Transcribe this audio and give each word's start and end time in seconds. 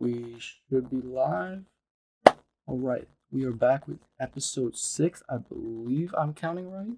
We 0.00 0.36
should 0.38 0.88
be 0.88 1.06
live. 1.06 1.64
All 2.66 2.78
right, 2.78 3.06
we 3.30 3.44
are 3.44 3.52
back 3.52 3.86
with 3.86 3.98
episode 4.18 4.74
six. 4.74 5.22
I 5.28 5.36
believe 5.36 6.14
I'm 6.16 6.32
counting 6.32 6.70
right. 6.70 6.96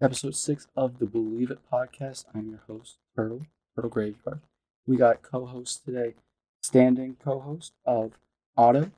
Episode 0.00 0.36
six 0.36 0.68
of 0.76 1.00
the 1.00 1.06
Believe 1.06 1.50
It 1.50 1.58
podcast. 1.68 2.26
I'm 2.32 2.48
your 2.48 2.60
host, 2.68 2.98
Turtle, 3.16 3.40
Turtle 3.74 3.90
Graveyard. 3.90 4.38
We 4.86 4.96
got 4.96 5.22
co 5.22 5.46
host 5.46 5.84
today, 5.84 6.14
standing 6.62 7.16
co 7.24 7.40
host 7.40 7.72
of 7.84 8.12
Otto, 8.56 8.92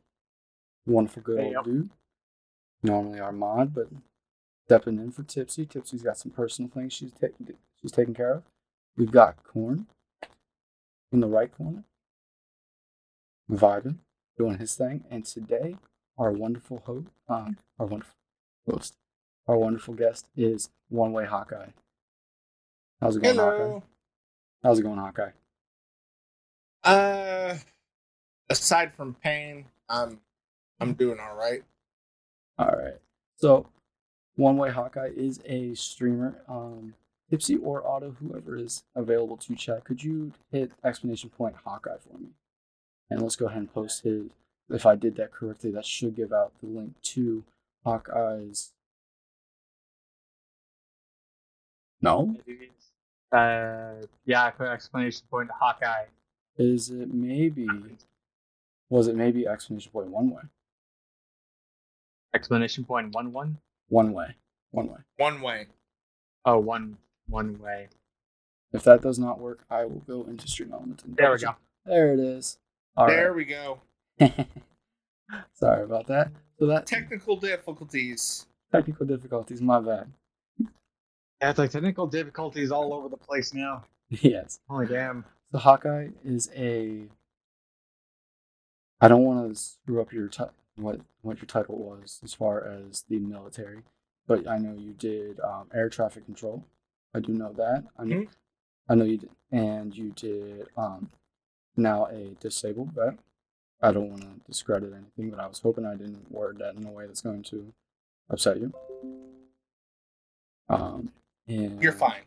wonderful 0.85 1.23
good 1.23 1.41
Hey, 1.41 1.55
old 1.55 1.65
dude. 1.65 1.91
Normally 2.83 3.21
our 3.21 3.33
mod, 3.33 3.75
but 3.75 3.89
stepping 4.67 4.99
in 4.99 5.13
for 5.13 5.23
Tipsy. 5.23 5.65
Tipsy's 5.65 6.03
got 6.03 6.19
some 6.19 6.31
personal 6.31 6.71
things 6.71 6.93
she's 6.93 7.13
taking 7.13 7.55
she's 7.81 7.93
taking 7.93 8.13
care 8.13 8.35
of. 8.35 8.43
We've 8.99 9.11
got 9.11 9.43
Corn 9.43 9.87
in 11.11 11.21
the 11.21 11.27
right 11.27 11.51
corner, 11.57 11.85
vibing, 13.51 13.99
doing 14.39 14.59
his 14.59 14.75
thing. 14.75 15.05
And 15.11 15.25
today, 15.25 15.77
our 16.19 16.33
wonderful 16.33 16.83
host, 16.87 17.09
um, 17.29 17.59
our 17.79 17.87
wonderful 17.87 18.15
host, 18.69 18.97
our 19.47 19.57
wonderful 19.57 19.95
guest 19.95 20.27
is 20.37 20.71
One 20.89 21.13
Way 21.13 21.27
Hawkeye. 21.27 21.69
How's 23.01 23.17
it 23.17 23.23
going, 23.23 23.37
Hawkeye? 23.37 23.81
How's 24.63 24.79
it 24.79 24.83
going, 24.83 24.99
Hawkeye? 24.99 25.31
Uh, 26.83 27.57
aside 28.49 28.95
from 28.95 29.15
pain, 29.15 29.67
I'm 29.89 30.21
I'm 30.81 30.95
doing 30.95 31.19
all 31.21 31.37
right. 31.37 31.63
All 32.59 32.67
right. 32.67 32.95
So, 33.37 33.67
One 34.37 34.57
Way 34.57 34.71
Hawkeye 34.71 35.11
is 35.17 35.41
a 35.45 35.75
streamer. 35.75 36.43
Um, 36.49 36.95
Tipsy 37.31 37.57
or 37.57 37.87
Otto, 37.87 38.15
whoever 38.21 38.57
is 38.57 38.85
available 38.95 39.37
to 39.39 39.55
chat, 39.55 39.85
could 39.85 40.03
you 40.03 40.33
hit 40.53 40.73
explanation 40.85 41.31
point 41.31 41.57
Hawkeye 41.65 41.97
for 41.99 42.19
me? 42.19 42.29
And 43.11 43.21
let's 43.23 43.37
go 43.37 43.47
ahead 43.47 43.59
and 43.59 43.73
post 43.73 44.03
his. 44.03 44.27
If 44.71 44.87
I 44.87 44.97
did 44.97 45.17
that 45.17 45.31
correctly, 45.31 45.71
that 45.73 45.85
should 45.85 46.17
give 46.17 46.33
out 46.33 46.53
the 46.63 46.67
link 46.69 46.95
to 47.03 47.45
Hawkeye's. 47.85 48.73
No, 52.01 52.37
Uh, 53.33 53.95
yeah, 54.27 54.45
I 54.45 54.51
put 54.51 54.69
exclamation 54.69 55.27
point 55.31 55.51
Hawkeye. 55.51 56.05
is 56.59 56.91
it 56.91 57.13
maybe? 57.13 57.67
Was 58.91 59.09
it 59.09 59.17
maybe 59.17 59.47
exclamation 59.47 59.91
point 59.91 60.09
one 60.09 60.31
way? 60.31 60.43
Explanation 62.35 62.85
point 62.85 63.15
one 63.15 63.33
one. 63.33 63.59
One 63.89 64.13
way, 64.13 64.37
one 64.71 64.89
way. 64.89 64.99
One 65.17 65.41
way. 65.41 65.67
Oh, 66.45 66.59
one 66.59 66.99
one 67.29 67.59
way. 67.59 67.89
If 68.73 68.83
that 68.85 69.01
does 69.03 69.19
not 69.19 69.39
work, 69.41 69.65
I 69.71 69.85
will 69.85 70.03
go 70.07 70.25
into 70.25 70.47
stream 70.47 70.73
elements. 70.73 71.05
And 71.05 71.17
There 71.17 71.33
we 71.33 71.39
go. 71.39 71.55
There 71.87 72.13
it 72.13 72.19
is. 72.21 72.59
All 72.97 73.07
right. 73.07 73.17
there 73.17 73.33
we 73.35 73.45
go. 73.45 73.81
Sorry 75.55 75.83
about 75.85 76.07
that. 76.09 76.31
So 76.59 76.67
that 76.67 76.87
Technical 76.87 77.37
difficulties. 77.37 78.47
technical 78.73 79.07
difficulties, 79.07 79.61
my 79.61 79.81
bad. 79.81 80.09
Yeah, 80.61 81.51
it's 81.51 81.59
like 81.59 81.71
technical 81.71 82.07
difficulties 82.07 82.71
all 82.71 82.95
over 82.95 83.09
the 83.09 83.17
place 83.17 83.53
now. 83.53 83.85
yes. 84.11 84.61
Holy 84.69 84.87
damn. 84.87 85.25
So 85.53 85.59
Hawkeye 85.59 86.09
is 86.25 86.49
a. 86.57 87.07
I 89.01 89.09
don't 89.09 89.25
want 89.25 89.49
to 89.53 89.61
screw 89.61 90.01
up 90.01 90.13
your 90.13 90.29
ti- 90.29 90.45
what 90.77 91.01
what 91.23 91.39
your 91.39 91.47
title 91.47 91.77
was 91.77 92.21
as 92.23 92.33
far 92.33 92.65
as 92.67 93.05
the 93.09 93.19
military, 93.19 93.81
but 94.27 94.47
I 94.49 94.59
know 94.59 94.75
you 94.79 94.93
did 94.93 95.41
um, 95.41 95.69
air 95.75 95.89
traffic 95.89 96.25
control. 96.25 96.65
I 97.15 97.21
do 97.21 97.33
know 97.33 97.53
that. 97.55 97.85
I 97.99 98.05
know, 98.05 98.17
Mhm. 98.17 98.29
I 98.89 98.95
know 98.95 99.05
you 99.05 99.19
did, 99.19 99.31
and 99.53 99.95
you 99.97 100.11
did 100.13 100.69
um, 100.77 101.11
now 101.77 102.07
a 102.07 102.37
disabled 102.41 102.93
vet. 102.93 103.19
I 103.83 103.93
don't 103.93 104.11
want 104.11 104.23
to 104.23 104.29
discredit 104.47 104.93
anything, 104.93 105.31
but 105.31 105.41
I 105.41 105.47
was 105.47 105.59
hoping 105.59 105.85
I 105.85 105.95
didn't 105.95 106.31
word 106.31 106.59
that 106.59 106.75
in 106.75 106.87
a 106.87 106.91
way 106.91 107.07
that's 107.07 107.21
going 107.21 107.43
to 107.45 107.73
upset 108.31 108.59
you. 108.59 108.73
Um, 110.69 111.11
and 111.47 111.83
You're 111.83 111.93
fine. 111.93 112.23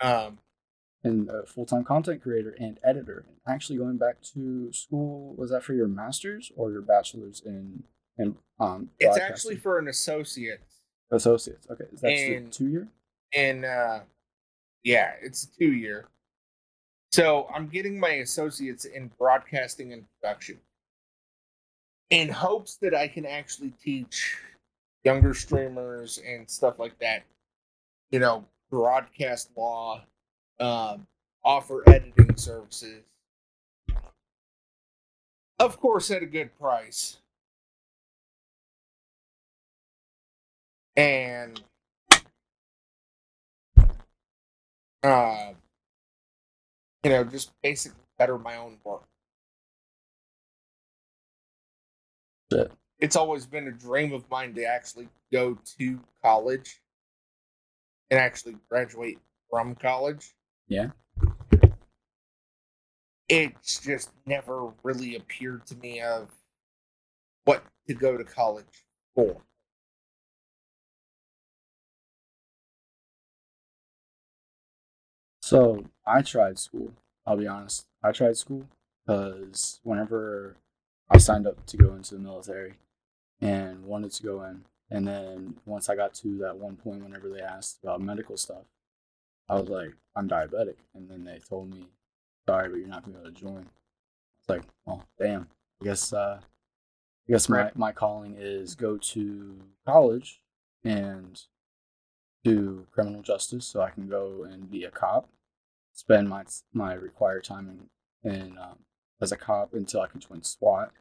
Um, 0.00 0.38
and 1.02 1.28
a 1.30 1.46
full-time 1.46 1.84
content 1.84 2.22
creator 2.22 2.54
and 2.60 2.78
editor. 2.84 3.24
Actually, 3.48 3.78
going 3.78 3.96
back 3.96 4.20
to 4.34 4.72
school, 4.72 5.34
was 5.36 5.50
that 5.50 5.64
for 5.64 5.72
your 5.72 5.88
master's 5.88 6.52
or 6.56 6.70
your 6.70 6.82
bachelor's 6.82 7.42
in 7.44 7.84
in 8.18 8.36
um? 8.58 8.90
it's 8.98 9.18
actually 9.18 9.56
for 9.56 9.78
an 9.78 9.88
associate, 9.88 10.60
associates. 11.10 11.66
Okay, 11.70 11.84
is 11.92 12.00
that 12.02 12.52
two 12.52 12.68
year? 12.68 12.88
and 13.34 13.64
uh, 13.64 14.00
yeah, 14.84 15.12
it's 15.22 15.44
a 15.44 15.58
two 15.58 15.72
year. 15.72 16.06
So 17.12 17.48
I'm 17.52 17.66
getting 17.68 17.98
my 17.98 18.10
associates 18.10 18.84
in 18.84 19.10
broadcasting 19.18 19.92
and 19.92 20.04
production, 20.20 20.58
in 22.10 22.28
hopes 22.28 22.76
that 22.82 22.94
I 22.94 23.08
can 23.08 23.26
actually 23.26 23.72
teach 23.82 24.38
younger 25.04 25.34
streamers 25.34 26.20
and 26.24 26.48
stuff 26.48 26.78
like 26.78 26.98
that. 27.00 27.24
You 28.10 28.20
know, 28.20 28.44
broadcast 28.70 29.50
law, 29.56 30.02
um, 30.60 31.06
offer 31.44 31.88
editing 31.88 32.36
services. 32.36 33.02
Of 35.58 35.78
course, 35.80 36.10
at 36.10 36.22
a 36.22 36.26
good 36.26 36.56
price. 36.58 37.18
And 40.96 41.60
uh 45.02 45.52
you 47.02 47.10
know, 47.10 47.24
just 47.24 47.52
basically 47.62 48.02
better 48.18 48.38
my 48.38 48.56
own 48.56 48.78
work. 48.84 49.02
Shit. 52.52 52.72
It's 52.98 53.16
always 53.16 53.46
been 53.46 53.68
a 53.68 53.72
dream 53.72 54.12
of 54.12 54.28
mine 54.30 54.54
to 54.54 54.64
actually 54.64 55.08
go 55.32 55.58
to 55.78 56.00
college 56.22 56.82
and 58.10 58.20
actually 58.20 58.56
graduate 58.68 59.18
from 59.48 59.74
college. 59.74 60.34
Yeah. 60.68 60.88
It's 63.28 63.80
just 63.80 64.10
never 64.26 64.72
really 64.82 65.16
appeared 65.16 65.64
to 65.66 65.76
me 65.76 66.00
of 66.00 66.28
what 67.44 67.62
to 67.88 67.94
go 67.94 68.18
to 68.18 68.24
college 68.24 68.84
for. 69.14 69.40
So 75.42 75.84
I 76.10 76.22
tried 76.22 76.58
school. 76.58 76.92
I'll 77.26 77.36
be 77.36 77.46
honest. 77.46 77.86
I 78.02 78.12
tried 78.12 78.36
school 78.36 78.66
because 79.06 79.80
whenever 79.84 80.56
I 81.08 81.18
signed 81.18 81.46
up 81.46 81.64
to 81.66 81.76
go 81.76 81.94
into 81.94 82.14
the 82.14 82.20
military 82.20 82.74
and 83.40 83.84
wanted 83.84 84.12
to 84.12 84.22
go 84.22 84.42
in, 84.42 84.64
and 84.90 85.06
then 85.06 85.56
once 85.66 85.88
I 85.88 85.94
got 85.94 86.14
to 86.14 86.38
that 86.38 86.56
one 86.56 86.76
point, 86.76 87.04
whenever 87.04 87.28
they 87.28 87.40
asked 87.40 87.78
about 87.82 88.00
medical 88.00 88.36
stuff, 88.36 88.64
I 89.48 89.54
was 89.54 89.68
like, 89.68 89.94
I'm 90.16 90.28
diabetic, 90.28 90.76
and 90.94 91.08
then 91.08 91.24
they 91.24 91.38
told 91.38 91.70
me, 91.70 91.86
sorry, 92.48 92.68
but 92.68 92.78
you're 92.78 92.88
not 92.88 93.04
gonna 93.04 93.18
be 93.18 93.22
able 93.22 93.32
to 93.32 93.40
join. 93.40 93.66
It's 94.40 94.48
like, 94.48 94.62
oh 94.86 95.02
damn. 95.18 95.48
I 95.80 95.84
guess 95.84 96.12
uh, 96.12 96.40
I 96.40 97.32
guess 97.32 97.48
my 97.48 97.70
my 97.74 97.92
calling 97.92 98.34
is 98.36 98.74
go 98.74 98.96
to 98.96 99.56
college 99.86 100.40
and 100.82 101.40
do 102.42 102.86
criminal 102.90 103.22
justice, 103.22 103.66
so 103.66 103.80
I 103.80 103.90
can 103.90 104.08
go 104.08 104.44
and 104.44 104.68
be 104.68 104.84
a 104.84 104.90
cop 104.90 105.28
spend 105.92 106.28
my 106.28 106.44
my 106.72 106.94
required 106.94 107.44
time 107.44 107.88
in, 108.24 108.30
in 108.32 108.58
um, 108.58 108.78
as 109.20 109.32
a 109.32 109.36
cop 109.36 109.74
until 109.74 110.00
I 110.00 110.06
can 110.08 110.20
join 110.20 110.42
SWAT. 110.42 110.92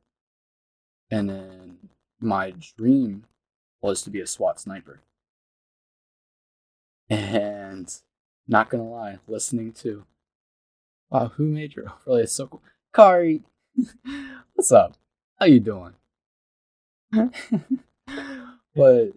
And 1.11 1.29
then 1.29 1.77
my 2.19 2.53
dream 2.77 3.25
was 3.81 4.01
to 4.03 4.09
be 4.09 4.19
a 4.21 4.27
SWAT 4.27 4.59
sniper. 4.59 4.99
And 7.09 7.91
not 8.47 8.69
gonna 8.69 8.87
lie, 8.89 9.19
listening 9.27 9.71
to 9.73 10.05
wow, 11.09 11.29
who 11.35 11.45
made 11.45 11.75
your 11.75 11.85
overlay? 11.89 12.23
It's 12.23 12.33
so 12.33 12.47
cool. 12.47 12.61
Kari, 12.93 13.41
what's 14.53 14.71
up? 14.71 14.95
How 15.39 15.45
you 15.47 15.59
doing? 15.59 15.93
but 17.11 17.31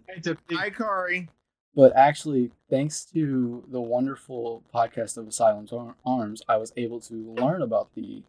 It's 0.07 0.27
a 0.27 0.37
big- 0.47 0.57
Hi, 0.57 0.69
Kari. 0.71 1.29
But 1.75 1.95
actually, 1.95 2.51
thanks 2.69 3.05
to 3.13 3.63
the 3.71 3.81
wonderful 3.81 4.63
podcast 4.73 5.17
of 5.17 5.27
Asylum's 5.27 5.71
Ar- 5.73 5.95
Arms, 6.05 6.41
I 6.47 6.57
was 6.57 6.71
able 6.77 6.99
to 7.01 7.13
learn 7.13 7.61
about 7.61 7.93
the 7.95 8.23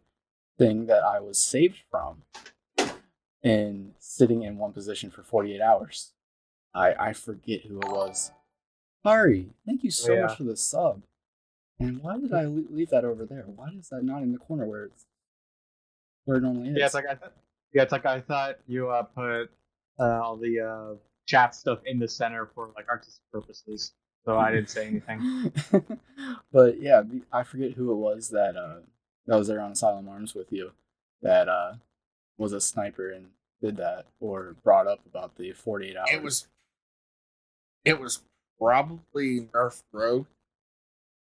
thing 0.57 0.85
that 0.87 1.03
I 1.03 1.19
was 1.19 1.37
saved 1.37 1.77
from 1.91 2.23
in 3.43 3.93
sitting 3.99 4.43
in 4.43 4.57
one 4.57 4.73
position 4.73 5.11
for 5.11 5.21
48 5.23 5.61
hours. 5.61 6.13
I, 6.73 6.93
I 6.93 7.13
forget 7.13 7.61
who 7.65 7.79
it 7.79 7.89
was. 7.89 8.31
Ari, 9.03 9.49
thank 9.65 9.83
you 9.83 9.91
so 9.91 10.13
Yeah. 10.13 10.21
much 10.25 10.37
for 10.37 10.43
the 10.43 10.57
sub. 10.57 11.03
And 11.79 12.01
why 12.01 12.17
did 12.17 12.33
I 12.33 12.45
leave 12.45 12.89
that 12.89 13.05
over 13.05 13.25
there? 13.25 13.43
Why 13.43 13.67
is 13.77 13.89
that 13.89 14.03
not 14.03 14.23
in 14.23 14.31
the 14.31 14.37
corner 14.39 14.65
where 14.65 14.85
it's 14.85 15.05
where 16.23 16.37
it 16.37 16.41
normally 16.41 16.69
is? 16.69 16.77
yeah, 16.77 16.85
it's 16.85 16.93
like 16.95 17.05
I 17.05 17.15
th- 17.15 17.31
yeah, 17.73 17.81
it's 17.83 17.91
like 17.91 18.05
I 18.05 18.21
thought 18.21 18.55
you 18.65 18.89
uh, 18.89 19.03
put 19.03 19.51
uh, 19.99 20.21
all 20.23 20.37
the 20.37 20.59
uh, 20.61 20.95
chat 21.25 21.55
stuff 21.55 21.79
in 21.85 21.99
the 21.99 22.07
center 22.07 22.49
for 22.53 22.71
like 22.75 22.87
artistic 22.89 23.23
purposes, 23.31 23.93
so 24.25 24.37
I 24.37 24.51
didn't 24.51 24.69
say 24.69 24.87
anything. 24.87 25.51
but 26.51 26.81
yeah, 26.81 27.03
I 27.31 27.43
forget 27.43 27.71
who 27.73 27.91
it 27.91 27.95
was 27.95 28.29
that 28.29 28.55
uh 28.55 28.77
that 29.27 29.37
was 29.37 29.47
there 29.47 29.61
on 29.61 29.71
Asylum 29.71 30.07
Arms 30.07 30.35
with 30.35 30.51
you 30.51 30.71
that 31.21 31.49
uh 31.49 31.73
was 32.37 32.53
a 32.53 32.61
sniper 32.61 33.11
and 33.11 33.27
did 33.61 33.77
that 33.77 34.05
or 34.19 34.55
brought 34.63 34.87
up 34.87 34.99
about 35.05 35.35
the 35.37 35.51
48 35.51 35.97
hours. 35.97 36.09
It 36.11 36.23
was 36.23 36.47
it 37.83 37.99
was 37.99 38.21
probably 38.59 39.41
Nerf 39.53 39.83
Rogue. 39.91 40.25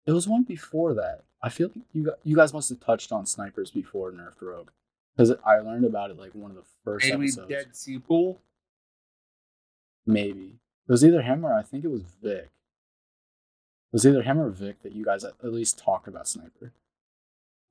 It 0.06 0.12
was 0.12 0.26
one 0.26 0.42
before 0.42 0.94
that. 0.94 1.24
I 1.42 1.48
feel 1.50 1.68
like 1.68 1.84
you 1.92 2.12
you 2.24 2.36
guys 2.36 2.52
must 2.52 2.68
have 2.68 2.80
touched 2.80 3.12
on 3.12 3.26
snipers 3.26 3.70
before 3.70 4.10
Nerf 4.10 4.40
Rogue 4.40 4.70
because 5.16 5.34
I 5.44 5.58
learned 5.58 5.84
about 5.84 6.10
it 6.10 6.18
like 6.18 6.34
one 6.34 6.50
of 6.50 6.56
the 6.56 6.64
first 6.84 7.06
Maybe 7.06 7.24
episodes. 7.24 7.48
Dead 7.48 7.76
Sea 7.76 7.98
Pool. 7.98 8.40
Maybe 10.08 10.58
it 10.88 10.90
was 10.92 11.04
either 11.04 11.22
him 11.22 11.44
or 11.44 11.52
I 11.54 11.62
think 11.62 11.84
it 11.84 11.90
was 11.90 12.02
Vic. 12.22 12.44
It 12.44 13.92
was 13.92 14.06
either 14.06 14.22
him 14.22 14.38
or 14.38 14.48
Vic 14.50 14.82
that 14.82 14.92
you 14.92 15.04
guys 15.04 15.22
at 15.24 15.34
at 15.42 15.52
least 15.52 15.78
talked 15.78 16.08
about 16.08 16.26
sniper. 16.28 16.72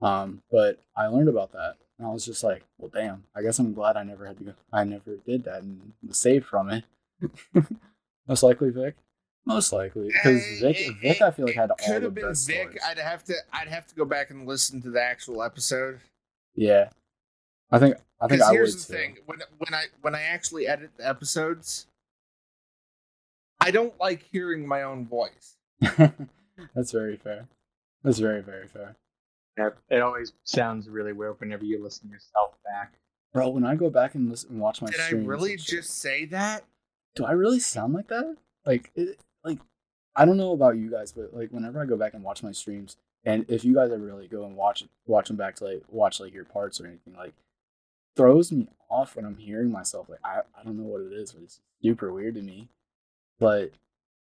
Um, 0.02 0.44
but 0.52 0.80
I 0.96 1.08
learned 1.08 1.30
about 1.30 1.52
that 1.54 1.76
and 1.98 2.08
I 2.08 2.12
was 2.12 2.26
just 2.26 2.44
like, 2.44 2.64
well, 2.78 2.92
damn. 2.94 3.24
I 3.36 3.42
guess 3.42 3.58
I'm 3.60 3.74
glad 3.74 3.98
I 3.98 4.04
never 4.04 4.26
had 4.28 4.38
to 4.38 4.44
go. 4.44 4.54
I 4.72 4.84
never 4.84 5.16
did 5.26 5.44
that 5.46 5.64
and 5.64 5.94
was 6.08 6.18
saved 6.20 6.46
from 6.46 6.70
it. 6.70 6.84
Most 8.28 8.44
likely 8.44 8.70
Vic. 8.70 8.96
Most 9.46 9.72
likely 9.72 10.10
because 10.10 10.44
Vic, 10.60 10.78
it- 10.80 10.96
Vic, 11.02 11.22
I 11.22 11.32
feel 11.32 11.46
like 11.46 11.56
had 11.56 11.72
all 11.72 11.78
Could 11.78 12.04
have 12.04 12.14
been 12.14 12.28
Vic. 12.28 12.36
stories. 12.36 12.80
I'd 12.86 13.00
have 13.00 13.24
to 13.26 13.34
I'd 13.54 13.70
have 13.70 13.88
to 13.88 13.96
go 13.96 14.06
back 14.06 14.30
and 14.30 14.46
listen 14.48 14.82
to 14.82 14.92
the 14.92 15.02
actual 15.02 15.42
episode. 15.42 16.02
Yeah, 16.54 16.90
I 17.72 17.80
think 17.80 17.96
I 18.20 18.28
think 18.28 18.42
I 18.42 18.52
here's 18.52 18.74
would 18.76 18.84
the 18.84 18.88
too. 18.88 18.94
thing: 18.94 19.18
when 19.26 19.40
when 19.58 19.74
I 19.74 19.86
when 20.02 20.16
I 20.16 20.24
actually 20.24 20.68
edit 20.68 20.92
the 20.98 21.08
episodes, 21.08 21.88
I 23.60 23.72
don't 23.72 23.98
like 24.00 24.24
hearing 24.32 24.68
my 24.68 24.84
own 24.84 25.06
voice. 25.08 25.56
That's 26.76 26.92
very 26.92 27.18
fair. 27.18 27.48
That's 28.04 28.20
very 28.20 28.42
very 28.42 28.68
fair, 28.68 28.96
Yeah, 29.58 29.70
it 29.90 30.02
always 30.02 30.34
sounds 30.44 30.88
really 30.90 31.14
weird 31.14 31.40
whenever 31.40 31.66
you 31.66 31.84
listen 31.84 32.08
to 32.08 32.14
yourself 32.14 32.56
back. 32.64 32.94
bro. 33.34 33.50
When 33.50 33.66
I 33.66 33.76
go 33.76 33.90
back 33.90 34.16
and 34.16 34.30
listen 34.30 34.52
and 34.52 34.60
watch 34.60 34.82
my 34.82 34.90
stream, 34.90 35.22
Did 35.22 35.26
I 35.26 35.28
really 35.28 35.52
and 35.54 35.62
shit, 35.62 35.78
just 35.78 36.00
say 36.00 36.26
that? 36.26 36.64
do 37.16 37.26
I 37.26 37.32
really 37.32 37.60
sound 37.60 37.94
like 37.94 38.08
that? 38.10 38.38
Like 38.66 38.92
it, 38.96 39.20
like 39.44 39.60
I 40.16 40.26
don't 40.26 40.38
know 40.38 40.52
about 40.54 40.78
you 40.78 40.90
guys, 40.92 41.12
but 41.12 41.34
like 41.34 41.50
whenever 41.50 41.82
I 41.82 41.86
go 41.86 41.98
back 41.98 42.14
and 42.14 42.24
watch 42.24 42.44
my 42.44 42.52
streams, 42.52 42.98
and 43.26 43.46
if 43.50 43.66
you 43.66 43.74
guys 43.74 43.92
ever 43.92 44.04
really 44.06 44.28
go 44.28 44.46
and 44.46 44.56
watch 44.56 44.84
watch 45.06 45.28
them 45.28 45.38
back 45.38 45.56
to 45.58 45.66
like 45.66 45.84
watch 45.90 46.20
like 46.20 46.34
your 46.34 46.46
parts 46.46 46.80
or 46.80 46.86
anything, 46.88 47.16
like 47.16 47.34
throws 48.16 48.52
me 48.52 48.68
off 48.90 49.16
when 49.16 49.26
I'm 49.26 49.38
hearing 49.38 49.72
myself. 49.72 50.08
Like 50.10 50.20
I, 50.24 50.42
I 50.60 50.64
don't 50.64 50.78
know 50.78 50.84
what 50.88 51.02
it 51.02 51.14
is, 51.14 51.32
but 51.34 51.44
it's 51.44 51.60
super 51.82 52.12
weird 52.14 52.36
to 52.36 52.42
me. 52.42 52.70
But 53.40 53.72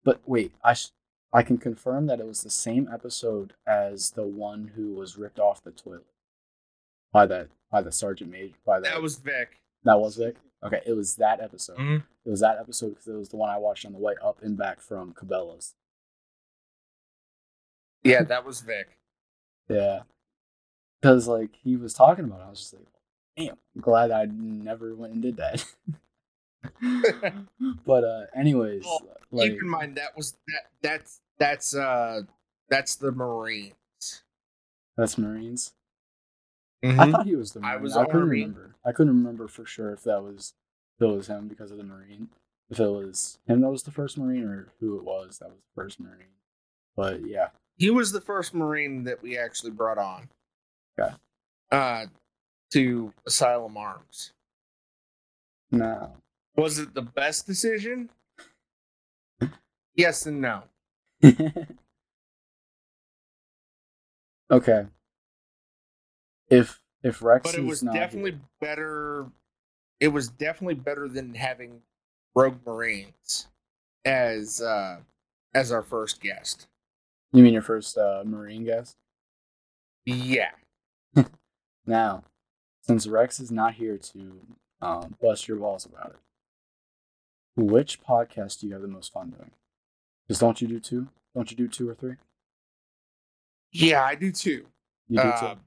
but 0.04 0.20
wait, 0.26 0.52
I 0.62 0.74
sh- 0.74 0.90
I 1.32 1.42
can 1.42 1.58
confirm 1.58 2.06
that 2.06 2.20
it 2.20 2.26
was 2.26 2.42
the 2.42 2.50
same 2.50 2.88
episode 2.92 3.54
as 3.66 4.10
the 4.10 4.22
one 4.26 4.72
who 4.76 4.94
was 4.94 5.16
ripped 5.18 5.38
off 5.38 5.62
the 5.62 5.70
toilet 5.72 6.04
by 7.12 7.26
that 7.26 7.48
by 7.70 7.82
the 7.82 7.92
sergeant 7.92 8.30
major 8.30 8.54
by 8.64 8.80
that 8.80 8.92
That 8.94 9.02
was 9.02 9.16
Vic. 9.16 9.60
that 9.84 9.98
was 10.00 10.16
Vic. 10.16 10.36
Okay, 10.64 10.80
it 10.86 10.92
was 10.92 11.16
that 11.16 11.40
episode. 11.40 11.78
Mhm. 11.78 12.02
It 12.24 12.30
was 12.30 12.40
that 12.40 12.58
episode 12.58 12.90
because 12.90 13.06
it 13.08 13.12
was 13.16 13.28
the 13.28 13.36
one 13.36 13.50
I 13.50 13.58
watched 13.58 13.84
on 13.86 13.92
the 13.92 13.98
way 13.98 14.14
up 14.22 14.42
and 14.42 14.56
back 14.56 14.80
from 14.80 15.12
Cabela's. 15.14 15.74
Yeah, 18.04 18.22
that 18.22 18.44
was 18.44 18.60
Vic. 18.60 18.88
Yeah, 19.68 20.02
because 21.02 21.26
like 21.26 21.56
he 21.64 21.76
was 21.76 21.92
talking 21.92 22.24
about, 22.26 22.38
it, 22.40 22.44
I 22.46 22.50
was 22.50 22.60
just 22.60 22.74
like, 22.74 22.86
damn, 23.36 23.56
I'm 23.74 23.80
glad 23.80 24.12
I 24.12 24.26
never 24.26 24.94
went 24.94 25.12
and 25.14 25.20
did 25.22 25.36
that. 25.38 25.64
but 27.86 28.04
uh, 28.04 28.26
anyways, 28.34 28.84
Well, 28.84 29.00
like 29.30 29.52
Keep 29.52 29.62
in 29.62 29.68
mind 29.70 29.96
that 29.96 30.16
was 30.16 30.36
that 30.48 30.70
that's 30.82 31.20
that's 31.38 31.74
uh 31.74 32.22
that's 32.68 32.96
the 32.96 33.12
Marines. 33.12 33.74
that's 34.96 35.18
Marines. 35.18 35.72
Mm-hmm. 36.84 37.00
I 37.00 37.10
thought 37.10 37.26
he 37.26 37.36
was 37.36 37.52
the 37.52 37.60
I 37.60 37.62
Marine. 37.62 37.78
I, 37.78 37.82
was 37.82 37.92
couldn't 37.94 38.10
Army. 38.16 38.40
remember. 38.42 38.74
I 38.84 38.92
couldn't 38.92 39.16
remember 39.16 39.48
for 39.48 39.64
sure 39.66 39.90
if 39.92 40.02
that 40.04 40.22
was 40.22 40.54
if 40.98 41.02
it 41.02 41.10
was 41.10 41.26
him 41.28 41.48
because 41.48 41.70
of 41.70 41.78
the 41.78 41.84
Marine. 41.84 42.28
If 42.70 42.80
it 42.80 42.88
was 42.88 43.38
him 43.46 43.60
that 43.60 43.70
was 43.70 43.82
the 43.84 43.90
first 43.92 44.18
Marine 44.18 44.44
or 44.44 44.68
who 44.80 44.96
it 44.96 45.04
was 45.04 45.38
that 45.38 45.48
was 45.50 45.58
the 45.58 45.82
first 45.82 46.00
Marine. 46.00 46.34
But 46.96 47.26
yeah, 47.26 47.48
He 47.76 47.90
was 47.90 48.12
the 48.12 48.20
first 48.20 48.54
Marine 48.54 49.04
that 49.04 49.22
we 49.22 49.36
actually 49.38 49.70
brought 49.72 49.98
on. 49.98 50.28
Okay. 50.98 51.14
Uh 51.70 52.06
to 52.72 53.12
Asylum 53.26 53.76
Arms. 53.76 54.32
no. 55.70 56.12
Was 56.56 56.78
it 56.78 56.94
the 56.94 57.02
best 57.02 57.46
decision? 57.46 58.08
yes 59.94 60.26
and 60.26 60.40
no. 60.40 60.62
okay. 64.50 64.86
If 66.50 66.80
if 67.02 67.22
Rex 67.22 67.50
But 67.50 67.58
it 67.58 67.64
was 67.64 67.80
definitely 67.80 68.32
here- 68.32 68.40
better 68.60 69.26
it 70.00 70.08
was 70.08 70.28
definitely 70.28 70.74
better 70.74 71.08
than 71.08 71.34
having 71.34 71.80
Rogue 72.34 72.58
Marines 72.66 73.48
as 74.04 74.60
uh 74.60 74.98
as 75.54 75.72
our 75.72 75.82
first 75.82 76.20
guest. 76.20 76.66
you 77.32 77.42
mean 77.42 77.54
your 77.54 77.62
first 77.62 77.96
uh, 77.96 78.22
Marine 78.26 78.64
guest? 78.64 78.96
Yeah. 80.04 80.50
Now, 81.88 82.24
since 82.82 83.06
Rex 83.06 83.38
is 83.38 83.52
not 83.52 83.74
here 83.74 83.96
to 83.96 84.40
um, 84.82 85.14
bust 85.22 85.46
your 85.46 85.56
balls 85.58 85.86
about 85.86 86.10
it, 86.10 86.16
which 87.56 88.02
podcast 88.02 88.60
do 88.60 88.66
you 88.66 88.72
have 88.74 88.82
the 88.82 88.88
most 88.88 89.12
fun 89.12 89.30
doing? 89.30 89.50
Because 90.26 90.38
don't 90.40 90.60
you 90.60 90.68
do 90.68 90.80
two? 90.80 91.08
Don't 91.34 91.50
you 91.50 91.56
do 91.56 91.68
two 91.68 91.88
or 91.88 91.94
three? 91.94 92.14
Yeah, 93.72 94.02
I 94.02 94.14
do 94.14 94.30
too. 94.32 94.66
You 95.08 95.18
do 95.18 95.28
Uh, 95.28 95.54
two. 95.54 95.60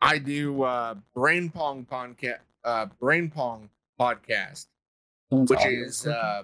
I 0.00 0.18
do 0.18 0.62
uh 0.62 0.94
Brain 1.14 1.50
Pong 1.50 1.84
podcast 1.90 2.40
uh 2.64 2.86
Brain 2.98 3.30
Pong 3.30 3.68
podcast, 3.98 4.66
Someone's 5.28 5.50
which 5.50 5.64
is 5.66 6.06
uh 6.06 6.42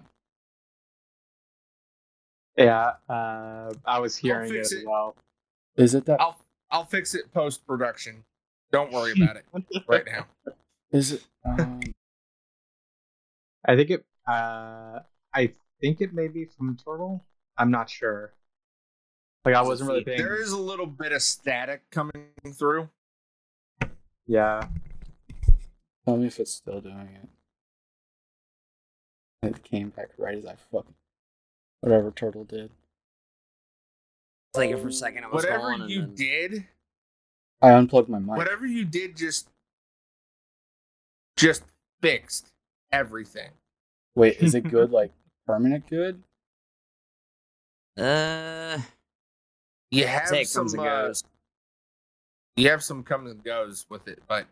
Yeah, 2.57 2.93
uh, 3.09 3.73
I 3.85 3.99
was 3.99 4.17
hearing 4.17 4.51
it 4.51 4.57
fix 4.59 4.73
as 4.73 4.85
well. 4.85 5.17
is 5.77 5.95
it 5.95 6.05
that? 6.07 6.21
I'll 6.21 6.39
I'll 6.71 6.85
fix 6.85 7.15
it 7.15 7.33
post 7.33 7.67
production. 7.67 8.25
Don't 8.73 8.93
worry 8.93 9.13
about 9.13 9.37
it 9.37 9.45
right 9.89 10.05
now. 10.07 10.27
Is 10.91 11.13
it? 11.13 11.25
Um, 11.45 11.81
I 13.65 13.77
think 13.77 13.91
it. 13.91 14.05
Uh, 14.27 15.01
I 15.35 15.53
think 15.81 16.01
it 16.01 16.13
may 16.13 16.29
be 16.29 16.45
from 16.45 16.77
Turtle. 16.77 17.25
I'm 17.57 17.71
not 17.71 17.89
sure. 17.89 18.33
Like 19.45 19.55
I 19.55 19.63
wasn't 19.63 19.91
really 19.91 20.03
paying. 20.05 20.19
There 20.19 20.41
is 20.41 20.51
a 20.53 20.59
little 20.59 20.87
bit 20.87 21.13
of 21.13 21.23
static 21.23 21.83
coming 21.91 22.27
through. 22.53 22.89
Yeah, 24.27 24.67
tell 26.05 26.17
me 26.17 26.27
if 26.27 26.41
it's 26.41 26.51
still 26.53 26.81
doing 26.81 27.09
it. 29.43 29.47
It 29.47 29.63
came 29.63 29.91
back 29.91 30.09
right 30.19 30.37
as 30.37 30.45
I 30.45 30.57
fucking 30.73 30.95
whatever 31.81 32.11
turtle 32.11 32.43
did. 32.43 32.71
like 34.57 34.71
it 34.71 34.81
for 34.81 34.89
a 34.89 34.93
second. 34.93 35.23
It 35.25 35.33
was 35.33 35.45
Whatever 35.45 35.77
gone, 35.79 35.89
you 35.89 36.01
then- 36.01 36.15
did, 36.17 36.67
I 37.63 37.71
unplugged 37.71 38.09
my 38.09 38.19
mic. 38.19 38.37
whatever 38.37 38.67
you 38.67 38.85
did 38.85 39.17
just 39.17 39.49
just 41.37 41.63
fixed 42.01 42.51
everything. 42.91 43.51
Wait, 44.17 44.39
is 44.41 44.55
it 44.57 44.69
good? 44.69 44.91
like 45.01 45.13
permanent 45.47 45.89
good? 45.89 46.23
Uh, 47.97 48.79
You 49.91 50.07
have 50.07 50.29
take 50.29 50.47
some 50.49 50.65
comes 50.65 50.75
and 50.75 50.83
uh, 50.83 51.07
goes. 51.07 51.25
you 52.57 52.69
have 52.71 52.83
some 52.83 53.03
comes 53.05 53.31
and 53.31 53.45
goes 53.45 53.87
with 53.89 54.09
it, 54.09 54.21
but 54.27 54.47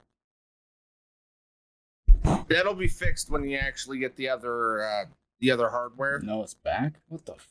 that'll 2.49 2.75
be 2.75 2.89
fixed 2.89 3.31
when 3.31 3.43
you 3.49 3.57
actually 3.59 3.99
get 3.99 4.17
the 4.17 4.29
other 4.29 4.85
uh, 4.85 5.05
the 5.41 5.51
other 5.51 5.69
hardware. 5.69 6.21
No, 6.21 6.43
it's 6.43 6.55
back. 6.55 7.01
What 7.09 7.27
the? 7.27 7.33
F- 7.35 7.49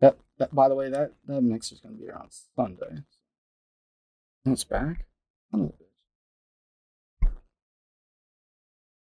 that, 0.00 0.18
that. 0.38 0.54
By 0.54 0.68
the 0.68 0.74
way, 0.74 0.90
that 0.90 1.12
that 1.26 1.40
mixer's 1.42 1.80
gonna 1.80 1.94
be 1.94 2.08
around 2.08 2.30
Sunday. 2.56 3.02
No, 4.44 4.52
it's 4.52 4.64
back. 4.64 5.06
Son 5.50 5.60
of 5.62 5.66
a 5.68 5.72
bitch. 5.72 7.30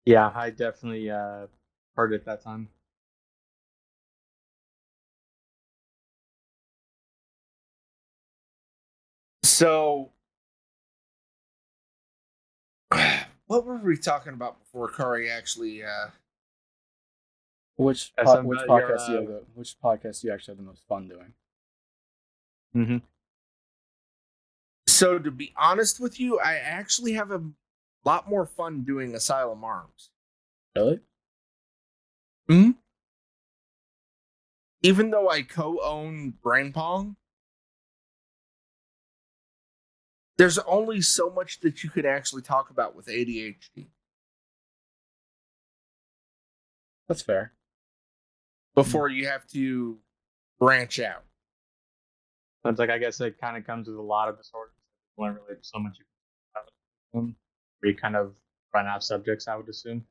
yeah, 0.05 0.31
I 0.35 0.51
definitely 0.51 1.09
uh, 1.09 1.47
heard 1.95 2.13
it 2.13 2.25
that 2.25 2.43
time. 2.43 2.69
So, 9.43 10.11
what 13.47 13.65
were 13.65 13.77
we 13.77 13.97
talking 13.97 14.33
about 14.33 14.59
before 14.59 14.89
Kari 14.89 15.29
actually? 15.29 15.83
Uh, 15.83 16.07
Which 17.75 18.13
po- 18.17 18.25
something 18.25 18.47
which 18.47 18.59
podcast 18.61 19.07
do 19.07 19.11
you 19.13 19.19
have 19.19 19.27
uh, 19.27 19.31
the, 19.31 19.43
which 19.53 19.75
podcast 19.83 20.21
do 20.21 20.27
you 20.27 20.33
actually 20.33 20.53
have 20.53 20.57
the 20.57 20.63
most 20.63 20.83
fun 20.87 21.07
doing? 21.07 21.33
Mm-hmm. 22.75 22.97
so, 24.87 25.19
to 25.19 25.29
be 25.29 25.53
honest 25.55 25.99
with 25.99 26.19
you, 26.19 26.39
I 26.39 26.55
actually 26.55 27.13
have 27.13 27.29
a 27.29 27.43
lot 28.03 28.27
more 28.27 28.47
fun 28.47 28.81
doing 28.81 29.13
Asylum 29.13 29.63
Arms. 29.63 30.09
Really? 30.75 30.99
Hmm? 32.47 32.71
even 34.83 35.11
though 35.11 35.29
I 35.29 35.41
co-own 35.41 36.33
Brain 36.43 36.73
Pong, 36.73 37.15
there's 40.37 40.59
only 40.59 41.01
so 41.01 41.29
much 41.29 41.61
that 41.61 41.83
you 41.83 41.89
can 41.89 42.05
actually 42.05 42.41
talk 42.41 42.69
about 42.69 42.95
with 42.95 43.07
ADHD 43.07 43.87
That's 47.07 47.21
fair. 47.21 47.53
Hmm. 48.75 48.81
before 48.81 49.07
you 49.07 49.27
have 49.27 49.47
to 49.47 49.97
branch 50.59 50.99
out. 50.99 51.23
It's 52.65 52.79
like 52.79 52.89
I 52.89 52.97
guess 52.97 53.19
it 53.21 53.39
kind 53.39 53.57
of 53.57 53.65
comes 53.65 53.87
with 53.87 53.97
a 53.97 54.01
lot 54.01 54.29
of 54.29 54.37
disorders. 54.37 54.73
There's 55.17 55.29
only 55.29 55.41
really 55.41 55.59
so 55.61 55.79
much 55.79 55.97
you 55.99 56.05
can 56.05 56.61
talk 56.61 56.69
about 57.13 57.21
them. 57.21 57.35
Where 57.79 57.91
you 57.91 57.97
kind 57.97 58.15
of 58.15 58.35
run 58.73 58.87
out 58.87 58.97
of 58.97 59.03
subjects, 59.03 59.47
I 59.47 59.55
would 59.57 59.67
assume, 59.67 60.05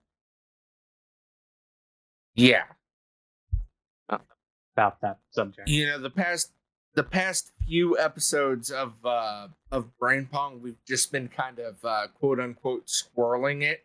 Yeah. 2.35 2.65
about 4.09 5.01
that 5.03 5.19
subject. 5.31 5.69
you 5.69 5.87
know 5.87 5.99
the 5.99 6.09
past 6.11 6.53
the 6.95 7.03
past 7.03 7.51
few 7.67 7.99
episodes 7.99 8.71
of 8.71 8.95
uh 9.05 9.49
of 9.71 9.97
brain 9.99 10.27
pong 10.31 10.61
we've 10.63 10.83
just 10.87 11.13
been 11.13 11.29
kind 11.29 11.59
of 11.59 11.85
uh 11.85 12.07
quote 12.19 12.41
unquote 12.41 12.87
squirreling 12.87 13.63
it 13.63 13.85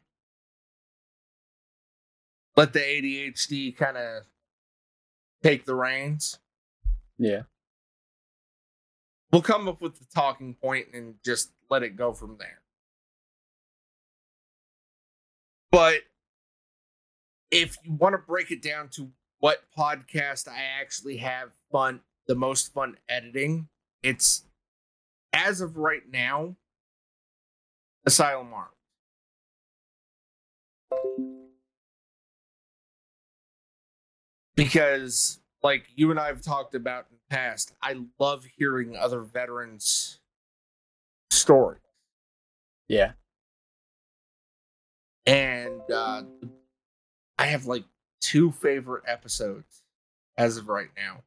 let 2.55 2.71
the 2.71 2.79
adhd 2.79 3.75
kind 3.75 3.97
of 3.97 4.23
take 5.43 5.65
the 5.65 5.75
reins 5.75 6.39
Yeah. 7.17 7.41
we'll 9.31 9.41
come 9.41 9.67
up 9.67 9.81
with 9.81 9.99
the 9.99 10.05
talking 10.15 10.53
point 10.53 10.87
and 10.93 11.15
just 11.23 11.51
let 11.69 11.83
it 11.83 11.97
go 11.97 12.13
from 12.13 12.37
there 12.39 12.61
but 15.69 15.95
if 17.51 17.77
you 17.83 17.93
want 17.93 18.13
to 18.13 18.19
break 18.19 18.51
it 18.51 18.61
down 18.61 18.89
to 18.89 19.09
what 19.39 19.63
podcast 19.77 20.47
I 20.47 20.61
actually 20.81 21.17
have 21.17 21.51
fun 21.71 22.01
the 22.27 22.35
most 22.35 22.73
fun 22.73 22.97
editing, 23.07 23.69
it's 24.03 24.43
as 25.33 25.61
of 25.61 25.77
right 25.77 26.01
now, 26.11 26.55
Asylum 28.05 28.53
Arm. 28.53 28.67
Because 34.55 35.39
like 35.63 35.85
you 35.95 36.11
and 36.11 36.19
I 36.19 36.27
have 36.27 36.41
talked 36.41 36.75
about 36.75 37.05
in 37.11 37.17
the 37.17 37.35
past, 37.35 37.73
I 37.81 37.95
love 38.19 38.45
hearing 38.57 38.95
other 38.97 39.21
veterans' 39.21 40.19
stories. 41.31 41.81
Yeah. 42.87 43.11
and 45.27 45.81
uh, 45.93 46.23
I 47.37 47.47
have 47.47 47.65
like 47.65 47.83
two 48.21 48.51
favorite 48.51 49.03
episodes 49.07 49.83
as 50.37 50.57
of 50.57 50.67
right 50.67 50.89
now. 50.95 51.23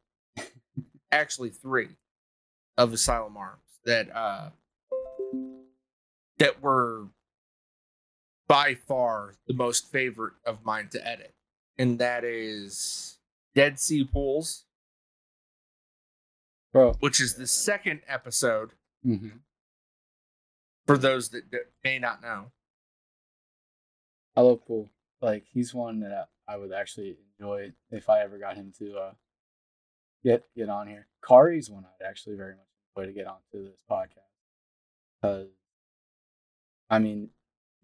Actually, 1.13 1.51
three 1.51 1.89
of 2.77 2.93
Asylum 2.93 3.37
Arms 3.37 3.63
that 3.85 4.15
uh, 4.15 4.51
that 6.39 6.63
were 6.63 7.07
by 8.49 8.75
far 8.75 9.35
the 9.47 9.55
most 9.55 9.91
favorite 9.91 10.35
of 10.45 10.65
mine 10.65 10.89
to 10.93 11.07
edit, 11.07 11.35
and 11.79 11.99
that 11.99 12.25
is 12.25 13.19
Dead 13.55 13.79
Sea 13.79 14.05
Pools, 14.05 14.65
Bro. 16.73 16.95
which 17.01 17.21
is 17.21 17.35
the 17.35 17.47
second 17.47 18.01
episode 18.09 18.71
hmm 19.03 19.29
for 20.87 20.99
those 20.99 21.29
that, 21.29 21.51
that 21.53 21.71
may 21.85 22.01
not 22.01 22.21
know. 22.21 22.47
I 24.37 24.41
love 24.41 24.67
Pool. 24.67 24.89
Like 25.21 25.45
he's 25.53 25.75
one 25.75 26.01
that 26.01 26.29
I, 26.49 26.57
would 26.57 26.73
actually 26.73 27.19
enjoy 27.39 27.73
if 27.91 28.09
I 28.09 28.21
ever 28.23 28.39
got 28.39 28.57
him 28.57 28.73
to 28.79 28.97
uh 28.97 29.13
get 30.25 30.45
get 30.57 30.69
on 30.69 30.89
here. 30.89 31.07
Kari's 31.23 31.71
one 31.71 31.85
I'd 31.85 32.07
actually 32.07 32.37
very 32.37 32.55
much 32.55 32.67
enjoy 32.97 33.07
to 33.07 33.13
get 33.13 33.27
onto 33.27 33.71
this 33.71 33.83
podcast 33.89 34.33
because 35.21 35.49
I 36.89 36.99
mean 36.99 37.31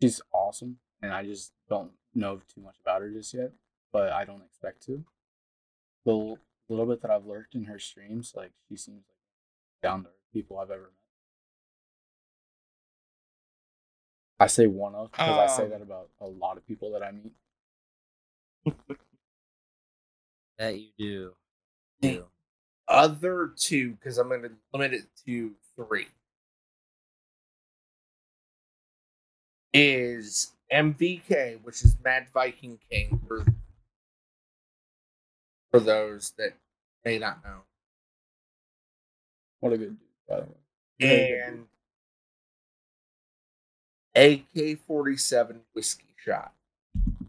she's 0.00 0.20
awesome 0.32 0.78
and 1.02 1.12
I 1.12 1.24
just 1.24 1.52
don't 1.68 1.92
know 2.14 2.40
too 2.52 2.62
much 2.62 2.76
about 2.80 3.02
her 3.02 3.10
just 3.10 3.34
yet, 3.34 3.52
but 3.92 4.12
I 4.12 4.24
don't 4.24 4.42
expect 4.42 4.84
to. 4.86 5.04
The 6.04 6.36
little 6.68 6.86
bit 6.86 7.02
that 7.02 7.10
I've 7.10 7.26
lurked 7.26 7.54
in 7.54 7.64
her 7.64 7.78
streams, 7.78 8.32
like 8.34 8.52
she 8.68 8.76
seems 8.76 9.04
like 9.08 9.16
down 9.82 10.04
to 10.04 10.10
people 10.32 10.58
I've 10.58 10.70
ever 10.70 10.82
met. 10.82 11.05
I 14.38 14.46
say 14.48 14.66
one 14.66 14.94
of 14.94 15.10
because 15.12 15.38
I 15.38 15.46
say 15.56 15.64
Um, 15.64 15.70
that 15.70 15.82
about 15.82 16.10
a 16.20 16.26
lot 16.26 16.56
of 16.56 16.66
people 16.66 16.92
that 16.92 17.02
I 17.02 17.12
meet. 17.12 17.32
That 20.58 20.78
you 20.78 20.88
do. 20.98 21.32
The 22.00 22.08
do. 22.12 22.24
other 22.88 23.52
two, 23.56 23.92
because 23.92 24.16
I'm 24.18 24.28
going 24.28 24.42
to 24.42 24.52
limit 24.72 24.94
it 24.94 25.04
to 25.26 25.54
three, 25.76 26.06
is 29.72 30.52
MVK, 30.72 31.62
which 31.62 31.82
is 31.84 31.96
Mad 32.02 32.28
Viking 32.32 32.78
King 32.90 33.20
for 33.28 33.44
for 35.70 35.80
those 35.80 36.32
that 36.38 36.52
may 37.04 37.18
not 37.18 37.44
know, 37.44 37.60
What 39.60 39.72
a 39.74 39.78
good 39.78 39.98
dude, 39.98 40.08
by 40.28 40.36
the 40.40 40.46
way. 40.46 40.56
Very 41.00 41.58
and 44.16 44.42
AK-47 44.56 45.60
Whiskey 45.74 46.14
Shot. 46.16 46.52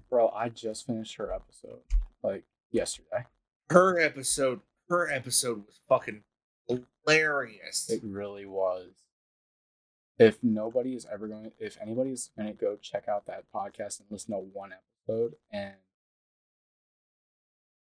Bro, 0.10 0.30
I 0.30 0.50
just 0.50 0.86
finished 0.88 1.16
her 1.18 1.32
episode 1.34 1.80
like 2.24 2.46
yesterday. 2.72 3.26
Her 3.70 4.00
episode, 4.00 4.62
her 4.90 5.12
episode 5.12 5.66
was 5.66 5.80
fucking 5.90 6.24
hilarious. 7.06 7.90
It 7.90 8.02
really 8.04 8.46
was. 8.46 8.92
If 10.18 10.42
nobody 10.42 10.96
is 10.96 11.06
ever 11.12 11.28
going, 11.28 11.52
if 11.60 11.78
anybody's 11.82 12.32
going 12.38 12.48
to 12.48 12.54
go 12.54 12.78
check 12.82 13.08
out 13.08 13.28
that 13.28 13.44
podcast 13.54 14.00
and 14.00 14.08
listen 14.10 14.32
to 14.34 14.40
one 14.40 14.72
episode, 14.74 15.36
and 15.52 15.74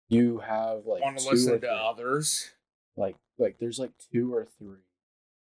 you 0.09 0.39
have 0.39 0.87
like 0.87 1.03
Want 1.03 1.19
to 1.19 1.29
listen 1.29 1.53
to 1.55 1.59
three- 1.59 1.69
others? 1.69 2.51
like 2.97 3.17
like 3.39 3.57
there's 3.59 3.81
like 3.81 3.91
two 4.13 4.33
or 4.33 4.47
three 4.59 4.87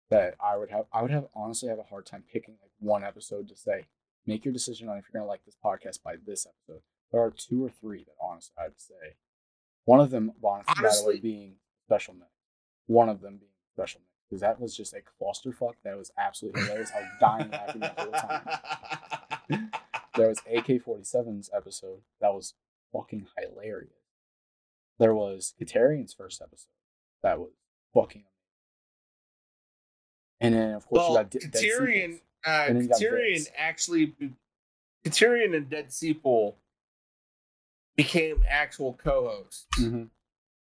that 0.08 0.34
I 0.42 0.56
would 0.56 0.70
have 0.70 0.86
I 0.92 1.02
would 1.02 1.10
have 1.10 1.26
honestly 1.34 1.68
have 1.68 1.78
a 1.78 1.82
hard 1.82 2.06
time 2.06 2.24
picking 2.32 2.54
one 2.78 3.04
episode 3.04 3.48
to 3.48 3.56
say 3.56 3.86
make 4.26 4.44
your 4.44 4.52
decision 4.52 4.88
on 4.88 4.98
if 4.98 5.04
you're 5.12 5.20
gonna 5.20 5.28
like 5.28 5.44
this 5.44 5.56
podcast 5.64 6.02
by 6.02 6.16
this 6.26 6.46
episode. 6.46 6.82
There 7.12 7.20
are 7.20 7.30
two 7.30 7.64
or 7.64 7.70
three 7.70 8.04
that 8.04 8.14
honestly 8.20 8.54
I'd 8.58 8.78
say. 8.80 9.16
One 9.84 10.00
of 10.00 10.10
them 10.10 10.32
honestly, 10.42 10.74
by 10.74 10.80
the 10.82 10.86
Honestly- 10.88 11.14
way 11.14 11.20
being 11.20 11.54
special 11.86 12.14
mix. 12.14 12.30
One 12.86 13.08
of 13.08 13.20
them 13.20 13.36
being 13.38 13.52
special 13.74 14.00
mix. 14.00 14.10
Because 14.28 14.40
that 14.40 14.60
was 14.60 14.76
just 14.76 14.92
a 14.94 14.98
clusterfuck 15.22 15.74
that 15.84 15.96
was 15.96 16.10
absolutely 16.18 16.62
hilarious. 16.62 16.90
I 16.92 17.00
was 17.02 17.08
dying 17.20 17.50
laughing 17.50 17.80
the 17.80 17.94
whole 17.96 18.10
time. 18.12 19.70
There 20.16 20.28
was 20.28 20.38
AK 20.50 20.66
47's 20.82 21.50
episode 21.54 22.00
that 22.22 22.32
was 22.32 22.54
fucking 22.90 23.26
hilarious. 23.38 23.92
There 24.98 25.14
was 25.14 25.52
Katarian's 25.60 26.14
first 26.14 26.40
episode 26.40 26.70
that 27.22 27.38
was 27.38 27.50
fucking. 27.92 28.24
And 30.40 30.54
then 30.54 30.70
of 30.74 30.86
course 30.86 31.00
well, 31.00 31.10
you 31.10 31.16
got 31.18 31.30
D- 31.30 31.38
Uh, 32.46 32.66
And 32.68 32.76
then 32.76 32.82
you 32.84 32.88
got 32.88 33.00
Katerian 33.00 33.48
actually, 33.56 34.14
Katerian 35.04 35.56
and 35.56 35.68
Dead 35.68 35.92
Sea 35.92 36.14
Pool 36.14 36.56
became 37.96 38.44
actual 38.48 38.94
co-hosts. 38.94 39.66
Mhm. 39.78 40.10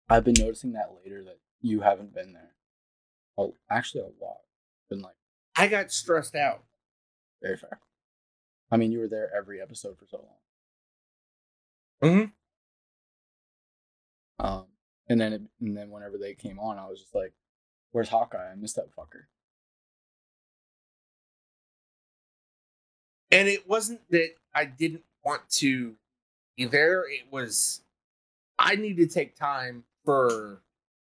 I've 0.09 0.23
been 0.23 0.35
noticing 0.37 0.73
that 0.73 0.93
later 0.93 1.23
that 1.23 1.39
you 1.61 1.81
haven't 1.81 2.13
been 2.13 2.33
there. 2.33 2.53
Oh, 3.37 3.55
actually 3.69 4.03
a 4.03 4.23
lot. 4.23 4.41
Been 4.89 5.01
like 5.01 5.15
I 5.55 5.67
got 5.67 5.91
stressed 5.91 6.35
out. 6.35 6.63
very 7.41 7.57
fair. 7.57 7.79
I 8.71 8.77
mean, 8.77 8.91
you 8.93 8.99
were 8.99 9.07
there 9.09 9.29
every 9.35 9.59
episode 9.61 9.97
for 9.97 10.05
so 10.05 10.17
long. 10.17 10.39
Mhm. 12.01 12.33
Um, 14.39 14.67
and 15.07 15.19
then 15.19 15.33
it, 15.33 15.41
and 15.59 15.75
then 15.75 15.89
whenever 15.89 16.17
they 16.17 16.35
came 16.35 16.57
on, 16.59 16.77
I 16.77 16.87
was 16.87 17.01
just 17.01 17.13
like, 17.13 17.33
"Where's 17.91 18.09
Hawkeye? 18.09 18.51
I 18.51 18.55
missed 18.55 18.75
that 18.77 18.89
fucker." 18.95 19.25
And 23.33 23.47
it 23.47 23.67
wasn't 23.67 24.01
that 24.11 24.29
I 24.53 24.65
didn't 24.65 25.03
want 25.25 25.49
to 25.51 25.95
be 26.55 26.65
there. 26.65 27.01
It 27.09 27.31
was 27.31 27.81
I 28.59 28.75
need 28.75 28.97
to 28.97 29.07
take 29.07 29.35
time 29.35 29.83
for 30.05 30.61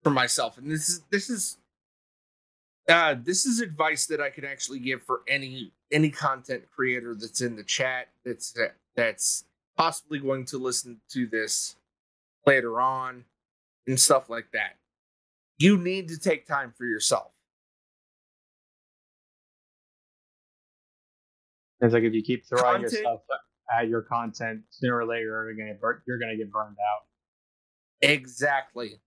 for 0.03 0.09
myself. 0.09 0.57
And 0.57 0.71
this 0.71 0.89
is 0.89 1.01
this 1.11 1.29
is 1.29 1.57
uh 2.87 3.15
this 3.21 3.45
is 3.45 3.59
advice 3.59 4.05
that 4.07 4.21
I 4.21 4.29
could 4.29 4.45
actually 4.45 4.79
give 4.79 5.01
for 5.01 5.21
any 5.27 5.71
any 5.91 6.09
content 6.09 6.63
creator 6.73 7.15
that's 7.15 7.41
in 7.41 7.55
the 7.55 7.63
chat 7.63 8.07
that's 8.23 8.55
that's 8.95 9.43
possibly 9.77 10.19
going 10.19 10.45
to 10.45 10.57
listen 10.57 11.01
to 11.09 11.27
this 11.27 11.75
later 12.45 12.79
on 12.79 13.25
and 13.87 13.99
stuff 13.99 14.29
like 14.29 14.51
that. 14.53 14.77
You 15.57 15.77
need 15.77 16.07
to 16.09 16.17
take 16.17 16.47
time 16.47 16.73
for 16.77 16.85
yourself. 16.85 17.31
It's 21.85 21.93
like 21.93 22.03
if 22.03 22.13
you 22.13 22.23
keep 22.23 22.45
throwing 22.47 22.81
Content- 22.81 22.91
yourself 22.93 23.21
at 23.77 23.87
your 23.87 24.01
content, 24.01 24.63
sooner 24.69 24.97
or 24.97 25.05
later 25.05 25.23
you're 25.25 25.53
gonna 25.55 25.71
get 25.73 25.81
bur- 25.81 26.03
you're 26.07 26.19
gonna 26.19 26.37
get 26.37 26.51
burned 26.51 26.77
out. 26.79 27.07
Exactly. 28.01 29.01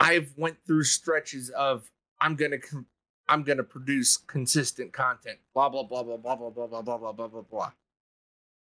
I've 0.00 0.36
went 0.36 0.58
through 0.66 0.84
stretches 0.84 1.50
of 1.50 1.90
I'm 2.20 2.36
gonna 2.36 2.58
con- 2.58 2.86
I'm 3.28 3.44
gonna 3.44 3.62
produce 3.62 4.16
consistent 4.16 4.92
content. 4.92 5.38
Blah 5.54 5.68
blah 5.68 5.84
blah 5.84 6.02
blah 6.02 6.16
blah 6.16 6.36
blah 6.36 6.50
blah 6.50 6.66
blah 6.66 6.82
blah 6.82 6.98
blah 6.98 7.12
blah 7.12 7.28
blah 7.28 7.42
blah. 7.42 7.72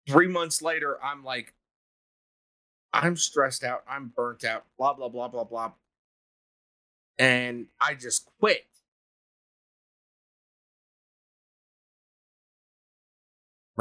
Three 0.07 0.27
months 0.27 0.61
later, 0.61 1.01
I'm 1.03 1.23
like, 1.23 1.53
I'm 2.93 3.15
stressed 3.17 3.63
out. 3.63 3.83
I'm 3.87 4.09
burnt 4.15 4.43
out. 4.43 4.65
Blah 4.77 4.93
blah 4.93 5.09
blah 5.09 5.27
blah 5.27 5.43
blah. 5.43 5.73
And 7.17 7.67
I 7.79 7.95
just 7.95 8.25
quit. 8.39 8.65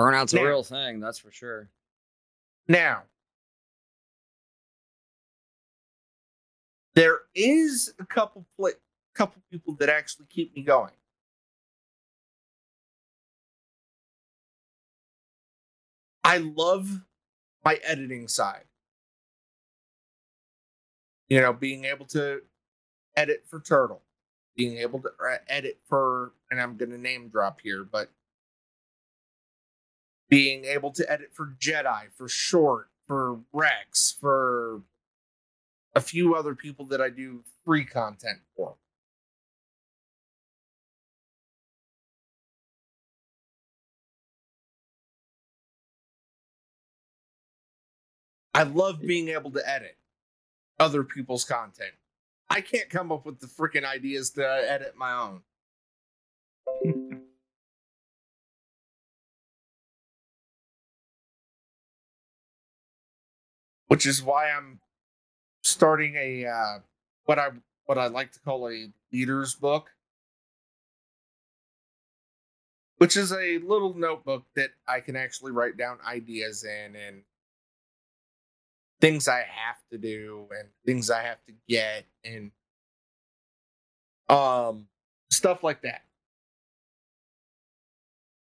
Burnout's 0.01 0.33
a 0.33 0.43
real 0.43 0.63
thing, 0.63 0.99
that's 0.99 1.19
for 1.19 1.31
sure. 1.31 1.69
Now, 2.67 3.03
there 6.95 7.21
is 7.35 7.93
a 7.99 8.07
couple 8.07 8.47
pla- 8.57 8.71
couple 9.15 9.43
people 9.51 9.75
that 9.79 9.91
actually 9.91 10.27
keep 10.31 10.57
me 10.57 10.63
going. 10.63 10.93
I 16.25 16.39
love 16.39 17.01
my 17.63 17.79
editing 17.85 18.29
side. 18.29 18.65
You 21.29 21.43
know, 21.43 21.53
being 21.53 21.85
able 21.85 22.07
to 22.07 22.41
edit 23.17 23.45
for 23.47 23.61
Turtle, 23.61 24.03
being 24.57 24.79
able 24.79 25.01
to 25.01 25.09
uh, 25.09 25.37
edit 25.47 25.79
for, 25.89 26.33
and 26.51 26.61
I'm 26.61 26.77
going 26.77 26.91
to 26.91 26.99
name 26.99 27.29
drop 27.29 27.61
here, 27.61 27.85
but 27.85 28.11
being 30.31 30.65
able 30.65 30.93
to 30.93 31.13
edit 31.13 31.31
for 31.35 31.55
Jedi, 31.59 32.05
for 32.17 32.29
Short, 32.29 32.89
for 33.07 33.41
Rex, 33.53 34.17
for 34.19 34.83
a 35.95 36.01
few 36.01 36.37
other 36.37 36.55
people 36.55 36.87
that 36.87 37.01
I 37.01 37.11
do 37.11 37.43
free 37.65 37.85
content 37.85 38.39
for. 38.57 38.77
I 48.55 48.63
love 48.63 49.01
being 49.01 49.29
able 49.29 49.51
to 49.53 49.69
edit 49.69 49.97
other 50.79 51.03
people's 51.03 51.45
content. 51.45 51.93
I 52.49 52.61
can't 52.61 52.91
come 52.91 53.11
up 53.11 53.27
with 53.27 53.41
the 53.41 53.47
freaking 53.47 53.85
ideas 53.85 54.31
to 54.31 54.47
edit 54.47 54.95
my 54.97 55.13
own. 55.13 55.43
which 63.91 64.07
is 64.07 64.23
why 64.23 64.49
I'm 64.49 64.79
starting 65.65 66.15
a 66.15 66.47
uh, 66.47 66.79
what 67.25 67.41
I 67.41 67.49
what 67.87 67.99
I 67.99 68.07
like 68.07 68.31
to 68.33 68.39
call 68.39 68.69
a 68.69 68.89
leaders 69.13 69.57
book, 69.57 69.91
which 72.99 73.17
is 73.17 73.33
a 73.33 73.59
little 73.59 73.95
notebook 73.95 74.45
that 74.55 74.71
I 74.87 75.01
can 75.01 75.17
actually 75.17 75.51
write 75.51 75.77
down 75.77 75.99
ideas 76.07 76.63
in 76.63 76.95
and 76.95 77.23
things 79.01 79.27
I 79.27 79.39
have 79.39 79.83
to 79.91 79.99
do 79.99 80.47
and 80.57 80.69
things 80.87 81.11
I 81.11 81.23
have 81.25 81.45
to 81.47 81.53
get 81.69 82.07
and 82.25 82.53
um 84.29 84.87
stuff 85.33 85.65
like 85.65 85.83
that. 85.83 86.03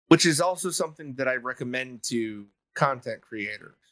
Which 0.07 0.25
is 0.25 0.39
also 0.39 0.69
something 0.69 1.15
that 1.15 1.27
I 1.27 1.35
recommend 1.35 2.03
to 2.03 2.45
content 2.75 3.19
creators. 3.19 3.82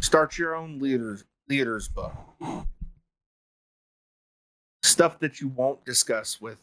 Start 0.00 0.38
your 0.38 0.54
own 0.54 0.78
leaders 0.78 1.24
leaders 1.48 1.88
book. 1.88 2.12
Stuff 4.82 5.18
that 5.20 5.40
you 5.40 5.48
won't 5.48 5.84
discuss 5.84 6.40
with 6.40 6.58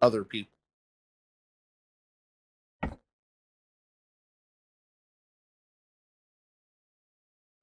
other 0.00 0.24
people. 0.24 0.52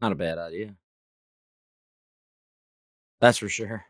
Not 0.02 0.12
a 0.12 0.16
bad 0.16 0.38
idea. 0.38 0.76
That's 3.20 3.38
for 3.38 3.50
sure. 3.50 3.86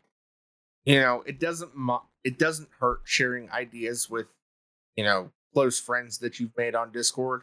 You 0.84 1.00
know, 1.00 1.22
it 1.26 1.38
doesn't 1.38 1.76
mo- 1.76 2.06
it 2.24 2.38
doesn't 2.38 2.68
hurt 2.80 3.02
sharing 3.04 3.50
ideas 3.50 4.10
with, 4.10 4.26
you 4.96 5.04
know, 5.04 5.30
close 5.52 5.78
friends 5.78 6.18
that 6.18 6.40
you've 6.40 6.56
made 6.56 6.74
on 6.74 6.90
Discord. 6.90 7.42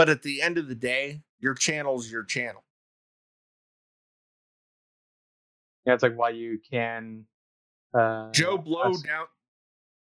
But 0.00 0.08
at 0.08 0.22
the 0.22 0.40
end 0.40 0.56
of 0.56 0.66
the 0.66 0.74
day, 0.74 1.24
your 1.40 1.52
channel's 1.52 2.10
your 2.10 2.24
channel. 2.24 2.64
Yeah, 5.84 5.92
it's 5.92 6.02
like 6.02 6.16
why 6.16 6.30
you 6.30 6.58
can. 6.70 7.26
Uh, 7.92 8.30
Joe 8.30 8.56
Blow 8.56 8.94
down 8.94 9.26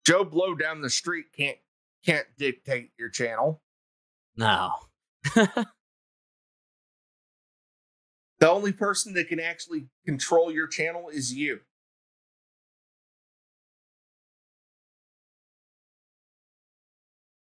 Joe 0.07 0.23
Blow 0.23 0.55
down 0.55 0.79
the 0.79 0.89
street 0.89 1.25
can't 1.35 1.57
can't 2.05 2.25
dictate 2.37 2.91
your 2.97 3.09
channel. 3.09 3.61
No. 4.37 4.71
The 8.39 8.49
only 8.49 8.73
person 8.73 9.13
that 9.13 9.29
can 9.29 9.39
actually 9.39 9.87
control 10.05 10.51
your 10.51 10.67
channel 10.67 11.07
is 11.07 11.33
you. 11.33 11.61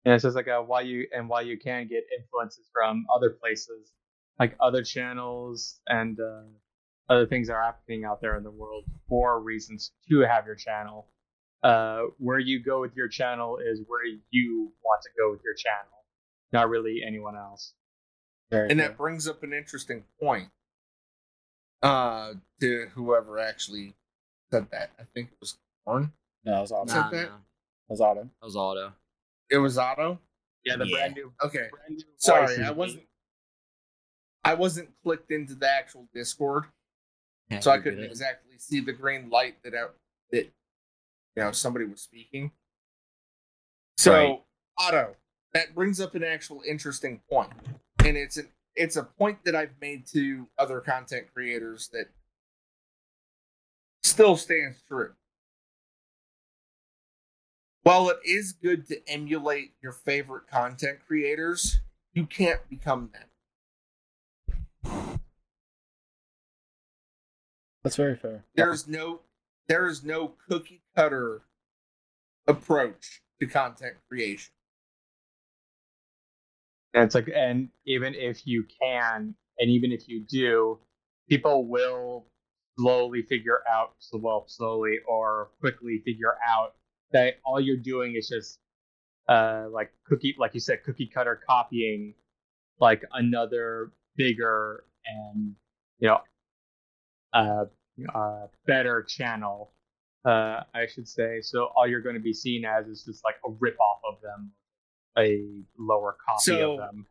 And 0.05 0.13
it's 0.13 0.23
just 0.23 0.35
like 0.35 0.47
a 0.47 0.61
why 0.63 0.81
you 0.81 1.07
and 1.15 1.29
why 1.29 1.41
you 1.41 1.57
can 1.59 1.87
get 1.87 2.03
influences 2.17 2.65
from 2.73 3.05
other 3.15 3.29
places, 3.29 3.91
like 4.39 4.55
other 4.59 4.83
channels 4.83 5.79
and 5.87 6.19
uh, 6.19 6.43
other 7.09 7.27
things 7.27 7.47
that 7.47 7.53
are 7.53 7.61
happening 7.63 8.03
out 8.05 8.19
there 8.21 8.35
in 8.37 8.43
the 8.43 8.49
world 8.51 8.85
for 9.07 9.39
reasons 9.41 9.91
to 10.09 10.21
have 10.21 10.45
your 10.45 10.55
channel. 10.55 11.07
Uh, 11.63 12.05
where 12.17 12.39
you 12.39 12.59
go 12.63 12.81
with 12.81 12.95
your 12.95 13.07
channel 13.07 13.59
is 13.63 13.81
where 13.85 14.01
you 14.31 14.71
want 14.83 14.99
to 15.03 15.09
go 15.15 15.29
with 15.29 15.41
your 15.43 15.53
channel, 15.53 16.05
not 16.51 16.67
really 16.69 17.01
anyone 17.05 17.35
else. 17.37 17.75
Very 18.49 18.71
And 18.71 18.79
fair. 18.79 18.87
that 18.89 18.97
brings 18.97 19.27
up 19.27 19.43
an 19.43 19.53
interesting 19.53 20.03
point. 20.19 20.49
Uh 21.83 22.33
to 22.59 22.87
whoever 22.93 23.39
actually 23.39 23.95
said 24.51 24.67
that. 24.71 24.91
I 24.99 25.03
think 25.13 25.29
it 25.31 25.37
was 25.39 25.57
Corn. 25.85 26.11
no, 26.45 26.57
it 26.57 26.61
was 26.61 26.71
Otto. 26.71 26.87
Said 26.91 26.99
Nah, 26.99 27.09
that? 27.11 27.23
no. 27.25 27.29
That 27.29 27.89
was 27.89 28.01
Otto. 28.01 28.21
That 28.23 28.45
was 28.45 28.55
Otto. 28.55 28.93
It 29.51 29.57
was 29.57 29.77
Otto. 29.77 30.19
Yeah, 30.63 30.77
the 30.77 30.87
Yeah. 30.87 30.95
brand 30.97 31.15
new. 31.15 31.33
Okay. 31.43 31.67
Brand 31.69 31.97
new 31.97 32.03
Sorry, 32.17 32.63
I 32.63 32.71
wasn't 32.71 33.07
I 34.43 34.55
wasn't 34.55 34.89
clicked 35.03 35.29
into 35.29 35.53
the 35.53 35.69
actual 35.69 36.07
Discord, 36.15 36.65
Yeah, 37.51 37.59
so 37.59 37.69
I 37.69 37.77
couldn't 37.77 37.99
good. 37.99 38.09
exactly 38.09 38.57
see 38.57 38.79
the 38.79 38.93
green 38.93 39.29
light 39.29 39.61
that 39.63 39.75
I, 39.75 39.89
that 40.31 40.45
you 40.45 40.51
know 41.35 41.51
somebody 41.51 41.85
was 41.85 42.01
speaking. 42.01 42.51
So 43.97 44.13
Right. 44.13 44.43
Otto, 44.79 45.15
that 45.53 45.75
brings 45.75 45.99
up 46.01 46.15
an 46.15 46.23
actual 46.23 46.63
interesting 46.65 47.19
point, 47.29 47.51
and 47.99 48.17
it's 48.17 48.37
an 48.37 48.51
it's 48.75 48.95
a 48.95 49.03
point 49.03 49.43
that 49.43 49.53
I've 49.53 49.79
made 49.81 50.07
to 50.07 50.47
other 50.57 50.79
content 50.79 51.27
creators 51.33 51.89
that 51.89 52.09
still 54.01 54.37
stands 54.37 54.81
true. 54.87 55.13
While 57.83 58.09
it 58.09 58.19
is 58.23 58.51
good 58.51 58.87
to 58.87 59.09
emulate 59.09 59.73
your 59.81 59.91
favorite 59.91 60.47
content 60.47 60.99
creators, 61.07 61.79
you 62.13 62.27
can't 62.27 62.61
become 62.69 63.09
them. 63.11 65.19
That's 67.83 67.95
very 67.95 68.15
fair. 68.15 68.45
There's 68.55 68.87
no 68.87 69.21
there 69.67 69.87
is 69.87 70.03
no 70.03 70.33
cookie 70.49 70.83
cutter 70.95 71.41
approach 72.45 73.21
to 73.39 73.47
content 73.47 73.95
creation. 74.07 74.53
And 76.93 77.05
it's 77.05 77.15
like, 77.15 77.29
and 77.33 77.69
even 77.85 78.13
if 78.13 78.45
you 78.45 78.65
can, 78.81 79.33
and 79.57 79.71
even 79.71 79.91
if 79.91 80.09
you 80.09 80.25
do, 80.27 80.77
people 81.29 81.65
will 81.65 82.25
slowly 82.77 83.21
figure 83.21 83.61
out, 83.71 83.93
so 83.99 84.17
well, 84.17 84.43
slowly 84.47 84.97
or 85.07 85.51
quickly 85.61 86.01
figure 86.03 86.35
out 86.45 86.75
that 87.13 87.35
all 87.45 87.59
you're 87.59 87.77
doing 87.77 88.15
is 88.15 88.27
just, 88.29 88.59
uh, 89.29 89.65
like 89.71 89.91
cookie, 90.05 90.35
like 90.39 90.53
you 90.53 90.59
said, 90.59 90.83
cookie 90.83 91.07
cutter 91.07 91.39
copying, 91.47 92.13
like 92.79 93.03
another 93.13 93.91
bigger 94.15 94.85
and 95.05 95.55
you 95.99 96.07
know, 96.07 96.19
uh, 97.33 97.65
uh, 98.13 98.47
better 98.65 99.03
channel, 99.03 99.71
uh, 100.25 100.61
I 100.73 100.87
should 100.87 101.07
say. 101.07 101.41
So 101.41 101.69
all 101.75 101.87
you're 101.87 102.01
going 102.01 102.15
to 102.15 102.21
be 102.21 102.33
seen 102.33 102.65
as 102.65 102.87
is 102.87 103.03
just 103.05 103.23
like 103.23 103.35
a 103.45 103.51
rip 103.59 103.77
off 103.79 104.01
of 104.09 104.21
them, 104.21 104.51
a 105.17 105.43
lower 105.77 106.17
copy 106.25 106.41
So- 106.43 106.73
of 106.73 106.77
them. 106.79 107.05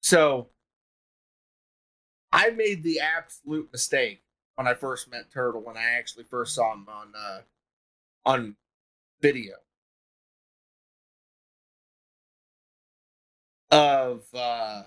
So 0.00 0.50
I 2.32 2.50
made 2.50 2.82
the 2.82 3.00
absolute 3.00 3.70
mistake 3.72 4.22
when 4.56 4.66
I 4.66 4.74
first 4.74 5.10
met 5.10 5.30
Turtle 5.32 5.62
when 5.62 5.76
I 5.76 5.84
actually 5.98 6.24
first 6.24 6.54
saw 6.54 6.72
him 6.74 6.86
on 6.88 7.12
uh 7.16 7.40
on 8.26 8.56
video 9.24 9.54
of 13.70 14.22
uh 14.34 14.82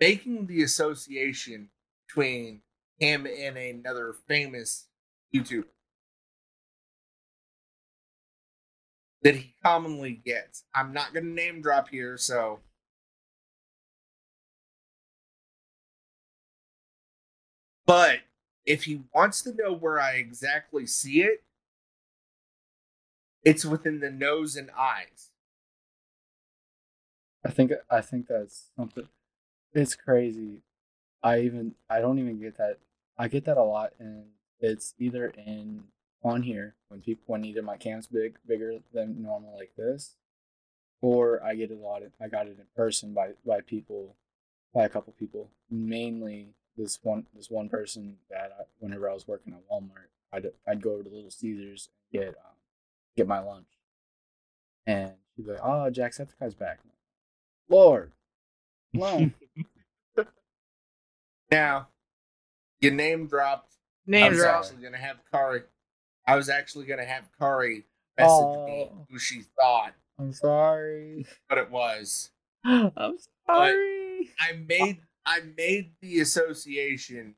making 0.00 0.46
the 0.46 0.62
association 0.62 1.68
between 2.08 2.62
him 2.98 3.26
and 3.26 3.58
another 3.58 4.14
famous 4.26 4.86
YouTuber 5.34 5.66
that 9.22 9.36
he 9.36 9.54
commonly 9.62 10.12
gets. 10.24 10.64
I'm 10.74 10.94
not 10.94 11.12
going 11.12 11.24
to 11.26 11.30
name 11.30 11.60
drop 11.60 11.90
here, 11.90 12.16
so. 12.16 12.60
But 17.86 18.20
if 18.64 18.84
he 18.84 19.02
wants 19.14 19.42
to 19.42 19.54
know 19.54 19.74
where 19.74 20.00
I 20.00 20.12
exactly 20.12 20.86
see 20.86 21.20
it, 21.20 21.42
it's 23.44 23.64
within 23.64 24.00
the 24.00 24.10
nose 24.10 24.56
and 24.56 24.70
eyes. 24.76 25.30
I 27.44 27.50
think 27.50 27.72
I 27.90 28.00
think 28.00 28.26
that's 28.26 28.70
something. 28.76 29.08
It's 29.72 29.94
crazy. 29.94 30.62
I 31.22 31.40
even 31.40 31.74
I 31.90 32.00
don't 32.00 32.18
even 32.18 32.40
get 32.40 32.56
that. 32.58 32.78
I 33.18 33.28
get 33.28 33.44
that 33.44 33.56
a 33.56 33.62
lot, 33.62 33.92
and 33.98 34.26
it's 34.60 34.94
either 34.98 35.26
in 35.26 35.84
on 36.22 36.42
here 36.42 36.74
when 36.88 37.00
people 37.00 37.24
when 37.26 37.44
either 37.44 37.62
my 37.62 37.76
cam's 37.76 38.06
big 38.06 38.36
bigger 38.46 38.78
than 38.92 39.22
normal 39.22 39.54
like 39.56 39.72
this, 39.76 40.16
or 41.02 41.42
I 41.44 41.54
get 41.54 41.70
it 41.70 41.78
a 41.78 41.84
lot. 41.84 42.02
I 42.20 42.28
got 42.28 42.46
it 42.46 42.56
in 42.58 42.66
person 42.74 43.12
by 43.12 43.32
by 43.46 43.60
people, 43.60 44.16
by 44.72 44.84
a 44.84 44.88
couple 44.88 45.12
people. 45.18 45.50
Mainly 45.70 46.54
this 46.76 46.98
one 47.02 47.26
this 47.34 47.50
one 47.50 47.68
person 47.68 48.16
that 48.30 48.52
I, 48.58 48.62
whenever 48.78 49.10
I 49.10 49.14
was 49.14 49.28
working 49.28 49.52
at 49.52 49.68
Walmart, 49.70 50.08
I'd 50.32 50.50
I'd 50.66 50.82
go 50.82 50.92
over 50.92 51.02
to 51.02 51.10
Little 51.10 51.30
Caesars 51.30 51.90
and 52.12 52.22
get 52.22 52.28
um, 52.28 52.53
get 53.16 53.26
my 53.28 53.38
lunch, 53.40 53.66
and 54.86 55.12
she'd 55.36 55.46
be 55.46 55.52
like, 55.52 55.60
"Oh, 55.62 55.90
Jacksepticeye's 55.90 56.54
back." 56.54 56.80
Lord, 57.68 58.12
Lord. 58.92 59.32
Now, 61.50 61.88
your 62.80 62.92
name 62.92 63.26
dropped. 63.26 63.74
I 64.08 64.10
Name 64.10 64.32
was 64.32 64.40
drop. 64.40 64.64
actually 64.64 64.82
gonna 64.82 64.98
have 64.98 65.16
Kari. 65.30 65.62
I 66.26 66.36
was 66.36 66.48
actually 66.48 66.86
gonna 66.86 67.04
have 67.04 67.28
Kari 67.38 67.84
message 68.18 68.30
me 68.66 68.88
Oh. 68.90 69.06
who 69.10 69.18
she 69.18 69.42
thought, 69.60 69.92
I'm 70.18 70.32
sorry. 70.32 71.26
but 71.48 71.58
it 71.58 71.70
was. 71.70 72.30
I'm 72.64 73.16
sorry. 73.46 74.30
I 74.40 74.52
made 74.66 75.00
I 75.26 75.40
made 75.56 75.92
the 76.00 76.20
association 76.20 77.36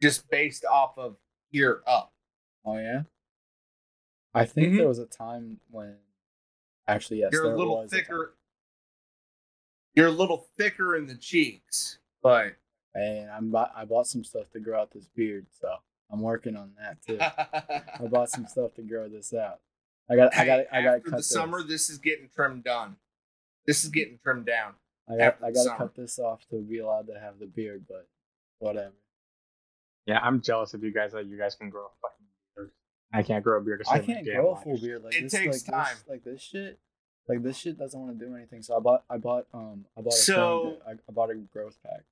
just 0.00 0.28
based 0.30 0.64
off 0.64 0.96
of 0.96 1.16
ear 1.52 1.82
up. 1.86 2.12
Oh 2.64 2.78
yeah. 2.78 3.02
I 4.34 4.44
think 4.46 4.68
Mhm. 4.72 4.76
there 4.78 4.88
was 4.88 4.98
a 4.98 5.06
time 5.06 5.60
when, 5.70 5.98
actually, 6.86 7.18
yes, 7.20 7.32
You're 7.32 7.44
there 7.44 7.54
a 7.54 7.58
little 7.58 7.76
was 7.78 7.92
a 7.92 7.96
thicker. 7.96 8.34
You're 9.94 10.06
a 10.08 10.10
little 10.12 10.38
thicker 10.56 10.96
in 10.96 11.06
the 11.06 11.16
cheeks, 11.16 11.98
but 12.22 12.56
And 12.94 13.30
I'm 13.30 13.50
bu- 13.50 13.72
I 13.74 13.84
bought 13.86 14.06
some 14.06 14.22
stuff 14.22 14.50
to 14.50 14.60
grow 14.60 14.78
out 14.80 14.90
this 14.90 15.08
beard, 15.08 15.46
so 15.50 15.76
I'm 16.10 16.20
working 16.20 16.56
on 16.56 16.74
that 16.76 17.00
too. 17.02 17.18
I 17.20 18.06
bought 18.06 18.28
some 18.28 18.46
stuff 18.46 18.74
to 18.74 18.82
grow 18.82 19.08
this 19.08 19.32
out. 19.32 19.60
I 20.10 20.16
got 20.16 20.34
I 20.36 20.44
got 20.44 20.60
Hey, 20.60 20.66
I 20.72 20.82
got 20.82 20.90
to 20.90 20.96
after 20.98 21.10
cut 21.10 21.16
the 21.16 21.22
summer. 21.22 21.58
this. 21.62 21.68
This 21.68 21.90
is 21.90 21.98
getting 21.98 22.28
trimmed 22.28 22.64
done. 22.64 22.98
This 23.66 23.82
is 23.84 23.88
getting 23.90 24.18
trimmed 24.18 24.44
down. 24.44 24.74
I 25.08 25.16
got 25.16 25.42
I 25.42 25.52
got 25.52 25.64
to 25.64 25.76
cut 25.76 25.94
this 25.94 26.18
off 26.18 26.46
to 26.48 26.60
be 26.60 26.78
allowed 26.80 27.06
to 27.06 27.18
have 27.18 27.38
the 27.38 27.46
beard, 27.46 27.86
but 27.88 28.06
whatever. 28.58 28.94
Yeah, 30.04 30.18
I'm 30.20 30.42
jealous 30.42 30.74
of 30.74 30.82
you 30.84 30.92
guys 30.92 31.12
that 31.12 31.24
you 31.26 31.38
guys 31.38 31.54
can 31.54 31.70
grow 31.70 31.86
a 31.86 31.90
fucking 32.02 32.26
beard. 32.26 32.31
I 33.12 33.22
can't 33.22 33.44
grow 33.44 33.58
a 33.58 33.60
beard. 33.60 33.82
to 33.84 33.90
I 33.90 33.98
can't 33.98 34.24
grow 34.24 34.52
a 34.52 34.56
full 34.56 34.78
beard 34.78 35.02
like 35.04 35.14
It 35.14 35.22
this. 35.24 35.32
takes 35.32 35.68
like 35.68 35.86
time. 35.86 35.94
This, 35.96 36.04
like 36.08 36.24
this 36.24 36.40
shit. 36.40 36.78
Like 37.28 37.42
this 37.42 37.56
shit 37.56 37.78
doesn't 37.78 37.98
want 38.00 38.18
to 38.18 38.26
do 38.26 38.34
anything. 38.34 38.62
So 38.62 38.76
I 38.76 38.80
bought 38.80 39.04
I 39.10 39.16
bought 39.18 39.46
um 39.54 39.84
I 39.96 40.00
bought 40.00 40.14
a 40.14 40.16
So- 40.16 40.78
I, 40.86 40.92
I 40.92 41.12
bought 41.12 41.30
a 41.30 41.34
growth 41.34 41.78
pack. 41.84 42.02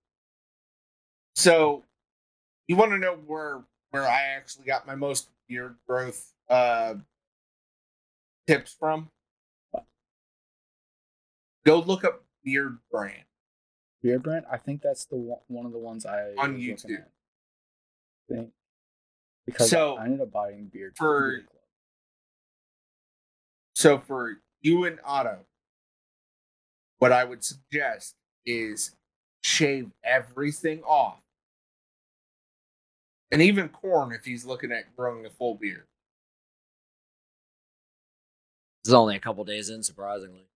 So, 1.34 1.84
you 2.66 2.76
want 2.76 2.90
to 2.92 2.98
know 2.98 3.14
where 3.14 3.62
where 3.90 4.06
I 4.06 4.20
actually 4.36 4.66
got 4.66 4.86
my 4.86 4.94
most 4.94 5.28
beard 5.48 5.76
growth 5.88 6.32
uh, 6.48 6.94
tips 8.46 8.76
from? 8.78 9.10
Go 11.64 11.78
look 11.80 12.04
up 12.04 12.24
beard 12.44 12.78
brand. 12.90 13.24
Beard 14.02 14.22
brand. 14.22 14.44
I 14.50 14.56
think 14.56 14.82
that's 14.82 15.04
the 15.06 15.16
one, 15.16 15.40
one 15.48 15.66
of 15.66 15.72
the 15.72 15.78
ones 15.78 16.06
I 16.06 16.32
On 16.38 16.56
YouTube. 16.56 16.94
at. 16.94 17.08
I 18.30 18.34
think 18.34 18.50
because 19.46 19.70
So, 19.70 19.96
I 19.96 20.04
ended 20.04 20.20
up 20.20 20.30
buying 20.32 20.66
beard 20.66 20.96
for- 20.96 21.30
beard. 21.30 21.48
So 23.74 23.98
for 23.98 24.40
you 24.60 24.84
and 24.84 25.00
Otto, 25.04 25.46
what 26.98 27.12
I 27.12 27.24
would 27.24 27.42
suggest 27.42 28.14
is 28.44 28.94
shave 29.42 29.90
everything 30.04 30.82
off. 30.82 31.22
And 33.32 33.40
even 33.40 33.68
corn 33.68 34.12
if 34.12 34.24
he's 34.24 34.44
looking 34.44 34.72
at 34.72 34.94
growing 34.96 35.24
a 35.24 35.30
full 35.30 35.54
beard. 35.54 35.86
It's 38.84 38.92
only 38.92 39.16
a 39.16 39.20
couple 39.20 39.44
days 39.44 39.70
in, 39.70 39.82
surprisingly. 39.82 40.46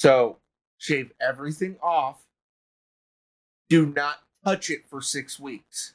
So 0.00 0.38
shave 0.78 1.12
everything 1.20 1.78
off. 1.82 2.26
Do 3.68 3.86
not 3.86 4.22
touch 4.44 4.70
it 4.70 4.86
for 4.88 5.00
six 5.00 5.38
weeks. 5.38 5.94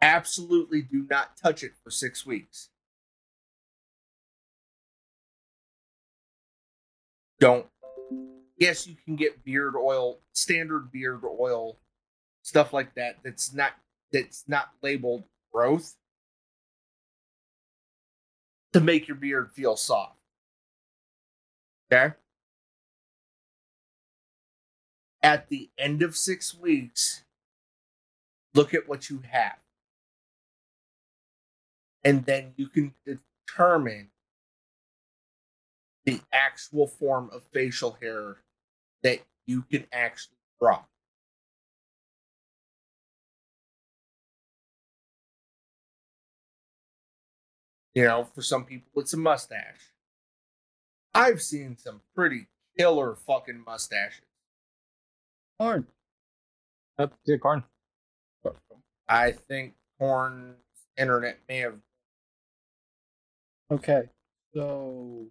Absolutely 0.00 0.82
do 0.82 1.06
not 1.08 1.36
touch 1.36 1.62
it 1.62 1.72
for 1.82 1.90
six 1.90 2.24
weeks. 2.24 2.70
Don't. 7.40 7.66
Yes, 8.56 8.86
you 8.86 8.96
can 9.04 9.16
get 9.16 9.44
beard 9.44 9.74
oil, 9.76 10.18
standard 10.32 10.90
beard 10.90 11.22
oil, 11.24 11.78
stuff 12.42 12.72
like 12.72 12.94
that. 12.94 13.18
That's 13.24 13.52
not 13.52 13.72
that's 14.12 14.44
not 14.48 14.70
labeled 14.82 15.24
growth 15.52 15.96
to 18.72 18.80
make 18.80 19.08
your 19.08 19.16
beard 19.16 19.52
feel 19.52 19.76
soft. 19.76 20.16
Okay. 21.92 22.14
At 25.22 25.48
the 25.48 25.70
end 25.78 26.02
of 26.02 26.16
six 26.16 26.54
weeks, 26.54 27.24
look 28.54 28.72
at 28.74 28.88
what 28.88 29.10
you 29.10 29.22
have. 29.30 29.56
And 32.04 32.24
then 32.24 32.52
you 32.56 32.68
can 32.68 32.94
determine 33.04 34.10
the 36.04 36.20
actual 36.32 36.86
form 36.86 37.28
of 37.32 37.42
facial 37.52 37.98
hair 38.00 38.38
that 39.02 39.20
you 39.46 39.62
can 39.62 39.86
actually 39.92 40.38
draw. 40.60 40.84
You 47.94 48.04
know, 48.04 48.24
for 48.24 48.42
some 48.42 48.64
people, 48.64 49.02
it's 49.02 49.12
a 49.12 49.16
mustache. 49.16 49.92
I've 51.14 51.42
seen 51.42 51.76
some 51.76 52.00
pretty 52.14 52.46
killer 52.78 53.16
fucking 53.16 53.64
mustaches. 53.66 54.24
Corn. 55.58 55.86
Yep, 56.98 57.12
yeah, 57.24 57.36
corn. 57.38 57.64
I 59.08 59.32
think 59.32 59.74
Corn's 59.98 60.56
internet 60.96 61.38
may 61.48 61.58
have. 61.58 61.74
Okay, 63.70 64.04
so 64.54 65.26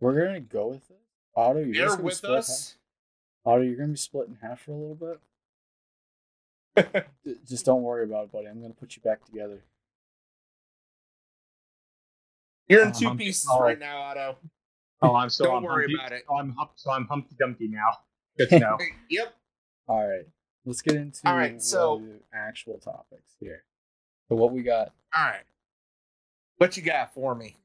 we're 0.00 0.18
gonna 0.26 0.40
go 0.40 0.68
with 0.68 0.90
it. 0.90 1.00
Otto, 1.34 1.58
you're 1.60 1.74
just 1.74 1.78
Bear 1.78 1.88
gonna 1.90 2.02
with 2.02 2.14
split 2.14 2.32
us. 2.32 2.76
Half. 3.44 3.52
Otto, 3.54 3.62
you're 3.62 3.76
gonna 3.76 3.88
be 3.92 3.96
split 3.96 4.28
in 4.28 4.36
half 4.40 4.60
for 4.62 4.72
a 4.72 4.76
little 4.76 4.94
bit. 4.94 5.20
Just 7.48 7.64
don't 7.64 7.82
worry 7.82 8.04
about 8.04 8.24
it, 8.24 8.32
buddy. 8.32 8.46
I'm 8.48 8.60
gonna 8.60 8.74
put 8.74 8.96
you 8.96 9.02
back 9.02 9.24
together. 9.24 9.62
You're 12.68 12.82
in 12.82 12.88
Um, 12.88 12.92
two 12.92 13.14
pieces 13.14 13.48
oh. 13.50 13.60
right 13.62 13.78
now, 13.78 13.98
Otto. 13.98 14.36
Oh, 15.02 15.14
I'm 15.14 15.30
so 15.30 15.44
Don't 15.44 15.58
I'm 15.58 15.62
worry 15.62 15.84
Humpty, 15.84 15.94
about 15.94 16.12
it. 16.12 16.24
So 16.28 16.36
I'm 16.36 16.50
hump, 16.52 16.70
so 16.74 16.90
I'm 16.90 17.06
Humpty 17.06 17.36
Dumpty 17.38 17.68
now. 17.68 17.90
Good 18.38 18.48
to 18.50 18.58
know. 18.58 18.78
Yep. 19.10 19.34
All 19.88 20.06
right, 20.06 20.26
let's 20.64 20.82
get 20.82 20.96
into 20.96 21.20
All 21.26 21.36
right, 21.36 21.62
so- 21.62 22.02
the 22.04 22.20
actual 22.36 22.78
topics 22.78 23.32
here. 23.40 23.64
So 24.28 24.34
what 24.34 24.52
we 24.52 24.62
got? 24.62 24.92
All 25.16 25.24
right. 25.24 25.44
What 26.58 26.76
you 26.76 26.82
got 26.82 27.14
for 27.14 27.34
me? 27.34 27.56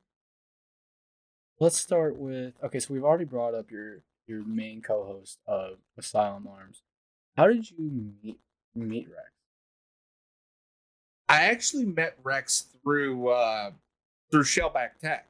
Let's 1.61 1.77
start 1.77 2.17
with 2.17 2.55
okay. 2.63 2.79
So 2.79 2.91
we've 2.91 3.03
already 3.03 3.23
brought 3.23 3.53
up 3.53 3.69
your 3.69 4.01
your 4.25 4.43
main 4.43 4.81
co-host 4.81 5.37
of 5.45 5.77
Asylum 5.95 6.47
Arms. 6.47 6.81
How 7.37 7.45
did 7.45 7.69
you 7.69 7.77
meet 8.23 8.39
meet 8.73 9.07
Rex? 9.07 9.29
I 11.29 11.43
actually 11.43 11.85
met 11.85 12.17
Rex 12.23 12.65
through 12.83 13.27
uh 13.29 13.71
through 14.31 14.41
Shellback 14.43 14.97
Tech. 14.99 15.27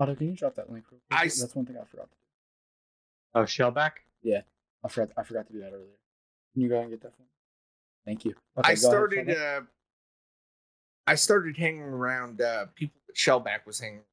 Otto, 0.00 0.16
can 0.16 0.26
you 0.30 0.34
drop 0.34 0.56
that 0.56 0.68
link 0.68 0.84
real 0.90 1.00
quick? 1.08 1.20
I 1.20 1.26
s- 1.26 1.40
That's 1.40 1.54
one 1.54 1.64
thing 1.64 1.76
I 1.80 1.84
forgot 1.84 2.10
to 2.10 2.16
do. 2.16 3.40
Oh, 3.40 3.42
Shellback. 3.44 3.92
Yeah, 4.20 4.40
I 4.84 4.88
forgot. 4.88 5.10
I 5.16 5.22
forgot 5.22 5.46
to 5.46 5.52
do 5.52 5.60
that 5.60 5.72
earlier. 5.72 5.94
Can 6.54 6.62
you 6.62 6.68
go 6.68 6.74
ahead 6.74 6.86
and 6.88 6.92
get 6.92 7.02
that 7.02 7.14
for 7.14 7.22
me? 7.22 7.28
Thank 8.04 8.24
you. 8.24 8.32
Okay, 8.32 8.40
I 8.58 8.62
go 8.62 8.70
ahead, 8.72 8.80
started 8.80 9.30
uh 9.30 9.60
I 11.06 11.14
started 11.14 11.56
hanging 11.56 11.82
around 11.82 12.40
uh 12.40 12.66
people 12.74 13.00
that 13.06 13.16
Shellback 13.16 13.66
was 13.66 13.80
hanging 13.80 13.98
around. 13.98 14.04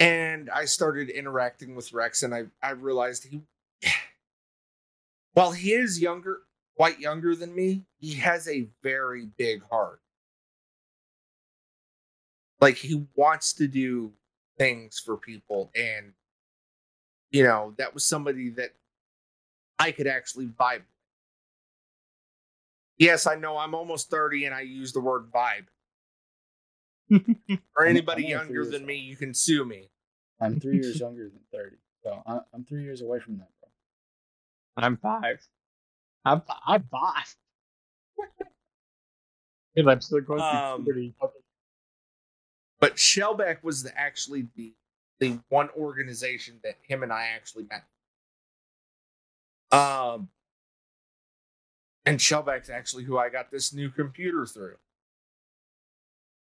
and 0.00 0.48
I 0.50 0.64
started 0.64 1.10
interacting 1.10 1.74
with 1.76 1.92
Rex, 1.92 2.22
and 2.22 2.34
I 2.34 2.44
I 2.62 2.70
realized 2.70 3.26
he, 3.26 3.42
while 5.34 5.52
he 5.52 5.72
is 5.72 6.00
younger, 6.00 6.40
quite 6.76 6.98
younger 6.98 7.36
than 7.36 7.54
me, 7.54 7.84
he 7.98 8.14
has 8.14 8.48
a 8.48 8.68
very 8.82 9.26
big 9.36 9.62
heart. 9.70 10.00
Like 12.60 12.76
he 12.76 13.06
wants 13.14 13.52
to 13.54 13.68
do 13.68 14.12
things 14.58 14.98
for 14.98 15.16
people, 15.18 15.70
and 15.76 16.14
you 17.30 17.44
know 17.44 17.74
that 17.76 17.92
was 17.92 18.04
somebody 18.04 18.48
that 18.50 18.70
I 19.78 19.92
could 19.92 20.06
actually 20.06 20.46
vibe. 20.46 20.82
With. 23.00 23.06
Yes, 23.08 23.26
I 23.26 23.34
know 23.36 23.56
I'm 23.58 23.74
almost 23.74 24.10
thirty, 24.10 24.44
and 24.44 24.54
I 24.54 24.60
use 24.62 24.92
the 24.92 25.00
word 25.00 25.30
vibe. 25.32 25.66
Or 27.76 27.84
anybody 27.86 28.32
I'm 28.34 28.40
only 28.40 28.46
three 28.46 28.62
younger 28.62 28.64
than 28.70 28.82
old. 28.82 28.86
me, 28.88 28.96
you 28.96 29.16
can 29.16 29.34
sue 29.34 29.64
me. 29.64 29.90
I'm 30.40 30.60
three 30.60 30.76
years 30.76 31.00
younger 31.00 31.24
than 31.28 31.40
thirty, 31.52 31.76
so 32.04 32.22
I, 32.26 32.40
I'm 32.54 32.64
three 32.64 32.82
years 32.84 33.00
away 33.02 33.20
from 33.20 33.38
that, 33.38 33.48
bro. 33.60 34.84
I'm 34.84 34.96
five. 34.98 35.46
I'm 36.24 36.42
I'm 36.66 36.84
five. 36.90 37.36
and 39.76 39.90
I'm 39.90 40.00
still 40.00 40.20
going 40.20 40.38
through 40.40 40.46
Um, 40.48 40.84
puberty. 40.84 41.14
But 42.80 42.96
Shellback 42.96 43.62
was 43.62 43.82
the, 43.82 43.98
actually 43.98 44.48
the 44.56 44.74
the 45.18 45.38
one 45.50 45.68
organization 45.76 46.60
that 46.64 46.76
him 46.82 47.02
and 47.02 47.12
I 47.12 47.28
actually 47.34 47.64
met. 47.64 47.84
Um, 49.78 50.28
and 52.10 52.18
Shellback's 52.18 52.68
actually 52.68 53.04
who 53.04 53.18
I 53.18 53.28
got 53.28 53.52
this 53.52 53.72
new 53.72 53.88
computer 53.88 54.44
through, 54.44 54.78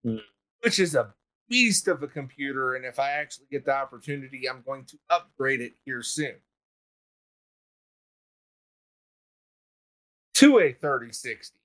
Hmm. 0.02 0.18
which 0.60 0.78
is 0.78 0.94
a 0.94 1.14
beast 1.48 1.88
of 1.88 2.02
a 2.02 2.06
computer. 2.06 2.74
And 2.74 2.84
if 2.84 2.98
I 2.98 3.12
actually 3.12 3.46
get 3.50 3.64
the 3.64 3.74
opportunity, 3.74 4.46
I'm 4.46 4.60
going 4.60 4.84
to 4.84 4.98
upgrade 5.08 5.62
it 5.62 5.72
here 5.86 6.02
soon 6.02 6.34
to 10.34 10.58
a 10.58 10.74
3060 10.74 11.58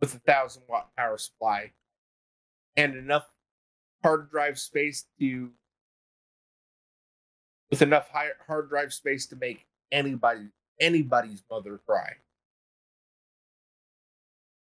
with 0.00 0.14
a 0.14 0.18
thousand 0.20 0.62
watt 0.66 0.88
power 0.96 1.18
supply 1.18 1.72
and 2.74 2.94
enough 2.94 3.30
hard 4.02 4.30
drive 4.30 4.58
space 4.58 5.04
to 5.20 5.52
with 7.70 7.82
enough 7.82 8.08
high, 8.08 8.30
hard 8.46 8.70
drive 8.70 8.94
space 8.94 9.26
to 9.26 9.36
make 9.36 9.66
anybody 9.92 10.48
anybody's 10.80 11.42
mother 11.50 11.76
cry. 11.84 12.16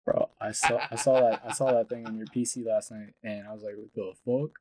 Bro, 0.05 0.31
I 0.41 0.53
saw 0.53 0.81
I 0.91 0.97
saw 0.97 1.21
that 1.21 1.43
I 1.47 1.53
saw 1.53 1.73
that 1.73 1.89
thing 1.89 2.07
on 2.07 2.17
your 2.17 2.27
PC 2.27 2.65
last 2.67 2.91
night, 2.91 3.15
and 3.23 3.47
I 3.47 3.53
was 3.53 3.63
like, 3.63 3.75
"What 3.77 3.93
the 3.95 4.13
fuck?" 4.25 4.59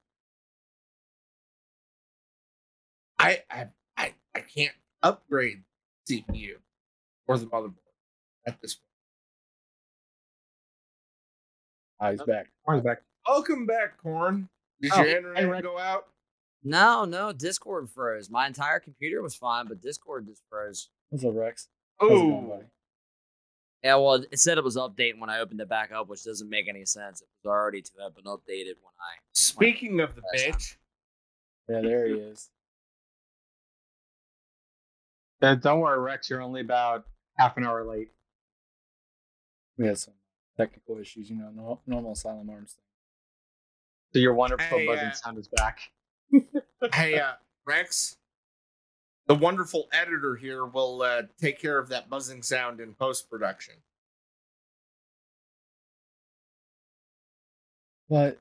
I 3.19 3.43
I 3.49 3.67
I, 3.97 4.13
I 4.36 4.39
can't 4.41 4.75
upgrade 5.04 5.63
CPU 6.10 6.56
or 7.27 7.38
the 7.38 7.45
motherboard 7.47 7.73
at 8.47 8.62
this 8.62 8.75
point. 8.75 8.86
Ah, 11.99 12.12
he's 12.12 12.23
back. 12.23 12.49
Corn's 12.65 12.84
back. 12.84 13.01
Welcome 13.27 13.65
back, 13.67 14.01
Corn. 14.01 14.49
Did 14.82 14.91
Oh, 14.93 14.97
your 14.97 15.06
hey, 15.06 15.17
internet 15.17 15.47
Rick. 15.49 15.63
go 15.63 15.77
out? 15.77 16.08
No, 16.63 17.06
no, 17.06 17.32
Discord 17.32 17.89
froze. 17.89 18.30
My 18.30 18.47
entire 18.47 18.80
computer 18.80 19.21
was 19.21 19.36
fine, 19.36 19.67
but 19.67 19.82
Discord 19.82 20.25
just 20.27 20.41
froze. 20.49 20.89
What's 21.10 21.23
up, 21.23 21.34
Rex? 21.36 21.67
How's 21.99 22.10
it 22.12 22.13
going, 22.15 22.32
Oh, 22.34 22.41
buddy? 22.56 22.65
Yeah, 23.83 23.95
well, 23.95 24.23
it 24.31 24.39
said 24.39 24.57
it 24.59 24.63
was 24.63 24.77
updating 24.77 25.19
when 25.19 25.29
I 25.31 25.39
opened 25.39 25.59
it 25.59 25.67
back 25.69 25.91
up, 25.91 26.07
which 26.07 26.23
doesn't 26.23 26.49
make 26.49 26.67
any 26.69 26.85
sense. 26.85 27.21
It 27.21 27.27
was 27.43 27.49
already 27.51 27.81
to 27.81 27.91
have 28.03 28.15
been 28.15 28.25
updated 28.25 28.75
when 28.81 28.93
I. 28.99 29.17
speaking 29.33 29.99
of 29.99 30.13
the 30.15 30.21
Last 30.33 30.43
time. 30.43 30.53
bitch, 30.53 30.75
Yeah, 31.69 31.81
there 31.81 32.07
he 32.07 32.13
is. 32.13 32.49
Uh, 35.41 35.55
don't 35.55 35.79
worry, 35.79 35.99
Rex. 35.99 36.29
You're 36.29 36.41
only 36.41 36.61
about 36.61 37.05
half 37.37 37.57
an 37.57 37.65
hour 37.65 37.83
late. 37.83 38.11
We 39.77 39.87
had 39.87 39.97
some 39.97 40.13
technical 40.57 40.99
issues, 40.99 41.29
you 41.31 41.37
know, 41.37 41.49
no, 41.55 41.79
normal 41.87 42.11
Asylum 42.11 42.47
Arms 42.51 42.73
thing. 42.73 42.83
So 44.13 44.19
your 44.19 44.35
wonderful 44.35 44.77
Hey, 44.77 44.85
buzzing 44.85 45.07
uh, 45.07 45.11
sound 45.13 45.37
is 45.39 45.47
back. 45.47 45.79
hey 46.93 47.17
uh, 47.19 47.31
Rex, 47.65 48.17
the 49.27 49.36
wonderful 49.36 49.88
editor 49.93 50.36
here 50.36 50.65
will 50.65 51.01
uh, 51.01 51.23
take 51.39 51.60
care 51.62 51.77
of 51.77 51.89
that 51.89 52.10
buzzing 52.10 52.41
sound 52.41 52.79
in 52.79 52.93
post 52.93 53.29
production. 53.29 53.75
But 58.10 58.39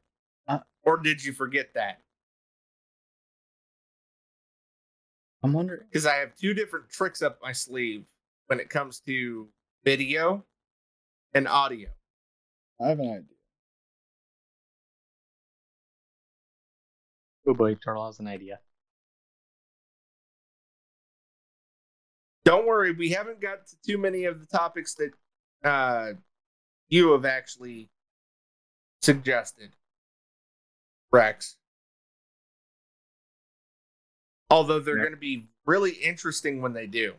Or 0.82 0.96
did 0.96 1.24
you 1.24 1.32
forget 1.32 1.74
that? 1.74 2.00
I'm 5.42 5.52
wondering. 5.52 5.82
Because 5.88 6.06
I 6.06 6.16
have 6.16 6.34
two 6.34 6.54
different 6.54 6.88
tricks 6.88 7.22
up 7.22 7.38
my 7.42 7.52
sleeve 7.52 8.06
when 8.48 8.60
it 8.60 8.68
comes 8.68 9.00
to 9.06 9.48
video 9.84 10.44
and 11.34 11.46
audio. 11.46 11.88
I 12.80 12.88
have 12.88 12.98
an 12.98 13.10
idea. 13.10 13.24
Oh 17.46 17.54
boy, 17.54 17.74
Turtle 17.76 18.06
has 18.06 18.18
an 18.18 18.26
idea. 18.26 18.58
Don't 22.44 22.66
worry, 22.66 22.92
we 22.92 23.10
haven't 23.10 23.40
got 23.40 23.66
to 23.66 23.76
too 23.86 23.98
many 23.98 24.24
of 24.24 24.40
the 24.40 24.46
topics 24.46 24.94
that 24.94 25.10
uh, 25.68 26.12
you 26.88 27.12
have 27.12 27.24
actually 27.24 27.90
suggested, 29.02 29.76
Rex. 31.12 31.56
Although 34.50 34.80
they're 34.80 34.96
Yeah. 34.96 35.02
going 35.02 35.12
to 35.14 35.18
be 35.20 35.48
really 35.66 35.92
interesting 35.92 36.60
when 36.62 36.72
they 36.72 36.86
do. 36.86 37.14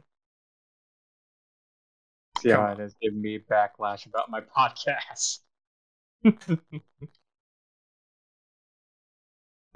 Yeah, 2.44 2.56
Come 2.56 2.62
how 2.66 2.72
on. 2.72 2.80
it 2.80 2.84
has 2.84 2.96
given 3.02 3.22
me 3.22 3.38
backlash 3.40 4.06
about 4.08 4.30
my 4.30 4.42
podcast. 4.42 5.40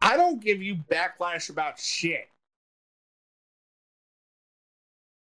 I 0.00 0.16
don't 0.34 0.44
give 0.44 0.62
you 0.62 0.76
backlash 0.76 1.50
about 1.50 1.78
shit. 1.78 2.28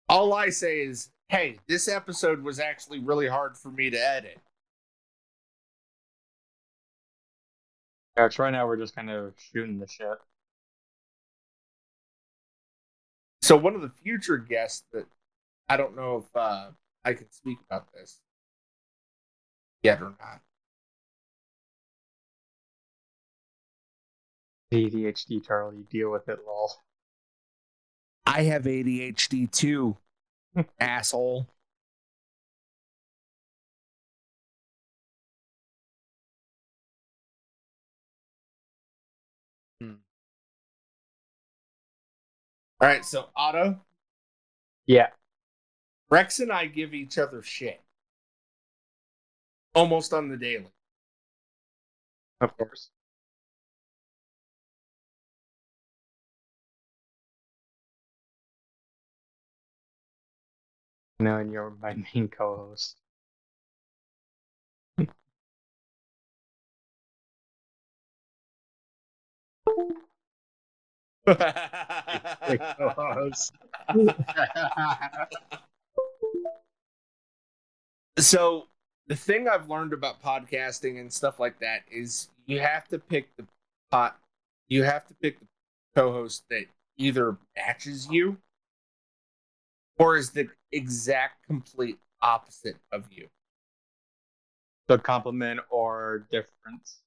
All 0.09 0.35
I 0.35 0.51
say 0.51 0.81
is, 0.81 1.11
hey, 1.29 1.59
this 1.69 1.89
episode 1.89 2.43
was 2.43 2.59
actually 2.59 3.01
really 3.01 3.29
hard 3.29 3.57
for 3.57 3.71
me 3.71 3.91
to 3.91 3.97
edit. 3.97 4.39
Yeah, 8.17 8.29
right 8.39 8.51
now 8.51 8.67
we're 8.67 8.77
just 8.77 8.95
kind 8.95 9.11
of 9.11 9.35
shooting 9.37 9.79
the 9.79 9.87
shit. 9.87 10.19
So 13.43 13.57
one 13.57 13.75
of 13.75 13.83
the 13.83 13.89
future 13.89 14.37
guests 14.37 14.85
that 14.93 15.07
I 15.69 15.77
don't 15.77 15.97
know 15.97 16.19
if 16.19 16.37
uh, 16.37 16.71
I 17.05 17.15
can 17.15 17.31
speak 17.33 17.59
about 17.69 17.93
this 17.93 18.21
yet 19.83 20.01
or 20.03 20.13
not. 20.21 20.41
ADHD 24.73 25.45
Turtle, 25.45 25.75
you 25.75 25.85
deal 25.91 26.11
with 26.11 26.29
it, 26.29 26.39
lol. 26.47 26.73
I 28.27 28.43
have 28.43 28.65
ADHD 28.65 29.51
too, 29.51 29.97
asshole. 30.81 31.49
Hmm. 39.81 39.95
All 42.81 42.89
right, 42.89 43.05
so 43.05 43.31
Otto, 43.37 43.81
Yeah. 44.87 45.09
Rex 46.11 46.41
and 46.41 46.53
I 46.53 46.67
give 46.67 46.95
each 46.95 47.19
other 47.19 47.43
shit 47.43 47.81
almost 49.75 50.13
on 50.13 50.29
the 50.29 50.37
daily. 50.37 50.71
Of 52.41 52.57
course. 52.57 52.91
No, 61.21 61.39
and 61.39 61.53
you're 61.53 61.71
my 61.81 61.95
main. 62.15 62.29
Co-host. 62.29 62.97
so 78.19 78.67
the 79.07 79.17
thing 79.17 79.49
I've 79.49 79.69
learned 79.69 79.93
about 79.93 80.23
podcasting 80.23 81.01
and 81.01 81.13
stuff 81.13 81.39
like 81.41 81.59
that 81.61 81.83
is 81.91 82.29
you 82.47 82.61
have 82.61 82.89
to 82.89 82.99
pick 82.99 83.35
the 83.37 83.47
pot 83.91 84.19
you 84.69 84.83
have 84.85 85.07
to 85.09 85.15
pick 85.15 85.39
the 85.41 85.47
co-host 85.97 86.45
that 86.51 86.65
either 86.97 87.37
matches 87.57 88.09
you 88.11 88.39
or 90.01 90.17
is 90.17 90.31
the 90.31 90.49
exact 90.73 91.47
complete 91.47 91.99
opposite 92.23 92.77
of 92.91 93.05
you. 93.11 93.29
The 94.89 94.99
complement 94.99 95.61
or 95.69 96.27
difference. 96.31 97.03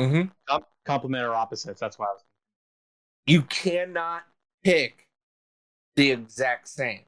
Mm-hmm. 0.00 0.28
Com- 0.48 0.64
complement 0.84 1.24
or 1.24 1.34
opposites. 1.34 1.78
That's 1.78 1.98
why 1.98 2.06
I 2.06 2.12
was. 2.14 2.24
You 3.26 3.42
cannot 3.42 4.24
pick 4.64 5.06
the 5.94 6.10
exact 6.10 6.68
same. 6.68 7.04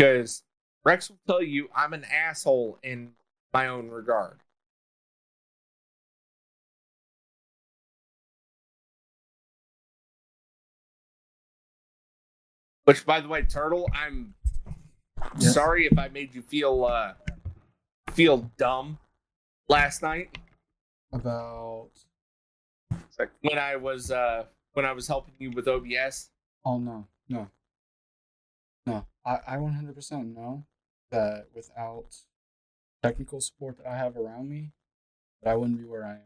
Because 0.00 0.44
Rex 0.82 1.10
will 1.10 1.18
tell 1.26 1.42
you 1.42 1.68
I'm 1.76 1.92
an 1.92 2.04
asshole 2.04 2.78
in 2.82 3.10
my 3.52 3.66
own 3.66 3.90
regard. 3.90 4.40
Which, 12.84 13.04
by 13.04 13.20
the 13.20 13.28
way, 13.28 13.42
Turtle, 13.42 13.88
I'm 13.92 14.34
Yes. 15.38 15.52
sorry 15.52 15.86
if 15.86 15.98
I 15.98 16.08
made 16.08 16.34
you 16.34 16.40
feel 16.40 16.84
uh, 16.86 17.12
feel 18.12 18.50
dumb 18.56 18.98
last 19.68 20.00
night 20.00 20.38
About 21.12 21.90
when 23.42 23.58
I 23.58 23.76
was 23.76 24.10
uh, 24.10 24.46
when 24.72 24.86
I 24.86 24.92
was 24.92 25.06
helping 25.06 25.34
you 25.38 25.50
with 25.50 25.68
OBS. 25.68 26.30
oh 26.64 26.78
no 26.78 27.06
no 27.28 27.50
I 29.24 29.38
I 29.46 29.56
100% 29.56 30.34
know 30.34 30.64
that 31.10 31.46
without 31.54 32.16
technical 33.02 33.40
support 33.40 33.78
that 33.78 33.86
I 33.86 33.96
have 33.96 34.16
around 34.16 34.48
me, 34.48 34.72
that 35.42 35.50
I 35.50 35.56
wouldn't 35.56 35.78
be 35.78 35.84
where 35.84 36.04
I 36.04 36.12
am. 36.12 36.20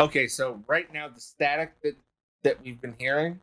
Okay, 0.00 0.26
so 0.26 0.62
right 0.66 0.92
now 0.92 1.08
the 1.08 1.20
static 1.20 1.80
that 1.82 1.96
that 2.42 2.62
we've 2.62 2.80
been 2.80 2.96
hearing 2.98 3.40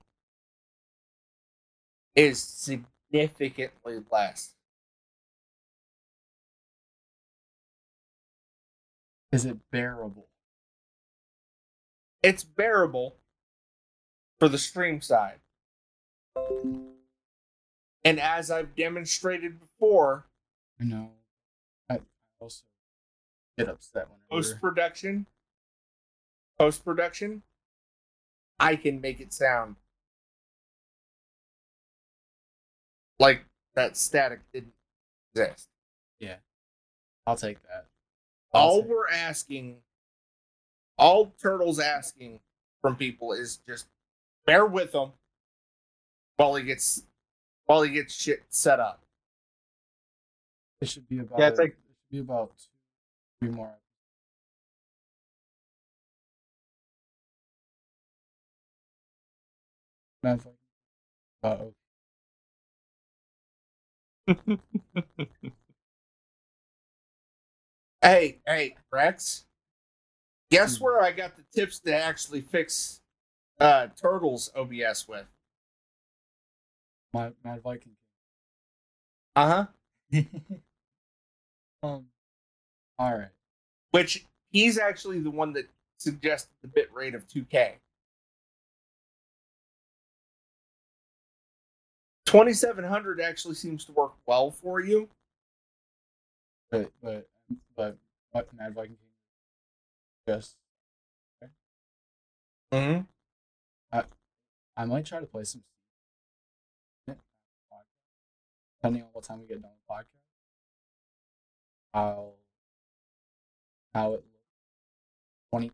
is 2.15 2.41
significantly 2.41 3.99
less. 4.11 4.53
Is 9.31 9.45
it 9.45 9.57
bearable? 9.71 10.27
It's 12.21 12.43
bearable 12.43 13.15
for 14.39 14.49
the 14.49 14.57
stream 14.57 15.01
side. 15.01 15.39
And 18.03 18.19
as 18.19 18.49
I've 18.49 18.75
demonstrated 18.75 19.59
before, 19.59 20.25
I 20.79 20.83
know. 20.85 21.11
I 21.89 21.95
I 21.95 21.99
also 22.39 22.63
get 23.57 23.69
upset 23.69 24.07
whenever. 24.09 24.29
post 24.29 24.59
production, 24.61 25.27
post 26.57 26.83
production, 26.83 27.43
I 28.59 28.75
can 28.75 28.99
make 29.01 29.19
it 29.19 29.33
sound 29.33 29.75
like 33.19 33.45
that 33.75 33.95
static 33.97 34.39
didn't 34.51 34.73
exist. 35.35 35.69
Yeah, 36.19 36.37
I'll 37.27 37.35
take 37.35 37.61
that. 37.63 37.85
I'll 38.53 38.61
All 38.61 38.81
take- 38.81 38.89
we're 38.89 39.09
asking, 39.09 39.77
all 40.97 41.27
Turtle's 41.41 41.79
asking 41.79 42.39
from 42.81 42.95
people 42.95 43.31
is 43.33 43.57
just 43.57 43.85
bear 44.45 44.65
with 44.65 44.93
him 44.93 45.11
while 46.37 46.55
he 46.55 46.63
gets 46.63 47.03
while 47.65 47.81
he 47.83 47.91
gets 47.91 48.13
shit 48.13 48.43
set 48.49 48.79
up. 48.79 49.01
It 50.81 50.89
should 50.89 51.07
be 51.07 51.19
about. 51.19 51.39
Yeah, 51.39 51.47
it's 51.49 51.59
like- 51.59 51.69
it 51.69 51.75
should 51.77 52.11
be 52.11 52.19
about 52.19 52.51
two, 52.57 52.65
three 53.47 53.55
more. 53.55 53.75
Man, 60.23 60.39
fuck. 60.39 60.53
Uh, 61.43 61.57
Hey, 68.01 68.39
hey, 68.47 68.75
Rex. 68.91 69.45
Guess 70.49 70.77
Hmm. 70.77 70.83
where 70.83 71.01
I 71.01 71.11
got 71.11 71.35
the 71.37 71.43
tips 71.53 71.79
to 71.81 71.95
actually 71.95 72.41
fix 72.41 73.01
uh 73.59 73.87
Turtle's 73.89 74.49
OBS 74.55 75.07
with? 75.07 75.27
My 77.13 77.31
Mad 77.43 77.61
Viking. 77.61 77.93
Uh 79.35 79.65
huh. 80.11 80.19
um. 81.83 82.05
All 82.99 83.17
right. 83.17 83.29
Which 83.91 84.25
he's 84.51 84.77
actually 84.77 85.19
the 85.19 85.31
one 85.31 85.53
that 85.53 85.69
suggested 85.97 86.51
the 86.61 86.67
bit 86.67 86.89
rate 86.93 87.15
of 87.15 87.27
2K. 87.27 87.73
2700 92.25 93.19
actually 93.19 93.55
seems 93.55 93.83
to 93.85 93.91
work 93.91 94.13
well 94.25 94.51
for 94.51 94.79
you. 94.79 95.09
But 96.69 96.91
but 97.03 97.27
but 97.75 97.97
what 98.31 98.47
Mad 98.57 98.73
Viking 98.73 98.95
just 100.27 100.55
Mm-hmm. 102.73 103.01
I 104.77 104.85
might 104.85 105.05
try 105.05 105.19
to 105.19 105.25
play 105.25 105.43
some 105.43 105.61
depending 108.81 109.03
on 109.03 109.09
what 109.13 109.23
time 109.23 109.39
we 109.39 109.47
get 109.47 109.61
done 109.61 109.71
with 109.71 109.97
podcast. 109.97 110.05
How 111.93 112.31
how 113.93 114.07
it 114.13 114.23
looks. 114.23 114.25
Twenty 115.51 115.69
two. 115.69 115.73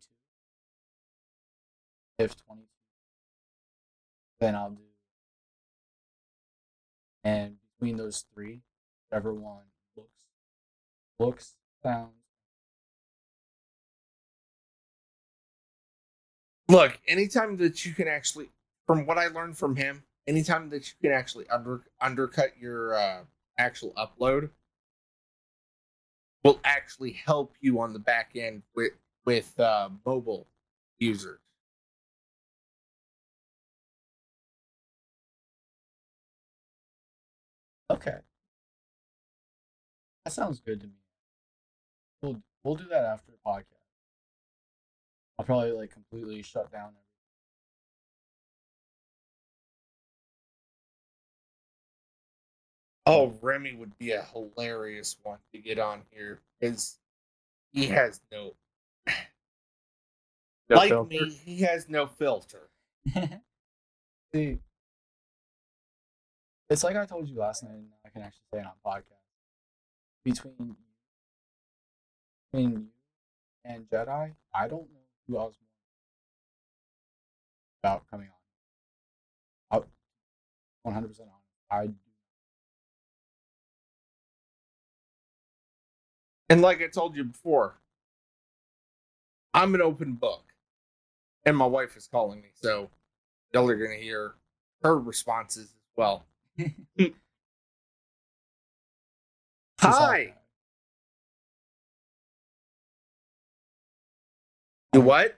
If 2.20 2.36
twenty 2.46 2.64
two, 2.64 2.68
then 4.40 4.56
I'll 4.56 4.72
do. 4.72 4.82
And 7.24 7.58
between 7.80 7.98
those 7.98 8.26
three, 8.34 8.62
whichever 9.10 9.34
one 9.34 9.64
looks 9.96 10.24
looks 11.20 11.54
sounds 11.84 12.12
Look, 16.70 17.00
anytime 17.08 17.56
that 17.58 17.86
you 17.86 17.94
can 17.94 18.10
actually, 18.10 18.50
from 18.86 19.06
what 19.06 19.18
I 19.18 19.28
learned 19.28 19.58
from 19.58 19.78
him, 19.78 20.04
anytime 20.28 20.70
that 20.70 20.88
you 20.88 20.94
can 21.02 21.12
actually 21.12 21.48
under 21.50 21.82
undercut 22.02 22.52
your 22.60 22.96
uh, 22.96 23.22
actual 23.58 23.94
upload, 23.98 24.50
will 26.44 26.60
actually 26.64 27.12
help 27.12 27.54
you 27.60 27.80
on 27.80 27.94
the 27.94 28.00
back 28.00 28.32
end 28.36 28.64
with 28.76 28.94
with 29.26 29.58
uh, 29.60 29.90
mobile 30.06 30.48
users. 31.00 31.40
Okay. 37.90 38.18
That 40.26 40.32
sounds 40.32 40.60
good 40.60 40.82
to 40.82 40.88
me. 40.88 40.94
We'll 42.22 42.42
we'll 42.64 42.76
do 42.76 42.86
that 42.90 43.06
after 43.06 43.32
the 43.32 43.38
podcast. 43.46 43.64
I'll 45.40 45.46
probably 45.46 45.72
like 45.72 45.92
completely 45.92 46.42
shut 46.42 46.72
down 46.72 46.92
Oh, 53.08 53.22
oh, 53.22 53.38
Remy 53.42 53.76
would 53.76 53.98
be 53.98 54.12
a 54.12 54.24
hilarious 54.24 55.16
one 55.24 55.38
to 55.54 55.60
get 55.60 55.80
on 55.80 56.02
here 56.12 56.42
because 56.60 56.98
he 57.72 57.86
has 57.88 58.20
no, 58.32 58.54
No 60.70 60.76
like 60.76 60.90
filter. 60.90 61.26
me, 61.26 61.30
he 61.46 61.62
has 61.62 61.88
no 61.88 62.08
filter. 62.08 62.70
See, 64.34 64.60
it's 66.70 66.84
like 66.84 66.98
I 66.98 67.06
told 67.06 67.30
you 67.30 67.38
last 67.38 67.64
night, 67.64 67.72
and 67.72 67.88
I 68.06 68.10
can 68.10 68.22
actually 68.22 68.44
say 68.54 68.60
it 68.60 68.66
on 68.66 68.74
podcast. 68.86 69.04
Between 70.26 70.76
between 72.52 72.72
you 72.72 72.86
and 73.64 73.90
Jedi, 73.90 74.34
I 74.54 74.68
don't 74.68 74.90
know 74.92 75.06
who 75.28 75.38
else 75.38 75.56
more 75.62 75.70
about 77.94 78.04
coming 78.12 78.28
on. 78.28 78.34
One 80.84 80.94
hundred 80.94 81.10
percent 81.10 81.28
honest. 81.30 81.44
I 81.70 81.90
And 86.50 86.62
like 86.62 86.82
I 86.82 86.88
told 86.88 87.16
you 87.16 87.24
before, 87.26 87.76
I'm 89.54 89.76
an 89.76 89.82
open 89.82 90.14
book. 90.14 90.44
And 91.46 91.56
my 91.56 91.66
wife 91.66 91.96
is 91.96 92.08
calling 92.08 92.42
me, 92.42 92.50
so 92.54 92.90
y'all 93.54 93.70
are 93.70 93.76
gonna 93.78 93.96
hear 93.96 94.34
her 94.84 95.00
responses 95.00 95.66
as 95.66 95.92
well. 95.96 96.26
Hi. 99.80 100.34
You 104.94 105.02
what? 105.02 105.38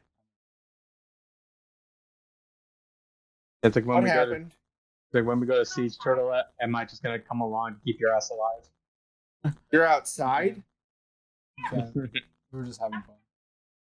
It's 3.62 3.76
like 3.76 3.86
when 3.86 3.96
What 3.98 4.04
we 4.04 4.10
go 4.10 4.16
to, 4.16 4.20
happened? 4.32 4.48
it's 4.48 5.14
like 5.14 5.26
when 5.26 5.40
we 5.40 5.46
go 5.46 5.60
to 5.60 5.66
Siege 5.66 5.98
Turtle. 6.02 6.30
Uh, 6.32 6.44
am 6.62 6.76
I 6.76 6.86
just 6.86 7.04
gonna 7.04 7.20
come 7.20 7.42
along 7.42 7.74
to 7.76 7.80
keep 7.86 8.00
your 8.00 8.16
ass 8.16 8.32
alive? 8.32 9.54
You're 9.72 9.86
outside? 9.86 10.64
Can. 11.70 11.92
we 12.52 12.60
were 12.60 12.66
just 12.66 12.80
having 12.80 13.02
fun. 13.02 13.16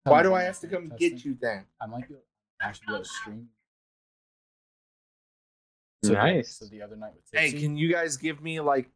Why 0.03 0.23
do 0.23 0.33
I 0.33 0.43
have 0.43 0.59
to 0.61 0.67
come 0.67 0.91
get 0.97 1.25
you 1.25 1.37
then? 1.39 1.65
I 1.81 1.85
might 1.85 2.07
be 2.07 2.13
able, 2.13 2.23
actually 2.61 2.87
be 2.87 2.93
able 2.93 3.03
to 3.03 3.09
stream. 3.09 3.49
Nice. 6.03 6.59
So 6.59 6.65
the 6.65 6.81
other 6.81 6.95
night 6.95 7.11
with 7.15 7.23
Hey, 7.33 7.51
can 7.51 7.75
you 7.75 7.91
guys 7.91 8.15
give 8.17 8.41
me 8.41 8.59
like 8.61 8.89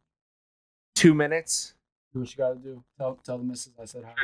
two 0.94 1.12
minutes? 1.12 1.74
do 2.12 2.20
what 2.20 2.30
you 2.30 2.36
got 2.36 2.50
to 2.50 2.58
do. 2.58 2.84
Tell 2.98 3.18
tell 3.24 3.38
the 3.38 3.44
missus 3.44 3.72
I 3.80 3.84
said 3.84 4.04
hi. 4.04 4.14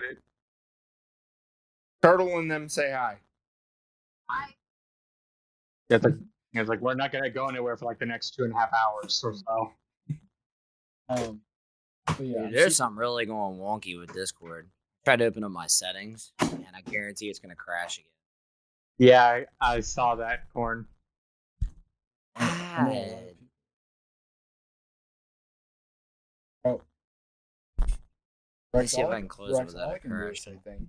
Turtle 2.02 2.38
and 2.38 2.50
them 2.50 2.68
say 2.68 2.92
hi. 2.92 3.18
Yeah, 5.88 5.96
it's 5.96 6.04
like, 6.04 6.14
it's 6.52 6.68
like 6.68 6.80
we're 6.80 6.94
not 6.94 7.12
gonna 7.12 7.30
go 7.30 7.48
anywhere 7.48 7.76
for 7.76 7.86
like 7.86 7.98
the 7.98 8.06
next 8.06 8.34
two 8.34 8.44
and 8.44 8.52
a 8.52 8.56
half 8.56 8.70
hours 8.72 9.22
or 9.24 9.34
so. 9.34 9.72
Um, 11.08 11.40
but 12.16 12.20
yeah, 12.26 12.42
Dude, 12.42 12.52
there's 12.54 12.62
super- 12.62 12.70
something 12.70 12.98
really 12.98 13.26
going 13.26 13.58
wonky 13.58 13.98
with 13.98 14.12
Discord. 14.12 14.68
I 14.70 15.10
tried 15.10 15.16
to 15.20 15.26
open 15.26 15.44
up 15.44 15.50
my 15.50 15.66
settings, 15.66 16.32
and 16.40 16.66
I 16.74 16.80
guarantee 16.82 17.28
it's 17.28 17.38
gonna 17.38 17.54
crash 17.54 17.98
again. 17.98 18.10
Yeah, 18.98 19.24
I, 19.24 19.46
I 19.60 19.80
saw 19.80 20.16
that 20.16 20.50
corn. 20.52 20.86
I 22.36 22.82
know 22.84 22.90
a 22.90 22.94
lot 22.94 23.02
of 23.02 23.10
God. 23.10 23.18
people. 23.28 23.46
Oh. 26.64 26.80
me 27.86 27.94
Rex, 28.74 28.92
see 28.92 29.00
if 29.00 29.08
I 29.08 29.18
can 29.20 29.28
close 29.28 29.56
it 29.56 29.60
Rex, 29.60 29.72
without 29.72 29.90
it 29.90 29.94
I 29.94 29.98
can 29.98 30.10
do 30.10 30.26
is 30.26 30.42
say 30.42 30.58
thank 30.64 30.80
you. 30.80 30.86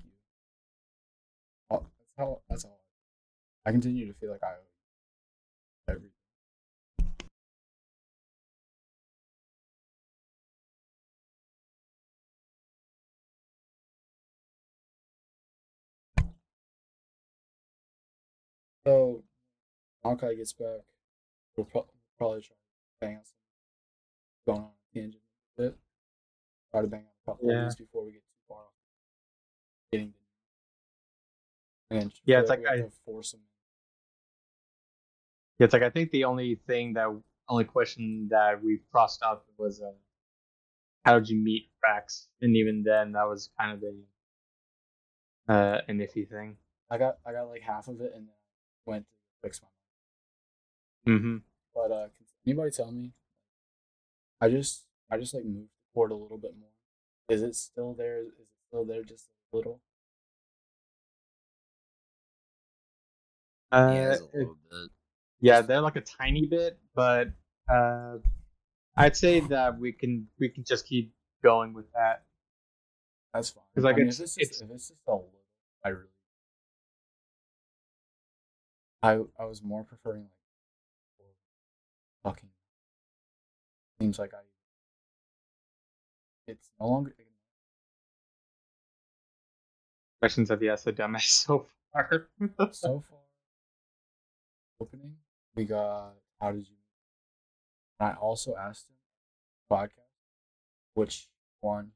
Oh, 1.72 1.86
that's 2.00 2.18
how. 2.18 2.42
That's 2.50 2.66
all. 2.66 2.80
I 3.66 3.72
continue 3.72 4.08
to 4.08 4.14
feel 4.20 4.32
like 4.32 4.44
I 4.44 4.48
owe 4.54 5.92
everything. 5.92 6.10
So, 18.90 19.24
Malachi 20.04 20.36
gets 20.38 20.54
back. 20.54 20.82
We'll 21.56 21.68
pro- 21.68 21.86
probably 22.18 22.42
try 22.42 22.56
to 22.56 22.60
bang 23.00 23.16
out 23.18 23.28
some 23.28 23.36
going 24.48 24.62
on 24.62 24.72
a 24.72 25.00
tangent 25.00 25.22
a 25.58 25.62
bit. 25.62 25.78
Try 26.72 26.82
to 26.82 26.88
bang 26.88 27.02
out 27.02 27.14
a 27.22 27.26
couple 27.32 27.52
Yeah. 27.52 27.58
of 27.60 27.66
these 27.66 27.76
before 27.76 28.04
we 28.06 28.14
get 28.14 28.24
too 28.24 28.42
far 28.48 28.62
off. 28.66 28.74
Getting 29.92 30.14
the 31.92 31.98
and 31.98 32.20
Yeah, 32.26 32.40
it's 32.40 32.50
like 32.50 32.66
I- 32.66 32.90
force 33.06 33.34
them. 33.34 33.42
Yeah, 35.60 35.66
it's 35.66 35.74
like 35.74 35.84
I 35.84 35.92
think 35.92 36.10
the 36.10 36.24
only 36.24 36.56
thing 36.56 36.94
that 36.94 37.10
only 37.48 37.66
question 37.66 38.28
that 38.30 38.64
we 38.64 38.80
crossed 38.92 39.22
out 39.22 39.46
was 39.58 39.84
uh, 39.84 39.94
how 41.06 41.20
did 41.20 41.30
you 41.30 41.38
meet 41.38 41.70
Rex? 41.88 42.28
And 42.42 42.56
even 42.56 42.82
then, 42.82 43.12
that 43.12 43.28
was 43.28 43.52
kind 43.60 43.72
of 43.78 43.84
a 43.84 45.54
uh, 45.54 45.82
an 45.88 46.00
iffy 46.00 46.28
thing. 46.28 46.58
I 46.90 46.98
got 46.98 47.20
I 47.24 47.34
got 47.34 47.44
like 47.50 47.62
half 47.62 47.88
of 47.88 48.02
it 48.02 48.14
and 48.16 48.28
then 48.28 48.34
went 48.90 49.06
to 49.06 49.48
fix 49.48 49.62
my. 49.62 51.14
Mm-hmm. 51.14 51.38
But 51.76 51.92
uh, 51.92 52.08
can 52.16 52.26
anybody 52.46 52.72
tell 52.72 52.92
me? 52.92 53.14
I 54.42 54.50
just 54.50 54.86
I 55.12 55.18
just 55.18 55.34
like 55.34 55.46
moved 55.46 55.68
the 55.70 55.94
cord 55.94 56.12
a 56.12 56.16
little 56.16 56.38
bit 56.38 56.52
more. 56.60 56.70
Is 57.30 57.42
it 57.44 57.56
still 57.56 57.94
there? 57.94 58.20
Is 58.22 58.28
it 58.40 58.48
still 58.68 58.86
there 58.86 59.04
just 59.04 59.28
a 59.54 59.58
little? 59.58 59.82
Uh, 63.72 63.92
yeah, 63.94 64.08
a 64.16 64.38
little 64.38 64.58
bit. 64.70 64.90
yeah, 65.42 65.62
they're 65.62 65.82
like 65.82 65.96
a 65.96 66.02
tiny 66.02 66.48
bit, 66.48 66.80
but 66.96 67.28
uh, 67.72 68.18
I'd 68.98 69.16
say 69.16 69.42
that 69.42 69.78
we 69.80 69.92
can 69.92 70.28
we 70.40 70.50
can 70.50 70.64
just 70.64 70.88
keep 70.88 71.14
going 71.44 71.74
with 71.74 71.86
that. 71.94 72.24
That's 73.34 73.52
fine. 73.52 73.64
'Cause, 73.76 73.84
like, 73.84 73.96
I 73.96 74.00
mean, 74.00 74.08
it's- 74.08 74.20
if 74.20 74.26
it's 74.26 74.36
just, 74.36 74.40
it's- 74.54 74.62
if 74.62 74.72
it's 74.76 74.88
just 74.90 75.00
a 75.08 75.12
little, 75.12 75.30
I 75.86 75.90
really. 75.90 76.08
I 79.02 79.20
I 79.40 79.46
was 79.46 79.64
more 79.64 79.84
preferring 79.84 80.28
like 81.20 81.36
fucking. 82.24 82.50
Seems 84.02 84.20
like 84.20 84.34
I. 84.34 84.40
It's 86.48 86.70
no 86.80 86.88
longer. 86.88 87.16
Questions 90.20 90.50
have 90.50 90.62
yes, 90.62 90.84
the 90.84 90.92
dumbest 90.92 91.32
so 91.44 91.66
far. 91.94 92.28
so 92.72 93.04
far. 93.10 93.20
Opening, 94.82 95.16
we 95.56 95.66
got 95.66 96.14
how 96.42 96.52
did 96.52 96.68
you? 96.68 96.76
And 98.00 98.10
I 98.10 98.14
also 98.16 98.56
asked 98.56 98.88
him 98.90 98.96
podcast, 99.72 99.92
which 100.94 101.28
one, 101.62 101.92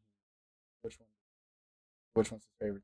which 0.82 1.00
one, 1.00 1.08
which 2.14 2.32
one's 2.32 2.44
his 2.44 2.54
favorite? 2.60 2.84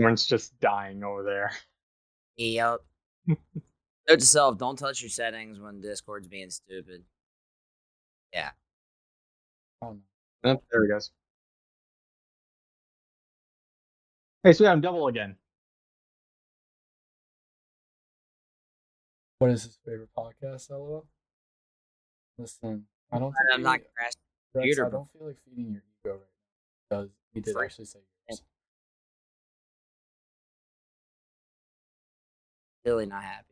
One's 0.00 0.24
just 0.24 0.58
dying 0.60 1.04
over 1.04 1.22
there. 1.22 1.52
Yep. 2.38 2.78
Note 3.28 3.38
to 4.08 4.20
self: 4.20 4.56
Don't 4.56 4.78
touch 4.78 5.02
your 5.02 5.10
settings 5.10 5.60
when 5.60 5.82
Discord's 5.82 6.26
being 6.26 6.48
stupid. 6.48 7.04
Yeah. 8.32 8.50
Oh 9.82 9.98
no. 10.42 10.52
Oh, 10.52 10.62
there 10.72 10.82
he 10.84 10.88
goes. 10.88 11.10
Hey, 14.42 14.54
so 14.54 14.64
we 14.64 14.68
have 14.68 14.76
him 14.76 14.80
double 14.80 15.06
again. 15.08 15.36
What 19.38 19.50
is 19.50 19.64
his 19.64 19.78
favorite 19.84 20.08
podcast? 20.16 20.70
LOL. 20.70 21.06
Listen, 22.38 22.86
I 23.12 23.18
don't. 23.18 23.32
Think 23.32 23.54
I'm 23.54 23.62
not 23.62 23.80
he- 23.80 23.84
crashing. 23.94 24.20
Rex, 24.54 24.78
I 24.78 24.88
don't 24.88 25.10
feel 25.12 25.26
like 25.26 25.36
feeding 25.44 25.72
your 25.74 25.82
ego 26.04 26.14
right 26.14 26.20
now 26.90 27.02
because 27.02 27.10
he 27.34 27.40
did 27.40 27.56
actually 27.62 27.84
say 27.84 28.00
Really 32.84 33.06
not 33.06 33.22
happy. 33.22 33.46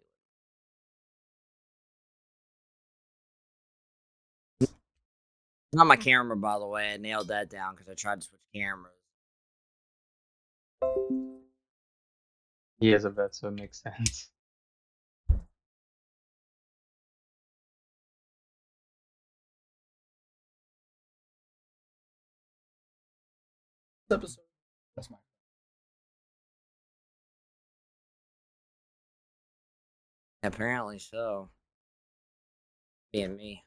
Not 5.73 5.87
my 5.87 5.97
mm-hmm. 5.97 6.03
camera, 6.03 6.37
by 6.37 6.59
the 6.59 6.67
way. 6.67 6.93
I 6.93 6.97
nailed 6.97 7.29
that 7.29 7.51
down 7.51 7.75
because 7.75 7.89
I 7.91 7.95
tried 7.95 8.21
to 8.21 8.27
switch 8.27 8.41
cameras. 8.55 8.95
He 12.81 12.93
is 12.93 13.05
a 13.05 13.11
vet, 13.11 13.35
so 13.35 13.49
it 13.49 13.55
makes 13.55 13.83
sense. 13.83 14.31
Episode. 24.11 24.48
Apparently 30.43 30.99
so. 30.99 31.51
Being 33.13 33.37
me. 33.37 33.65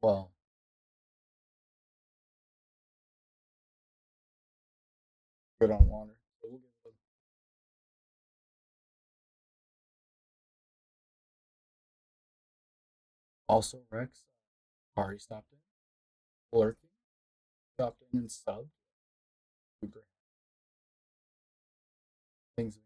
Well. 0.00 0.32
Good 5.60 5.70
on 5.70 5.88
water. 5.88 6.16
Also, 13.48 13.78
Rex 13.90 14.24
uh, 14.96 15.00
already 15.00 15.18
stopped 15.18 15.52
in. 15.52 16.58
Lurking. 16.58 16.90
Stopped 17.74 18.02
in 18.12 18.20
and 18.20 18.28
subbed. 18.28 18.66
Super. 19.80 20.02
Things 22.56 22.78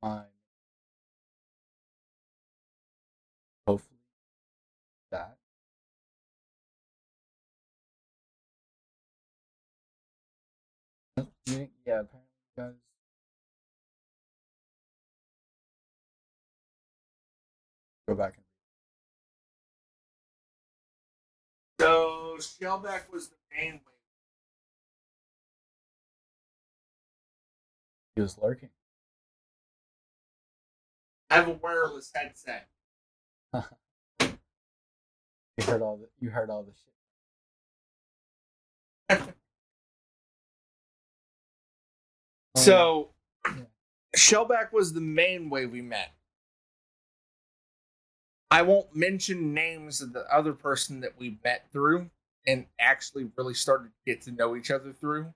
fine. 0.00 0.31
You 11.46 11.68
Yeah, 11.86 12.00
apparently 12.00 12.20
you 12.56 12.62
guys. 12.64 12.72
Go 18.08 18.14
back 18.14 18.34
and 18.36 18.44
So 21.80 22.36
Shellback 22.38 23.10
was 23.12 23.28
the 23.28 23.36
main 23.56 23.74
way. 23.74 23.80
he 28.16 28.22
was 28.22 28.36
lurking. 28.38 28.68
I 31.30 31.36
have 31.36 31.48
a 31.48 31.52
wireless 31.52 32.10
headset. 32.14 32.68
You 35.58 35.64
heard 35.66 35.82
all 35.82 35.98
the 35.98 36.08
you 36.18 36.30
heard 36.30 36.48
all 36.48 36.62
the 36.62 36.72
shit. 39.18 39.34
Oh, 42.56 42.60
so 42.60 43.08
yeah. 43.46 43.62
Shellback 44.16 44.72
was 44.72 44.92
the 44.92 45.00
main 45.00 45.48
way 45.48 45.66
we 45.66 45.80
met. 45.80 46.12
I 48.50 48.60
won't 48.60 48.94
mention 48.94 49.54
names 49.54 50.02
of 50.02 50.12
the 50.12 50.26
other 50.30 50.52
person 50.52 51.00
that 51.00 51.18
we 51.18 51.38
met 51.42 51.72
through 51.72 52.10
and 52.46 52.66
actually 52.78 53.30
really 53.36 53.54
started 53.54 53.86
to 53.88 54.12
get 54.12 54.20
to 54.22 54.32
know 54.32 54.54
each 54.54 54.70
other 54.70 54.92
through. 54.92 55.32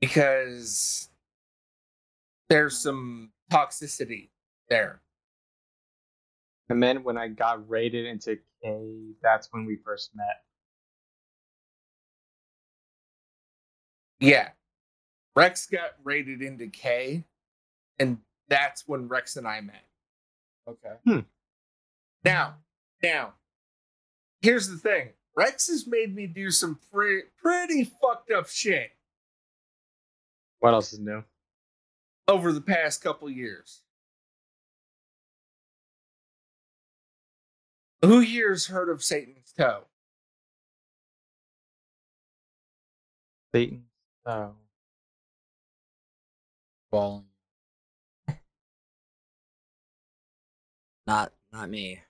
Because 0.00 1.08
there's 2.50 2.76
some 2.76 3.30
toxicity 3.50 4.28
there. 4.68 5.00
And 6.68 6.82
then 6.82 7.02
when 7.04 7.16
I 7.16 7.28
got 7.28 7.66
raided 7.70 8.04
into 8.04 8.38
K, 8.62 9.14
that's 9.22 9.48
when 9.50 9.64
we 9.64 9.76
first 9.82 10.10
met. 10.14 10.42
Yeah. 14.20 14.50
Rex 15.36 15.66
got 15.66 15.90
rated 16.04 16.42
into 16.42 16.68
K, 16.68 17.24
and 17.98 18.18
that's 18.48 18.84
when 18.86 19.08
Rex 19.08 19.36
and 19.36 19.46
I 19.48 19.60
met. 19.60 19.84
Okay. 20.68 20.94
Hmm. 21.04 21.20
Now, 22.24 22.54
now, 23.02 23.34
here's 24.42 24.68
the 24.68 24.78
thing. 24.78 25.10
Rex 25.36 25.68
has 25.68 25.86
made 25.86 26.14
me 26.14 26.26
do 26.26 26.50
some 26.50 26.78
pretty 26.92 27.22
pretty 27.42 27.84
fucked 28.00 28.30
up 28.30 28.48
shit 28.48 28.92
What 30.60 30.72
else 30.74 30.92
is 30.92 31.00
new? 31.00 31.24
over 32.28 32.52
the 32.52 32.60
past 32.60 33.02
couple 33.02 33.28
years. 33.28 33.82
Who 38.02 38.20
here's 38.20 38.66
heard 38.66 38.88
of 38.88 39.02
Satan's 39.02 39.52
toe? 39.56 39.84
Satan's 43.54 43.82
Oh. 44.26 44.54
Falling. 46.94 47.24
Not 51.08 51.32
not 51.52 51.68
me. 51.68 52.00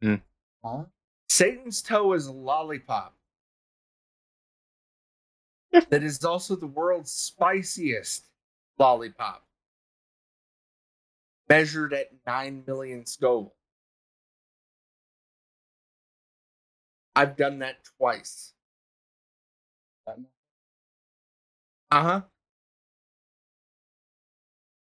Huh? 0.00 0.84
Satan's 1.28 1.82
toe 1.82 2.12
is 2.12 2.28
a 2.28 2.32
lollipop. 2.32 3.16
that 5.72 6.04
is 6.04 6.24
also 6.24 6.54
the 6.54 6.68
world's 6.68 7.10
spiciest 7.10 8.26
lollipop. 8.78 9.44
Measured 11.48 11.92
at 11.92 12.10
9 12.28 12.62
million 12.68 13.04
Scoville. 13.04 13.56
I've 17.16 17.36
done 17.36 17.58
that 17.58 17.78
twice. 17.98 18.52
Uh 20.06 20.14
huh. 21.90 22.20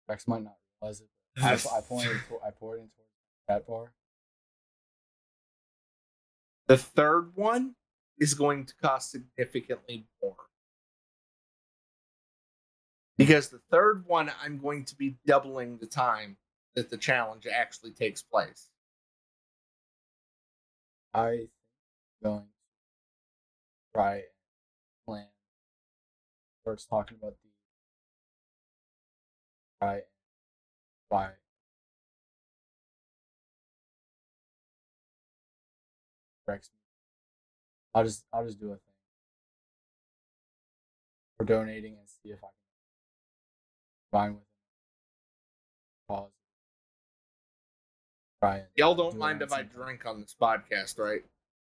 Rex 0.08 0.26
might 0.26 0.42
not 0.42 0.56
realize 0.80 1.00
it. 1.00 1.08
I, 1.42 1.52
I 1.52 1.80
pointed. 1.80 2.16
I 2.46 2.50
poured 2.50 2.80
into 2.80 2.92
that 3.46 3.66
bar. 3.66 3.92
The 6.66 6.76
third 6.76 7.32
one 7.34 7.74
is 8.18 8.34
going 8.34 8.66
to 8.66 8.74
cost 8.82 9.10
significantly 9.10 10.06
more. 10.22 10.36
Because 13.16 13.48
the 13.48 13.60
third 13.70 14.04
one, 14.06 14.30
I'm 14.42 14.58
going 14.58 14.84
to 14.84 14.94
be 14.94 15.16
doubling 15.26 15.78
the 15.78 15.86
time 15.86 16.36
that 16.74 16.90
the 16.90 16.96
challenge 16.96 17.46
actually 17.46 17.90
takes 17.92 18.22
place. 18.22 18.68
I 21.14 21.48
going 22.22 22.42
to 22.42 22.46
try 23.94 24.14
and 24.14 24.24
plan. 25.06 25.26
Starts 26.62 26.86
talking 26.86 27.16
about 27.20 27.34
and 29.80 30.02
buy 31.10 31.28
Rex. 36.46 36.70
I'll 37.94 38.04
just 38.04 38.24
I'll 38.32 38.44
just 38.44 38.58
do 38.58 38.66
a 38.66 38.70
thing. 38.70 38.78
We're 41.38 41.46
donating 41.46 41.94
and 41.98 42.08
see 42.08 42.30
if 42.30 42.38
I 42.38 42.48
can 42.48 42.50
find 44.10 44.34
with. 44.34 44.42
Pause. 46.08 46.30
Try 48.42 48.62
Y'all 48.76 48.94
do 48.94 49.02
don't 49.02 49.14
it 49.14 49.18
mind 49.18 49.42
if 49.42 49.52
I 49.52 49.62
drink 49.62 50.06
on 50.06 50.20
this 50.20 50.34
podcast, 50.40 50.98
right? 50.98 51.22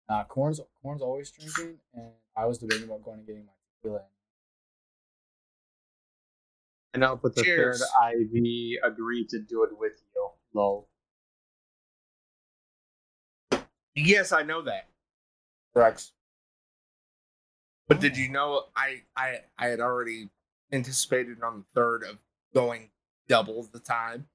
uh, 0.09 0.24
corn's 0.26 0.59
corn's 0.82 1.01
always 1.01 1.32
drinking, 1.32 1.80
and 1.93 2.11
I 2.38 2.45
was 2.45 2.59
debating 2.59 2.86
about 2.86 3.03
going 3.03 3.20
and 3.20 3.28
getting 3.28 3.45
my 3.45 3.51
tequila. 3.82 4.03
I 6.96 6.98
know, 6.98 7.20
but 7.22 7.36
the 7.36 7.43
Cheers. 7.43 7.84
third 8.02 8.14
IV 8.22 8.80
agreed 8.84 9.28
to 9.30 9.39
do 9.39 9.64
it 9.64 9.78
with 9.78 10.02
you. 10.16 10.30
Lol. 10.54 10.88
Yes, 13.96 14.32
I 14.32 14.43
know 14.43 14.62
that. 14.62 14.88
Rex. 15.74 16.14
But 17.89 18.00
did 18.00 18.16
you 18.18 18.30
know 18.30 18.64
I 18.76 19.04
I 19.16 19.41
I 19.58 19.68
had 19.68 19.80
already 19.82 20.30
anticipated 20.72 21.43
on 21.43 21.60
the 21.60 21.66
third 21.76 22.04
of 22.04 22.18
going 22.54 22.89
double 23.28 23.62
the 23.64 23.80
time. 23.80 24.28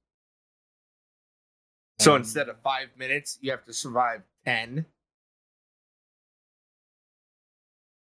So 1.99 2.13
Um, 2.15 2.19
instead 2.19 2.49
of 2.49 2.61
five 2.61 2.89
minutes, 2.97 3.39
you 3.41 3.51
have 3.51 3.65
to 3.65 3.73
survive 3.73 4.23
ten. 4.45 4.85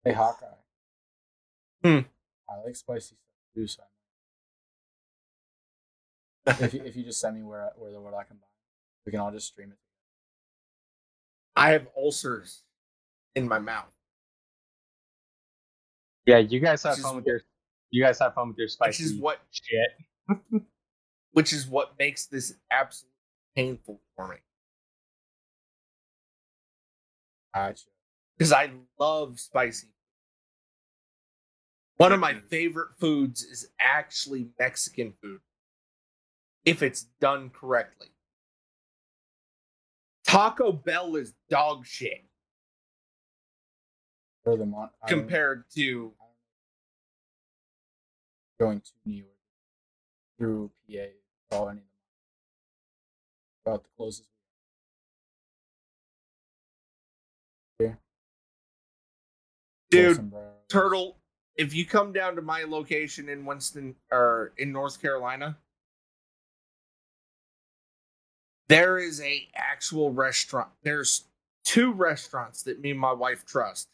Hey 0.03 0.13
Hawkeye. 0.13 0.45
Hmm. 1.83 1.99
I 2.49 2.57
like 2.63 2.75
spicy 2.75 3.15
stuff 3.15 3.53
too, 3.55 3.67
so 3.67 3.81
I 3.81 3.85
might- 3.85 3.92
if 6.45 6.73
you 6.73 6.81
if 6.83 6.95
you 6.95 7.03
just 7.03 7.19
send 7.19 7.35
me 7.35 7.43
where 7.43 7.71
where 7.77 7.91
the 7.91 7.99
what 8.01 8.13
I 8.13 8.23
can 8.23 8.37
buy, 8.37 8.47
we 9.05 9.11
can 9.11 9.21
all 9.21 9.31
just 9.31 9.47
stream 9.47 9.71
it. 9.71 9.77
I 11.55 11.71
have 11.71 11.87
ulcers 11.97 12.63
in 13.35 13.47
my 13.47 13.59
mouth. 13.59 13.93
Yeah, 16.25 16.37
you 16.39 16.59
guys 16.59 16.83
have 16.83 16.95
Which 16.97 17.03
fun 17.03 17.15
with 17.17 17.25
what- 17.25 17.29
your. 17.29 17.41
You 17.91 18.03
guys 18.03 18.17
have 18.19 18.33
fun 18.33 18.47
with 18.47 18.57
your 18.57 18.67
spicy 18.69 19.03
Which 19.03 19.11
is 19.11 19.19
what 19.19 19.39
shit. 19.51 19.89
which 21.33 21.53
is 21.53 21.67
what 21.67 21.93
makes 21.99 22.25
this 22.25 22.55
absolutely 22.71 23.13
painful 23.55 24.01
for 24.15 24.27
me. 24.29 24.37
Gotcha. 27.53 27.83
Because 28.35 28.51
I 28.51 28.71
love 28.99 29.39
spicy. 29.39 29.89
One 31.97 32.11
of 32.11 32.19
my 32.19 32.33
favorite 32.49 32.95
foods 32.99 33.43
is 33.43 33.67
actually 33.79 34.47
Mexican 34.59 35.13
food. 35.21 35.39
If 36.65 36.81
it's 36.81 37.07
done 37.19 37.49
correctly. 37.49 38.07
Taco 40.25 40.71
Bell 40.71 41.15
is 41.15 41.33
dog 41.49 41.85
shit 41.85 42.25
mon- 44.45 44.89
compared 45.07 45.63
to 45.75 46.11
going 48.59 48.81
to 48.81 48.91
New 49.05 49.15
York 49.15 49.29
through 50.37 50.71
PA. 50.89 51.55
All 51.55 51.69
any 51.69 51.79
of 51.79 51.83
them. 51.83 51.83
About 53.65 53.83
the 53.83 53.89
closest. 53.97 54.27
Here. 57.79 57.99
Dude, 59.89 60.31
Turtle. 60.69 61.17
If 61.55 61.75
you 61.75 61.85
come 61.85 62.11
down 62.11 62.35
to 62.35 62.41
my 62.41 62.63
location 62.63 63.29
in 63.29 63.45
Winston 63.45 63.95
or 64.11 64.53
in 64.57 64.71
North 64.71 64.99
Carolina, 64.99 65.55
there 68.73 68.97
is 68.97 69.21
a 69.21 69.47
actual 69.55 70.11
restaurant. 70.11 70.69
There's 70.83 71.25
two 71.63 71.93
restaurants 71.93 72.63
that 72.63 72.81
me 72.81 72.91
and 72.91 72.99
my 72.99 73.13
wife 73.13 73.45
trust. 73.45 73.87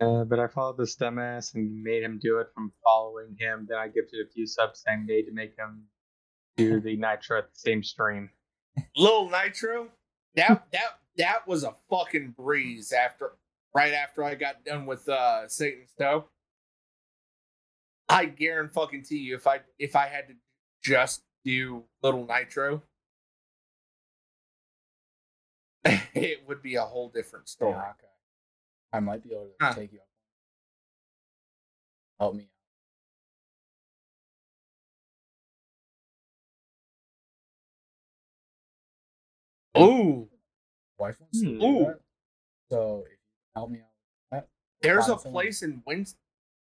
Uh, 0.00 0.24
but 0.24 0.38
I 0.38 0.46
followed 0.46 0.76
this 0.76 0.94
dumbass 0.94 1.54
and 1.54 1.82
made 1.82 2.02
him 2.02 2.20
do 2.22 2.38
it 2.38 2.48
from 2.54 2.70
following 2.84 3.34
him. 3.38 3.66
Then 3.68 3.78
I 3.78 3.88
gifted 3.88 4.24
a 4.24 4.30
few 4.30 4.46
subs 4.46 4.84
same 4.86 5.06
day 5.06 5.22
to 5.22 5.32
make 5.32 5.56
him 5.56 5.84
do 6.56 6.80
the 6.80 6.96
nitro 6.96 7.38
at 7.38 7.52
the 7.52 7.58
same 7.58 7.82
stream. 7.82 8.30
Little 8.94 9.30
Nitro, 9.30 9.88
that 10.34 10.66
that 10.72 10.98
that 11.16 11.48
was 11.48 11.64
a 11.64 11.74
fucking 11.88 12.34
breeze 12.36 12.92
after 12.92 13.32
right 13.74 13.94
after 13.94 14.22
I 14.22 14.34
got 14.34 14.64
done 14.64 14.84
with 14.84 15.08
uh 15.08 15.48
Satan's 15.48 15.92
Toe. 15.98 16.26
I 18.08 18.26
guarantee 18.26 18.72
fucking 18.74 19.02
to 19.04 19.16
you 19.16 19.34
if 19.36 19.46
I 19.46 19.60
if 19.78 19.96
I 19.96 20.06
had 20.06 20.28
to 20.28 20.34
just 20.82 21.22
do 21.44 21.84
Little 22.02 22.26
Nitro, 22.26 22.82
it 25.84 26.46
would 26.46 26.62
be 26.62 26.76
a 26.76 26.82
whole 26.82 27.08
different 27.08 27.48
story. 27.48 27.74
Hawkeye. 27.74 28.06
I 28.92 29.00
might 29.00 29.22
be 29.22 29.32
able 29.32 29.46
to 29.46 29.52
Huh. 29.60 29.74
take 29.74 29.92
you 29.92 29.98
up. 29.98 30.06
Help 32.20 32.34
me 32.36 32.48
out. 39.76 39.82
Ooh, 39.82 40.28
Wife 40.98 41.20
wants 41.20 41.40
to 41.42 41.46
Hmm. 41.46 41.58
do 41.60 41.66
Ooh. 41.66 41.84
that. 41.86 42.00
So 42.70 43.04
if 43.06 43.12
you 43.12 43.16
help 43.54 43.70
me 43.70 43.80
out. 44.32 44.48
there's 44.80 45.04
a 45.08 45.18
someone. 45.18 45.32
place 45.32 45.62
in 45.62 45.82
Winston. 45.86 46.18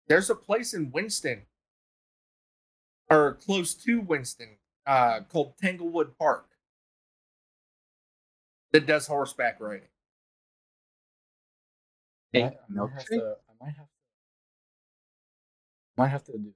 There's 0.07 0.29
a 0.29 0.35
place 0.35 0.73
in 0.73 0.91
Winston, 0.91 1.43
or 3.09 3.33
close 3.33 3.73
to 3.75 4.01
Winston, 4.01 4.57
uh, 4.85 5.21
called 5.29 5.57
Tanglewood 5.57 6.17
Park 6.17 6.47
that 8.71 8.85
does 8.85 9.07
horseback 9.07 9.59
riding. 9.59 9.87
I, 12.33 12.37
Hey, 12.37 12.43
I 12.43 12.49
might 12.69 12.91
have 12.91 13.05
to. 13.05 13.35
I 13.49 13.65
might 13.65 13.75
have 13.77 13.85
to. 13.85 13.91
Might 15.97 16.07
have 16.09 16.23
to 16.25 16.31
do. 16.33 16.53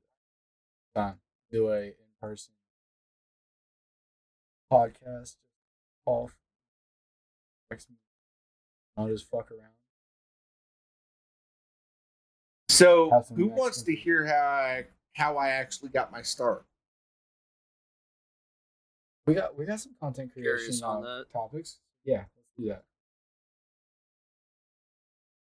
Uh, 0.95 1.13
do 1.51 1.69
a 1.69 1.81
in 1.83 1.93
person 2.21 2.53
podcast. 4.71 5.35
Off. 6.05 6.35
I'll 8.97 9.07
just 9.07 9.29
fuck 9.29 9.51
around. 9.51 9.78
So, 12.79 13.25
who 13.35 13.47
wants 13.47 13.81
to 13.81 13.93
hear 13.93 14.25
how 14.25 14.33
I 14.33 14.85
how 15.11 15.35
I 15.35 15.49
actually 15.49 15.89
got 15.89 16.13
my 16.13 16.21
start? 16.21 16.63
We 19.27 19.33
got 19.33 19.57
we 19.57 19.65
got 19.65 19.81
some 19.81 19.91
content 19.99 20.31
creation 20.31 20.81
on 20.81 21.05
uh, 21.05 21.17
that. 21.17 21.25
topics. 21.33 21.79
Yeah, 22.05 22.23
let's 22.37 22.51
do 22.57 22.67
that. 22.69 22.83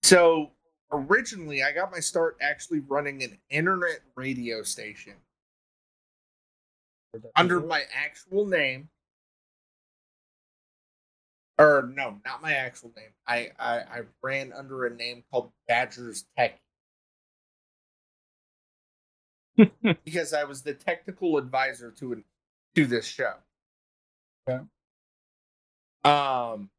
So, 0.03 0.51
originally, 0.91 1.63
I 1.63 1.71
got 1.71 1.89
my 1.89 2.01
start 2.01 2.35
actually 2.41 2.81
running 2.81 3.23
an 3.23 3.37
internet 3.49 4.01
radio 4.15 4.61
station 4.61 5.13
under 7.37 7.61
before? 7.61 7.69
my 7.69 7.83
actual 7.95 8.45
name. 8.45 8.89
Or 11.57 11.89
no, 11.95 12.19
not 12.25 12.41
my 12.41 12.55
actual 12.55 12.91
name. 12.97 13.11
I, 13.25 13.51
I 13.57 13.77
I 13.79 14.01
ran 14.21 14.51
under 14.51 14.85
a 14.85 14.93
name 14.93 15.23
called 15.31 15.53
Badgers 15.69 16.25
Tech 16.37 16.59
because 20.05 20.33
I 20.33 20.45
was 20.45 20.63
the 20.63 20.73
technical 20.73 21.37
advisor 21.37 21.91
to 21.91 22.13
an, 22.13 22.23
to 22.75 22.85
this 22.87 23.05
show. 23.07 23.33
Okay. 24.49 24.63
Um. 26.05 26.69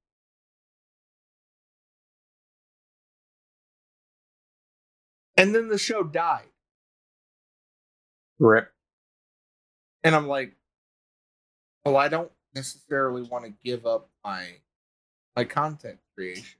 And 5.36 5.54
then 5.54 5.68
the 5.68 5.78
show 5.78 6.02
died, 6.04 6.48
Rip. 8.38 8.72
and 10.04 10.14
I'm 10.14 10.28
like, 10.28 10.56
well, 11.84 11.96
I 11.96 12.08
don't 12.08 12.32
necessarily 12.54 13.22
want 13.22 13.46
to 13.46 13.54
give 13.64 13.86
up 13.86 14.10
my 14.24 14.56
my 15.36 15.44
content 15.44 16.00
creation. 16.16 16.58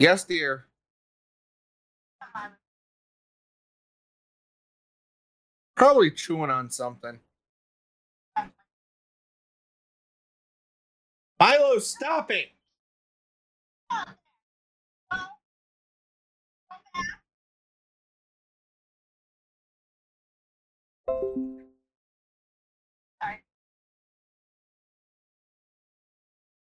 Yes, 0.00 0.24
dear. 0.24 0.67
Probably 5.78 6.10
chewing 6.10 6.50
on 6.50 6.70
something. 6.70 7.20
Milo, 11.38 11.78
stop 11.78 12.32
it! 12.32 12.48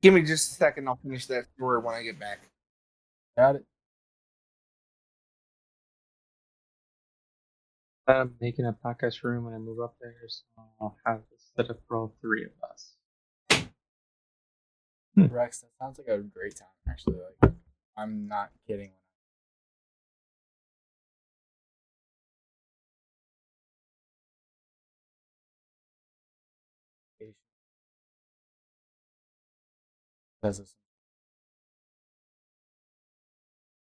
Give 0.02 0.12
me 0.12 0.22
just 0.22 0.50
a 0.50 0.54
second. 0.56 0.88
I'll 0.88 0.96
finish 0.96 1.26
that 1.26 1.44
story 1.56 1.80
when 1.80 1.94
I 1.94 2.02
get 2.02 2.18
back. 2.18 2.40
Got 3.36 3.56
it. 3.56 3.64
I'm 8.08 8.34
making 8.40 8.64
a 8.64 8.72
podcast 8.72 9.22
room 9.22 9.44
when 9.44 9.52
I 9.52 9.58
move 9.58 9.80
up 9.80 9.96
there, 10.00 10.14
so 10.28 10.42
I'll 10.80 10.96
have 11.04 11.20
this 11.30 11.50
set 11.54 11.70
up 11.70 11.78
for 11.86 11.98
all 11.98 12.14
three 12.22 12.44
of 12.44 12.52
us. 12.70 12.94
Hmm. 15.14 15.26
Rex, 15.26 15.60
that 15.60 15.70
sounds 15.78 15.98
like 15.98 16.08
a 16.08 16.18
great 16.22 16.56
time. 16.56 16.68
Actually, 16.88 17.18
like 17.42 17.52
I'm 17.98 18.26
not 18.26 18.50
kidding. 18.66 18.92
Because 30.40 30.60
of 30.60 30.68
some 30.68 30.74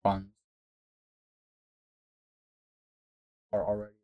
funds 0.02 0.32
are 3.52 3.64
already 3.64 3.97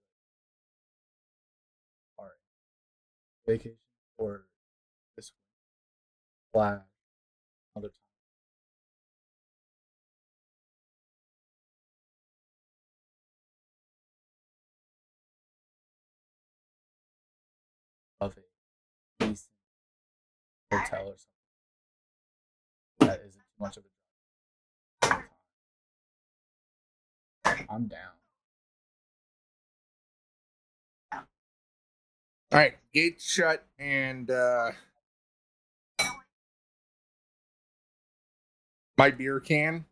vacation 3.46 3.76
or 4.18 4.44
this 5.16 5.32
slash 6.52 6.80
other 7.76 7.88
time. 7.88 7.94
Of 18.20 18.36
a 18.38 18.40
decent 19.26 19.50
hotel 20.72 21.08
or 21.08 21.16
something. 21.16 21.28
That 23.00 23.20
isn't 23.28 23.32
too 23.34 23.60
much 23.60 23.76
of 23.76 23.82
a 23.84 25.06
drive. 25.06 25.24
I'm 27.68 27.86
down. 27.86 28.13
All 32.54 32.60
right, 32.60 32.76
gates 32.92 33.24
shut 33.24 33.66
and 33.80 34.30
uh 34.30 34.70
my 38.96 39.10
beer 39.10 39.40
can. 39.40 39.86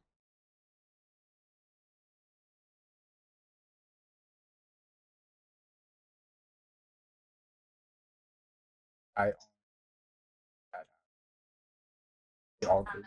I 9.17 9.33
all 12.69 12.87
good. 12.93 13.03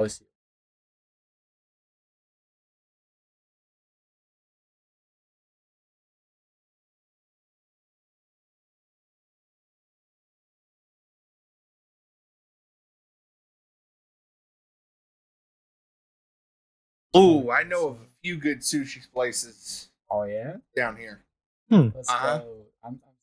Let's 0.00 0.18
see. 0.18 0.24
Ooh, 17.16 17.50
I 17.50 17.64
know 17.64 17.88
of 17.88 17.96
a 18.00 18.06
few 18.22 18.36
good 18.38 18.60
sushi 18.60 19.10
places 19.12 19.88
Oh 20.10 20.24
yeah. 20.24 20.56
down 20.76 20.96
here. 20.96 21.24
Let's 21.94 22.08
Uh-huh. 22.10 22.38
go. 22.38 22.66
I'm, 22.84 22.94
I'm 22.94 23.14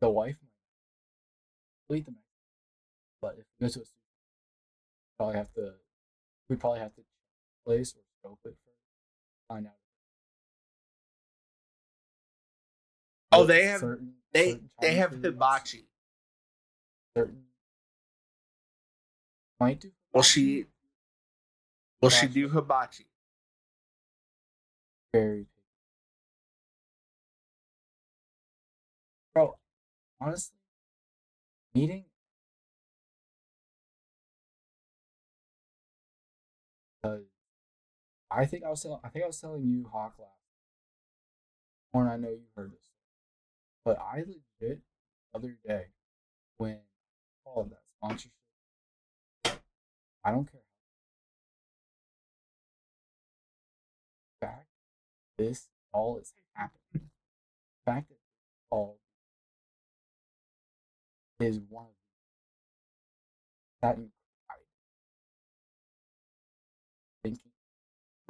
the 0.00 0.10
wife 0.10 0.36
might 0.42 1.94
lead 1.94 2.06
the 2.06 2.12
match, 2.12 2.20
but 3.20 3.36
if 3.38 3.44
we 3.60 3.66
go 3.66 3.72
to 3.72 3.80
a 3.80 3.82
sushi, 3.82 4.03
probably 5.16 5.36
have 5.36 5.52
to. 5.54 5.72
We 6.48 6.56
probably 6.56 6.80
have 6.80 6.94
to 6.94 7.02
place 7.66 7.94
or 7.94 8.02
scope 8.20 8.38
it 8.44 8.56
first. 8.64 8.78
Find 9.48 9.66
out. 9.66 9.72
Oh, 13.32 13.44
they 13.44 13.64
have 13.66 13.80
certain, 13.80 14.14
they 14.32 14.50
certain 14.50 14.70
they 14.80 14.94
have 14.94 15.12
hibachi. 15.12 15.86
Certain 17.16 17.42
might 19.58 19.80
do. 19.80 19.90
Will 20.12 20.22
she 20.22 20.66
will 22.00 22.10
she 22.10 22.26
do 22.26 22.48
hibachi? 22.48 23.06
very. 25.14 25.46
Bro, 29.32 29.56
honestly, 30.20 30.56
meeting 31.74 32.04
because 37.04 37.24
I 38.30 38.46
think 38.46 38.64
I 38.64 38.70
was 38.70 38.82
telling 38.82 38.98
I 39.04 39.08
think 39.08 39.24
I 39.24 39.26
was 39.26 39.40
telling 39.40 39.62
you 39.62 39.86
Hawk 39.92 40.14
last 40.18 40.30
Warren, 41.92 42.10
I 42.10 42.16
know 42.16 42.30
you 42.30 42.40
heard 42.56 42.72
this. 42.72 42.78
But 43.84 43.98
I 44.00 44.20
legit 44.20 44.80
the 44.80 45.38
other 45.38 45.58
day 45.66 45.88
when 46.56 46.78
all 47.44 47.60
of 47.60 47.70
that 47.70 47.82
sponsorship 47.96 48.32
I 50.24 50.30
don't 50.30 50.50
care 50.50 50.62
fact 54.40 54.66
this 55.36 55.68
all 55.92 56.16
is 56.18 56.32
happening. 56.54 57.10
Fact 57.84 58.08
that 58.08 58.16
all 58.70 58.98
is 61.38 61.60
one 61.68 61.84
of 61.84 61.90
that 63.82 63.98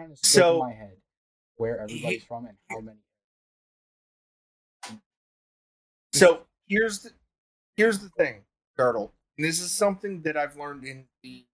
to 0.01 0.17
stick 0.17 0.27
So- 0.27 0.55
in 0.55 0.69
my 0.69 0.73
head 0.73 0.97
where 1.57 1.81
everybody's 1.81 2.25
from 2.25 2.47
and 2.47 2.57
how 2.69 2.81
many 2.81 2.99
So 6.13 6.47
here's 6.69 7.01
the 7.01 7.11
here's 7.77 7.99
the 7.99 8.09
thing, 8.11 8.45
Turtle. 8.77 9.13
And 9.37 9.45
this 9.45 9.61
is 9.61 9.73
something 9.73 10.23
that 10.23 10.37
I've 10.37 10.57
learned 10.57 10.85
in 10.85 11.09
the 11.23 11.45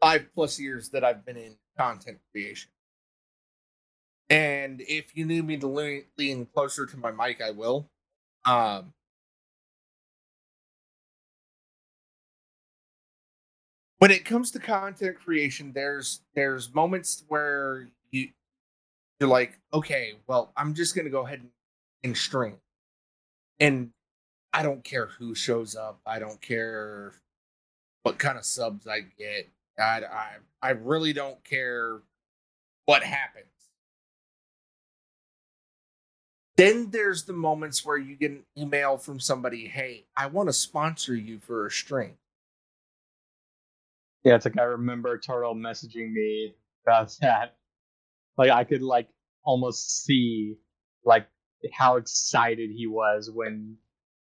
five 0.00 0.26
plus 0.34 0.58
years 0.58 0.88
that 0.90 1.04
I've 1.04 1.24
been 1.24 1.36
in 1.36 1.56
content 1.78 2.18
creation. 2.32 2.70
And 4.30 4.80
if 4.80 5.16
you 5.16 5.24
need 5.24 5.44
me 5.44 5.56
to 5.58 5.66
lean, 5.66 6.06
lean 6.16 6.46
closer 6.46 6.86
to 6.86 6.96
my 6.96 7.10
mic, 7.12 7.40
I 7.40 7.50
will. 7.52 7.88
Um, 8.46 8.92
when 14.00 14.10
it 14.10 14.24
comes 14.24 14.50
to 14.52 14.58
content 14.58 15.18
creation, 15.22 15.72
there's 15.74 16.22
there's 16.34 16.74
moments 16.74 17.22
where 17.28 17.86
you 18.10 18.30
you're 19.20 19.28
like, 19.28 19.60
okay, 19.74 20.14
well, 20.26 20.52
I'm 20.56 20.74
just 20.74 20.96
gonna 20.96 21.10
go 21.10 21.26
ahead 21.26 21.40
and, 21.40 21.50
and 22.02 22.16
stream, 22.16 22.56
and 23.60 23.90
I 24.54 24.62
don't 24.62 24.82
care 24.82 25.06
who 25.06 25.34
shows 25.34 25.76
up. 25.76 26.00
I 26.06 26.18
don't 26.18 26.40
care 26.40 27.12
what 28.02 28.18
kind 28.18 28.38
of 28.38 28.44
subs 28.46 28.86
I 28.86 29.00
get. 29.18 29.50
I 29.78 30.02
I, 30.04 30.28
I 30.62 30.70
really 30.70 31.12
don't 31.12 31.42
care 31.44 32.00
what 32.86 33.02
happens. 33.02 33.46
Then 36.56 36.90
there's 36.90 37.24
the 37.24 37.34
moments 37.34 37.84
where 37.84 37.98
you 37.98 38.16
get 38.16 38.30
an 38.30 38.44
email 38.56 38.96
from 38.96 39.20
somebody, 39.20 39.66
hey, 39.66 40.04
I 40.16 40.26
want 40.26 40.48
to 40.48 40.52
sponsor 40.54 41.14
you 41.14 41.38
for 41.38 41.66
a 41.66 41.70
stream. 41.70 42.16
Yeah, 44.24 44.36
it's 44.36 44.44
like 44.44 44.58
I 44.58 44.64
remember 44.64 45.18
Turtle 45.18 45.54
messaging 45.54 46.12
me 46.12 46.54
about 46.86 47.14
that. 47.22 47.56
Like 48.38 48.50
I 48.50 48.64
could 48.64 48.82
like 48.82 49.08
almost 49.44 50.04
see 50.04 50.56
like 51.04 51.26
how 51.72 51.96
excited 51.96 52.70
he 52.70 52.86
was 52.86 53.30
when 53.32 53.76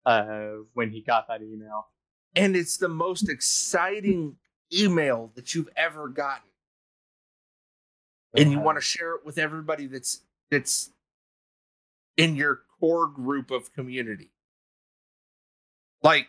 uh 0.06 0.52
when 0.74 0.91
he 0.91 1.02
got 1.02 1.28
that 1.28 1.41
email. 1.41 1.88
And 2.36 2.56
it's 2.56 2.78
the 2.78 2.89
most 2.89 3.30
exciting 3.30 4.38
email 4.74 5.32
that 5.36 5.56
you've 5.56 5.70
ever 5.78 6.08
gotten. 6.08 6.43
and 8.36 8.52
you 8.52 8.60
want 8.60 8.78
to 8.78 8.82
share 8.82 9.16
it 9.16 9.26
with 9.26 9.38
everybody 9.38 9.88
that's 9.88 10.22
that's 10.52 10.91
in 12.18 12.36
your 12.36 12.62
core 12.80 13.08
group 13.08 13.52
of 13.52 13.74
community. 13.74 14.32
Like 16.04 16.28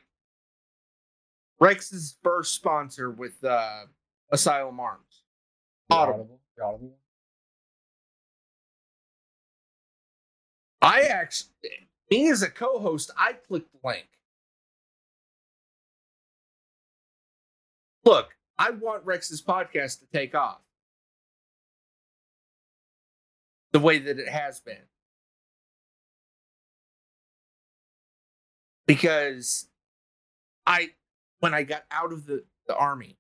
Rex's 1.61 2.17
first 2.23 2.55
sponsor 2.55 3.11
with 3.11 3.43
uh, 3.45 3.87
Asylum 4.31 4.79
Arms. 4.81 5.23
Audible. 5.91 6.41
Audible. 6.63 6.97
I 10.81 11.03
actually, 11.03 11.51
me 12.11 12.31
as 12.31 12.43
a 12.43 12.51
co-host, 12.51 13.11
I 13.17 13.33
clicked 13.33 13.73
the 13.73 13.89
link. 13.89 14.07
Look, 18.05 18.37
I 18.59 18.71
want 18.71 19.05
Rex's 19.05 19.43
podcast 19.43 20.01
to 20.01 20.07
take 20.13 20.35
off 20.35 20.61
the 23.73 23.81
way 23.81 23.99
that 23.99 24.19
it 24.19 24.29
has 24.29 24.61
been. 24.61 24.77
Because 28.87 29.69
I, 30.67 30.91
when 31.41 31.55
I 31.55 31.63
got 31.63 31.85
out 31.91 32.13
of 32.13 32.27
the, 32.27 32.45
the 32.67 32.77
army, 32.77 33.17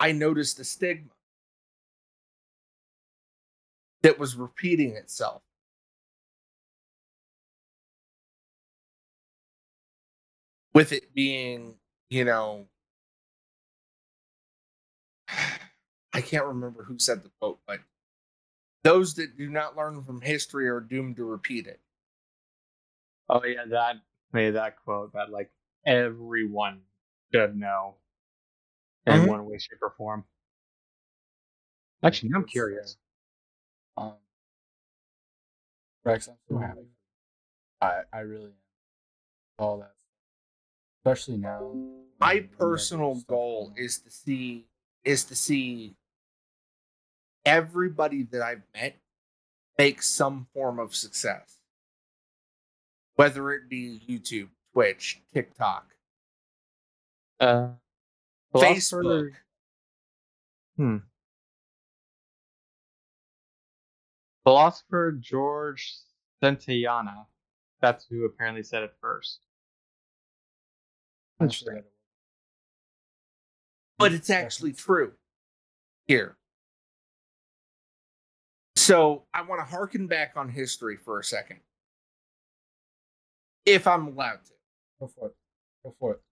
I 0.00 0.12
noticed 0.12 0.58
a 0.60 0.64
stigma 0.64 1.10
that 4.02 4.18
was 4.18 4.36
repeating 4.36 4.96
itself. 4.96 5.42
with 10.74 10.92
it 10.92 11.14
being, 11.14 11.76
you 12.10 12.24
know, 12.24 12.66
I 16.12 16.20
can't 16.20 16.46
remember 16.46 16.82
who 16.82 16.98
said 16.98 17.22
the 17.22 17.30
quote, 17.40 17.60
but 17.66 17.80
those 18.82 19.14
that 19.14 19.38
do 19.38 19.48
not 19.48 19.76
learn 19.76 20.02
from 20.02 20.20
history 20.20 20.68
are 20.68 20.80
doomed 20.80 21.16
to 21.16 21.24
repeat 21.24 21.66
it. 21.66 21.80
Oh 23.28 23.42
yeah, 23.44 23.64
that 23.70 23.96
made 24.32 24.50
that 24.50 24.76
quote 24.84 25.12
that 25.14 25.30
like 25.30 25.50
everyone 25.86 26.82
should 27.32 27.56
know 27.56 27.96
in 29.06 29.22
Mhm. 29.22 29.28
one 29.28 29.44
way, 29.46 29.58
shape, 29.58 29.82
or 29.82 29.90
form. 29.90 30.26
Actually, 32.02 32.32
I'm 32.34 32.44
curious. 32.46 32.98
Um, 33.96 34.18
Rex, 36.04 36.28
I'm 36.28 36.38
so 36.48 36.58
happy. 36.58 36.88
I 37.80 38.04
I 38.12 38.20
really 38.20 38.50
am. 38.50 38.58
All 39.58 39.78
that, 39.78 39.94
especially 40.98 41.38
now. 41.38 41.60
My 42.20 42.34
when 42.34 42.36
you 42.36 42.48
guys 42.48 42.56
personal 42.58 43.14
goal 43.22 43.72
is 43.76 44.00
to 44.00 44.10
see 44.10 44.68
is 45.04 45.24
to 45.26 45.36
see 45.36 45.96
everybody 47.44 48.22
that 48.24 48.42
I've 48.42 48.62
met 48.74 49.00
make 49.78 50.02
some 50.02 50.46
form 50.54 50.78
of 50.78 50.94
success. 50.94 51.60
Whether 53.16 53.52
it 53.52 53.68
be 53.68 54.00
YouTube, 54.08 54.50
Twitch, 54.74 55.22
TikTok, 55.32 55.94
Uh, 57.40 57.74
philosopher- 58.52 59.02
Facebook. 59.02 59.36
Hmm. 60.76 60.96
Philosopher 64.42 65.12
George 65.12 65.94
Santayana. 66.42 67.26
That's 67.80 68.04
who 68.06 68.24
apparently 68.24 68.62
said 68.64 68.82
it 68.82 68.94
first. 69.00 69.46
Interesting. 71.40 71.84
but 73.96 74.12
it's 74.12 74.28
actually 74.28 74.72
true 74.72 75.16
here. 76.06 76.36
So 78.76 79.26
I 79.32 79.42
want 79.42 79.60
to 79.60 79.64
harken 79.64 80.08
back 80.08 80.36
on 80.36 80.48
history 80.48 80.96
for 80.96 81.20
a 81.20 81.24
second, 81.24 81.60
if 83.64 83.86
I'm 83.86 84.08
allowed 84.08 84.44
to. 84.46 84.53
Go 85.04 85.08
for 85.08 85.26
it. 85.26 85.34
Go 85.84 85.94
for 86.00 86.12
it. 86.12 86.22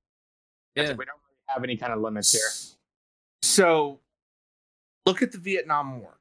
Yeah. 0.74 0.82
We 0.94 1.04
don't 1.04 1.20
really 1.26 1.42
have 1.48 1.62
any 1.62 1.76
kind 1.76 1.92
of 1.92 2.00
limits 2.00 2.32
here. 2.32 2.48
So 3.42 4.00
look 5.04 5.20
at 5.20 5.32
the 5.32 5.38
Vietnam 5.38 6.00
War. 6.00 6.16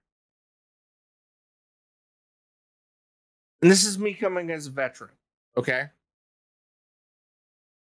And 3.62 3.72
this 3.72 3.86
is 3.86 3.98
me 3.98 4.14
coming 4.14 4.52
as 4.52 4.68
a 4.68 4.72
veteran, 4.72 5.12
okay? 5.56 5.92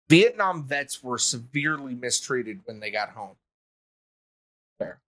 Vietnam 0.10 0.66
vets 0.66 1.02
were 1.02 1.20
severely 1.20 1.94
mistreated 1.94 2.62
when 2.66 2.82
they 2.82 2.92
got 2.92 3.12
home. 3.12 3.36
Fair. 4.80 5.00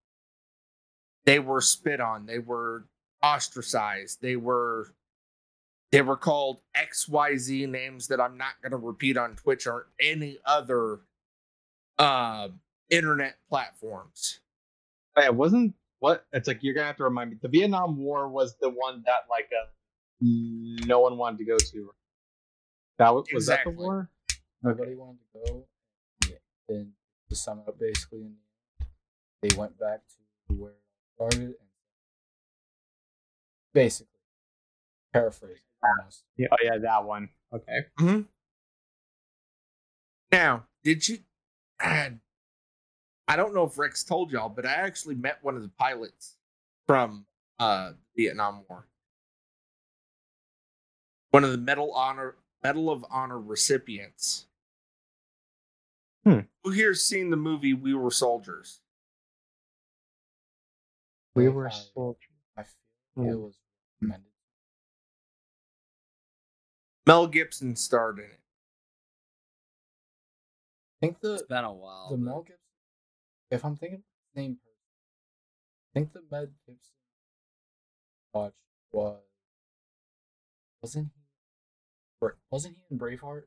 They 1.26 1.40
were 1.40 1.60
spit 1.60 2.00
on, 2.00 2.28
they 2.28 2.40
were 2.40 2.86
ostracized, 3.22 4.22
they 4.22 4.38
were 4.38 4.94
they 5.94 6.02
were 6.02 6.18
called 6.18 6.60
XYZ 6.76 7.70
names 7.70 8.08
that 8.08 8.20
I'm 8.20 8.36
not 8.36 8.54
going 8.64 8.72
to 8.72 8.78
repeat 8.78 9.16
on 9.16 9.36
Twitch 9.36 9.68
or 9.68 9.90
any 10.02 10.40
other 10.44 11.02
uh, 12.00 12.48
internet 12.90 13.36
platforms. 13.48 14.40
Oh, 15.16 15.22
yeah, 15.22 15.30
wasn't 15.30 15.76
what? 16.00 16.26
It's 16.34 16.48
like 16.48 16.64
you're 16.64 16.74
gonna 16.74 16.88
have 16.88 16.98
to 16.98 17.04
remind 17.04 17.30
me. 17.30 17.38
The 17.40 17.48
Vietnam 17.48 17.98
War 17.98 18.28
was 18.28 18.56
the 18.60 18.70
one 18.70 19.04
that 19.06 19.28
like 19.30 19.52
uh, 19.54 19.68
no 20.20 21.00
one 21.00 21.16
wanted 21.16 21.38
to 21.38 21.46
go 21.46 21.58
to. 21.60 21.94
That 22.98 23.14
was, 23.14 23.28
was 23.32 23.46
that 23.46 23.60
the 23.64 23.70
war? 23.70 24.10
Nobody 24.64 24.96
wanted 24.96 25.20
to 25.20 25.52
go. 25.52 25.66
Yeah. 26.28 26.36
Then 26.68 26.94
to 27.30 27.36
sum 27.36 27.60
it 27.60 27.70
up, 27.70 27.80
basically, 27.80 28.22
in 28.22 28.34
the 28.80 28.86
end, 28.86 28.90
they 29.44 29.56
went 29.56 29.80
back 29.80 30.00
to 30.48 30.54
where 30.56 30.72
it 30.72 30.78
started. 31.16 31.42
And 31.42 31.56
basically, 33.76 34.08
paraphrase 35.14 35.60
almost. 35.84 36.24
Yeah, 36.38 36.48
oh 36.52 36.58
yeah, 36.64 36.78
that 36.78 37.04
one. 37.04 37.30
Okay. 37.54 37.80
Hmm. 37.98 38.22
Now, 40.32 40.66
did 40.84 41.08
you? 41.08 41.20
I 41.80 42.14
I 43.28 43.36
don't 43.36 43.54
know 43.54 43.64
if 43.64 43.78
Rex 43.78 44.04
told 44.04 44.32
y'all, 44.32 44.50
but 44.50 44.66
I 44.66 44.74
actually 44.74 45.16
met 45.16 45.40
one 45.42 45.56
of 45.56 45.62
the 45.62 45.72
pilots 45.78 46.36
from 46.88 47.26
uh, 47.60 47.92
Vietnam 48.16 48.64
War. 48.70 48.88
One 51.32 51.44
of 51.44 51.52
the 51.52 51.58
Medal 51.58 51.92
Honor 51.94 52.36
Medal 52.64 52.90
of 52.90 53.06
Honor 53.10 53.40
recipients. 53.40 54.48
Hmm. 56.26 56.40
Who 56.64 56.72
here's 56.72 57.04
seen 57.04 57.30
the 57.30 57.38
movie 57.38 57.74
We 57.74 57.94
Were 57.94 58.12
Soldiers? 58.12 58.80
We 61.36 61.50
were 61.50 61.70
soldiers. 61.72 62.30
I 62.58 62.64
feel 63.16 63.32
it 63.32 63.40
was 63.40 63.56
recommended. 64.02 64.33
Mel 67.06 67.28
Gibson 67.28 67.76
starred 67.76 68.20
in 68.20 68.26
it. 68.26 68.40
I 71.02 71.06
think 71.06 71.20
the 71.20 71.34
It's 71.34 71.44
been 71.44 71.64
a 71.66 71.74
while. 71.74 72.10
the 72.10 72.18
but- 72.18 72.24
Mel 72.24 72.42
Gibson. 72.42 72.58
If 73.52 73.64
I'm 73.66 73.76
thinking 73.76 73.98
of 74.00 74.04
the 74.34 74.42
same 74.42 74.56
person, 74.56 74.72
I 75.90 76.00
think 76.00 76.14
the 76.14 76.24
Mel 76.32 76.48
Gibson 76.66 76.78
watch 78.34 78.54
was 78.92 79.20
wasn't 80.82 81.12
he? 81.14 82.28
Wasn't 82.50 82.76
he 82.78 82.82
in 82.90 83.00
Braveheart? 83.00 83.44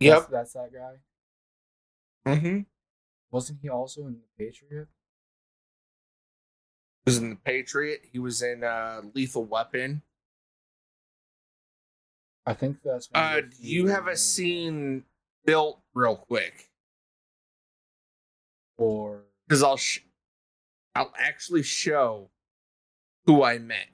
Yep. 0.00 0.18
That's, 0.18 0.30
that's 0.30 0.52
that 0.54 0.70
guy. 0.72 2.30
Mm-hmm. 2.32 2.60
Wasn't 3.30 3.58
he 3.62 3.68
also 3.68 4.02
in 4.06 4.14
the 4.14 4.44
Patriot? 4.44 4.88
was 7.04 7.18
in 7.18 7.30
the 7.30 7.36
Patriot. 7.36 8.02
He 8.12 8.18
was 8.18 8.42
in 8.42 8.62
uh, 8.62 9.02
Lethal 9.14 9.44
Weapon. 9.44 10.02
I 12.46 12.54
think 12.54 12.78
that's. 12.84 13.08
Uh, 13.14 13.40
do 13.40 13.48
you 13.60 13.86
have 13.88 14.08
a 14.08 14.16
scene 14.16 15.04
built 15.44 15.80
real 15.94 16.16
quick? 16.16 16.70
Or 18.78 19.22
Because 19.46 19.62
I'll 19.62 19.76
sh- 19.76 20.00
I'll 20.94 21.12
actually 21.16 21.62
show 21.62 22.30
who 23.26 23.42
I 23.42 23.58
met. 23.58 23.88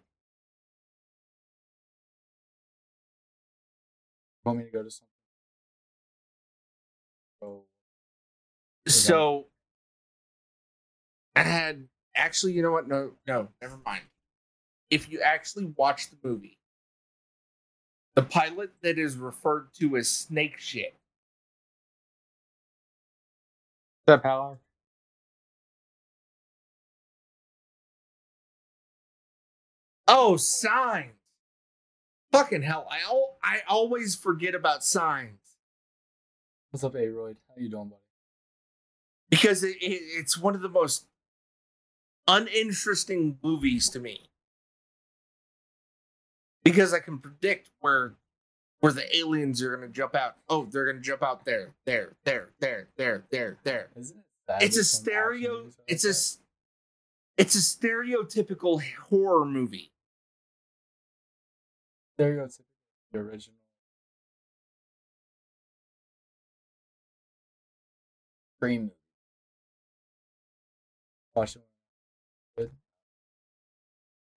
want 4.45 4.59
me 4.61 4.65
to 4.65 4.71
go 4.71 4.83
to 4.83 4.91
something? 4.91 5.07
Oh, 7.43 7.65
So 8.87 9.49
I 11.37 11.43
had 11.43 11.87
actually, 12.15 12.55
you 12.55 12.63
know 12.63 12.73
what? 12.73 12.89
No, 12.89 13.13
no, 13.27 13.49
never 13.61 13.77
mind. 13.85 14.03
If 14.91 15.11
you 15.11 15.21
actually 15.21 15.67
watch 15.67 16.09
the 16.11 16.17
movie, 16.27 16.59
the 18.19 18.25
pilot 18.25 18.73
that 18.83 18.99
is 18.99 19.17
referred 19.17 19.69
to 19.75 19.97
as 19.97 20.11
snake 20.11 20.59
shit. 20.59 20.97
What's 24.05 24.19
up, 24.19 24.29
Halar? 24.29 24.57
Oh, 30.09 30.37
signs. 30.37 31.13
Fucking 32.33 32.63
hell. 32.63 32.89
I 32.91 32.99
al- 33.09 33.37
I 33.41 33.61
always 33.69 34.17
forget 34.17 34.57
about 34.57 34.83
signs. 34.83 35.39
what's 36.73 36.83
up, 36.83 36.97
Aroyd? 36.97 37.37
How 37.49 37.63
you 37.63 37.69
doing, 37.69 37.89
buddy? 37.89 38.03
because 39.31 39.63
it, 39.63 39.77
it, 39.81 40.01
it's 40.19 40.37
one 40.37 40.57
of 40.57 40.61
the 40.63 40.69
most 40.69 41.07
uninteresting 42.27 43.39
movies 43.45 43.89
to 43.91 44.01
me 44.01 44.29
because 46.71 46.95
I 46.95 47.01
can 47.01 47.19
predict 47.19 47.71
where 47.81 48.15
where 48.81 48.93
the 48.93 49.17
aliens 49.17 49.63
are 49.63 49.75
going 49.75 49.89
to 49.89 49.93
jump 49.93 50.15
out. 50.15 50.37
Oh, 50.49 50.67
they're 50.71 50.85
going 50.85 50.97
to 50.97 51.03
jump 51.03 51.23
out 51.23 51.45
there, 51.45 51.75
there, 51.85 52.15
there, 52.25 52.51
there, 52.61 52.89
there, 52.97 53.25
there, 53.31 53.59
there. 53.65 53.91
Isn't 53.97 54.17
it? 54.17 54.25
It's 54.63 54.77
a 54.77 54.81
that 54.81 54.85
some 54.85 55.03
action 55.03 55.03
stereo. 55.03 55.71
It's 55.87 56.05
like 56.05 56.39
a 56.39 57.43
it's 57.43 57.55
a 57.55 57.59
stereotypical 57.59 58.83
horror 59.09 59.45
movie. 59.45 59.93
stereotypical 62.17 62.61
the 63.13 63.19
original. 63.19 63.57
Scream. 68.57 68.91
Watch 71.35 71.57
it. 71.57 71.63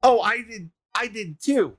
Oh, 0.03 0.19
I 0.21 0.41
did. 0.41 0.71
I 0.95 1.07
did 1.07 1.41
too. 1.41 1.77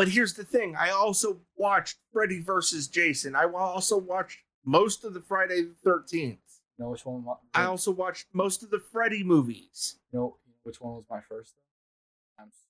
But 0.00 0.08
here's 0.08 0.32
the 0.32 0.44
thing: 0.46 0.76
I 0.76 0.88
also 0.92 1.42
watched 1.56 1.98
Freddy 2.10 2.40
versus 2.40 2.88
Jason. 2.88 3.36
I 3.36 3.44
also 3.44 3.98
watched 3.98 4.38
most 4.64 5.04
of 5.04 5.12
the 5.12 5.20
Friday 5.20 5.60
the 5.60 5.74
Thirteenth. 5.84 6.38
You 6.78 6.86
know 6.86 6.90
which 6.92 7.04
one? 7.04 7.22
I 7.52 7.64
also 7.64 7.90
watched 7.90 8.28
most 8.32 8.62
of 8.62 8.70
the 8.70 8.78
Freddy 8.78 9.22
movies. 9.22 9.96
know 10.10 10.38
which 10.62 10.80
one 10.80 10.94
was 10.94 11.04
my 11.10 11.20
first 11.20 11.54
though? 11.54 12.42
I'm 12.42 12.48
s- 12.48 12.64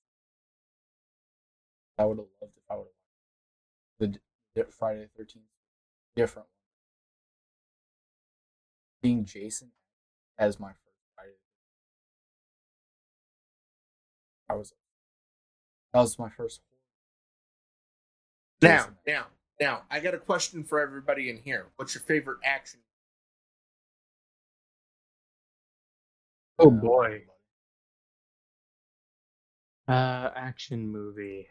I 1.97 2.03
would 2.03 2.17
have 2.17 2.27
loved 2.41 2.57
if 2.57 2.63
I 2.69 2.75
would 2.75 2.87
have 4.01 4.11
the 4.55 4.69
Friday 4.73 5.03
the 5.03 5.09
Thirteenth 5.17 5.45
different 6.17 6.49
one. 6.49 6.57
Being 9.01 9.23
Jason 9.23 9.71
as 10.37 10.59
my 10.59 10.71
first 10.73 11.05
Friday. 11.15 11.37
I 14.49 14.55
was 14.55 14.73
that 15.93 16.01
was 16.01 16.19
my 16.19 16.29
first. 16.29 16.59
Now, 18.61 18.77
Jason. 18.77 18.97
now, 19.07 19.25
now, 19.59 19.81
I 19.89 19.99
got 19.99 20.13
a 20.13 20.19
question 20.19 20.63
for 20.63 20.79
everybody 20.79 21.29
in 21.29 21.37
here. 21.37 21.67
What's 21.75 21.95
your 21.95 22.01
favorite 22.01 22.39
action? 22.43 22.79
Oh 26.59 26.69
boy. 26.69 27.23
Uh, 29.87 30.29
action 30.35 30.87
movie. 30.91 31.47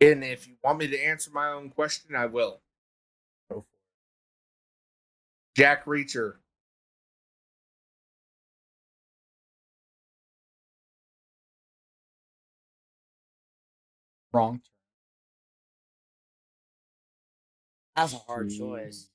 And 0.00 0.22
if 0.22 0.46
you 0.46 0.54
want 0.62 0.78
me 0.78 0.86
to 0.88 1.00
answer 1.02 1.30
my 1.32 1.48
own 1.48 1.70
question, 1.70 2.14
I 2.14 2.26
will. 2.26 2.60
Go 3.50 3.60
for 3.60 3.66
Jack 5.56 5.86
Reacher. 5.86 6.34
Wrong. 14.36 14.60
That's 17.96 18.12
a 18.12 18.18
hard 18.18 18.50
Jeez. 18.50 18.58
choice. 18.58 19.08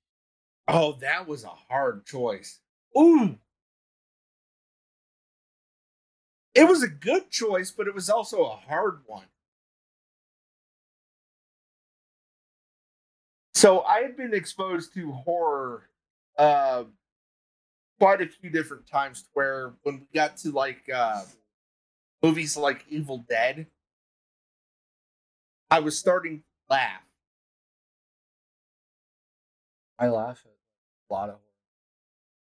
Oh, 0.68 0.94
that 1.02 1.28
was 1.28 1.44
a 1.44 1.50
hard 1.50 2.08
choice. 2.08 2.60
Ooh. 2.98 3.38
It 6.56 6.68
was 6.68 6.82
a 6.82 6.88
good 6.88 7.30
choice, 7.30 7.70
but 7.70 7.88
it 7.88 7.94
was 7.94 8.10
also 8.10 8.46
a 8.46 8.56
hard 8.56 9.02
one. 9.06 9.28
So 13.54 13.82
I 13.82 14.00
had 14.00 14.18
been 14.18 14.34
exposed 14.34 14.92
to 14.96 15.12
horror 15.12 15.84
uh, 16.36 16.86
quite 18.00 18.22
a 18.22 18.26
few 18.28 18.50
different 18.50 18.88
times 18.88 19.26
where 19.34 19.74
when 19.84 20.00
we 20.00 20.08
got 20.16 20.38
to 20.38 20.52
like 20.52 20.90
uh, 20.92 21.22
movies 22.24 22.58
like 22.58 22.86
Evil 22.90 23.24
Dead, 23.30 23.68
I 25.72 25.80
was 25.80 25.98
starting 25.98 26.40
to 26.40 26.44
laugh. 26.70 27.02
I 29.98 30.10
laugh 30.10 30.42
at 30.46 30.52
a 30.52 31.14
lot 31.14 31.30
of 31.30 31.36
horror 31.36 31.42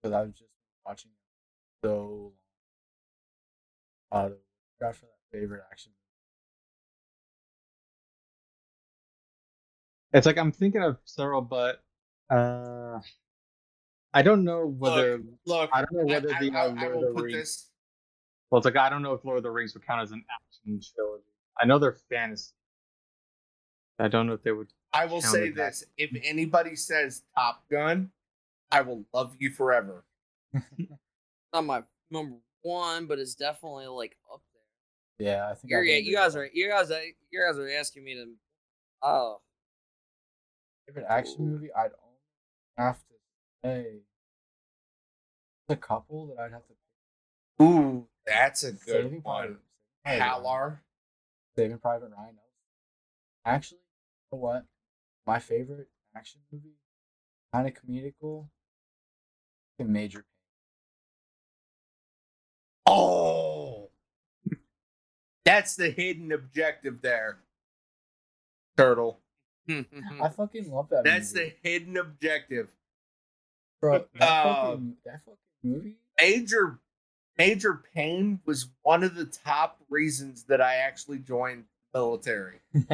because 0.01 0.13
I 0.15 0.21
was 0.23 0.31
just 0.33 0.49
watching 0.85 1.11
so 1.85 2.33
long. 4.11 4.25
Out 4.25 4.31
of 4.31 4.37
got 4.81 4.95
for 4.95 5.05
that 5.05 5.37
favorite 5.39 5.61
action. 5.71 5.93
It's 10.11 10.25
like 10.25 10.37
I'm 10.37 10.51
thinking 10.51 10.83
of 10.83 10.97
several, 11.05 11.41
but 11.41 11.81
uh, 12.29 12.99
I 14.13 14.21
don't 14.21 14.43
know 14.43 14.65
whether 14.65 15.21
Look, 15.45 15.69
I 15.71 15.81
don't 15.83 15.93
know 15.93 16.05
whether 16.13 16.33
I, 16.33 16.39
the 16.41 16.51
I- 16.51 16.65
uh, 16.65 16.73
I 16.77 16.83
Lord 16.83 16.95
will 16.97 17.09
of 17.09 17.15
the 17.15 17.21
Rings. 17.23 17.37
this. 17.37 17.69
Well, 18.49 18.57
it's 18.59 18.65
like 18.65 18.75
I 18.75 18.89
don't 18.89 19.01
know 19.01 19.13
if 19.13 19.23
Lord 19.23 19.37
of 19.37 19.43
the 19.43 19.51
Rings 19.51 19.73
would 19.75 19.85
count 19.85 20.01
as 20.01 20.11
an 20.11 20.25
action 20.29 20.81
trilogy. 20.93 21.23
I 21.61 21.65
know 21.65 21.79
they're 21.79 21.95
fantasy. 22.09 22.51
I 23.99 24.07
don't 24.07 24.27
know 24.27 24.33
if 24.33 24.43
they 24.43 24.51
would. 24.51 24.67
I 24.93 25.05
will 25.05 25.21
say 25.21 25.39
counted 25.39 25.55
that. 25.55 25.65
this: 25.71 25.85
if 25.97 26.11
anybody 26.23 26.75
says 26.75 27.23
Top 27.35 27.63
Gun, 27.69 28.11
I 28.71 28.81
will 28.81 29.03
love 29.13 29.35
you 29.39 29.51
forever. 29.51 30.03
Not 31.53 31.65
my 31.65 31.83
number 32.09 32.37
one, 32.61 33.05
but 33.05 33.19
it's 33.19 33.35
definitely 33.35 33.87
like 33.87 34.17
up 34.33 34.41
there. 35.19 35.27
Yeah, 35.27 35.49
I 35.49 35.53
think 35.53 35.71
You're, 35.71 35.81
I've 35.81 36.03
you 36.03 36.15
guys 36.15 36.35
up- 36.35 36.41
are 36.41 36.49
you 36.53 36.69
guys 36.69 36.91
are 36.91 37.01
you 37.31 37.41
guys 37.47 37.57
are 37.57 37.69
asking 37.69 38.03
me 38.03 38.15
to. 38.15 38.27
Oh, 39.03 39.41
favorite 40.87 41.05
action 41.09 41.37
Ooh. 41.41 41.45
movie. 41.45 41.69
I'd 41.73 41.85
only 41.85 42.19
have 42.77 42.97
to 42.99 43.13
say 43.63 43.85
the 45.67 45.75
couple 45.75 46.27
that 46.27 46.39
I'd 46.39 46.51
have 46.51 46.63
to 46.67 46.73
pick. 47.59 47.65
Ooh, 47.67 48.07
that's 48.25 48.63
a 48.63 48.71
good 48.73 48.79
Saving 48.85 49.21
one. 49.21 49.21
Private, 49.23 49.57
Saving 50.05 50.19
Private 50.19 50.33
Ryan. 50.33 50.43
Halar. 50.43 50.77
Saving 51.55 51.77
Private 51.79 52.11
Ryan. 52.17 52.35
Actually, 53.43 53.77
you 53.77 53.80
know 54.31 54.37
what? 54.39 54.65
My 55.27 55.39
favorite 55.39 55.87
action 56.15 56.41
movie, 56.51 56.75
kind 57.53 57.67
of 57.67 57.73
comedical. 57.73 58.47
The 59.77 59.85
Major 59.85 60.19
Payne. 60.19 60.25
Oh, 62.85 63.89
that's 65.45 65.75
the 65.75 65.89
hidden 65.89 66.31
objective 66.31 67.01
there, 67.01 67.39
Turtle. 68.77 69.19
I 69.69 70.29
fucking 70.35 70.71
love 70.71 70.89
that. 70.89 71.03
That's 71.03 71.33
movie. 71.33 71.55
the 71.63 71.69
hidden 71.69 71.97
objective. 71.97 72.67
bro. 73.79 74.05
That, 74.15 74.21
Uh, 74.23 74.43
fucking, 74.71 74.97
that 75.05 75.19
fucking 75.25 75.37
movie. 75.63 75.95
Major, 76.19 76.79
Major 77.37 77.81
Payne 77.95 78.39
was 78.45 78.67
one 78.83 79.03
of 79.03 79.15
the 79.15 79.25
top 79.25 79.79
reasons 79.89 80.43
that 80.45 80.61
I 80.61 80.75
actually 80.75 81.19
joined 81.19 81.65
the 81.93 81.99
military. 81.99 82.59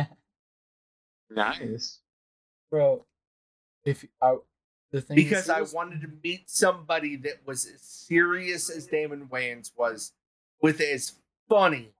Nice. 1.29 1.99
bro 2.71 3.05
if 3.85 4.05
I, 4.21 4.35
the 4.91 5.01
thing 5.01 5.15
because 5.15 5.43
is, 5.45 5.49
I 5.49 5.61
was- 5.61 5.73
wanted 5.73 6.01
to 6.01 6.09
meet 6.23 6.49
somebody 6.49 7.15
that 7.17 7.45
was 7.45 7.65
as 7.65 7.81
serious 7.81 8.69
as 8.69 8.85
Damon 8.87 9.27
Wayans 9.27 9.71
was, 9.77 10.13
with 10.61 10.79
as 10.81 11.13
funny 11.49 11.93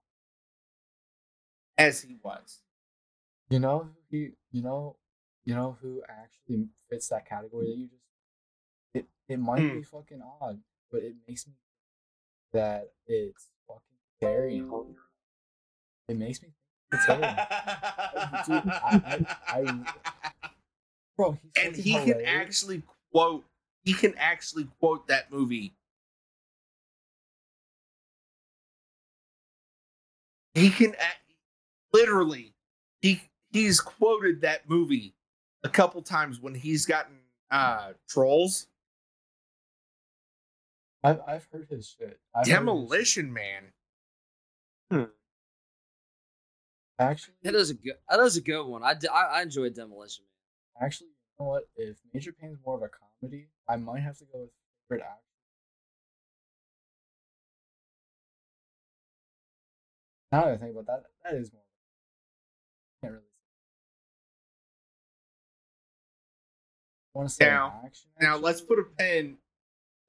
as 1.76 2.02
he 2.02 2.16
was. 2.22 2.58
You 3.50 3.60
know 3.60 3.78
who 4.10 4.16
he 4.16 4.30
you 4.52 4.62
know 4.62 4.96
you 5.44 5.54
know 5.54 5.78
who 5.80 6.02
actually 6.08 6.68
fits 6.90 7.08
that 7.08 7.26
category 7.26 7.66
that 7.66 7.76
you 7.76 7.86
just 7.88 8.02
it 8.94 9.06
it 9.28 9.38
might 9.38 9.60
Hmm. 9.62 9.76
be 9.78 9.82
fucking 9.82 10.22
odd, 10.40 10.60
but 10.90 11.02
it 11.02 11.14
makes 11.26 11.46
me 11.46 11.54
that 12.52 12.92
it's 13.06 13.48
fucking 13.66 13.82
scary. 14.16 14.62
It 16.08 16.16
makes 16.16 16.42
me 16.42 16.48
him. 16.92 17.20
I- 17.22 19.26
I- 19.46 19.94
Bro, 21.16 21.36
and 21.60 21.74
he 21.74 21.94
can 21.94 22.22
actually 22.24 22.82
quote. 23.12 23.44
He 23.84 23.92
can 23.92 24.14
actually 24.18 24.68
quote 24.78 25.08
that 25.08 25.32
movie. 25.32 25.72
He 30.54 30.70
can 30.70 30.94
literally. 31.92 32.54
He 33.02 33.20
he's 33.52 33.80
quoted 33.80 34.42
that 34.42 34.68
movie 34.68 35.14
a 35.64 35.68
couple 35.68 36.00
times 36.02 36.40
when 36.40 36.54
he's 36.54 36.86
gotten 36.86 37.16
uh 37.50 37.92
trolls. 38.08 38.68
I've 41.02 41.20
I've 41.26 41.48
heard 41.52 41.66
his 41.68 41.88
shit. 41.88 42.20
I've 42.34 42.40
heard 42.40 42.40
his 42.40 42.48
shit. 42.48 42.54
Demolition 42.54 43.32
Man. 43.32 43.64
Actually, 46.98 47.34
That 47.44 47.54
is 47.54 47.70
a 47.70 47.74
good. 47.74 47.94
That 48.08 48.18
is 48.20 48.36
a 48.36 48.40
good 48.40 48.64
one. 48.66 48.82
I 48.82 48.94
I 49.12 49.42
enjoyed 49.42 49.74
Demolition 49.74 50.24
Man. 50.80 50.86
actually, 50.86 51.08
you 51.08 51.44
know 51.44 51.46
what? 51.50 51.68
If 51.76 51.96
Major 52.12 52.32
Payne's 52.32 52.58
more 52.66 52.74
of 52.76 52.82
a 52.82 52.88
comedy, 52.88 53.48
I 53.68 53.76
might 53.76 54.00
have 54.00 54.18
to 54.18 54.24
go 54.24 54.40
with 54.40 54.50
favorite 54.88 55.04
actor. 55.04 55.22
Now 60.32 60.44
that 60.46 60.54
I 60.54 60.56
think 60.56 60.72
about 60.72 60.86
that, 60.86 61.04
that 61.24 61.34
is 61.38 61.52
more. 61.52 61.62
Can't 63.02 63.12
really. 63.14 63.24
I 67.14 67.18
want 67.18 67.28
to 67.30 67.34
say 67.34 67.44
Now- 67.46 67.80
action. 67.84 68.08
Now 68.20 68.36
let's 68.36 68.60
put 68.60 68.78
a 68.78 68.84
pin. 68.98 69.38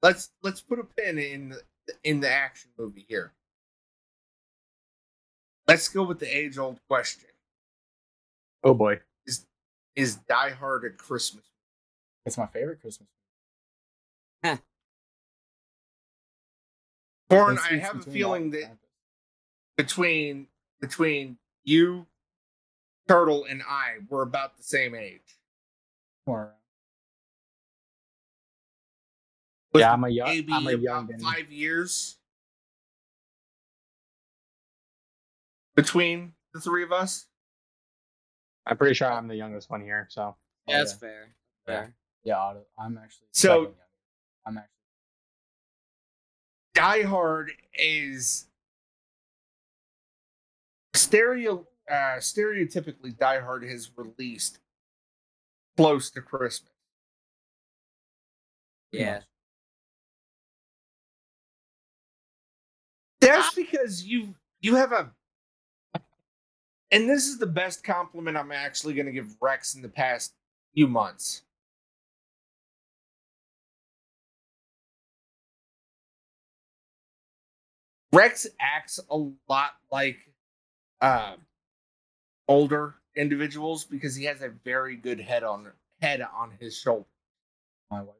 Let's 0.01 0.31
let's 0.41 0.61
put 0.61 0.79
a 0.79 0.83
pin 0.83 1.17
in 1.19 1.49
the, 1.49 1.61
in 2.03 2.19
the 2.19 2.29
action 2.29 2.71
movie 2.77 3.05
here. 3.07 3.33
Let's 5.69 5.87
go 5.87 6.01
with 6.01 6.17
the 6.17 6.25
age 6.25 6.57
old 6.57 6.79
question: 6.87 7.29
Oh 8.63 8.73
boy. 8.73 9.01
Is 9.95 10.15
Die 10.15 10.49
Hard 10.51 10.85
a 10.85 10.89
Christmas? 10.89 11.43
It's 12.25 12.37
my 12.37 12.47
favorite 12.47 12.81
Christmas. 12.81 13.07
Torn, 17.29 17.57
It 17.57 17.61
I 17.71 17.77
have 17.77 17.97
a 17.97 18.01
feeling 18.01 18.49
that 18.51 18.61
that 18.61 18.77
between 19.77 20.47
between 20.81 21.37
you, 21.63 22.07
Turtle, 23.07 23.45
and 23.47 23.61
I, 23.61 23.97
we're 24.09 24.23
about 24.23 24.57
the 24.57 24.63
same 24.63 24.95
age. 24.95 25.37
More 26.25 26.53
yeah, 29.75 29.93
I'm 29.93 30.03
a 30.03 30.09
young. 30.09 30.27
maybe 30.27 30.53
I'm 30.53 30.67
a 30.67 30.71
about 30.71 30.81
young. 30.81 31.19
five 31.19 31.51
years 31.51 32.18
between 35.81 36.33
the 36.53 36.59
three 36.59 36.83
of 36.83 36.91
us. 36.91 37.25
I'm 38.65 38.77
pretty 38.77 38.93
sure 38.93 39.11
I'm 39.11 39.27
the 39.27 39.35
youngest 39.35 39.69
one 39.69 39.81
here. 39.81 40.07
So 40.09 40.35
Yeah, 40.67 40.77
that's 40.79 40.91
yeah. 40.93 40.97
fair. 40.97 41.35
Yeah. 41.67 41.73
Fair. 41.81 41.95
Yeah, 42.23 42.37
Otto, 42.37 42.65
I'm 42.77 42.97
actually. 42.97 43.27
So- 43.31 43.75
I'm 44.45 44.57
actually. 44.57 44.69
Die 46.75 47.01
Hard 47.03 47.51
is 47.73 48.47
stereo 50.93 51.67
uh, 51.89 52.19
stereotypically 52.19 53.17
Die 53.17 53.39
Hard 53.39 53.63
has 53.63 53.89
released 53.97 54.59
close 55.77 56.09
to 56.11 56.21
Christmas. 56.21 56.71
pretty 58.91 59.03
Yeah. 59.03 59.21
That's 63.21 63.53
because 63.55 64.03
you 64.05 64.35
you 64.61 64.75
have 64.75 64.91
a 64.91 65.11
and 66.91 67.09
this 67.09 67.27
is 67.27 67.37
the 67.37 67.45
best 67.47 67.83
compliment 67.83 68.37
I'm 68.37 68.51
actually 68.51 68.93
going 68.93 69.05
to 69.05 69.11
give 69.11 69.35
Rex 69.41 69.75
in 69.75 69.81
the 69.81 69.89
past 69.89 70.33
few 70.73 70.87
months. 70.87 71.43
Rex 78.11 78.47
acts 78.59 78.99
a 79.09 79.29
lot 79.47 79.71
like 79.91 80.17
uh, 80.99 81.35
older 82.47 82.95
individuals 83.15 83.85
because 83.85 84.15
he 84.15 84.25
has 84.25 84.41
a 84.41 84.49
very 84.49 84.95
good 84.95 85.19
head 85.19 85.43
on 85.43 85.71
head 86.01 86.21
on 86.21 86.51
his 86.59 86.75
shoulder. 86.75 87.05
My 87.91 88.01
wife. 88.01 88.15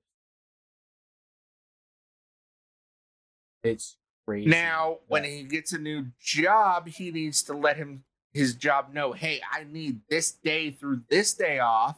It's 3.63 3.97
crazy. 4.27 4.49
Now, 4.49 4.99
when 5.07 5.23
he 5.23 5.43
gets 5.43 5.73
a 5.73 5.79
new 5.79 6.07
job, 6.19 6.87
he 6.87 7.11
needs 7.11 7.41
to 7.43 7.53
let 7.53 7.77
him 7.77 8.03
his 8.33 8.55
job 8.55 8.93
know, 8.93 9.13
hey, 9.13 9.41
I 9.51 9.63
need 9.63 10.01
this 10.09 10.31
day 10.31 10.71
through 10.71 11.01
this 11.09 11.33
day 11.33 11.59
off. 11.59 11.97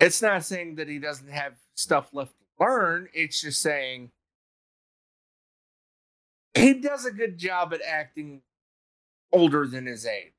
It's 0.00 0.20
not 0.20 0.44
saying 0.44 0.76
that 0.76 0.88
he 0.88 0.98
doesn't 0.98 1.30
have 1.30 1.54
stuff 1.74 2.08
left 2.12 2.32
to 2.32 2.64
learn. 2.64 3.08
It's 3.14 3.40
just 3.40 3.62
saying 3.62 4.10
he 6.54 6.74
does 6.74 7.06
a 7.06 7.12
good 7.12 7.38
job 7.38 7.72
at 7.72 7.80
acting 7.82 8.42
older 9.32 9.66
than 9.66 9.86
his 9.86 10.04
age. 10.04 10.32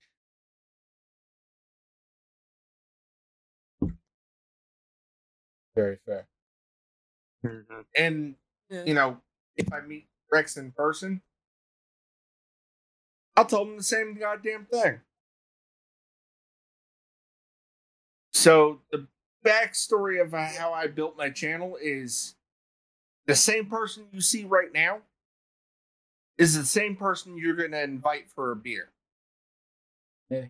very 5.75 5.97
fair. 6.05 6.27
Mm-hmm. 7.45 7.81
And 7.97 8.35
Yeah. 8.73 8.83
you 8.85 8.95
know, 8.95 9.17
if 9.55 9.71
I 9.71 9.81
meet 9.81 10.07
Rex 10.31 10.57
in 10.57 10.71
person, 10.71 11.21
I'll 13.37 13.45
tell 13.45 13.61
him 13.61 13.77
the 13.77 13.83
same 13.83 14.17
goddamn 14.19 14.65
thing. 14.65 15.01
So 18.31 18.79
the 18.91 19.07
backstory 19.45 20.19
of 20.19 20.33
uh, 20.33 20.47
how 20.57 20.73
I 20.73 20.87
built 20.87 21.15
my 21.15 21.29
channel 21.29 21.77
is 21.79 22.33
the 23.27 23.35
same 23.35 23.67
person 23.67 24.05
you 24.11 24.21
see 24.21 24.43
right 24.43 24.73
now 24.73 25.01
is 26.39 26.57
the 26.57 26.65
same 26.65 26.95
person 26.95 27.37
you're 27.37 27.55
gonna 27.55 27.83
invite 27.83 28.31
for 28.33 28.51
a 28.51 28.55
beer. 28.55 28.89
Yeah. 30.31 30.45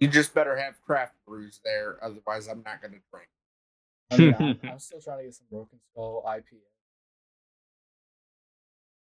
You 0.00 0.08
just 0.08 0.34
better 0.34 0.56
have 0.56 0.82
craft 0.82 1.14
brews 1.24 1.60
there, 1.64 1.98
otherwise 2.02 2.48
I'm 2.48 2.64
not 2.64 2.82
gonna 2.82 2.98
drink. 3.12 3.28
Oh, 4.10 4.14
I 4.14 4.18
mean, 4.18 4.34
I'm, 4.38 4.60
I'm 4.70 4.78
still 4.78 5.00
trying 5.00 5.18
to 5.18 5.24
get 5.24 5.34
some 5.34 5.46
Broken 5.50 5.78
Skull 5.90 6.24
IPA. 6.26 6.60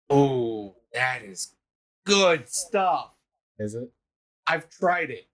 Oh, 0.09 0.76
that 0.93 1.22
is 1.22 1.55
good 2.05 2.49
stuff. 2.49 3.11
Is 3.59 3.74
it? 3.74 3.91
I've 4.47 4.70
tried 4.70 5.11
it. 5.11 5.28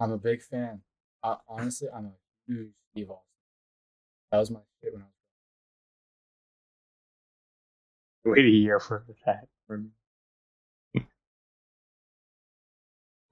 I'm 0.00 0.12
a 0.12 0.18
big 0.18 0.42
fan. 0.42 0.80
I, 1.22 1.36
honestly, 1.48 1.88
I'm 1.94 2.06
a 2.06 2.12
huge 2.46 2.72
Steve 2.92 3.10
Austin. 3.10 3.24
That 4.30 4.38
was 4.38 4.50
my 4.50 4.60
shit 4.82 4.92
when 4.92 5.02
I 5.02 5.06
was. 8.24 8.36
Wait 8.36 8.44
a 8.44 8.48
year 8.48 8.78
for 8.78 9.04
that. 9.26 9.48
For 9.66 9.78
me. 9.78 9.90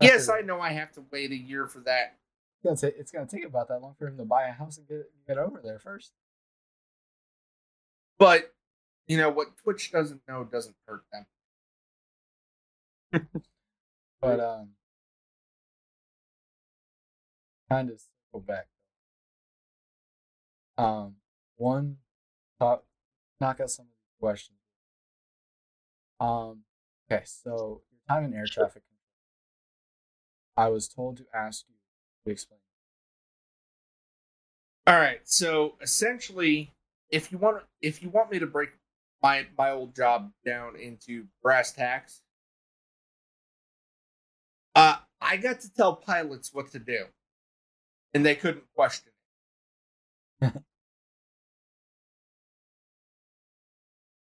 Yes, 0.01 0.29
I 0.29 0.41
know 0.41 0.61
I 0.61 0.71
have 0.73 0.91
to 0.93 1.05
wait 1.13 1.31
a 1.31 1.37
year 1.37 1.67
for 1.67 1.79
that. 1.81 2.17
It's 2.65 2.81
gonna, 2.83 2.93
take, 2.93 3.01
it's 3.01 3.11
gonna 3.11 3.27
take 3.27 3.45
about 3.45 3.69
that 3.69 3.83
long 3.83 3.95
for 3.99 4.07
him 4.07 4.17
to 4.19 4.25
buy 4.25 4.45
a 4.45 4.53
house 4.53 4.79
and 4.79 4.87
get 4.87 5.11
get 5.27 5.39
over 5.39 5.61
there 5.63 5.79
first. 5.81 6.13
But 8.19 8.55
you 9.09 9.17
know 9.17 9.31
what 9.31 9.57
Twitch 9.57 9.91
doesn't 9.91 10.23
know 10.29 10.45
doesn't 10.45 10.77
hurt 10.87 11.05
them. 11.13 11.27
But 14.23 14.39
um, 14.39 14.69
kind 17.69 17.91
of 17.91 18.01
go 18.33 18.39
back. 18.39 18.69
Um, 20.79 21.17
one, 21.57 21.97
talk, 22.61 22.85
knock 23.41 23.59
out 23.61 23.71
some 23.71 23.87
of 23.87 23.91
the 23.91 24.25
questions. 24.25 24.59
Um, 26.21 26.61
okay, 27.11 27.25
so 27.25 27.83
your 27.91 28.01
time 28.09 28.25
in 28.25 28.33
air 28.33 28.47
traffic. 28.47 28.85
control. 28.85 28.93
I 30.57 30.69
was 30.69 30.87
told 30.87 31.17
to 31.17 31.25
ask 31.35 31.65
you 31.69 31.75
explain. 32.31 32.61
All 34.87 34.99
right, 34.99 35.21
so 35.25 35.75
essentially, 35.81 36.73
if 37.11 37.31
you 37.31 37.39
want 37.39 37.63
if 37.81 38.03
you 38.03 38.11
want 38.11 38.31
me 38.31 38.39
to 38.39 38.47
break 38.47 38.71
my 39.23 39.47
my 39.57 39.71
old 39.71 39.95
job 39.95 40.33
down 40.45 40.77
into 40.77 41.27
brass 41.43 41.73
tacks. 41.73 42.21
Uh, 44.75 44.97
I 45.21 45.37
got 45.37 45.61
to 45.61 45.73
tell 45.73 45.95
pilots 45.95 46.53
what 46.53 46.73
to 46.73 46.79
do, 46.79 47.05
and 48.15 48.25
they 48.27 48.35
couldn't 48.35 48.65
question 48.75 49.13
it. 50.41 50.53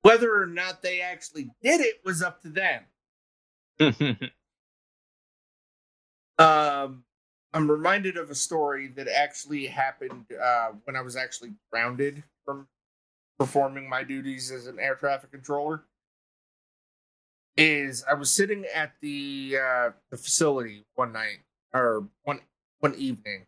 Whether 0.02 0.34
or 0.34 0.46
not 0.46 0.82
they 0.82 1.02
actually 1.02 1.52
did 1.62 1.82
it 1.82 2.02
was 2.04 2.24
up 2.24 2.42
to 2.42 2.50
them. 2.50 2.84
Um, 6.40 7.04
I'm 7.54 7.70
reminded 7.70 8.18
of 8.18 8.30
a 8.30 8.36
story 8.36 8.88
that 8.95 9.08
actually 9.08 9.68
happened 9.68 10.26
uh, 10.32 10.70
when 10.84 10.95
I 10.95 11.02
was 11.02 11.16
actually 11.16 11.54
grounded 11.72 12.24
from 12.45 12.68
performing 13.39 13.89
my 13.89 14.04
duties 14.04 14.52
as 14.52 14.68
an 14.68 14.80
air 14.80 14.95
traffic 14.95 15.32
controller. 15.32 15.84
Is 17.58 18.06
I 18.10 18.14
was 18.14 18.32
sitting 18.32 18.66
at 18.74 18.93
the 19.02 19.58
uh, 19.62 19.89
the 20.12 20.18
facility 20.18 20.86
one 20.95 21.12
night 21.12 21.39
or 21.74 22.08
one 22.24 22.39
one 22.80 22.95
evening 22.95 23.47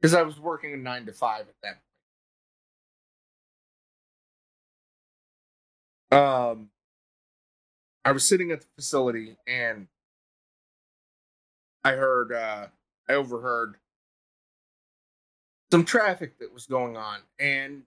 because 0.00 0.12
I 0.12 0.22
was 0.22 0.38
working 0.38 0.74
a 0.74 0.76
nine 0.76 1.06
to 1.06 1.12
five 1.12 1.46
at 1.48 1.54
that 1.62 1.78
point. 6.10 6.22
Um, 6.22 6.68
I 8.04 8.12
was 8.12 8.26
sitting 8.28 8.50
at 8.50 8.60
the 8.60 8.66
facility 8.76 9.38
and 9.46 9.86
I 11.84 11.92
heard, 11.92 12.32
uh, 12.32 12.66
I 13.08 13.14
overheard 13.14 13.76
some 15.70 15.84
traffic 15.84 16.38
that 16.38 16.52
was 16.52 16.66
going 16.66 16.96
on. 16.96 17.20
And 17.38 17.82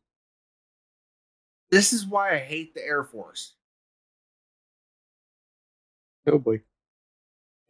this 1.72 1.94
is 1.94 2.06
why 2.06 2.34
I 2.36 2.40
hate 2.40 2.74
the 2.74 2.84
Air 2.84 3.04
Force. 3.04 3.54
oh 6.28 6.40
boy. 6.40 6.62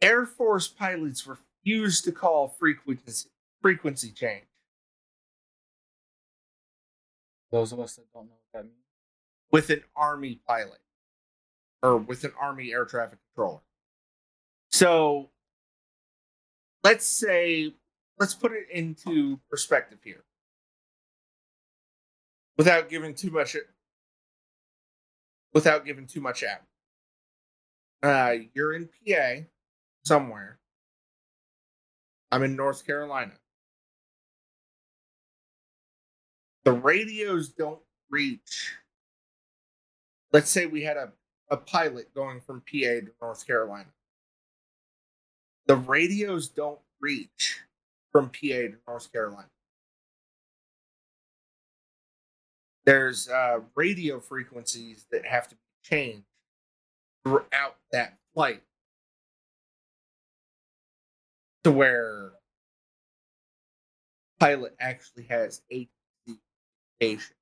Air 0.00 0.26
Force 0.26 0.68
pilots 0.68 1.26
refuse 1.26 2.00
to 2.02 2.12
call 2.12 2.48
frequency 2.48 3.28
frequency 3.62 4.10
change. 4.10 4.44
Those 7.50 7.72
of 7.72 7.80
us 7.80 7.96
that 7.96 8.12
don't 8.12 8.26
know 8.26 8.32
what 8.52 8.62
that 8.62 8.64
means. 8.64 8.76
with 9.50 9.70
an 9.70 9.82
army 9.94 10.40
pilot 10.46 10.80
or 11.82 11.96
with 11.96 12.24
an 12.24 12.32
army 12.40 12.72
air 12.72 12.84
traffic 12.84 13.18
controller. 13.34 13.60
So 14.70 15.30
let's 16.86 17.04
say 17.04 17.74
let's 18.16 18.34
put 18.34 18.52
it 18.52 18.68
into 18.70 19.40
perspective 19.50 19.98
here. 20.04 20.22
Without 22.56 22.88
giving 22.88 23.12
too 23.12 23.32
much 23.32 23.56
without 25.52 25.84
giving 25.84 26.06
too 26.06 26.20
much 26.20 26.44
out. 26.44 26.62
Uh 28.08 28.44
you're 28.54 28.72
in 28.72 28.88
PA 28.88 29.46
somewhere. 30.04 30.60
I'm 32.30 32.44
in 32.44 32.54
North 32.54 32.86
Carolina. 32.86 33.32
The 36.64 36.72
radios 36.72 37.48
don't 37.48 37.80
reach 38.10 38.76
let's 40.32 40.50
say 40.50 40.66
we 40.66 40.84
had 40.84 40.96
a, 40.96 41.12
a 41.50 41.56
pilot 41.56 42.14
going 42.14 42.40
from 42.40 42.60
PA 42.60 43.00
to 43.06 43.10
North 43.20 43.44
Carolina. 43.44 43.88
The 45.66 45.76
radios 45.76 46.48
don't 46.48 46.78
reach 47.00 47.60
from 48.12 48.28
PA 48.28 48.38
to 48.40 48.74
North 48.86 49.12
Carolina. 49.12 49.48
There's 52.84 53.28
uh, 53.28 53.60
radio 53.74 54.20
frequencies 54.20 55.06
that 55.10 55.26
have 55.26 55.48
to 55.48 55.56
be 55.56 55.60
changed 55.82 56.26
throughout 57.24 57.76
that 57.90 58.16
flight 58.32 58.62
to 61.64 61.72
where 61.72 62.30
pilot 64.38 64.76
actually 64.78 65.24
has 65.24 65.62
a 65.72 65.88
communication. 67.00 67.34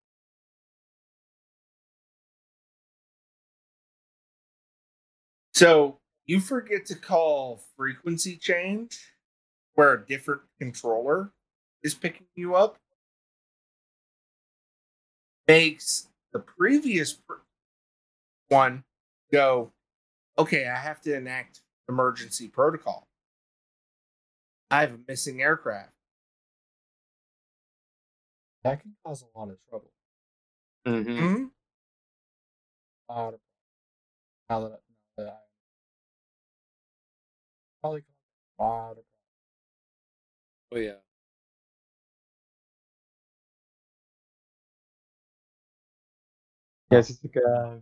So 5.52 5.98
you 6.26 6.40
forget 6.40 6.86
to 6.86 6.94
call 6.94 7.62
frequency 7.76 8.36
change 8.36 9.12
where 9.74 9.92
a 9.92 10.06
different 10.06 10.42
controller 10.58 11.32
is 11.82 11.94
picking 11.94 12.26
you 12.34 12.54
up. 12.54 12.78
Makes 15.46 16.08
the 16.32 16.38
previous 16.38 17.18
one 18.48 18.84
go, 19.30 19.72
okay, 20.38 20.66
I 20.66 20.76
have 20.76 21.00
to 21.02 21.14
enact 21.14 21.60
emergency 21.88 22.48
protocol. 22.48 23.08
I 24.70 24.80
have 24.80 24.92
a 24.94 24.98
missing 25.06 25.42
aircraft. 25.42 25.92
That 28.62 28.80
can 28.80 28.94
cause 29.04 29.22
a 29.22 29.38
lot 29.38 29.50
of 29.50 29.58
trouble. 29.68 29.92
Mm-hmm. 30.86 31.18
Mhm. 31.18 31.50
A 33.08 33.12
lot 33.12 33.34
of 33.34 33.40
now 34.48 34.68
that, 34.68 34.80
probably 37.84 38.00
cause 38.00 38.08
a 38.58 38.62
lot 38.62 38.90
of 38.92 39.04
Oh 40.72 40.78
yeah. 40.78 40.92
Yes, 46.90 47.10
it's 47.10 47.20
like 47.22 47.36
a 47.36 47.80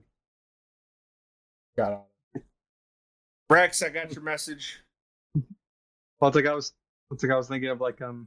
got 1.76 1.92
on 1.92 2.02
it. 2.34 2.42
Rex, 3.48 3.82
I 3.82 3.90
got 3.90 4.12
your 4.12 4.24
message. 4.24 4.80
Well, 6.20 6.28
it's 6.28 6.34
like 6.34 6.46
I 6.46 6.52
was, 6.52 6.72
it's 7.12 7.22
like 7.22 7.32
I 7.32 7.36
was 7.36 7.48
thinking 7.48 7.70
of 7.70 7.80
like 7.80 8.02
um, 8.02 8.26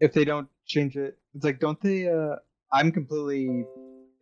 if 0.00 0.12
they 0.12 0.24
don't 0.24 0.48
change 0.66 0.96
it, 0.96 1.16
it's 1.34 1.44
like 1.44 1.60
don't 1.60 1.80
they? 1.80 2.08
Uh, 2.08 2.36
I'm 2.72 2.90
completely 2.90 3.64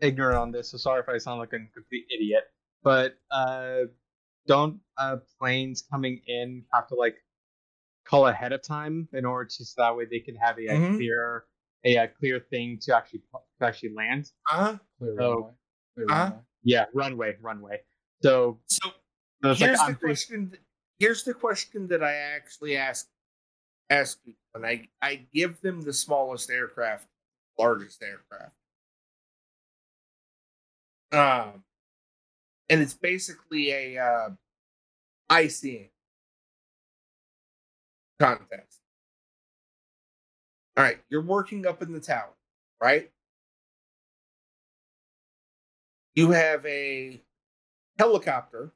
ignorant 0.00 0.38
on 0.38 0.52
this, 0.52 0.70
so 0.70 0.76
sorry 0.76 1.00
if 1.00 1.08
I 1.08 1.16
sound 1.18 1.40
like 1.40 1.54
a 1.54 1.58
complete 1.74 2.04
idiot. 2.14 2.44
But 2.84 3.16
uh, 3.30 3.86
don't 4.46 4.80
uh 4.98 5.16
planes 5.38 5.82
coming 5.90 6.20
in 6.26 6.64
have 6.72 6.86
to 6.88 6.94
like 6.94 7.16
call 8.04 8.28
ahead 8.28 8.52
of 8.52 8.62
time 8.62 9.08
in 9.12 9.24
order 9.24 9.48
to 9.50 9.64
so 9.64 9.82
that 9.82 9.96
way 9.96 10.04
they 10.06 10.20
can 10.20 10.36
have 10.36 10.58
a, 10.58 10.66
a 10.66 10.78
Mhm. 10.78 10.96
clear 10.96 11.44
a, 11.84 11.96
a 11.96 12.08
clear 12.08 12.40
thing 12.40 12.78
to 12.82 12.96
actually 12.96 13.22
to 13.60 13.66
actually 13.66 13.94
land. 13.94 14.30
Uh-huh. 14.50 14.78
Clear 14.98 15.20
Oh. 15.20 15.34
runway. 15.34 15.52
Clear 15.94 16.06
Uh-huh. 16.10 16.20
runway. 16.24 16.42
Yeah, 16.64 16.84
runway, 16.94 17.36
runway. 17.40 17.80
So, 18.22 18.60
So 18.66 18.90
so 19.40 19.54
here's 19.54 19.78
like 19.80 20.00
the 20.00 20.06
question. 20.06 20.50
th- 20.50 20.62
Here's 20.98 21.24
the 21.24 21.34
question 21.34 21.88
that 21.88 22.02
I 22.02 22.14
actually 22.14 22.76
ask 22.76 23.08
ask 23.90 24.24
people, 24.24 24.40
and 24.54 24.66
I 24.66 24.88
I 25.02 25.26
give 25.32 25.60
them 25.60 25.82
the 25.82 25.92
smallest 25.92 26.50
aircraft, 26.50 27.08
largest 27.58 28.02
aircraft. 28.02 28.54
Um, 31.12 31.64
and 32.68 32.80
it's 32.80 32.94
basically 32.94 33.70
a 33.70 33.98
uh, 33.98 34.30
icing 35.30 35.90
contest. 38.18 38.80
All 40.76 40.84
right, 40.84 40.98
you're 41.08 41.22
working 41.22 41.66
up 41.66 41.82
in 41.82 41.92
the 41.92 42.00
tower, 42.00 42.34
right? 42.80 43.10
You 46.14 46.30
have 46.32 46.64
a 46.66 47.22
helicopter 47.98 48.72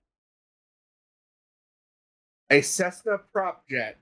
a 2.50 2.60
Cessna 2.62 3.18
prop 3.32 3.66
jet, 3.68 3.96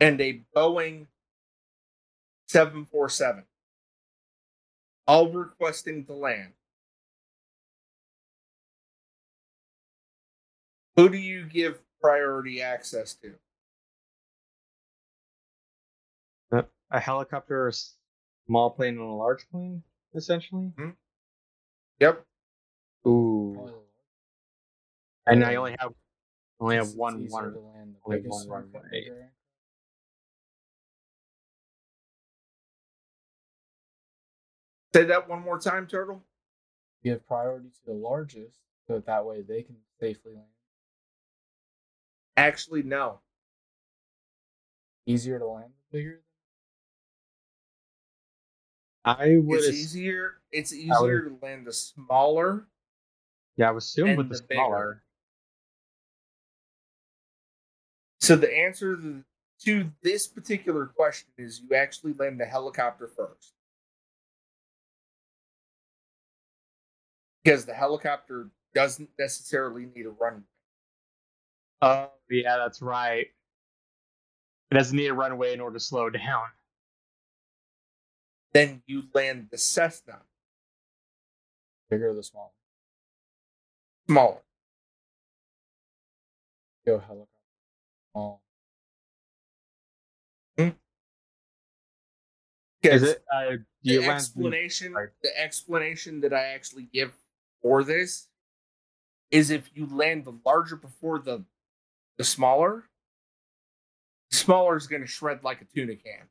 and 0.00 0.20
a 0.20 0.42
Boeing 0.56 1.06
747, 2.48 3.44
all 5.06 5.30
requesting 5.30 6.04
to 6.06 6.14
land. 6.14 6.52
Who 10.96 11.08
do 11.08 11.18
you 11.18 11.46
give 11.46 11.80
priority 12.00 12.62
access 12.62 13.14
to? 13.14 13.34
Uh, 16.52 16.62
a 16.90 17.00
helicopter, 17.00 17.68
a 17.68 17.72
small 18.46 18.70
plane, 18.70 18.94
and 18.98 19.00
a 19.00 19.04
large 19.06 19.48
plane, 19.50 19.82
essentially. 20.14 20.72
Hmm? 20.76 20.90
Yep. 22.00 22.24
Ooh, 23.06 23.70
and 25.26 25.44
I 25.44 25.56
only 25.56 25.76
have 25.78 25.92
only 26.60 26.76
have 26.76 26.84
It's- 26.84 26.92
it's 26.92 26.98
one 26.98 27.20
easier 27.20 27.30
one. 27.42 27.52
to 27.52 27.58
land 27.60 27.94
the 27.94 28.00
only 28.04 28.18
biggest 28.18 28.48
one 28.48 28.64
aircraft 28.64 28.84
runway. 28.84 29.30
Say 34.94 35.02
that 35.06 35.28
one 35.28 35.42
more 35.42 35.58
time, 35.58 35.88
Turtle. 35.88 36.22
Give 37.02 37.26
priority 37.26 37.66
to 37.70 37.86
the 37.86 37.94
largest, 37.98 38.60
so 38.86 38.94
that, 38.94 39.06
that 39.06 39.26
way 39.26 39.42
they 39.42 39.62
can 39.62 39.74
safely 39.98 40.34
land. 40.34 40.46
Actually, 42.36 42.84
no. 42.84 43.18
Easier 45.04 45.40
to 45.40 45.46
land 45.46 45.72
the 45.90 45.98
bigger. 45.98 46.20
I 49.04 49.36
would. 49.36 49.58
It's 49.58 49.68
as- 49.68 49.74
easier. 49.74 50.34
It's 50.52 50.70
would- 50.70 50.78
easier 50.78 51.22
to 51.28 51.38
land 51.42 51.66
the 51.66 51.72
smaller. 51.72 52.68
yeah, 53.56 53.70
I 53.70 53.72
would 53.72 53.78
assume 53.78 54.14
with 54.14 54.28
the 54.28 54.36
the 54.36 54.54
smaller. 54.54 55.02
So 58.20 58.36
the 58.36 58.56
answer 58.56 58.96
to- 58.96 59.24
to 59.64 59.90
this 60.02 60.28
particular 60.28 60.86
question 60.86 61.30
is 61.36 61.62
you 61.62 61.74
actually 61.74 62.12
land 62.12 62.38
the 62.38 62.46
helicopter 62.46 63.08
first. 63.08 63.53
Because 67.44 67.66
the 67.66 67.74
helicopter 67.74 68.48
doesn't 68.74 69.10
necessarily 69.18 69.86
need 69.94 70.06
a 70.06 70.10
runway. 70.10 70.42
Oh, 71.82 72.10
yeah, 72.30 72.56
that's 72.56 72.80
right. 72.80 73.26
It 74.70 74.74
doesn't 74.74 74.96
need 74.96 75.08
a 75.08 75.14
runway 75.14 75.52
in 75.52 75.60
order 75.60 75.74
to 75.74 75.84
slow 75.84 76.08
down. 76.10 76.46
Then 78.52 78.82
you 78.86 79.02
land 79.12 79.48
the 79.50 79.58
Cessna 79.58 80.20
Bigger 81.90 82.10
or 82.10 82.14
the 82.14 82.22
small? 82.22 82.54
smaller. 84.08 84.38
Go 86.86 86.98
helicopter. 86.98 87.28
Small. 88.12 88.40
Is 92.82 93.02
it? 93.02 93.24
Uh, 93.32 93.56
the 93.82 94.04
explanation 94.04 94.92
the 95.22 95.40
explanation 95.40 96.20
that 96.20 96.32
I 96.32 96.48
actually 96.48 96.88
give 96.92 97.12
for 97.64 97.82
this 97.84 98.28
is 99.32 99.50
if 99.50 99.70
you 99.74 99.86
land 99.86 100.26
the 100.26 100.34
larger 100.46 100.76
before 100.76 101.18
the 101.18 101.44
the 102.18 102.24
smaller, 102.24 102.84
the 104.30 104.36
smaller 104.36 104.76
is 104.76 104.86
going 104.86 105.02
to 105.02 105.08
shred 105.08 105.42
like 105.44 105.62
a 105.62 105.64
tuna 105.64 105.96
can. 105.96 106.28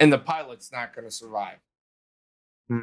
And 0.00 0.12
the 0.12 0.18
pilot's 0.18 0.72
not 0.72 0.94
going 0.94 1.06
to 1.06 1.10
survive. 1.10 1.58
Hmm. 2.68 2.80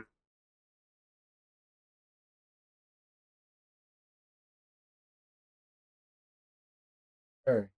Sure. 7.47 7.69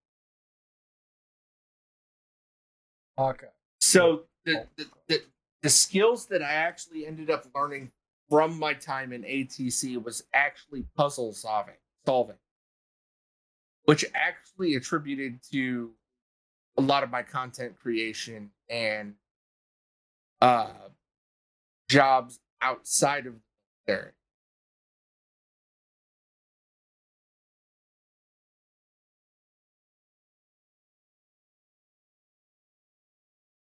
Okay. 3.18 3.53
So 3.86 4.22
the, 4.46 4.66
the, 4.76 4.86
the, 5.08 5.22
the 5.62 5.68
skills 5.68 6.26
that 6.26 6.42
I 6.42 6.52
actually 6.52 7.06
ended 7.06 7.30
up 7.30 7.44
learning 7.54 7.92
from 8.30 8.58
my 8.58 8.72
time 8.72 9.12
in 9.12 9.22
ATC 9.24 10.02
was 10.02 10.24
actually 10.32 10.86
puzzle 10.96 11.34
solving, 11.34 11.74
solving, 12.06 12.38
which 13.84 14.06
actually 14.14 14.74
attributed 14.74 15.40
to 15.52 15.90
a 16.78 16.80
lot 16.80 17.02
of 17.02 17.10
my 17.10 17.22
content 17.22 17.78
creation 17.78 18.50
and 18.70 19.16
uh, 20.40 20.72
jobs 21.90 22.40
outside 22.62 23.26
of 23.26 23.34
there. 23.86 24.14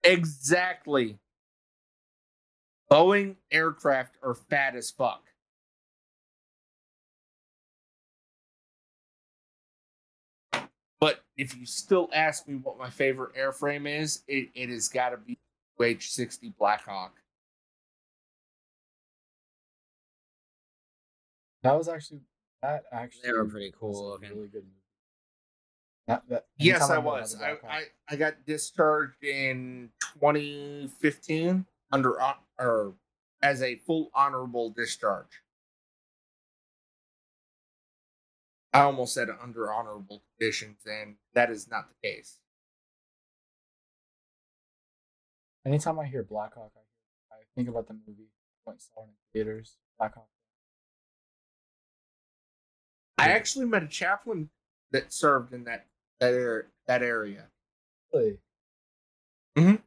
Exactly. 0.04 1.18
Boeing 2.92 3.38
aircraft 3.52 4.18
are 4.22 4.36
fat 4.36 4.76
as 4.76 4.92
fuck. 4.92 5.24
But 11.00 11.24
if 11.36 11.58
you 11.58 11.66
still 11.66 12.10
ask 12.14 12.48
me 12.48 12.56
what 12.56 12.78
my 12.78 12.90
favorite 12.90 13.36
airframe 13.36 13.90
is, 14.02 14.24
it, 14.28 14.50
it 14.56 14.70
has 14.70 14.88
got 14.88 15.10
to 15.10 15.18
be 15.18 15.38
H 15.82 16.12
60 16.12 16.54
Blackhawk. 16.58 17.12
That 21.64 21.78
was 21.78 21.88
actually 21.88 22.22
that 22.62 22.84
actually 22.92 23.22
They 23.26 23.32
were 23.34 23.46
pretty 23.46 23.74
cool 23.78 24.12
looking. 24.12 24.30
Really 24.30 24.48
good 24.48 24.64
movie. 24.64 24.83
Yes, 26.58 26.90
I 26.90 26.98
was. 26.98 27.36
I, 27.42 27.56
I, 27.68 27.84
I 28.10 28.16
got 28.16 28.46
discharged 28.46 29.24
in 29.24 29.90
2015 30.20 31.66
under 31.92 32.18
or 32.60 32.94
as 33.42 33.62
a 33.62 33.76
full 33.76 34.10
honorable 34.14 34.70
discharge. 34.70 35.42
I 38.74 38.82
almost 38.82 39.14
said 39.14 39.30
under 39.42 39.72
honorable 39.72 40.24
conditions, 40.32 40.80
and 40.86 41.16
that 41.36 41.52
is 41.52 41.70
not 41.70 41.86
the 41.90 42.08
case. 42.08 42.40
Anytime 45.66 46.00
I 46.00 46.06
hear 46.06 46.24
Blackhawk, 46.24 46.72
I, 46.76 47.36
I 47.36 47.38
think 47.56 47.70
about 47.70 47.88
the 47.88 47.94
movie. 47.94 48.30
Went 48.66 48.82
saw 48.82 49.04
in 49.04 49.10
theaters. 49.32 49.78
Blackhawk. 49.98 50.28
I 53.18 53.30
actually 53.30 53.66
met 53.66 53.84
a 53.84 53.88
chaplain 53.88 54.50
that 54.92 55.14
served 55.14 55.54
in 55.54 55.66
that 55.66 55.86
that, 56.24 56.34
ar- 56.34 56.68
that 56.88 57.04
area. 57.04 57.50
Really? 58.14 58.40
Mhm. 59.58 59.82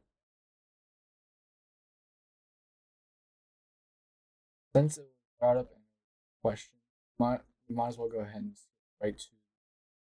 Since 4.75 4.97
it 4.97 5.01
was 5.01 5.09
brought 5.39 5.57
up 5.57 5.71
in 5.71 5.77
a 5.77 6.41
question, 6.43 6.73
might 7.17 7.41
we 7.67 7.75
might 7.75 7.87
as 7.87 7.97
well 7.97 8.09
go 8.09 8.19
ahead 8.19 8.41
and 8.41 8.55
right 9.01 9.17
to 9.17 9.25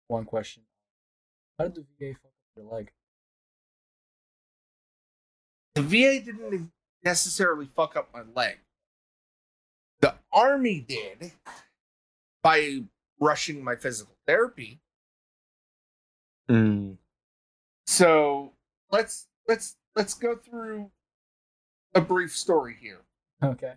one 0.08 0.26
question. 0.26 0.64
How 1.58 1.68
did 1.68 1.76
the 1.76 1.86
VA 2.00 2.14
fuck 2.14 2.26
up 2.32 2.56
your 2.56 2.66
leg? 2.66 2.92
The 5.76 5.82
VA 5.82 6.20
didn't 6.24 6.72
necessarily 7.04 7.66
fuck 7.66 7.96
up 7.96 8.14
my 8.14 8.22
leg. 8.36 8.60
The 10.02 10.16
army 10.32 10.82
did 10.82 11.32
by 12.44 12.84
rushing 13.20 13.64
my 13.64 13.76
physical 13.76 14.16
therapy. 14.28 14.80
Mm. 16.52 16.98
So 17.88 18.52
let's 18.92 19.28
let's 19.48 19.78
let's 19.96 20.14
go 20.14 20.36
through 20.36 20.92
a 21.96 22.02
brief 22.02 22.36
story 22.36 22.76
here, 22.80 23.02
Okay. 23.42 23.74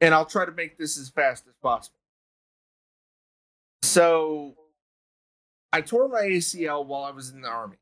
and 0.00 0.14
I'll 0.14 0.24
try 0.24 0.44
to 0.44 0.52
make 0.52 0.78
this 0.78 0.96
as 0.98 1.08
fast 1.08 1.48
as 1.48 1.54
possible. 1.60 1.98
So 3.82 4.54
I 5.72 5.80
tore 5.80 6.08
my 6.08 6.22
ACL 6.22 6.86
while 6.86 7.02
I 7.02 7.10
was 7.10 7.30
in 7.30 7.40
the 7.40 7.48
army. 7.48 7.76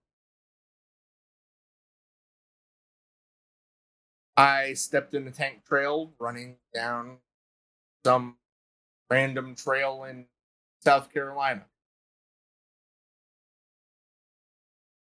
I 4.36 4.72
stepped 4.72 5.12
in 5.12 5.26
a 5.28 5.30
tank 5.30 5.64
trail 5.66 6.14
running 6.18 6.56
down 6.74 7.18
some 8.04 8.36
random 9.10 9.54
trail 9.54 10.04
in 10.04 10.26
South 10.80 11.12
Carolina. 11.12 11.66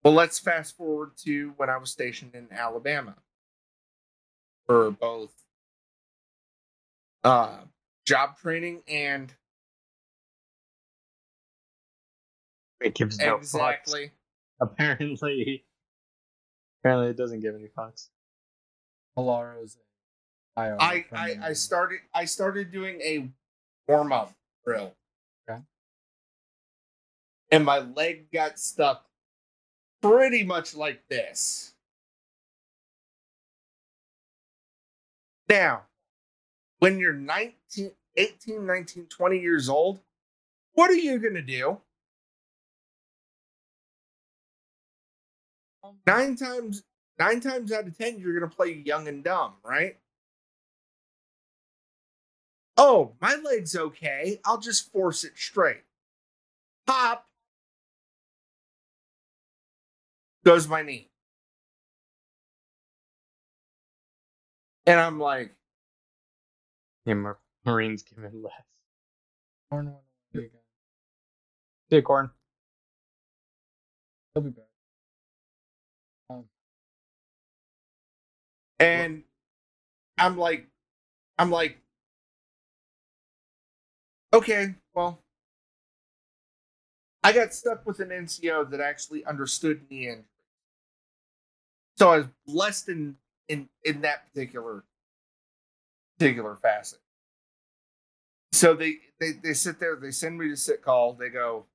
Well, 0.04 0.14
let's 0.14 0.38
fast 0.38 0.76
forward 0.76 1.12
to 1.24 1.52
when 1.56 1.70
I 1.70 1.76
was 1.76 1.90
stationed 1.90 2.34
in 2.34 2.48
Alabama 2.50 3.14
for 4.66 4.90
both 4.90 5.32
uh, 7.22 7.58
job 8.04 8.36
training 8.38 8.82
and 8.88 9.32
It 12.80 12.94
gives 12.96 13.16
no 13.18 13.36
fucks. 13.36 13.42
exactly 13.42 14.10
Apparently, 14.60 15.64
apparently 16.80 17.10
it 17.10 17.16
doesn't 17.16 17.40
give 17.40 17.54
any 17.54 17.68
fucks. 17.68 18.08
Hilara's 19.16 19.76
IR. 20.56 20.76
I, 20.80 21.04
I 21.12 21.36
I 21.42 21.52
started 21.52 22.00
I 22.14 22.24
started 22.24 22.70
doing 22.72 23.00
a 23.00 23.28
warm 23.88 24.12
up 24.12 24.32
drill. 24.64 24.94
Okay. 25.48 25.60
And 27.50 27.64
my 27.64 27.80
leg 27.80 28.30
got 28.32 28.58
stuck 28.58 29.04
pretty 30.02 30.42
much 30.42 30.74
like 30.74 31.06
this. 31.08 31.74
Now, 35.48 35.82
when 36.78 36.98
you're 36.98 37.12
19, 37.12 37.92
18, 38.16 38.66
19, 38.66 39.06
20 39.06 39.38
years 39.38 39.68
old, 39.68 40.00
what 40.74 40.90
are 40.90 40.94
you 40.94 41.18
going 41.18 41.34
to 41.34 41.42
do? 41.42 41.78
Oh 45.84 45.94
nine 46.06 46.36
times 46.36 46.84
nine 47.18 47.40
times 47.40 47.72
out 47.72 47.86
of 47.86 47.98
ten, 47.98 48.18
you're 48.18 48.38
gonna 48.38 48.50
play 48.50 48.82
young 48.84 49.08
and 49.08 49.24
dumb, 49.24 49.54
right? 49.64 49.96
Oh, 52.76 53.12
my 53.20 53.34
leg's 53.34 53.76
okay. 53.76 54.40
I'll 54.44 54.58
just 54.58 54.92
force 54.92 55.24
it 55.24 55.32
straight. 55.36 55.82
Pop 56.86 57.26
goes 60.44 60.68
my 60.68 60.82
knee. 60.82 61.10
And 64.86 64.98
I'm 64.98 65.18
like, 65.18 65.54
Yeah, 67.04 67.14
Mar- 67.14 67.38
Marines 67.64 68.02
give 68.02 68.22
it 68.24 68.34
less. 68.34 68.52
Torn 69.70 69.86
one. 69.86 70.02
See 70.34 71.96
you, 71.96 72.02
Corn. 72.02 72.30
He'll 74.34 74.42
be 74.42 74.50
back. 74.50 74.64
Um, 76.30 76.44
And 78.80 79.22
I'm 80.18 80.36
like, 80.38 80.66
I'm 81.38 81.50
like, 81.50 81.78
okay, 84.32 84.74
well, 84.94 85.22
I 87.22 87.32
got 87.32 87.54
stuck 87.54 87.86
with 87.86 88.00
an 88.00 88.08
NCO 88.08 88.70
that 88.70 88.80
actually 88.80 89.24
understood 89.24 89.88
me 89.90 90.08
injury. 90.08 90.24
So 92.02 92.10
I 92.10 92.16
was 92.16 92.26
blessed 92.48 92.88
in 92.88 93.14
in 93.48 93.68
in 93.84 94.00
that 94.00 94.26
particular 94.26 94.82
particular 96.18 96.56
facet. 96.56 96.98
So 98.50 98.74
they 98.74 98.96
they 99.20 99.34
they 99.40 99.52
sit 99.52 99.78
there, 99.78 99.94
they 99.94 100.10
send 100.10 100.36
me 100.36 100.48
to 100.48 100.56
sick 100.56 100.82
call, 100.82 101.12
they 101.12 101.28
go 101.28 101.66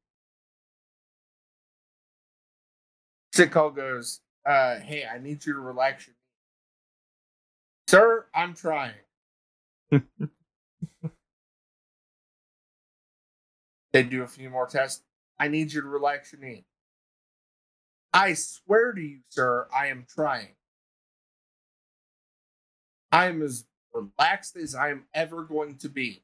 sick 3.31 3.51
call 3.51 3.69
goes, 3.69 4.19
uh, 4.45 4.79
hey, 4.79 5.05
I 5.05 5.17
need 5.17 5.45
you 5.45 5.53
to 5.53 5.59
relax 5.61 6.07
your 6.07 6.15
knee. 6.15 6.17
Sir, 7.87 8.25
I'm 8.35 8.53
trying. 8.53 8.95
they 13.93 14.03
do 14.03 14.23
a 14.23 14.27
few 14.27 14.49
more 14.49 14.67
tests. 14.67 15.03
I 15.39 15.47
need 15.47 15.71
you 15.71 15.79
to 15.81 15.87
relax 15.87 16.33
your 16.33 16.41
knee. 16.41 16.65
I 18.13 18.34
swear 18.34 18.93
to 18.93 19.01
you, 19.01 19.19
sir, 19.29 19.67
I 19.75 19.88
am 19.88 20.05
trying. 20.09 20.55
I 23.11 23.27
am 23.27 23.41
as 23.41 23.65
relaxed 23.93 24.55
as 24.55 24.75
I 24.75 24.89
am 24.89 25.05
ever 25.13 25.43
going 25.43 25.77
to 25.77 25.89
be. 25.89 26.23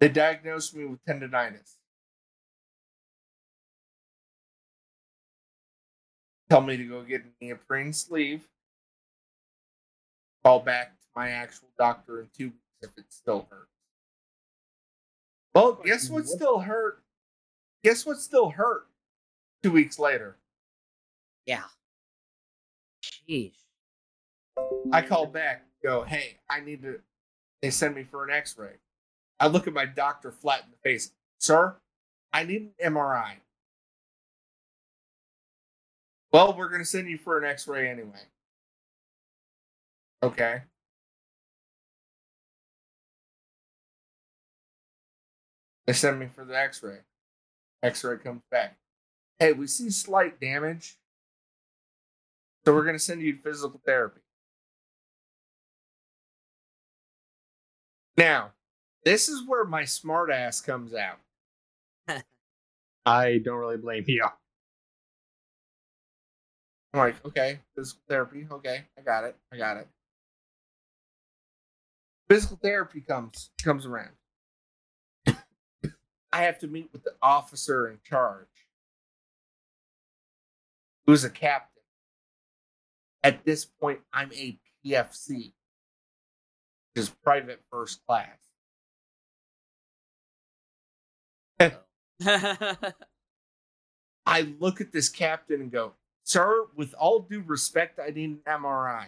They 0.00 0.08
diagnosed 0.08 0.76
me 0.76 0.84
with 0.84 1.04
tendonitis. 1.04 1.76
Tell 6.50 6.60
me 6.60 6.76
to 6.76 6.84
go 6.84 7.02
get 7.02 7.22
a 7.22 7.44
neoprene 7.44 7.92
sleeve. 7.92 8.46
Call 10.44 10.60
back 10.60 11.00
to 11.00 11.06
my 11.16 11.30
actual 11.30 11.68
doctor 11.78 12.20
in 12.20 12.28
two 12.36 12.46
weeks 12.46 12.58
if 12.82 12.90
it 12.98 13.06
still 13.08 13.48
hurts. 13.50 13.73
Well, 15.54 15.74
guess 15.74 16.10
what 16.10 16.24
What- 16.24 16.28
still 16.28 16.60
hurt? 16.60 17.02
Guess 17.82 18.06
what 18.06 18.18
still 18.18 18.50
hurt 18.50 18.88
two 19.62 19.70
weeks 19.70 19.98
later? 19.98 20.38
Yeah. 21.46 21.64
Jeez. 23.02 23.52
I 24.92 25.02
call 25.02 25.26
back, 25.26 25.66
go, 25.82 26.02
hey, 26.04 26.38
I 26.48 26.60
need 26.60 26.82
to. 26.82 27.02
They 27.60 27.70
send 27.70 27.94
me 27.94 28.04
for 28.04 28.24
an 28.24 28.30
x 28.30 28.56
ray. 28.58 28.76
I 29.40 29.48
look 29.48 29.66
at 29.66 29.72
my 29.72 29.84
doctor 29.84 30.30
flat 30.30 30.64
in 30.64 30.70
the 30.70 30.76
face. 30.78 31.12
Sir, 31.38 31.76
I 32.32 32.44
need 32.44 32.72
an 32.78 32.94
MRI. 32.94 33.40
Well, 36.32 36.56
we're 36.56 36.68
going 36.68 36.80
to 36.80 36.86
send 36.86 37.08
you 37.08 37.18
for 37.18 37.38
an 37.38 37.44
x 37.44 37.66
ray 37.68 37.88
anyway. 37.88 38.22
Okay. 40.22 40.62
They 45.86 45.92
send 45.92 46.18
me 46.18 46.26
for 46.26 46.44
the 46.44 46.56
x 46.56 46.82
ray. 46.82 46.98
X 47.82 48.02
ray 48.04 48.16
comes 48.18 48.42
back. 48.50 48.76
Hey, 49.38 49.52
we 49.52 49.66
see 49.66 49.90
slight 49.90 50.40
damage. 50.40 50.96
So 52.64 52.72
we're 52.72 52.84
going 52.84 52.96
to 52.96 53.02
send 53.02 53.20
you 53.20 53.36
to 53.36 53.42
physical 53.42 53.80
therapy. 53.84 54.20
Now, 58.16 58.52
this 59.04 59.28
is 59.28 59.46
where 59.46 59.64
my 59.64 59.84
smart 59.84 60.30
ass 60.30 60.60
comes 60.60 60.94
out. 60.94 61.18
I 63.06 63.38
don't 63.44 63.58
really 63.58 63.76
blame 63.76 64.04
you. 64.06 64.24
I'm 66.94 67.00
like, 67.00 67.26
okay, 67.26 67.58
physical 67.76 68.02
therapy. 68.08 68.46
Okay, 68.50 68.84
I 68.96 69.02
got 69.02 69.24
it. 69.24 69.36
I 69.52 69.56
got 69.56 69.76
it. 69.78 69.88
Physical 72.28 72.56
therapy 72.62 73.00
comes 73.00 73.50
comes 73.62 73.84
around. 73.84 74.12
I 76.34 76.42
have 76.42 76.58
to 76.58 76.66
meet 76.66 76.88
with 76.92 77.04
the 77.04 77.14
officer 77.22 77.88
in 77.88 77.98
charge, 78.02 78.48
who's 81.06 81.22
a 81.22 81.30
captain. 81.30 81.84
At 83.22 83.44
this 83.44 83.64
point, 83.64 84.00
I'm 84.12 84.32
a 84.32 84.58
PFC, 84.84 85.28
which 85.28 85.54
is 86.96 87.08
private 87.08 87.60
first 87.70 88.00
class. 88.04 88.36
I 94.26 94.54
look 94.58 94.80
at 94.80 94.90
this 94.90 95.08
captain 95.08 95.60
and 95.60 95.70
go, 95.70 95.92
Sir, 96.24 96.66
with 96.74 96.94
all 96.94 97.20
due 97.20 97.44
respect, 97.46 98.00
I 98.00 98.10
need 98.10 98.30
an 98.30 98.40
MRI. 98.44 99.06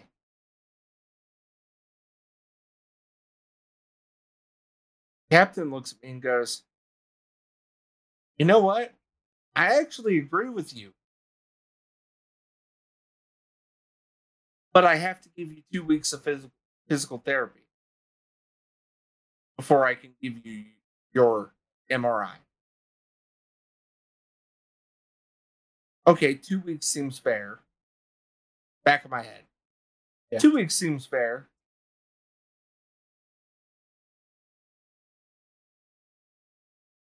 Captain 5.28 5.72
looks 5.72 5.92
at 5.92 6.04
me 6.04 6.10
and 6.12 6.22
goes, 6.22 6.62
You 8.38 8.44
know 8.44 8.60
what? 8.60 8.92
I 9.54 9.78
actually 9.80 10.18
agree 10.18 10.50
with 10.50 10.76
you. 10.76 10.92
But 14.74 14.84
I 14.84 14.96
have 14.96 15.22
to 15.22 15.30
give 15.30 15.50
you 15.50 15.62
two 15.72 15.82
weeks 15.82 16.12
of 16.12 16.22
physical, 16.22 16.50
physical 16.86 17.18
therapy 17.24 17.62
before 19.56 19.86
I 19.86 19.94
can 19.94 20.10
give 20.22 20.44
you 20.44 20.64
your 21.14 21.54
MRI. 21.90 22.34
Okay, 26.06 26.34
two 26.34 26.60
weeks 26.60 26.86
seems 26.86 27.18
fair. 27.18 27.60
Back 28.84 29.04
of 29.06 29.10
my 29.10 29.22
head. 29.22 29.44
Yeah. 30.30 30.38
Two 30.38 30.52
weeks 30.52 30.74
seems 30.74 31.06
fair. 31.06 31.48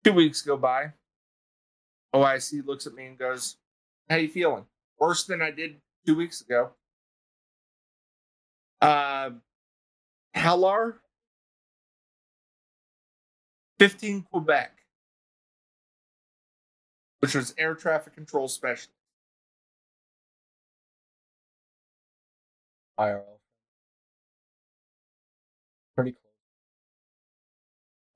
Two 0.03 0.13
weeks 0.13 0.43
go 0.43 0.55
by. 0.55 0.93
OIC 2.15 2.65
looks 2.65 2.87
at 2.87 2.93
me 2.93 3.05
and 3.05 3.17
goes, 3.17 3.57
How 4.09 4.15
you 4.15 4.29
feeling? 4.29 4.65
Worse 4.99 5.25
than 5.25 5.41
I 5.41 5.51
did 5.51 5.81
two 6.05 6.15
weeks 6.15 6.39
ago. 6.39 6.71
Uh, 8.81 9.31
Halar, 10.35 10.95
15 13.79 14.25
Quebec, 14.31 14.71
which 17.19 17.35
was 17.35 17.53
air 17.57 17.75
traffic 17.75 18.13
control 18.13 18.47
specialist. 18.47 18.91
IRL. 22.97 23.23
Pretty 25.95 26.11
close. 26.11 26.21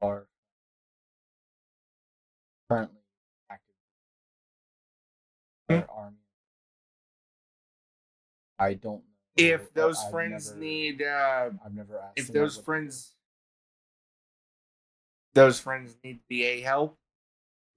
Are 0.01 0.27
currently 2.69 2.98
army. 5.77 6.17
I 8.57 8.73
don't 8.73 8.97
know. 8.97 9.03
If 9.37 9.65
but 9.65 9.73
those 9.73 9.99
I've 10.03 10.11
friends 10.11 10.47
never- 10.49 10.59
need, 10.59 11.01
uh, 11.01 11.49
I've 11.65 11.73
never 11.73 11.99
asked. 11.99 12.19
if 12.19 12.27
those 12.27 12.57
what 12.57 12.63
they 12.63 12.65
friends, 12.65 13.15
those 15.33 15.59
friends 15.59 15.95
need 16.03 16.19
VA 16.29 16.61
help, 16.61 16.97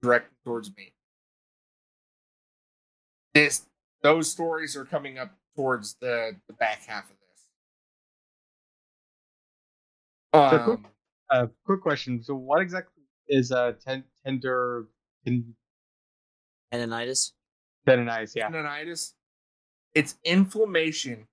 direct 0.01 0.33
towards 0.43 0.75
me. 0.75 0.93
This, 3.33 3.65
those 4.01 4.29
stories 4.29 4.75
are 4.75 4.85
coming 4.85 5.17
up 5.17 5.31
towards 5.55 5.95
the 5.95 6.39
the 6.47 6.53
back 6.53 6.83
half 6.83 7.05
of 7.09 7.17
this. 7.19 7.45
So 10.33 10.63
quick- 10.65 10.79
Um, 10.85 10.87
Uh, 11.29 11.47
quick 11.65 11.81
question. 11.81 12.21
So, 12.21 12.35
what 12.35 12.61
exactly 12.61 13.03
is 13.27 13.49
a 13.51 13.73
ten- 13.73 14.03
tender 14.23 14.87
ten- 15.25 15.55
Tendonitis. 16.71 17.31
Tendonitis? 17.87 18.35
Yeah. 18.35 18.49
tendonitis, 18.49 19.13
it's 19.93 20.15
inflammation 20.23 21.27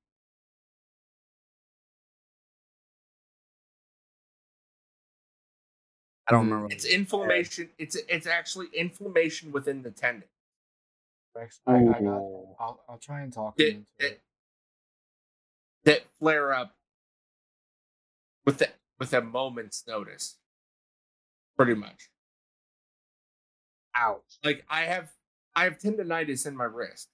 I 6.27 6.33
don't 6.33 6.47
Mm. 6.47 6.51
remember. 6.53 6.73
It's 6.75 6.85
inflammation. 6.85 7.71
It's 7.79 7.97
it's 7.97 8.27
actually 8.27 8.69
inflammation 8.69 9.51
within 9.53 9.83
the 9.83 9.91
tendon. 9.91 10.29
Rex, 11.35 11.61
I, 11.67 11.77
I 11.77 11.83
got. 12.01 12.23
I'll 12.59 12.85
I'll 12.89 12.99
try 12.99 13.23
and 13.23 13.33
talk 13.33 13.57
That, 13.57 13.69
into 13.69 13.91
that, 13.99 14.13
it. 14.13 14.23
that 15.85 16.03
flare 16.19 16.53
up 16.53 16.77
with 18.45 18.59
the, 18.59 18.71
with 18.99 19.13
a 19.13 19.21
moment's 19.23 19.87
notice. 19.87 20.39
Pretty 21.57 21.75
much. 21.75 22.11
Ouch. 23.95 24.39
Like 24.45 24.65
I 24.69 24.83
have 24.83 25.13
I 25.55 25.65
have 25.65 25.79
tendonitis 25.79 26.47
in 26.47 26.57
my 26.57 26.65
wrist. 26.65 27.09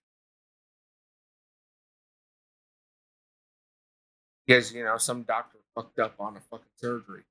Because 4.46 4.72
you 4.72 4.84
know 4.84 4.96
some 4.96 5.22
doctor 5.22 5.58
fucked 5.74 5.98
up 5.98 6.14
on 6.20 6.36
a 6.36 6.40
fucking 6.40 6.66
surgery. 6.76 7.22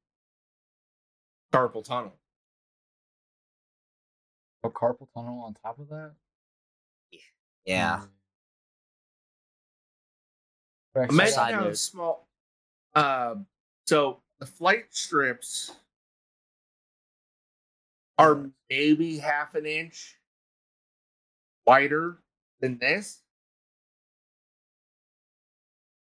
carpal 1.53 1.83
tunnel. 1.83 2.13
A 4.63 4.69
carpal 4.69 5.07
tunnel 5.13 5.41
on 5.45 5.55
top 5.63 5.79
of 5.79 5.89
that? 5.89 6.11
Yeah. 7.65 7.97
Mm. 7.99 8.07
Rex, 10.95 11.13
Imagine 11.13 11.37
how 11.37 11.63
note. 11.65 11.77
small. 11.77 12.27
Uh, 12.93 13.35
so 13.85 14.21
the 14.39 14.45
flight 14.45 14.85
strips 14.91 15.71
are 18.17 18.49
maybe 18.69 19.17
half 19.17 19.55
an 19.55 19.65
inch 19.65 20.15
wider 21.65 22.17
than 22.59 22.77
this. 22.77 23.21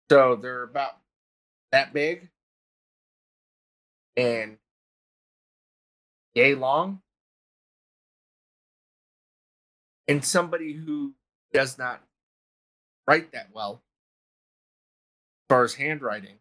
So 0.09 0.35
they're 0.35 0.63
about 0.63 0.97
that 1.71 1.93
big 1.93 2.29
and 4.17 4.57
yay 6.33 6.55
long. 6.55 7.01
And 10.07 10.25
somebody 10.25 10.73
who 10.73 11.13
does 11.53 11.77
not 11.77 12.01
write 13.07 13.31
that 13.31 13.47
well, 13.53 13.81
as 15.43 15.53
far 15.53 15.63
as 15.63 15.73
handwriting, 15.75 16.39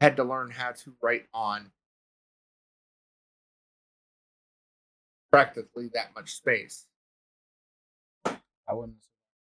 had 0.00 0.16
to 0.16 0.24
learn 0.24 0.50
how 0.50 0.70
to 0.72 0.94
write 1.02 1.26
on 1.34 1.72
practically 5.32 5.90
that 5.94 6.14
much 6.14 6.32
space. 6.34 6.87
I 8.68 8.74
wouldn't. 8.74 8.96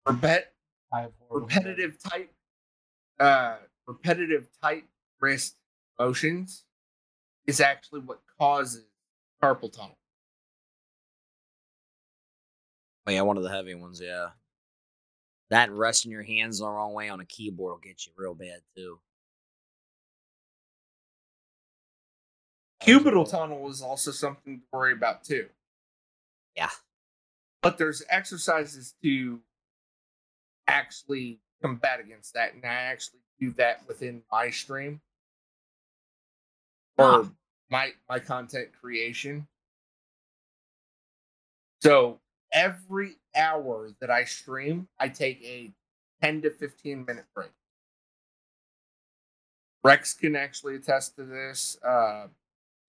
Repet- 0.09 0.44
I 0.92 1.02
have 1.02 1.12
horrible 1.20 1.47
repetitive 1.47 1.98
type 2.02 2.32
uh 3.20 3.56
repetitive 3.86 4.48
tight 4.62 4.84
wrist 5.20 5.56
motions 5.98 6.64
is 7.47 7.60
actually 7.60 8.01
what 8.01 8.20
causes 8.38 8.84
carpal 9.42 9.72
tunnel. 9.72 9.98
Oh 13.06 13.12
yeah, 13.12 13.22
one 13.22 13.36
of 13.36 13.42
the 13.42 13.51
heavy 13.51 13.74
ones. 13.74 14.01
Yeah. 14.02 14.28
That 15.51 15.70
resting 15.72 16.12
your 16.12 16.22
hands 16.22 16.60
the 16.60 16.66
wrong 16.66 16.92
way 16.92 17.09
on 17.09 17.20
a 17.20 17.24
keyboard 17.24 17.72
will 17.72 17.78
get 17.78 18.06
you 18.06 18.12
real 18.16 18.34
bad 18.34 18.60
too. 18.76 19.01
Cubital 22.82 23.28
tunnel 23.28 23.68
is 23.68 23.82
also 23.82 24.10
something 24.10 24.60
to 24.60 24.64
worry 24.72 24.92
about 24.92 25.24
too. 25.24 25.48
Yeah. 26.56 26.70
But 27.62 27.78
there's 27.78 28.03
exercises 28.09 28.95
to 29.03 29.41
actually 30.66 31.41
combat 31.62 32.01
against 32.01 32.35
that, 32.35 32.55
and 32.55 32.65
I 32.65 32.69
actually 32.69 33.20
do 33.39 33.51
that 33.53 33.82
within 33.87 34.23
my 34.31 34.51
stream 34.51 35.01
or 36.97 37.31
my 37.70 37.93
my 38.09 38.19
content 38.19 38.69
creation. 38.81 39.47
So 41.82 42.20
every 42.53 43.16
hour 43.35 43.91
that 44.01 44.11
I 44.11 44.24
stream, 44.24 44.89
I 44.99 45.09
take 45.09 45.43
a 45.43 45.73
10 46.23 46.43
to 46.43 46.51
15 46.51 47.05
minute 47.07 47.24
break. 47.35 47.51
Rex 49.82 50.12
can 50.12 50.37
actually 50.37 50.77
attest 50.77 51.16
to 51.16 51.24
this. 51.24 51.78
Uh, 51.82 52.27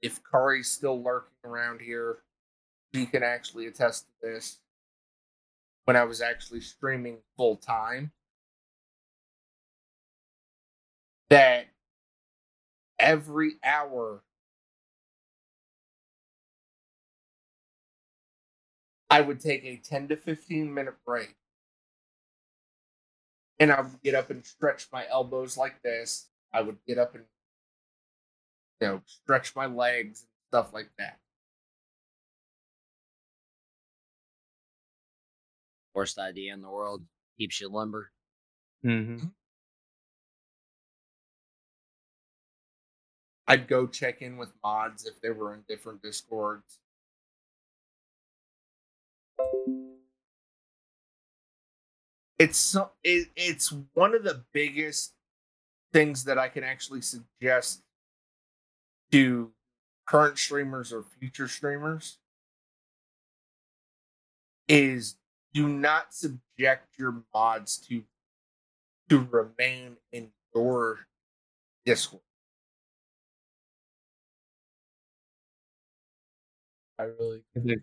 if 0.02 0.20
Kari's 0.30 0.70
still 0.70 1.02
lurking 1.02 1.38
around 1.46 1.80
here, 1.80 2.18
he 2.92 3.06
can 3.06 3.24
actually 3.24 3.68
attest 3.68 4.08
to 4.08 4.28
this. 4.28 4.60
When 5.86 5.96
I 5.96 6.04
was 6.04 6.22
actually 6.22 6.62
streaming 6.62 7.18
full 7.38 7.58
time, 7.58 8.12
that 11.30 11.68
every 13.00 13.54
hour 13.64 14.22
I 19.10 19.22
would 19.22 19.40
take 19.40 19.66
a 19.66 19.78
10 19.78 20.10
to 20.10 20.18
15 20.18 20.74
minute 20.74 20.96
break. 21.06 21.36
And 23.60 23.72
I 23.72 23.82
would 23.82 24.02
get 24.02 24.16
up 24.16 24.30
and 24.30 24.46
stretch 24.46 24.88
my 24.92 25.08
elbows 25.08 25.58
like 25.58 25.82
this. 25.84 26.30
I 26.54 26.62
would 26.62 26.78
get 26.88 26.98
up 26.98 27.16
and 27.16 27.26
you 28.82 28.88
know, 28.88 29.02
stretch 29.06 29.56
my 29.56 29.68
legs 29.68 30.22
and 30.22 30.30
stuff 30.50 30.74
like 30.74 30.90
that. 30.98 31.21
Worst 35.94 36.18
idea 36.18 36.54
in 36.54 36.62
the 36.62 36.70
world. 36.70 37.04
Keeps 37.38 37.62
you 37.62 37.70
limber. 37.70 38.12
Mm-hmm. 38.86 39.28
I'd 43.48 43.68
go 43.68 43.86
check 43.86 44.22
in 44.22 44.38
with 44.38 44.50
mods 44.64 45.06
if 45.06 45.20
they 45.20 45.30
were 45.30 45.54
in 45.54 45.64
different 45.68 46.02
discords. 46.02 46.80
It's 52.40 52.58
so, 52.58 52.92
it, 53.04 53.28
it's 53.36 53.74
one 53.94 54.16
of 54.16 54.24
the 54.24 54.44
biggest 54.54 55.14
things 55.94 56.24
that 56.24 56.38
I 56.38 56.48
can 56.48 56.64
actually 56.64 57.02
suggest 57.02 57.84
to 59.12 59.52
current 60.08 60.38
streamers 60.38 60.94
or 60.94 61.04
future 61.20 61.48
streamers 61.48 62.18
is 64.68 65.18
do 65.54 65.68
not 65.68 66.14
subject 66.14 66.98
your 66.98 67.24
mods 67.34 67.78
to 67.88 68.04
to 69.10 69.20
remain 69.30 69.98
in 70.12 70.32
your 70.56 71.00
Discord. 71.86 72.22
I 77.00 77.04
really. 77.04 77.44
You 77.56 77.80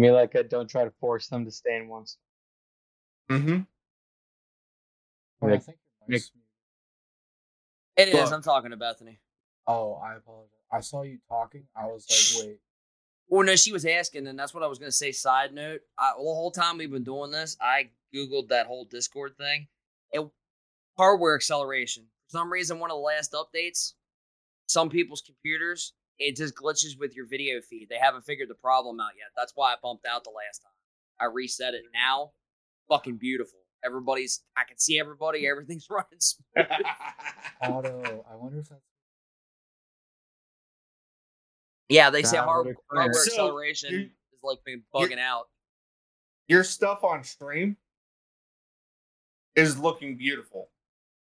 mean 0.00 0.12
like 0.12 0.34
a, 0.34 0.42
don't 0.42 0.68
try 0.68 0.84
to 0.84 0.90
force 1.00 1.28
them 1.28 1.44
to 1.44 1.50
stay 1.50 1.76
in 1.76 1.88
one. 1.88 2.06
spot. 2.06 2.20
Mm-hmm. 3.30 3.60
I 5.42 5.46
Nick- 5.50 5.62
think 5.62 5.78
your 6.00 6.08
Nick- 6.08 6.22
mic's. 6.22 6.30
It 7.96 8.08
is. 8.08 8.14
Look. 8.14 8.32
I'm 8.32 8.42
talking 8.42 8.70
to 8.70 8.76
Bethany. 8.76 9.20
Oh, 9.66 9.94
I 9.94 10.14
apologize. 10.16 10.48
I 10.72 10.80
saw 10.80 11.02
you 11.02 11.18
talking. 11.28 11.64
I 11.76 11.86
was 11.86 12.06
like, 12.38 12.46
wait. 12.46 12.58
Well, 13.32 13.46
no, 13.46 13.56
she 13.56 13.72
was 13.72 13.86
asking, 13.86 14.26
and 14.26 14.38
that's 14.38 14.52
what 14.52 14.62
I 14.62 14.66
was 14.66 14.78
going 14.78 14.90
to 14.90 14.96
say. 14.96 15.10
Side 15.10 15.54
note: 15.54 15.80
I, 15.98 16.10
the 16.10 16.22
whole 16.22 16.50
time 16.50 16.76
we've 16.76 16.90
been 16.90 17.02
doing 17.02 17.30
this, 17.30 17.56
I 17.62 17.88
googled 18.14 18.48
that 18.48 18.66
whole 18.66 18.84
Discord 18.84 19.38
thing. 19.38 19.68
It 20.12 20.28
hardware 20.98 21.34
acceleration. 21.34 22.04
For 22.26 22.36
some 22.36 22.52
reason, 22.52 22.78
one 22.78 22.90
of 22.90 22.96
the 22.98 23.00
last 23.00 23.32
updates, 23.32 23.94
some 24.66 24.90
people's 24.90 25.22
computers, 25.22 25.94
it 26.18 26.36
just 26.36 26.54
glitches 26.54 26.98
with 26.98 27.16
your 27.16 27.26
video 27.26 27.62
feed. 27.62 27.86
They 27.88 27.96
haven't 27.96 28.26
figured 28.26 28.50
the 28.50 28.54
problem 28.54 29.00
out 29.00 29.12
yet. 29.16 29.28
That's 29.34 29.52
why 29.54 29.72
I 29.72 29.76
bumped 29.82 30.04
out 30.06 30.24
the 30.24 30.30
last 30.30 30.58
time. 30.58 30.72
I 31.18 31.32
reset 31.32 31.72
it 31.72 31.84
now. 31.94 32.32
Fucking 32.90 33.16
beautiful. 33.16 33.60
Everybody's. 33.82 34.42
I 34.58 34.64
can 34.68 34.76
see 34.76 35.00
everybody. 35.00 35.48
Everything's 35.48 35.86
running 35.90 36.04
smooth. 36.18 36.66
Otto. 37.62 38.26
I 38.30 38.36
wonder 38.36 38.58
if 38.58 38.68
that's. 38.68 38.91
Yeah, 41.92 42.10
they 42.10 42.22
say 42.22 42.36
That 42.38 42.44
hard, 42.44 42.74
hardware. 42.90 43.12
So, 43.12 43.20
acceleration 43.32 43.92
you- 43.92 44.10
is 44.32 44.42
like 44.42 44.58
been 44.64 44.82
bugging 44.94 45.18
out. 45.18 45.48
Your 46.48 46.64
stuff 46.64 47.04
on 47.04 47.22
stream 47.24 47.76
is 49.54 49.78
looking 49.78 50.16
beautiful. 50.16 50.70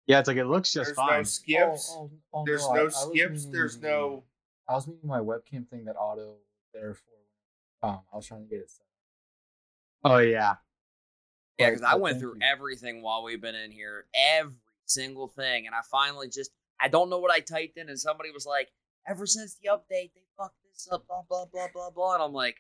Yeah, 0.07 0.19
it's 0.19 0.29
like 0.29 0.37
it 0.37 0.47
looks 0.47 0.73
just 0.73 0.89
There's 0.89 0.97
fine. 0.97 1.19
no 1.19 1.23
skips. 1.25 1.93
Oh, 1.97 2.11
oh, 2.33 2.41
oh, 2.41 2.45
There's 2.47 2.67
no, 2.69 2.75
no 2.75 2.87
I 2.87 2.89
skips. 2.89 3.31
meaning 3.45 3.53
There's 3.53 3.79
the- 3.79 3.89
no. 3.89 4.25
I 4.69 4.75
was 4.75 4.87
meaning 4.87 5.07
my 5.07 5.19
webcam 5.21 5.69
thing 5.69 5.85
that 5.87 5.97
auto 5.97 6.37
there 6.73 6.95
for. 6.95 7.87
Um, 7.87 8.01
I 8.13 8.17
was 8.17 8.27
trying 8.27 8.45
to 8.45 8.49
get 8.49 8.61
it 8.61 8.71
set. 8.71 8.87
Oh 10.05 10.19
yeah. 10.19 10.55
Yeah, 11.59 11.71
because 11.71 11.83
I 11.83 11.95
oh, 11.95 11.99
went 11.99 12.19
through 12.21 12.37
you. 12.37 12.41
everything 12.43 13.03
while 13.03 13.23
we've 13.23 13.41
been 13.41 13.55
in 13.55 13.71
here, 13.73 14.07
every 14.15 14.55
single 14.87 15.29
thing, 15.29 15.67
and 15.67 15.75
I 15.75 15.81
finally 15.91 16.29
just 16.29 16.51
I 16.81 16.89
don't 16.89 17.11
know 17.11 17.19
what 17.19 17.31
I 17.33 17.41
typed 17.41 17.77
in, 17.77 17.89
and 17.89 17.99
somebody 17.99 18.31
was 18.31 18.47
like, 18.47 18.69
"Ever 19.07 19.27
since 19.27 19.55
the 19.57 19.69
update, 19.71 20.13
they 20.15 20.23
fucked 20.37 20.57
this 20.65 20.89
up, 20.91 21.07
blah 21.07 21.23
blah 21.29 21.47
blah 21.47 21.69
blah 21.73 21.91
blah," 21.91 22.15
and 22.15 22.23
I'm 22.23 22.33
like, 22.33 22.57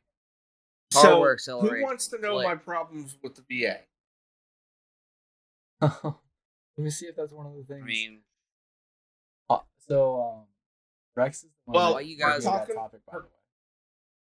So, 0.90 1.01
Hardware 1.01 1.36
who 1.47 1.82
wants 1.82 2.09
to 2.09 2.19
know 2.19 2.35
Click. 2.35 2.44
my 2.47 2.55
problems 2.56 3.16
with 3.23 3.35
the 3.36 3.43
VA? 3.48 3.81
Let 5.81 6.85
me 6.85 6.90
see 6.90 7.06
if 7.06 7.16
that's 7.16 7.32
one 7.32 7.47
of 7.47 7.55
the 7.55 7.64
things. 7.64 7.82
I 7.82 7.86
mean, 7.86 8.20
Uh, 9.51 9.59
so 9.89 10.20
um, 10.23 10.44
Rex 11.16 11.39
is 11.44 11.51
the 11.66 11.73
one. 11.73 11.74
Well, 11.74 11.89
that 11.90 11.94
Why 11.94 12.01
you 12.01 12.16
gave 12.16 12.27
me 12.27 12.32
guys- 12.32 12.44
that 12.44 12.73
topic, 12.74 13.01
by 13.06 13.12
the 13.19 13.24
way. 13.24 13.28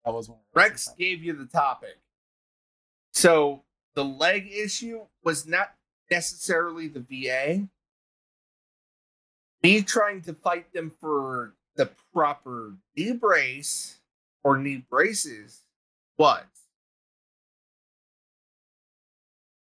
That 0.06 0.14
was 0.14 0.30
one. 0.30 0.40
of 0.40 0.46
Rex 0.56 0.86
topics. 0.86 0.98
gave 0.98 1.24
you 1.24 1.34
the 1.34 1.46
topic. 1.46 1.98
So 3.14 3.64
the 3.96 4.06
leg 4.06 4.48
issue 4.52 5.08
was 5.24 5.46
not 5.46 5.74
necessarily 6.12 6.88
the 6.88 7.00
VA. 7.02 7.68
Me 9.64 9.82
trying 9.82 10.22
to 10.22 10.34
fight 10.34 10.72
them 10.72 10.92
for 11.02 11.56
the 11.78 11.90
proper 12.14 12.74
knee 12.98 13.14
brace 13.14 13.98
or 14.44 14.58
knee 14.58 14.84
braces 14.90 15.62
was. 16.18 16.44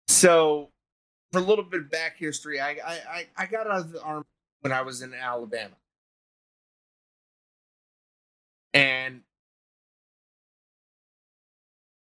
So, 0.09 0.71
for 1.33 1.39
a 1.41 1.43
little 1.45 1.65
bit 1.65 1.83
of 1.83 1.91
back 1.91 2.17
history, 2.19 2.61
I, 2.61 2.71
I, 2.73 3.01
I- 3.11 3.29
I 3.39 3.47
got 3.47 3.67
out 3.67 3.81
of 3.81 3.93
the 3.93 4.03
army 4.03 4.25
when 4.61 4.73
I 4.73 4.83
was 4.83 5.03
in 5.03 5.15
Alabama. 5.15 5.77
And 8.75 9.23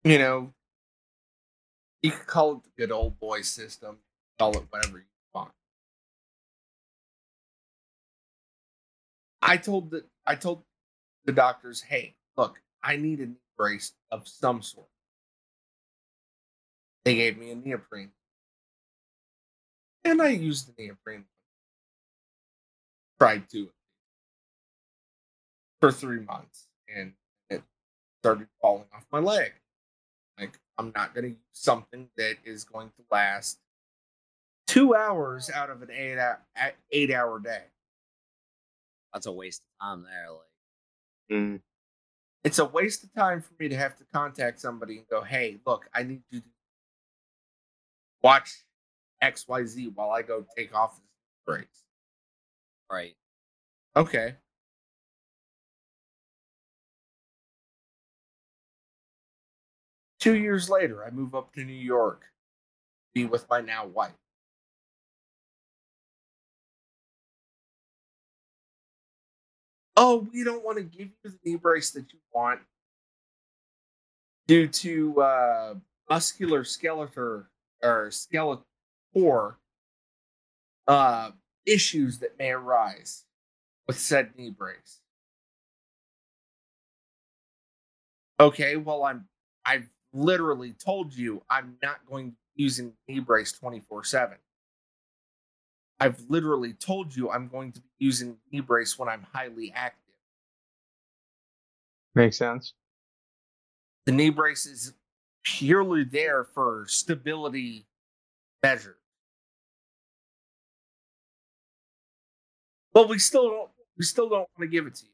you 0.04 0.18
know, 0.18 0.52
you 2.02 2.10
could 2.10 2.26
call 2.26 2.52
it 2.56 2.62
the 2.64 2.70
good 2.76 2.92
old 2.92 3.18
boy 3.18 3.42
system, 3.42 3.98
call 4.38 4.56
it 4.56 4.64
whatever 4.70 4.98
you 4.98 5.04
I 9.48 9.56
told 9.56 9.90
the 9.90 10.04
I 10.26 10.34
told 10.34 10.62
the 11.24 11.32
doctors, 11.32 11.80
hey, 11.80 12.14
look, 12.36 12.60
I 12.82 12.96
need 12.96 13.20
a 13.20 13.26
knee 13.26 13.36
brace 13.56 13.92
of 14.10 14.28
some 14.28 14.60
sort. 14.60 14.86
They 17.04 17.14
gave 17.14 17.38
me 17.38 17.50
a 17.50 17.54
neoprene. 17.54 18.10
And 20.04 20.20
I 20.20 20.28
used 20.28 20.68
the 20.68 20.82
neoprene. 20.82 21.24
Tried 23.18 23.48
to 23.50 23.70
for 25.80 25.90
three 25.92 26.20
months 26.20 26.66
and 26.94 27.12
it 27.48 27.62
started 28.20 28.48
falling 28.60 28.84
off 28.94 29.06
my 29.10 29.18
leg. 29.18 29.52
Like, 30.38 30.60
I'm 30.76 30.92
not 30.94 31.14
going 31.14 31.24
to 31.24 31.30
use 31.30 31.38
something 31.52 32.08
that 32.16 32.36
is 32.44 32.64
going 32.64 32.88
to 32.88 33.02
last 33.10 33.58
two 34.66 34.94
hours 34.94 35.50
out 35.50 35.70
of 35.70 35.82
an 35.82 35.90
eight 35.90 36.18
hour, 36.18 36.38
eight 36.92 37.12
hour 37.12 37.40
day. 37.40 37.62
That's 39.12 39.26
a 39.26 39.32
waste 39.32 39.62
of 39.62 39.86
time 39.86 40.02
there. 40.04 40.30
Like, 40.30 40.42
Mm. 41.30 41.60
It's 42.44 42.58
a 42.58 42.64
waste 42.64 43.04
of 43.04 43.12
time 43.12 43.42
for 43.42 43.52
me 43.58 43.68
to 43.68 43.76
have 43.76 43.96
to 43.96 44.04
contact 44.14 44.60
somebody 44.60 44.96
and 44.98 45.06
go, 45.08 45.22
hey, 45.22 45.58
look, 45.66 45.86
I 45.92 46.02
need 46.04 46.22
you 46.30 46.40
to 46.40 46.46
watch 48.22 48.64
XYZ 49.22 49.94
while 49.94 50.10
I 50.10 50.22
go 50.22 50.46
take 50.56 50.74
off 50.74 50.96
this 50.96 51.04
brace. 51.44 51.84
right. 52.90 53.14
Okay. 53.94 54.36
Two 60.20 60.36
years 60.36 60.68
later, 60.70 61.04
I 61.04 61.10
move 61.10 61.34
up 61.34 61.52
to 61.54 61.64
New 61.64 61.72
York, 61.72 62.24
be 63.14 63.24
with 63.26 63.48
my 63.48 63.60
now 63.60 63.86
wife. 63.86 64.12
Oh, 70.00 70.28
we 70.32 70.44
don't 70.44 70.64
want 70.64 70.78
to 70.78 70.84
give 70.84 71.08
you 71.08 71.14
the 71.24 71.34
knee 71.44 71.56
brace 71.56 71.90
that 71.90 72.12
you 72.12 72.20
want 72.32 72.60
due 74.46 74.68
to 74.68 75.20
uh, 75.20 75.74
muscular 76.08 76.62
skeletal 76.62 77.46
or 77.82 78.08
skeletor 78.10 79.56
uh, 80.86 81.30
issues 81.66 82.18
that 82.18 82.38
may 82.38 82.52
arise 82.52 83.24
with 83.88 83.98
said 83.98 84.30
knee 84.36 84.50
brace. 84.50 85.00
Okay, 88.38 88.76
well, 88.76 89.02
I'm 89.02 89.26
I've 89.66 89.90
literally 90.12 90.74
told 90.74 91.12
you 91.12 91.42
I'm 91.50 91.76
not 91.82 92.06
going 92.08 92.30
to 92.30 92.36
be 92.56 92.62
using 92.62 92.92
knee 93.08 93.18
brace 93.18 93.50
24 93.50 94.04
7. 94.04 94.38
I've 96.00 96.22
literally 96.28 96.72
told 96.74 97.14
you 97.14 97.30
I'm 97.30 97.48
going 97.48 97.72
to 97.72 97.80
be 97.80 97.88
using 97.98 98.36
knee 98.52 98.60
brace 98.60 98.98
when 98.98 99.08
I'm 99.08 99.26
highly 99.32 99.72
active. 99.74 100.14
Makes 102.14 102.38
sense. 102.38 102.74
The 104.06 104.12
knee 104.12 104.30
brace 104.30 104.64
is 104.66 104.94
purely 105.44 106.04
there 106.04 106.44
for 106.44 106.84
stability 106.88 107.86
measures. 108.62 108.96
But 112.92 113.08
we 113.08 113.18
still 113.18 113.48
don't 113.48 113.70
we 113.96 114.04
still 114.04 114.28
don't 114.28 114.48
want 114.56 114.60
to 114.60 114.66
give 114.66 114.86
it 114.86 114.94
to 114.96 115.04
you. 115.04 115.10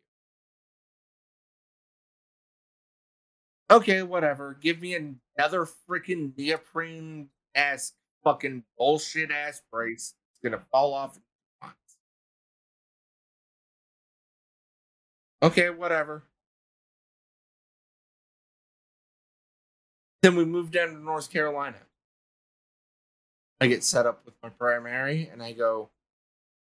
Okay, 3.70 4.02
whatever. 4.02 4.56
Give 4.60 4.80
me 4.80 4.94
another 4.94 5.66
freaking 5.88 6.36
neoprene 6.36 7.28
ass 7.54 7.92
fucking 8.22 8.64
bullshit 8.78 9.30
ass 9.30 9.62
brace. 9.72 10.14
It's 10.44 10.50
gonna 10.50 10.64
fall 10.70 10.92
off. 10.92 11.18
Okay, 15.42 15.70
whatever. 15.70 16.24
Then 20.22 20.36
we 20.36 20.44
move 20.44 20.70
down 20.70 20.88
to 20.88 20.98
North 20.98 21.30
Carolina. 21.30 21.76
I 23.60 23.68
get 23.68 23.84
set 23.84 24.06
up 24.06 24.22
with 24.26 24.34
my 24.42 24.50
primary 24.50 25.30
and 25.32 25.42
I 25.42 25.52
go, 25.52 25.90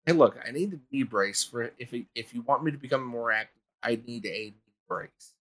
hey, 0.05 0.13
look, 0.13 0.37
I 0.43 0.51
need 0.51 0.73
a 0.73 0.79
knee 0.91 1.03
brace 1.03 1.43
for 1.43 1.71
if 1.77 1.93
if 2.15 2.33
you 2.33 2.41
want 2.41 2.63
me 2.63 2.71
to 2.71 2.77
become 2.77 3.03
more 3.05 3.31
active, 3.31 3.61
I 3.83 3.99
need 4.05 4.25
a 4.25 4.45
knee 4.45 4.53
brace. 4.87 5.33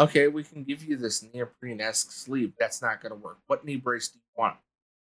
Okay, 0.00 0.26
we 0.26 0.42
can 0.42 0.64
give 0.64 0.82
you 0.82 0.96
this 0.96 1.24
neoprene 1.32 1.80
esque 1.80 2.10
sleeve. 2.10 2.54
That's 2.58 2.82
not 2.82 3.00
going 3.00 3.10
to 3.10 3.18
work. 3.18 3.38
What 3.46 3.64
knee 3.64 3.76
brace 3.76 4.08
do 4.08 4.18
you 4.18 4.42
want? 4.42 4.56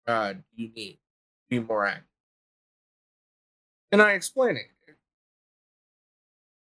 Uh, 0.08 0.34
do 0.34 0.42
you 0.56 0.70
need 0.76 0.94
to 0.94 1.07
be 1.50 1.60
more 1.60 1.86
active? 1.86 2.04
And 3.92 4.02
I 4.02 4.12
explain 4.12 4.58
it. 4.58 4.68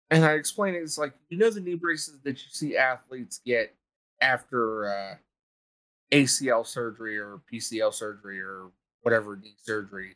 And 0.09 0.23
I 0.23 0.33
explain 0.33 0.75
it. 0.75 0.79
It's 0.79 0.97
like 0.97 1.13
you 1.29 1.37
know 1.37 1.49
the 1.49 1.59
knee 1.59 1.75
braces 1.75 2.19
that 2.23 2.37
you 2.37 2.49
see 2.49 2.77
athletes 2.77 3.41
get 3.45 3.75
after 4.21 4.89
uh, 4.89 5.15
ACL 6.11 6.65
surgery 6.65 7.17
or 7.17 7.41
PCL 7.51 7.93
surgery 7.93 8.39
or 8.39 8.71
whatever 9.01 9.35
knee 9.35 9.55
surgery 9.61 10.15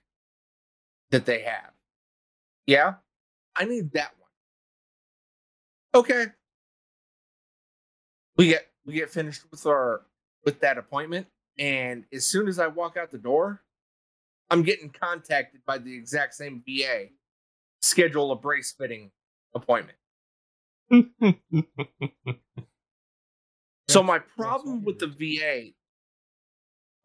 that 1.12 1.26
they 1.26 1.42
have. 1.42 1.72
Yeah, 2.66 2.96
I 3.56 3.66
need 3.66 3.92
that 3.94 4.14
one. 5.94 6.04
Okay. 6.04 6.28
We 8.38 8.48
get 8.48 8.68
we 8.86 8.94
get 8.94 9.10
finished 9.10 9.44
with 9.52 9.66
our 9.66 10.04
with 10.46 10.62
that 10.62 10.78
appointment, 10.78 11.28
and 11.60 12.06
as 12.14 12.26
soon 12.26 12.48
as 12.48 12.60
I 12.60 12.68
walk 12.68 12.96
out 12.96 13.12
the 13.12 13.18
door, 13.18 13.62
I'm 14.52 14.64
getting 14.64 14.90
contacted 14.90 15.62
by 15.66 15.78
the 15.78 15.96
exact 15.96 16.36
same 16.36 16.62
VA. 16.68 17.06
Schedule 17.82 18.34
a 18.34 18.36
brace 18.36 18.74
fitting 18.78 19.10
appointment. 19.56 19.98
So 23.88 24.04
my 24.04 24.20
problem 24.20 24.84
with 24.84 25.00
the 25.00 25.08
VA, 25.08 25.72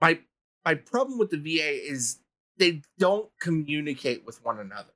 my 0.00 0.18
my 0.64 0.74
problem 0.74 1.18
with 1.18 1.30
the 1.30 1.38
VA 1.38 1.88
is 1.88 2.18
they 2.58 2.82
don't 2.98 3.30
communicate 3.40 4.26
with 4.26 4.44
one 4.44 4.58
another. 4.58 4.92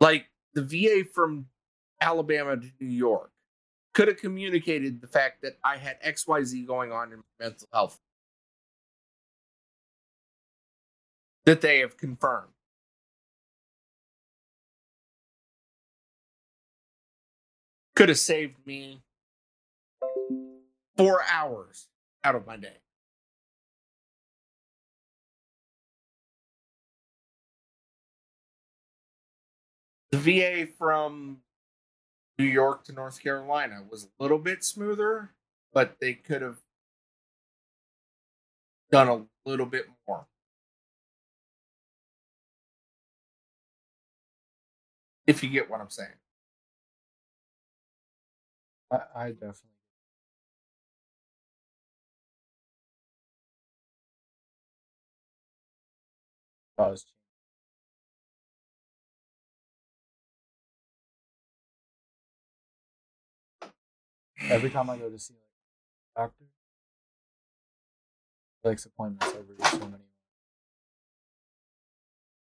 Like 0.00 0.26
the 0.54 0.62
VA 0.62 1.04
from 1.04 1.46
Alabama 2.00 2.56
to 2.56 2.70
New 2.80 2.86
York 2.88 3.30
could 3.92 4.08
have 4.08 4.18
communicated 4.18 5.00
the 5.00 5.06
fact 5.06 5.42
that 5.42 5.58
I 5.64 5.76
had 5.76 6.00
XYZ 6.02 6.66
going 6.66 6.92
on 6.92 7.12
in 7.12 7.22
mental 7.38 7.68
health 7.72 7.98
that 11.44 11.60
they 11.60 11.80
have 11.80 11.96
confirmed. 11.96 12.52
Could 17.96 18.08
have 18.08 18.18
saved 18.18 18.56
me 18.64 19.02
four 20.96 21.22
hours 21.30 21.88
out 22.24 22.34
of 22.34 22.46
my 22.46 22.56
day. 22.56 22.76
The 30.12 30.18
VA 30.18 30.66
from 30.78 31.38
New 32.40 32.46
York 32.46 32.84
to 32.84 32.92
North 32.92 33.22
Carolina 33.22 33.82
was 33.90 34.04
a 34.04 34.08
little 34.18 34.38
bit 34.38 34.64
smoother, 34.64 35.34
but 35.74 35.96
they 36.00 36.14
could 36.14 36.40
have 36.40 36.56
done 38.90 39.08
a 39.08 39.26
little 39.48 39.66
bit 39.66 39.84
more. 40.08 40.26
If 45.26 45.42
you 45.42 45.50
get 45.50 45.68
what 45.68 45.82
I'm 45.82 45.90
saying. 45.90 46.08
I, 48.90 49.00
I 49.14 49.30
definitely. 49.32 49.68
Every 64.48 64.70
time 64.70 64.90
I 64.90 64.96
go 64.96 65.08
to 65.10 65.18
see 65.18 65.34
like 65.34 65.42
a 66.16 66.20
doctor, 66.28 66.44
he 68.62 68.68
likes 68.68 68.84
appointments 68.86 69.34
over 69.34 69.54
so 69.70 69.78
many. 69.86 70.04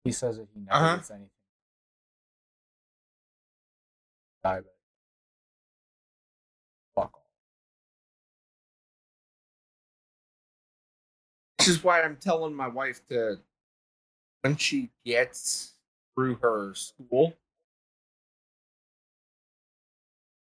He 0.03 0.11
says 0.11 0.37
that 0.37 0.47
he 0.53 0.59
never 0.61 0.71
Uh-huh. 0.77 0.95
gets 0.97 1.11
anything. 1.11 1.29
Diabetic. 4.45 4.65
Fuck 6.95 7.11
all. 7.13 7.25
Which 11.59 11.67
is 11.67 11.83
why 11.83 12.01
I'm 12.01 12.17
telling 12.17 12.55
my 12.55 12.67
wife 12.67 13.05
to, 13.09 13.39
when 14.41 14.55
she 14.57 14.89
gets 15.05 15.73
through 16.15 16.35
her 16.37 16.73
school 16.73 17.37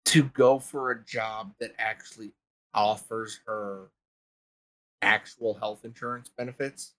to 0.05 0.23
go 0.23 0.59
for 0.59 0.91
a 0.91 1.03
job 1.03 1.53
that 1.59 1.73
actually 1.77 2.31
offers 2.73 3.39
her 3.47 3.89
actual 5.01 5.55
health 5.55 5.83
insurance 5.83 6.29
benefits. 6.37 6.93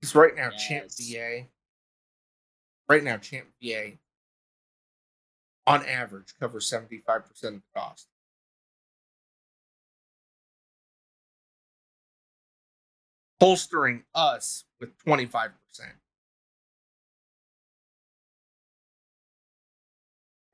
Because 0.00 0.14
right 0.14 0.34
now, 0.34 0.50
CHAMPVA, 0.50 1.46
right 2.88 3.04
now, 3.04 3.16
Champ 3.18 3.46
VA, 3.62 3.92
on 5.66 5.86
average, 5.86 6.34
covers 6.40 6.68
75% 6.68 7.28
of 7.44 7.52
the 7.54 7.62
cost. 7.76 8.08
Holstering 13.40 14.02
us 14.14 14.64
with 14.80 14.90
25%. 15.04 15.52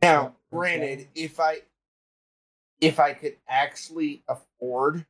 Now, 0.03 0.37
granted, 0.53 1.01
okay. 1.01 1.09
if 1.15 1.41
I 1.41 1.59
if 2.81 3.01
I 3.01 3.12
could 3.15 3.37
actually 3.49 4.23
afford 4.29 5.07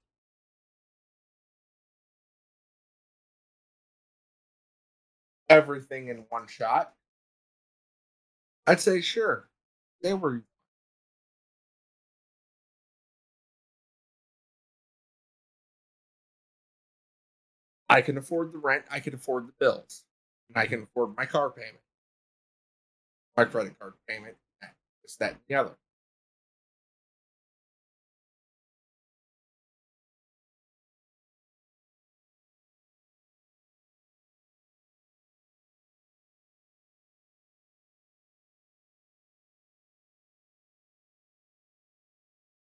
everything 5.48 6.08
in 6.08 6.24
one 6.30 6.46
shot, 6.46 6.94
I'd 8.66 8.80
say 8.80 9.00
sure. 9.00 9.48
They 10.02 10.14
were 10.14 10.42
I 17.88 18.02
can 18.02 18.18
afford 18.18 18.52
the 18.52 18.58
rent, 18.58 18.84
I 18.90 19.00
can 19.00 19.14
afford 19.14 19.48
the 19.48 19.52
bills, 19.58 20.04
and 20.48 20.58
I 20.58 20.66
can 20.66 20.82
afford 20.84 21.16
my 21.16 21.26
car 21.26 21.50
payment, 21.50 21.80
my 23.36 23.44
credit 23.44 23.78
card 23.78 23.94
payment, 24.08 24.36
this, 25.08 25.16
that, 25.16 25.30
and 25.32 25.40
the 25.48 25.54
other. 25.54 25.76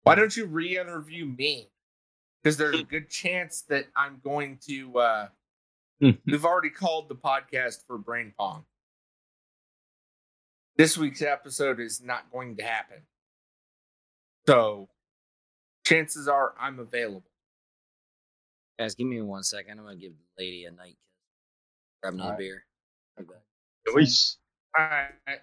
Why 0.04 0.14
don't 0.14 0.36
you 0.36 0.46
re-interview 0.46 1.24
me? 1.26 1.68
Because 2.40 2.56
there's 2.56 2.78
a 2.78 2.84
good 2.84 3.10
chance 3.10 3.62
that 3.62 3.86
I'm 3.96 4.20
going 4.22 4.58
to. 4.68 4.98
uh 4.98 5.28
We've 6.00 6.44
already 6.44 6.70
called 6.70 7.08
the 7.08 7.16
podcast 7.16 7.86
for 7.86 7.98
Brain 7.98 8.32
Pong. 8.38 8.64
This 10.76 10.98
week's 10.98 11.22
episode 11.22 11.80
is 11.80 12.02
not 12.02 12.30
going 12.30 12.56
to 12.56 12.62
happen. 12.62 12.98
So, 14.46 14.88
chances 15.86 16.28
are 16.28 16.54
I'm 16.60 16.78
available. 16.78 17.30
Guys, 18.78 18.94
give 18.94 19.06
me 19.06 19.22
one 19.22 19.42
second. 19.42 19.78
I'm 19.78 19.86
gonna 19.86 19.96
give 19.96 20.12
the 20.12 20.44
lady 20.44 20.64
a 20.66 20.70
night 20.70 20.88
kiss. 20.88 20.96
Grab 22.02 22.14
another 22.14 22.26
Alright. 22.28 22.38
beer. 22.38 22.64
Right 23.18 23.28
back. 23.28 23.42
All 24.78 24.84
right. 24.84 25.40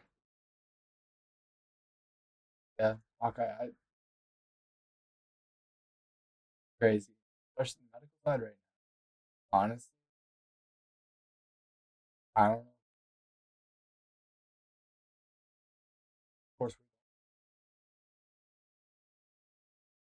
Yeah. 2.80 2.96
Okay, 3.26 3.50
I 3.62 3.66
crazy, 6.80 7.14
especially 7.58 7.80
the 7.82 8.00
medical 8.00 8.18
side 8.26 8.42
right 8.42 8.58
now. 9.54 9.60
Honestly, 9.60 9.90
I 12.36 12.48
don't 12.48 12.66
know. 12.66 12.73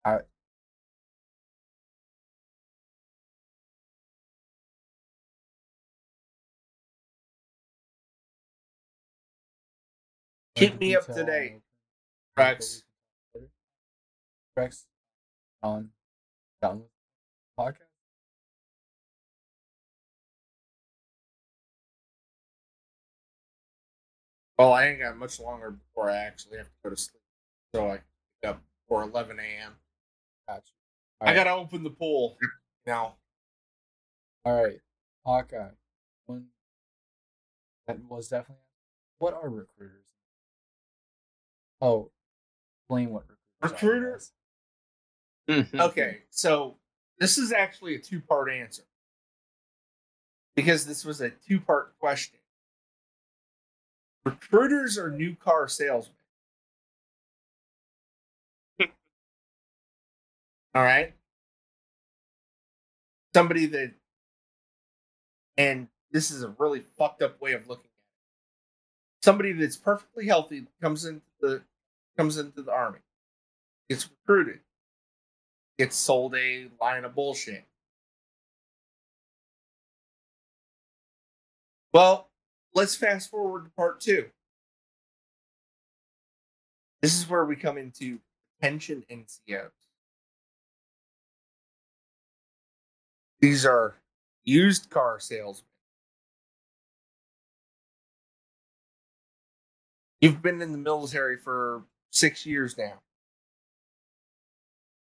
I 0.04 0.20
Keep 10.56 10.80
me 10.80 10.94
up 10.94 11.06
to 11.06 11.24
date, 11.24 11.60
Rex. 12.36 12.82
Rex, 14.56 14.86
on 15.62 15.88
done 16.60 16.80
with 16.80 16.88
podcast. 17.58 17.86
Well, 24.58 24.74
I 24.74 24.88
ain't 24.88 25.00
got 25.00 25.16
much 25.16 25.40
longer 25.40 25.70
before 25.70 26.10
I 26.10 26.18
actually 26.18 26.58
have 26.58 26.66
to 26.66 26.72
go 26.84 26.90
to 26.90 26.96
sleep. 26.96 27.22
So 27.74 27.86
I 27.88 28.00
pick 28.42 28.50
up 28.50 28.62
for 28.86 29.02
11 29.02 29.38
a.m. 29.38 29.72
Gotcha. 30.50 30.72
I 31.20 31.34
got 31.34 31.44
to 31.44 31.52
open 31.52 31.84
the 31.84 31.90
pool 31.90 32.36
now. 32.86 33.14
All 34.44 34.62
right, 34.64 34.80
Hawkeye. 35.24 35.68
One 36.26 36.46
that 37.86 37.98
was 38.08 38.28
definitely. 38.28 38.64
What 39.18 39.34
are 39.34 39.48
recruiters? 39.48 40.06
Oh, 41.80 42.10
explain 42.82 43.10
what 43.10 43.24
recruiters. 43.62 43.62
are, 43.62 43.68
Recruiter? 43.68 44.12
guys. 44.12 44.32
Mm-hmm. 45.48 45.80
Okay, 45.80 46.18
so 46.30 46.76
this 47.18 47.38
is 47.38 47.52
actually 47.52 47.94
a 47.94 47.98
two 47.98 48.20
part 48.20 48.50
answer 48.50 48.82
because 50.56 50.86
this 50.86 51.04
was 51.04 51.20
a 51.20 51.30
two 51.30 51.60
part 51.60 51.96
question. 52.00 52.40
Recruiters 54.24 54.98
are 54.98 55.10
new 55.10 55.36
car 55.36 55.68
salesmen. 55.68 56.14
All 60.74 60.82
right. 60.82 61.14
Somebody 63.34 63.66
that, 63.66 63.92
and 65.56 65.88
this 66.10 66.30
is 66.30 66.42
a 66.42 66.54
really 66.58 66.80
fucked 66.98 67.22
up 67.22 67.40
way 67.40 67.52
of 67.52 67.68
looking 67.68 67.84
at 67.84 67.86
it. 67.86 69.24
Somebody 69.24 69.52
that's 69.52 69.76
perfectly 69.76 70.26
healthy 70.26 70.66
comes 70.80 71.04
into 71.04 71.22
the 71.40 71.62
comes 72.16 72.38
into 72.38 72.62
the 72.62 72.72
army, 72.72 72.98
gets 73.88 74.08
recruited, 74.08 74.60
gets 75.78 75.96
sold 75.96 76.34
a 76.34 76.68
line 76.80 77.04
of 77.04 77.14
bullshit. 77.14 77.64
Well, 81.92 82.28
let's 82.74 82.94
fast 82.94 83.30
forward 83.30 83.64
to 83.64 83.70
part 83.70 84.00
two. 84.00 84.26
This 87.02 87.18
is 87.18 87.28
where 87.28 87.44
we 87.44 87.56
come 87.56 87.78
into 87.78 88.20
retention 88.60 89.04
NCOs. 89.10 89.70
These 93.40 93.64
are 93.64 93.94
used 94.44 94.90
car 94.90 95.18
salesmen. 95.18 95.66
You've 100.20 100.42
been 100.42 100.60
in 100.60 100.72
the 100.72 100.78
military 100.78 101.38
for 101.38 101.84
six 102.10 102.44
years 102.44 102.76
now. 102.76 103.00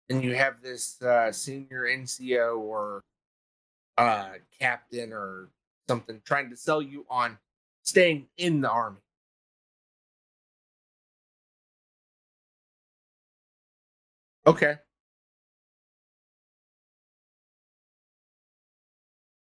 And 0.10 0.24
you 0.24 0.36
have 0.36 0.62
this 0.62 1.02
uh, 1.02 1.32
senior 1.32 1.86
NCO 1.86 2.58
or 2.58 3.04
uh, 3.98 4.30
captain 4.60 5.14
or 5.14 5.50
something 5.88 6.22
trying 6.26 6.50
to 6.50 6.58
sell 6.58 6.82
you 6.82 7.06
on 7.10 7.38
staying 7.84 8.28
in 8.38 8.62
the 8.62 8.70
army. 8.70 8.98
Okay. 14.46 14.78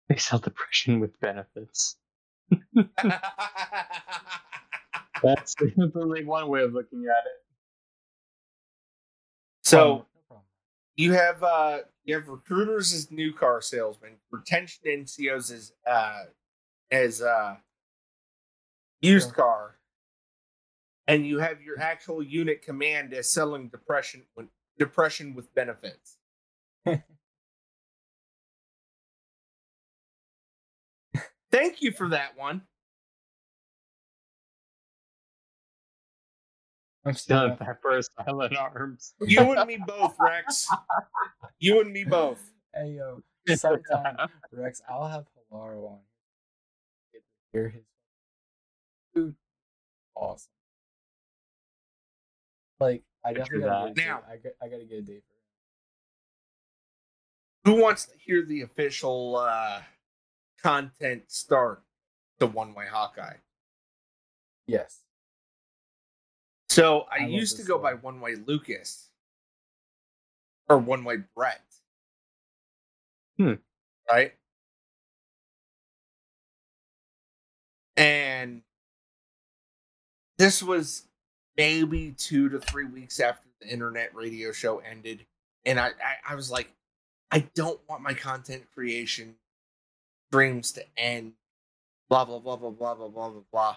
They 0.08 0.16
sell 0.16 0.38
depression 0.38 1.00
with 1.00 1.18
benefits. 1.20 1.96
That's 5.22 5.54
definitely 5.54 6.24
one 6.24 6.48
way 6.48 6.62
of 6.62 6.72
looking 6.72 7.06
at 7.06 7.26
it. 7.26 7.42
so 9.62 10.06
problem. 10.28 10.44
you 10.96 11.12
have 11.14 11.42
uh 11.42 11.78
you 12.04 12.14
have 12.14 12.28
recruiters 12.28 12.92
as 12.92 13.10
new 13.10 13.32
car 13.32 13.60
salesmen, 13.60 14.12
retention 14.30 14.84
NCOs 14.86 15.52
as 15.52 15.72
uh 15.86 16.24
as 16.90 17.20
uh 17.22 17.56
used 19.00 19.34
car, 19.34 19.76
and 21.08 21.26
you 21.26 21.40
have 21.40 21.60
your 21.62 21.80
actual 21.80 22.22
unit 22.22 22.62
command 22.62 23.12
as 23.12 23.32
selling 23.32 23.68
depression 23.68 24.22
when 24.34 24.48
depression 24.78 25.34
with 25.34 25.52
benefits. 25.54 26.18
Thank 31.50 31.82
you 31.82 31.92
for 31.92 32.08
that 32.08 32.36
one. 32.36 32.62
I'm 37.04 37.14
still. 37.14 37.48
Done 37.48 37.56
that 37.60 37.80
for 37.80 38.00
silent 38.02 38.56
arms. 38.56 39.14
You 39.20 39.52
and 39.52 39.66
me 39.68 39.78
both, 39.86 40.16
Rex. 40.18 40.66
You 41.60 41.80
and 41.80 41.92
me 41.92 42.04
both. 42.04 42.42
Hey 42.74 42.96
yo, 42.96 43.22
sometime 43.56 44.16
Rex, 44.52 44.82
I'll 44.88 45.06
have 45.06 45.24
Halaro 45.52 45.88
on. 45.92 45.98
hear 47.52 47.68
his 47.68 47.84
dude, 49.14 49.34
awesome. 50.16 50.50
Like 52.80 53.02
I 53.24 53.32
definitely 53.32 53.60
gotta 53.68 53.86
that. 53.86 53.94
get 53.94 54.06
Now- 54.06 54.22
I, 54.28 54.36
got, 54.36 54.52
I 54.60 54.68
gotta 54.68 54.84
get 54.84 54.98
a 54.98 55.02
date 55.02 55.22
for 57.64 57.70
him. 57.70 57.76
Who 57.76 57.82
wants 57.82 58.06
to 58.06 58.18
hear 58.18 58.44
the 58.44 58.62
official 58.62 59.36
uh, 59.36 59.80
content 60.66 61.22
start 61.28 61.80
the 62.40 62.46
One 62.48 62.74
Way 62.74 62.86
Hawkeye? 62.90 63.36
Yes. 64.66 64.98
So 66.68 67.06
I, 67.08 67.22
I 67.22 67.26
used 67.28 67.56
to 67.58 67.62
go 67.62 67.78
by. 67.78 67.94
One 67.94 68.20
Way 68.20 68.34
Lucas 68.34 69.10
or 70.68 70.78
One 70.78 71.04
Way 71.04 71.18
Brett. 71.36 71.60
Hmm. 73.38 73.54
Right? 74.10 74.32
And 77.96 78.62
this 80.36 80.64
was 80.64 81.04
maybe 81.56 82.10
two 82.18 82.48
to 82.48 82.58
three 82.58 82.86
weeks 82.86 83.20
after 83.20 83.46
the 83.60 83.68
internet 83.68 84.12
radio 84.16 84.50
show 84.50 84.78
ended. 84.78 85.26
And 85.64 85.78
I, 85.78 85.86
I, 85.86 86.32
I 86.32 86.34
was 86.34 86.50
like, 86.50 86.72
I 87.30 87.46
don't 87.54 87.78
want 87.88 88.02
my 88.02 88.14
content 88.14 88.64
creation 88.74 89.36
dreams 90.30 90.72
to 90.72 90.84
end. 90.96 91.32
Blah 92.08 92.24
blah 92.24 92.38
blah 92.38 92.56
blah 92.56 92.70
blah 92.70 92.94
blah 92.94 93.08
blah 93.08 93.30
blah 93.30 93.42
blah. 93.50 93.76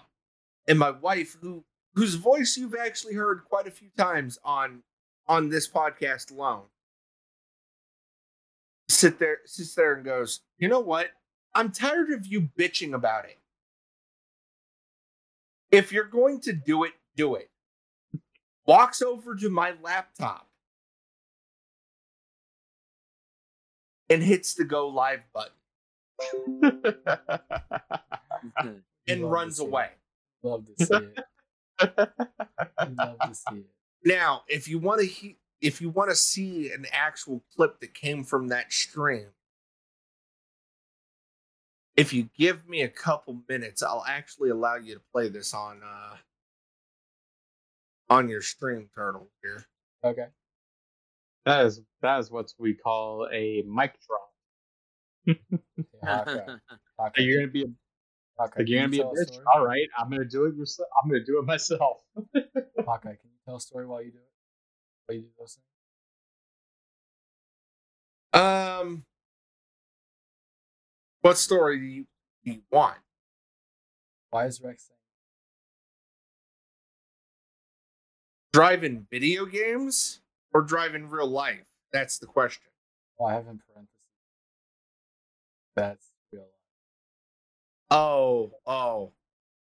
And 0.68 0.78
my 0.78 0.90
wife, 0.90 1.36
who 1.40 1.64
whose 1.94 2.14
voice 2.14 2.56
you've 2.56 2.76
actually 2.76 3.14
heard 3.14 3.44
quite 3.44 3.66
a 3.66 3.70
few 3.70 3.88
times 3.96 4.38
on 4.44 4.82
on 5.26 5.48
this 5.48 5.68
podcast 5.68 6.30
alone, 6.30 6.64
sit 8.88 9.18
there 9.18 9.38
sits 9.46 9.74
there 9.74 9.94
and 9.94 10.04
goes, 10.04 10.40
you 10.58 10.68
know 10.68 10.80
what? 10.80 11.10
I'm 11.54 11.72
tired 11.72 12.10
of 12.10 12.26
you 12.26 12.48
bitching 12.56 12.94
about 12.94 13.24
it. 13.24 13.38
If 15.70 15.92
you're 15.92 16.04
going 16.04 16.40
to 16.42 16.52
do 16.52 16.84
it, 16.84 16.92
do 17.16 17.34
it. 17.34 17.50
Walks 18.66 19.02
over 19.02 19.34
to 19.36 19.48
my 19.48 19.74
laptop 19.82 20.48
and 24.08 24.22
hits 24.22 24.54
the 24.54 24.64
go 24.64 24.88
live 24.88 25.20
button 25.32 25.52
and 29.08 29.22
love 29.22 29.30
runs 29.30 29.56
see 29.58 29.64
it. 29.64 29.68
away. 29.68 29.88
Love 30.42 30.64
to 30.66 30.86
see 30.86 30.94
it. 30.94 31.24
Love 32.98 33.18
to 33.20 33.34
see 33.34 33.56
it. 33.56 33.66
Now, 34.04 34.42
if 34.48 34.68
you 34.68 34.78
want 34.78 35.00
to 35.00 35.06
he- 35.06 35.38
if 35.60 35.80
you 35.80 35.90
want 35.90 36.10
to 36.10 36.16
see 36.16 36.72
an 36.72 36.86
actual 36.92 37.42
clip 37.54 37.80
that 37.80 37.92
came 37.94 38.24
from 38.24 38.48
that 38.48 38.72
stream, 38.72 39.26
if 41.96 42.12
you 42.12 42.30
give 42.36 42.66
me 42.68 42.82
a 42.82 42.88
couple 42.88 43.42
minutes, 43.48 43.82
I'll 43.82 44.04
actually 44.08 44.50
allow 44.50 44.76
you 44.76 44.94
to 44.94 45.00
play 45.12 45.28
this 45.28 45.52
on 45.54 45.82
uh 45.84 46.16
on 48.08 48.28
your 48.28 48.42
stream 48.42 48.88
turtle 48.94 49.28
here. 49.42 49.66
Okay. 50.04 50.26
that 51.44 51.66
is 51.66 51.82
that 52.02 52.18
is 52.18 52.30
what 52.30 52.52
we 52.58 52.74
call 52.74 53.28
a 53.32 53.62
mic 53.62 53.94
drop. 54.06 54.29
Yeah, 55.26 55.34
Hawkeye. 56.04 56.54
Hawkeye, 56.98 57.22
You're 57.22 57.40
gonna 57.40 57.52
be 57.52 57.62
a, 57.62 57.66
Hawkeye, 58.38 58.62
you're 58.66 58.80
gonna 58.80 58.88
be 58.90 59.00
a 59.00 59.04
bitch. 59.04 59.28
story? 59.32 59.44
All 59.54 59.64
right, 59.64 59.86
I'm 59.98 60.10
gonna 60.10 60.24
do 60.24 60.44
it 60.46 60.54
yourself. 60.56 60.88
I'm 61.02 61.10
gonna 61.10 61.24
do 61.24 61.38
it 61.38 61.44
myself. 61.46 62.02
Hawkeye, 62.84 63.16
can 63.16 63.30
you 63.30 63.38
tell 63.44 63.56
a 63.56 63.60
story 63.60 63.86
while 63.86 64.02
you 64.02 64.10
do 64.12 64.18
it? 64.18 64.24
While 65.06 65.16
you 65.16 65.22
do 65.22 65.28
those 65.38 65.58
things? 68.32 68.42
Um 68.42 69.04
what 71.22 71.36
story 71.36 71.78
do 71.78 71.84
you, 71.84 72.06
do 72.44 72.52
you 72.52 72.62
want? 72.72 72.96
Why 74.30 74.46
is 74.46 74.60
Rex 74.62 74.84
saying 74.88 74.96
Driving 78.52 79.06
video 79.10 79.44
games 79.44 80.20
or 80.54 80.62
driving 80.62 81.08
real 81.10 81.28
life? 81.28 81.66
That's 81.92 82.18
the 82.18 82.26
question. 82.26 82.62
well, 83.18 83.28
I 83.28 83.34
have 83.34 83.46
in 83.48 83.60
parentheses. 83.72 83.99
That's 85.76 86.06
real 86.32 86.42
life. 86.42 86.50
Oh, 87.90 88.52
oh, 88.66 89.12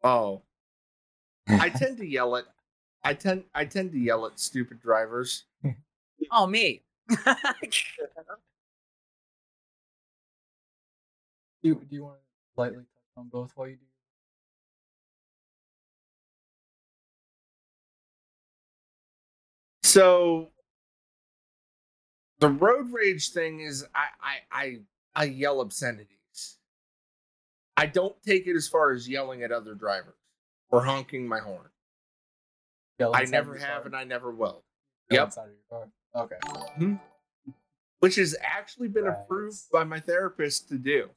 oh. 0.03 0.41
I 1.49 1.69
tend 1.75 1.97
to 1.97 2.05
yell 2.05 2.35
at 2.35 2.45
I 3.03 3.13
tend 3.13 3.43
I 3.53 3.65
tend 3.65 3.91
to 3.91 3.99
yell 3.99 4.25
at 4.25 4.39
stupid 4.39 4.81
drivers. 4.81 5.45
oh 6.31 6.47
me. 6.47 6.81
Uh-huh. 7.25 8.35
Do 11.61 11.69
you, 11.69 11.75
do 11.75 11.95
you 11.95 12.03
want 12.03 12.17
to 12.17 12.61
lightly 12.61 12.77
touch 12.83 13.17
on 13.17 13.29
both 13.29 13.51
while 13.55 13.67
you 13.69 13.75
do? 13.75 13.81
So 19.83 20.49
the 22.39 22.49
road 22.49 22.91
rage 22.91 23.29
thing 23.29 23.61
is 23.61 23.85
I 23.95 24.07
I 24.21 24.35
I, 24.51 24.79
I 25.15 25.25
yell 25.25 25.61
obscenities. 25.61 26.57
I 27.77 27.85
don't 27.87 28.15
take 28.23 28.47
it 28.47 28.55
as 28.55 28.67
far 28.67 28.91
as 28.91 29.07
yelling 29.09 29.43
at 29.43 29.51
other 29.51 29.73
drivers 29.73 30.15
or 30.69 30.83
honking 30.83 31.27
my 31.27 31.39
horn. 31.39 31.69
Yell 32.99 33.15
I 33.15 33.23
never 33.25 33.55
have 33.57 33.67
car? 33.79 33.85
and 33.87 33.95
I 33.95 34.03
never 34.03 34.31
will. 34.31 34.63
Yell 35.09 35.21
Yep. 35.21 35.27
Inside 35.27 35.41
of 35.41 35.49
your 35.71 35.79
car. 35.79 35.89
Okay. 36.23 36.35
Mm-hmm. 36.45 36.95
Which 37.99 38.15
has 38.15 38.35
actually 38.41 38.89
been 38.89 39.05
Right. 39.05 39.17
approved 39.23 39.57
by 39.71 39.83
my 39.83 39.99
therapist 39.99 40.69
to 40.69 40.77
do. 40.77 41.09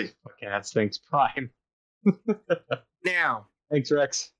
Okay, 0.00 0.10
that's 0.42 0.72
thanks, 0.72 0.98
Prime. 0.98 1.50
Now, 3.04 3.46
Thanks, 3.70 3.90
Rex. 3.92 4.32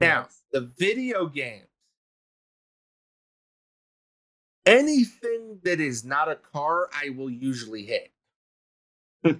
Now, 0.00 0.28
the 0.52 0.60
video 0.78 1.26
games. 1.26 1.66
Anything 4.66 5.60
that 5.62 5.80
is 5.80 6.04
not 6.04 6.30
a 6.30 6.36
car, 6.36 6.88
I 6.92 7.10
will 7.10 7.30
usually 7.30 7.84
hit. 7.84 8.12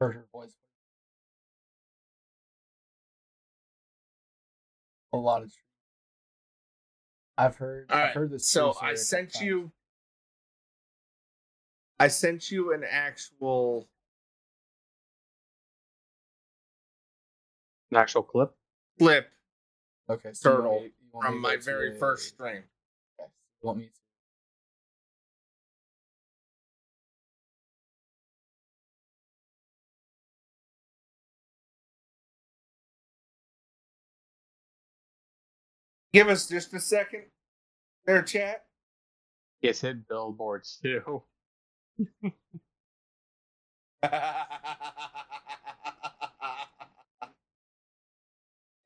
Voice. 0.00 0.52
A 5.12 5.16
lot 5.16 5.42
of. 5.42 5.52
I've 7.36 7.56
heard. 7.56 7.86
All 7.90 7.96
I've 7.96 8.04
right, 8.04 8.14
heard 8.14 8.30
this. 8.30 8.46
So 8.46 8.74
I 8.80 8.94
sent 8.94 9.40
you. 9.40 9.72
I 12.00 12.08
sent 12.08 12.50
you 12.50 12.72
an 12.72 12.84
actual 12.88 13.88
An 17.90 17.96
actual 17.96 18.22
clip. 18.22 18.54
clip 18.98 19.30
Okay. 20.10 20.32
So 20.32 20.50
you 20.50 20.54
want 20.56 20.64
turtle 20.64 20.80
me- 20.80 20.86
you 20.86 21.10
want 21.12 21.24
me 21.24 21.28
from 21.28 21.34
to 21.36 21.40
my 21.40 21.50
go 21.54 21.56
to 21.56 21.62
very 21.64 21.96
a- 21.96 21.98
first 21.98 22.28
stream. 22.28 22.64
Okay. 23.20 23.30
You 23.62 23.66
want 23.66 23.78
me 23.78 23.84
to? 23.86 23.90
Give 36.12 36.28
us 36.28 36.48
just 36.48 36.72
a 36.74 36.80
second. 36.80 37.24
There, 38.06 38.22
chat. 38.22 38.64
It's 39.60 39.80
hit 39.80 40.08
billboards 40.08 40.78
too. 40.82 41.22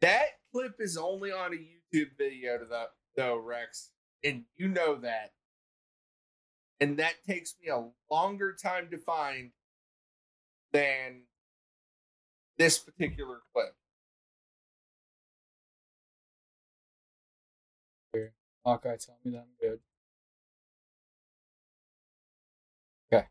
that 0.02 0.26
clip 0.52 0.74
is 0.78 0.98
only 0.98 1.32
on 1.32 1.54
a 1.54 1.56
YouTube 1.56 2.10
video 2.18 2.58
to 2.58 2.66
the 2.66 2.88
though, 3.16 3.38
Rex. 3.38 3.90
And 4.22 4.44
you 4.56 4.68
know 4.68 4.96
that. 4.96 5.32
And 6.80 6.98
that 6.98 7.14
takes 7.26 7.54
me 7.62 7.68
a 7.70 7.84
longer 8.12 8.52
time 8.52 8.88
to 8.90 8.98
find 8.98 9.52
than 10.72 11.22
this 12.58 12.78
particular 12.78 13.38
clip. 13.54 13.74
Hawkeye, 18.64 18.96
tell 18.96 19.16
me 19.24 19.32
that 19.32 19.38
I'm 19.38 19.44
good. 19.60 19.80
Okay. 23.12 23.26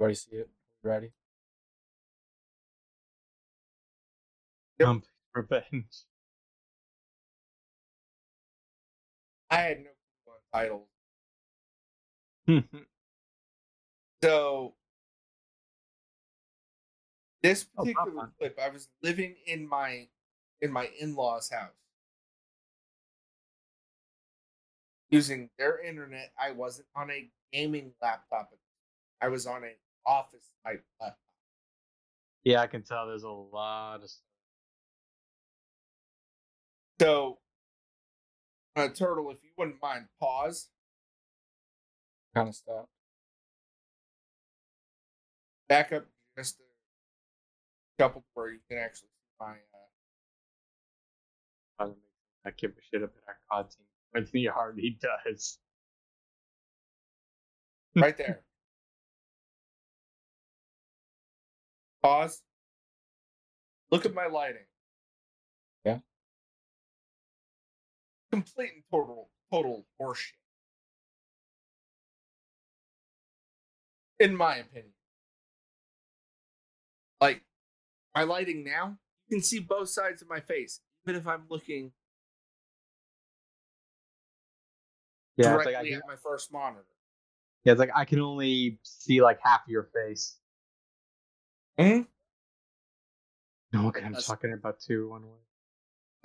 Everybody 0.00 0.14
see 0.14 0.36
it? 0.36 0.50
Ready? 0.82 1.12
Yep. 4.80 5.02
Revenge. 5.34 6.04
I 9.50 9.56
had 9.56 9.78
no 9.78 9.90
clue 10.24 10.34
on 10.34 10.40
titles. 10.52 10.88
So 14.22 14.74
this 17.42 17.66
Oh, 17.76 17.82
particular 17.84 18.10
Papa. 18.12 18.32
clip, 18.38 18.58
I 18.60 18.68
was 18.68 18.88
living 19.02 19.36
in 19.46 19.68
my 19.68 20.08
in 20.60 20.72
my 20.72 20.90
in-laws' 20.98 21.50
house. 21.50 21.70
using 25.10 25.48
their 25.58 25.80
internet. 25.82 26.32
I 26.38 26.50
wasn't 26.50 26.88
on 26.94 27.10
a 27.10 27.30
gaming 27.52 27.92
laptop. 28.02 28.50
I 29.22 29.28
was 29.28 29.46
on 29.46 29.64
an 29.64 29.74
office 30.04 30.50
type 30.66 30.84
laptop. 31.00 31.18
Yeah, 32.44 32.60
I 32.60 32.66
can 32.66 32.82
tell. 32.82 33.06
There's 33.06 33.22
a 33.22 33.30
lot 33.30 34.02
of. 34.02 34.10
So, 37.00 37.38
uh, 38.76 38.88
Turtle, 38.88 39.30
if 39.30 39.38
you 39.42 39.50
wouldn't 39.56 39.80
mind, 39.80 40.06
pause. 40.20 40.68
Kind 42.34 42.48
of 42.48 42.54
stop. 42.54 42.88
Back 45.68 45.92
up 45.92 46.06
just 46.36 46.58
a 46.60 48.02
couple 48.02 48.24
where 48.34 48.50
you 48.50 48.58
can 48.68 48.78
actually 48.78 49.08
see 49.08 49.34
my. 49.40 49.54
Uh, 51.78 51.90
I 52.44 52.50
give 52.56 52.70
a 52.72 52.82
shit 52.90 53.02
about 53.02 53.14
our 53.28 53.36
COD 53.50 53.70
team. 53.70 53.86
Anthony 54.14 54.46
Hardy 54.52 54.98
does. 55.00 55.58
right 57.96 58.16
there. 58.16 58.40
Pause. 62.02 62.42
Look 63.90 64.06
at 64.06 64.14
my 64.14 64.26
lighting. 64.26 64.67
Complete 68.30 68.70
and 68.74 68.82
total 68.90 69.30
total 69.52 69.86
horseshit. 70.00 70.32
In 74.20 74.36
my 74.36 74.56
opinion. 74.56 74.92
Like 77.20 77.42
my 78.14 78.22
lighting 78.24 78.64
now, 78.64 78.98
you 79.28 79.36
can 79.36 79.42
see 79.42 79.60
both 79.60 79.88
sides 79.88 80.22
of 80.22 80.28
my 80.28 80.40
face, 80.40 80.80
even 81.06 81.20
if 81.20 81.26
I'm 81.26 81.44
looking 81.48 81.92
Yeah, 85.36 85.52
directly 85.52 85.72
like 85.74 85.84
I 85.84 85.88
can, 85.88 85.98
at 85.98 86.06
my 86.06 86.16
first 86.16 86.52
monitor. 86.52 86.84
yeah, 87.64 87.72
it's 87.72 87.78
like 87.78 87.90
I 87.94 88.04
can 88.04 88.20
only 88.20 88.78
see 88.82 89.22
like 89.22 89.38
half 89.42 89.62
of 89.64 89.68
your 89.68 89.84
face. 89.94 90.38
Mhm. 91.78 92.08
No, 93.72 93.84
what 93.84 93.96
I'm 93.96 94.02
That's- 94.12 94.26
talking 94.26 94.52
about 94.52 94.80
two 94.80 95.08
One 95.10 95.26
way. 95.28 95.38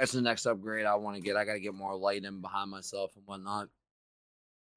That's 0.03 0.11
the 0.11 0.21
next 0.21 0.45
upgrade 0.45 0.85
I 0.85 0.95
want 0.95 1.15
to 1.15 1.21
get. 1.21 1.37
I 1.37 1.45
got 1.45 1.53
to 1.53 1.61
get 1.61 1.73
more 1.73 1.95
light 1.95 2.25
in 2.25 2.41
behind 2.41 2.69
myself 2.69 3.15
and 3.15 3.25
whatnot. 3.25 3.69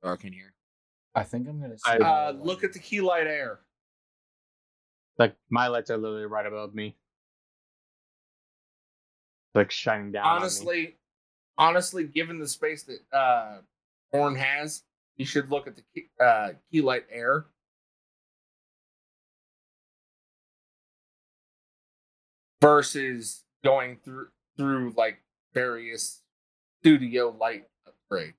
Dark 0.01 0.25
in 0.25 0.33
here. 0.33 0.55
I 1.17 1.25
think 1.25 1.49
I'm 1.49 1.61
gonna. 1.61 1.75
I- 1.85 1.97
Uh, 1.99 2.31
look 2.39 2.63
at 2.63 2.73
the 2.73 2.79
key 2.79 3.01
light 3.01 3.27
air. 3.27 3.59
Like 5.19 5.35
my 5.51 5.67
lights 5.67 5.91
are 5.91 5.97
literally 5.97 6.27
right 6.27 6.47
above 6.47 6.77
me, 6.77 6.97
like 9.53 9.73
shining 9.73 10.13
down. 10.13 10.25
on 10.27 10.31
me. 10.35 10.37
honestly, 10.37 10.97
honestly, 11.59 12.05
given 12.05 12.39
the 12.39 12.47
space 12.47 12.85
that 12.85 13.01
uh 13.13 13.63
Horn 14.13 14.37
has, 14.37 14.85
you 15.17 15.27
should 15.27 15.51
look 15.51 15.67
at 15.67 15.75
the 15.75 15.83
key, 15.93 16.09
uh, 16.21 16.51
key 16.71 16.83
light 16.83 17.07
air. 17.11 17.47
Versus 22.63 23.43
going 23.65 23.97
through 24.05 24.29
through 24.57 24.95
like 24.97 25.19
various 25.55 26.23
studio 26.81 27.35
light 27.39 27.65
upgrades. 27.89 28.35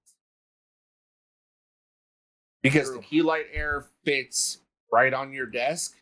Because 2.63 2.93
the 2.93 2.99
key 2.99 3.21
light 3.21 3.45
air 3.53 3.85
fits 4.03 4.59
right 4.91 5.13
on 5.13 5.31
your 5.31 5.45
desk. 5.45 5.95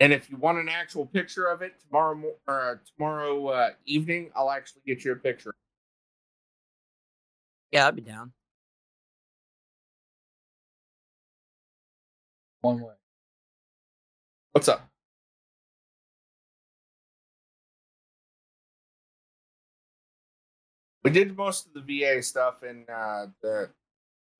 And 0.00 0.12
if 0.12 0.30
you 0.30 0.36
want 0.36 0.58
an 0.58 0.68
actual 0.68 1.06
picture 1.06 1.46
of 1.46 1.62
it 1.62 1.74
tomorrow, 1.80 2.14
mo- 2.14 2.36
or 2.46 2.60
uh, 2.60 2.74
tomorrow 2.94 3.46
uh, 3.48 3.70
evening, 3.84 4.30
I'll 4.36 4.50
actually 4.50 4.82
get 4.86 5.04
you 5.04 5.12
a 5.12 5.16
picture. 5.16 5.54
Yeah, 7.72 7.88
I'd 7.88 7.96
be 7.96 8.02
down. 8.02 8.32
one 12.60 12.80
way. 12.80 12.92
What's 14.52 14.68
up? 14.68 14.88
We 21.04 21.10
did 21.10 21.36
most 21.36 21.66
of 21.66 21.74
the 21.74 21.80
VA 21.80 22.22
stuff 22.22 22.62
in 22.62 22.84
uh, 22.92 23.28
the 23.42 23.70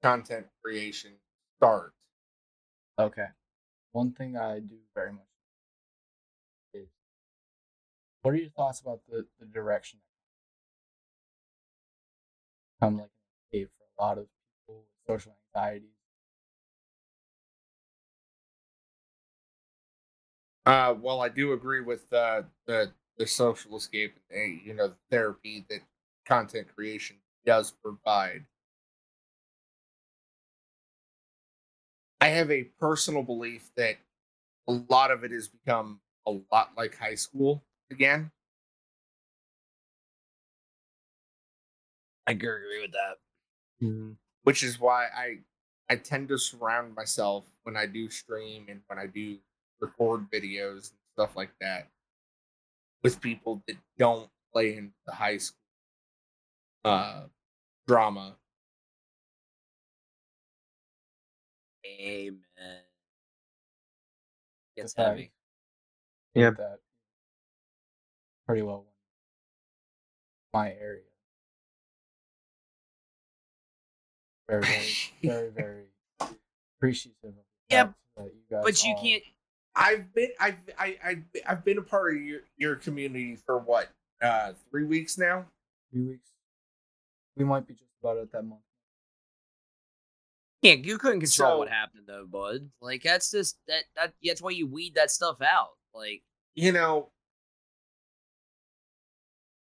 content 0.03 0.49
creation 0.63 1.13
start. 1.57 1.95
Okay. 2.99 3.29
One 3.93 4.13
thing 4.13 4.37
I 4.37 4.61
do 4.61 4.79
very 4.95 5.13
much 5.13 5.23
is 6.75 6.89
what 8.23 8.35
are 8.35 8.37
your 8.37 8.51
thoughts 8.51 8.81
about 8.81 9.01
the, 9.09 9.27
the 9.39 9.47
direction 9.47 10.01
come 12.81 12.97
like 12.99 13.05
an 13.07 13.11
escape 13.59 13.71
for 13.79 14.03
a 14.03 14.07
lot 14.07 14.19
of 14.19 14.27
people 14.67 14.81
with 14.81 14.87
social 15.07 15.37
anxiety? 15.55 15.91
Uh, 20.67 20.95
well, 21.01 21.21
I 21.21 21.29
do 21.29 21.53
agree 21.53 21.81
with 21.81 22.13
uh, 22.13 22.43
the 22.67 22.93
the 23.17 23.27
social 23.27 23.77
escape, 23.77 24.21
and 24.31 24.61
you 24.63 24.75
know, 24.75 24.89
the 24.89 24.97
therapy 25.11 25.65
that 25.69 25.81
content 26.29 26.69
creation 26.77 27.17
does 27.47 27.73
provide. 27.73 28.47
I 32.21 32.29
have 32.29 32.51
a 32.51 32.65
personal 32.65 33.23
belief 33.23 33.71
that 33.77 33.97
a 34.69 34.73
lot 34.73 35.11
of 35.11 35.25
it 35.25 35.31
has 35.33 35.49
become 35.49 36.01
a 36.27 36.33
lot 36.53 36.73
like 36.77 36.97
high 36.97 37.15
school 37.17 37.65
again. 37.91 38.33
I 42.27 42.33
agree 42.33 42.81
with 42.83 42.93
that. 42.93 43.19
Mhm. 43.83 44.19
which 44.45 44.63
is 44.65 44.81
why 44.81 45.09
I 45.09 45.45
I 45.91 45.97
tend 45.97 46.29
to 46.29 46.39
surround 46.39 46.95
myself 46.95 47.47
when 47.65 47.77
I 47.77 47.87
do 47.87 48.11
stream 48.11 48.67
and 48.69 48.83
when 48.89 48.99
I 48.99 49.07
do 49.07 49.41
record 49.81 50.31
videos 50.31 50.91
and 50.93 51.01
stuff 51.15 51.37
like 51.37 51.53
that 51.61 51.91
with 53.03 53.21
people 53.21 53.63
that 53.67 53.77
don't 53.97 54.31
play 54.53 54.77
in 54.77 54.93
the 55.07 55.13
high 55.15 55.39
school 55.39 55.58
uh 56.85 57.23
drama. 57.87 58.37
Amen. 61.87 62.39
Gets 64.77 64.95
heavy. 64.97 65.33
Yeah. 66.35 66.51
That 66.51 66.79
pretty 68.47 68.63
well 68.63 68.87
my 70.55 70.73
area. 70.73 71.03
Very, 74.49 74.63
very, 74.63 74.87
very, 75.23 75.51
very 75.51 75.85
appreciative 76.79 77.17
of 77.25 77.35
the 77.35 77.43
Yeah, 77.69 77.89
that 78.17 78.25
you 78.25 78.41
guys 78.51 78.63
But 78.65 78.85
you 78.85 78.95
all- 78.95 79.03
can't. 79.03 79.23
I've 79.77 80.13
been 80.13 80.31
I've 80.41 80.57
I, 80.77 80.97
I've 81.05 81.23
I've 81.47 81.65
been 81.65 81.79
a 81.79 81.83
part 81.83 82.15
of 82.17 82.21
your 82.21 82.41
your 82.57 82.75
community 82.75 83.37
for 83.37 83.59
what 83.59 83.89
uh 84.21 84.53
three 84.71 84.85
weeks 84.85 85.17
now. 85.19 85.45
three 85.93 86.03
weeks. 86.03 86.29
We 87.39 87.45
might 87.45 87.67
be 87.67 87.75
just 87.75 87.93
about 88.03 88.19
at 88.19 88.33
that 88.33 88.43
month. 88.43 88.61
Yeah, 90.61 90.73
you 90.73 90.99
couldn't 90.99 91.21
control 91.21 91.61
what 91.61 91.69
happened 91.69 92.05
though, 92.09 92.27
bud. 92.27 92.69
Like 92.81 93.05
that's 93.05 93.31
just 93.31 93.59
that 93.69 93.85
that 93.95 94.13
that's 94.25 94.43
why 94.43 94.51
you 94.51 94.67
weed 94.67 94.97
that 94.97 95.13
stuff 95.13 95.41
out. 95.41 95.69
Like 95.95 96.23
you 96.57 96.73
know 96.73 97.11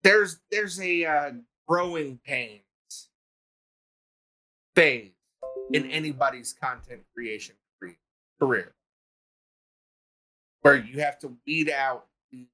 there's 0.05 0.38
there's 0.52 0.80
a 0.80 1.05
uh, 1.05 1.32
growing 1.66 2.20
pains 2.24 2.62
phase 4.76 5.10
in 5.72 5.90
anybody's 5.90 6.52
content 6.52 7.01
creation 7.12 7.56
career 8.40 8.72
where 10.62 10.76
you 10.76 11.01
have 11.01 11.18
to 11.18 11.36
weed 11.46 11.70
out 11.70 12.06
the, 12.30 12.46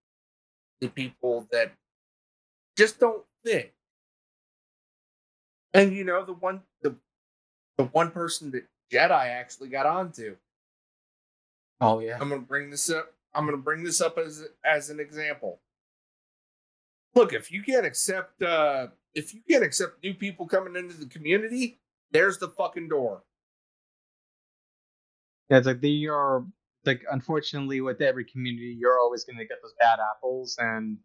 the 0.81 0.89
people 0.89 1.47
that 1.53 1.73
just 2.77 2.99
don't 3.01 3.25
fit 3.45 3.75
and 5.75 5.93
you 5.93 6.05
know 6.05 6.25
the 6.25 6.33
one 6.33 6.63
the 6.83 6.97
the 7.79 7.85
one 7.85 8.11
person 8.11 8.51
that 8.51 8.65
jedi 8.93 9.27
actually 9.27 9.69
got 9.69 9.87
onto 9.87 10.37
Oh 11.81 12.01
yeah. 12.01 12.19
I'm 12.21 12.29
gonna 12.29 12.43
bring 12.43 12.71
this 12.71 12.91
up. 12.91 13.13
I'm 13.35 13.47
gonna 13.47 13.57
bring 13.57 13.83
this 13.83 14.01
up 14.01 14.19
as 14.19 14.47
as 14.65 14.91
an 14.91 15.01
example. 15.01 15.61
Look, 17.15 17.33
if 17.33 17.51
you 17.51 17.63
can't 17.63 17.87
accept 17.87 18.43
uh 18.43 18.89
if 19.15 19.35
you 19.35 19.41
can't 19.49 19.65
accept 19.65 20.03
new 20.05 20.15
people 20.15 20.47
coming 20.47 20.77
into 20.77 20.95
the 20.95 21.07
community, 21.07 21.81
there's 22.13 22.39
the 22.39 22.49
fucking 22.49 22.89
door. 22.89 23.23
Yeah, 25.49 25.59
it's 25.59 25.67
like 25.67 25.81
they 25.81 26.07
are 26.07 26.45
like 26.85 27.03
unfortunately 27.11 27.81
with 27.81 28.01
every 28.01 28.25
community 28.25 28.77
you're 28.79 28.99
always 28.99 29.25
gonna 29.25 29.45
get 29.45 29.59
those 29.63 29.75
bad 29.79 29.99
apples 30.01 30.57
and 30.59 30.99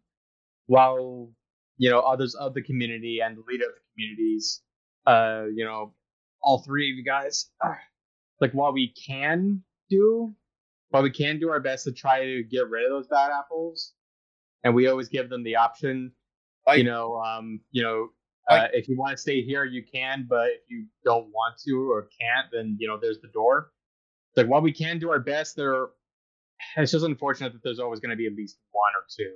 while 0.66 1.30
you 1.76 1.90
know 1.90 2.00
others 2.00 2.34
of 2.34 2.54
the 2.54 2.62
community 2.62 3.20
and 3.20 3.36
the 3.36 3.42
leader 3.46 3.64
of 3.64 3.74
the 3.74 3.80
communities, 3.96 4.62
uh, 5.06 5.44
you 5.54 5.64
know, 5.64 5.94
all 6.42 6.58
three 6.62 6.90
of 6.92 6.96
you 6.96 7.04
guys 7.04 7.50
like 8.40 8.52
while 8.52 8.72
we 8.72 8.92
can 9.06 9.62
do 9.90 10.34
while 10.90 11.02
we 11.02 11.10
can 11.10 11.40
do 11.40 11.50
our 11.50 11.58
best 11.60 11.84
to 11.84 11.92
try 11.92 12.24
to 12.24 12.42
get 12.44 12.68
rid 12.68 12.84
of 12.84 12.90
those 12.90 13.08
bad 13.08 13.30
apples, 13.32 13.92
and 14.62 14.74
we 14.74 14.86
always 14.86 15.08
give 15.08 15.28
them 15.28 15.42
the 15.42 15.56
option 15.56 16.12
Like 16.66 16.78
you 16.78 16.84
know, 16.84 17.16
um, 17.16 17.60
you 17.72 17.82
know, 17.82 18.10
Uh, 18.48 18.68
if 18.72 18.88
you 18.88 18.96
want 18.96 19.10
to 19.10 19.16
stay 19.16 19.42
here, 19.42 19.64
you 19.64 19.82
can, 19.82 20.26
but 20.28 20.48
if 20.50 20.60
you 20.68 20.86
don't 21.04 21.26
want 21.30 21.56
to 21.66 21.90
or 21.90 22.08
can't, 22.20 22.46
then 22.52 22.76
you 22.78 22.86
know 22.86 22.98
there's 23.00 23.20
the 23.20 23.28
door. 23.28 23.72
Like 24.36 24.46
while 24.46 24.60
we 24.60 24.72
can 24.72 24.98
do 25.00 25.10
our 25.10 25.18
best, 25.18 25.56
there 25.56 25.88
it's 26.76 26.92
just 26.92 27.04
unfortunate 27.04 27.52
that 27.52 27.62
there's 27.64 27.80
always 27.80 28.00
going 28.00 28.10
to 28.10 28.16
be 28.16 28.26
at 28.26 28.34
least 28.34 28.58
one 28.70 28.92
or 28.96 29.04
two, 29.10 29.34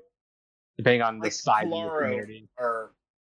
depending 0.77 1.03
on 1.03 1.19
the 1.19 1.31
size 1.31 1.65
of 1.65 1.71
your 1.71 2.01
community. 2.03 2.49
or 2.59 2.95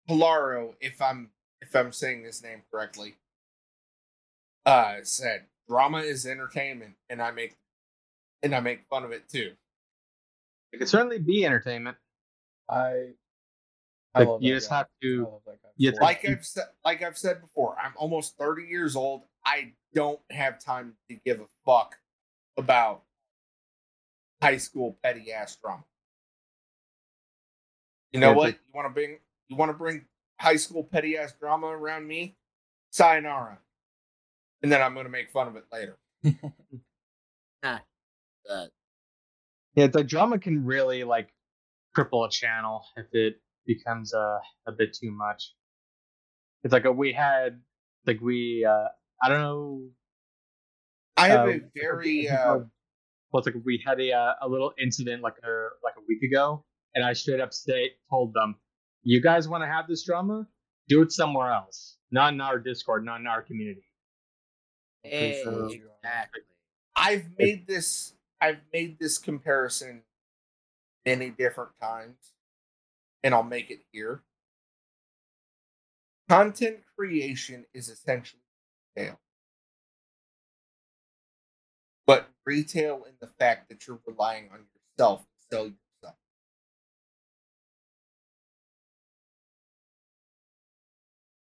Polaro, 0.08 0.74
if 0.80 1.00
I'm 1.00 1.30
if 1.60 1.74
I'm 1.74 1.92
saying 1.92 2.24
his 2.24 2.42
name 2.42 2.62
correctly, 2.70 3.14
uh, 4.66 4.96
said 5.02 5.46
drama 5.68 5.98
is 5.98 6.26
entertainment, 6.26 6.94
and 7.08 7.22
I 7.22 7.30
make 7.30 7.56
and 8.42 8.54
I 8.54 8.60
make 8.60 8.86
fun 8.88 9.04
of 9.04 9.12
it 9.12 9.28
too. 9.28 9.52
It 10.72 10.78
could 10.78 10.88
certainly 10.88 11.18
be 11.18 11.44
entertainment. 11.46 11.96
I. 12.68 13.10
I 14.16 14.20
Like, 14.20 14.28
love 14.28 14.42
you 14.42 14.54
that 14.54 14.58
just 14.58 14.70
guy. 14.70 14.76
have 14.78 14.88
to. 15.02 15.24
love 15.24 15.40
that 15.46 15.62
guy. 15.62 15.68
you 15.76 15.90
for 15.90 15.96
have. 15.96 16.02
Like 16.02 16.24
I've 16.28 16.44
said, 16.46 16.64
like 16.84 17.02
I've 17.02 17.18
said 17.18 17.40
before, 17.40 17.76
I'm 17.82 17.92
almost 17.96 18.36
30 18.38 18.64
years 18.64 18.96
old. 18.96 19.22
I 19.44 19.72
don't 19.94 20.20
have 20.30 20.58
time 20.60 20.94
to 21.10 21.16
give 21.24 21.40
a 21.40 21.46
fuck 21.66 21.96
about 22.56 23.02
high 24.42 24.56
school 24.58 24.96
petty 25.02 25.32
ass 25.32 25.56
drama. 25.56 25.84
You 28.12 28.20
know 28.20 28.32
what? 28.32 28.52
You 28.52 28.58
want 28.72 28.86
to 28.86 28.90
bring 28.90 29.18
you 29.48 29.56
want 29.56 29.70
to 29.70 29.76
bring 29.76 30.06
high 30.40 30.56
school 30.56 30.84
petty 30.84 31.16
ass 31.16 31.34
drama 31.38 31.66
around 31.66 32.06
me? 32.06 32.36
Sayonara. 32.90 33.58
And 34.62 34.72
then 34.72 34.80
I'm 34.80 34.94
going 34.94 35.06
to 35.06 35.10
make 35.10 35.30
fun 35.30 35.48
of 35.48 35.56
it 35.56 35.64
later. 35.72 35.98
Uh, 38.50 38.66
Yeah, 39.74 39.86
the 39.86 40.04
drama 40.04 40.38
can 40.38 40.64
really 40.64 41.02
like 41.04 41.28
cripple 41.96 42.26
a 42.26 42.30
channel 42.30 42.84
if 42.96 43.06
it 43.12 43.40
becomes 43.66 44.12
a 44.12 44.40
a 44.66 44.72
bit 44.72 44.94
too 44.94 45.10
much. 45.10 45.54
It's 46.62 46.72
like 46.72 46.84
a, 46.84 46.92
we 46.92 47.12
had 47.12 47.60
like 48.06 48.20
we 48.20 48.66
uh 48.68 48.88
I 49.22 49.28
don't 49.28 49.40
know. 49.40 49.82
I 51.16 51.28
have 51.28 51.48
uh, 51.48 51.52
a 51.52 51.60
very 51.74 52.28
uh, 52.28 52.58
well, 53.30 53.40
it's 53.40 53.46
like 53.46 53.56
we 53.64 53.82
had 53.84 54.00
a 54.00 54.12
uh, 54.12 54.34
a 54.42 54.48
little 54.48 54.72
incident 54.80 55.22
like 55.22 55.36
a 55.42 55.68
like 55.82 55.94
a 55.96 56.02
week 56.08 56.22
ago, 56.22 56.64
and 56.94 57.04
I 57.04 57.12
straight 57.14 57.40
up 57.40 57.52
say 57.52 57.92
told 58.10 58.32
them, 58.34 58.56
"You 59.04 59.20
guys 59.20 59.48
want 59.48 59.62
to 59.62 59.68
have 59.68 59.86
this 59.86 60.02
drama? 60.04 60.46
Do 60.88 61.02
it 61.02 61.12
somewhere 61.12 61.52
else, 61.52 61.96
not 62.10 62.32
in 62.32 62.40
our 62.40 62.58
Discord, 62.58 63.04
not 63.04 63.20
in 63.20 63.26
our 63.26 63.42
community." 63.42 63.84
Pretty 65.02 65.42
sure 65.42 65.70
you 65.70 65.86
are. 65.86 65.96
exactly. 66.02 66.42
I've 66.96 67.26
made 67.38 67.66
this 67.66 68.14
I've 68.40 68.60
made 68.72 68.98
this 68.98 69.18
comparison 69.18 70.02
many 71.06 71.30
different 71.30 71.70
times 71.80 72.16
and 73.22 73.34
I'll 73.34 73.42
make 73.42 73.70
it 73.70 73.80
here. 73.90 74.22
Content 76.28 76.78
creation 76.96 77.64
is 77.74 77.88
essentially 77.88 78.42
retail. 78.96 79.18
But 82.06 82.28
retail 82.44 83.04
in 83.08 83.14
the 83.20 83.26
fact 83.26 83.68
that 83.68 83.86
you're 83.86 84.00
relying 84.06 84.50
on 84.52 84.66
yourself 84.98 85.22
to 85.22 85.46
sell 85.50 85.64
yourself. 85.64 85.83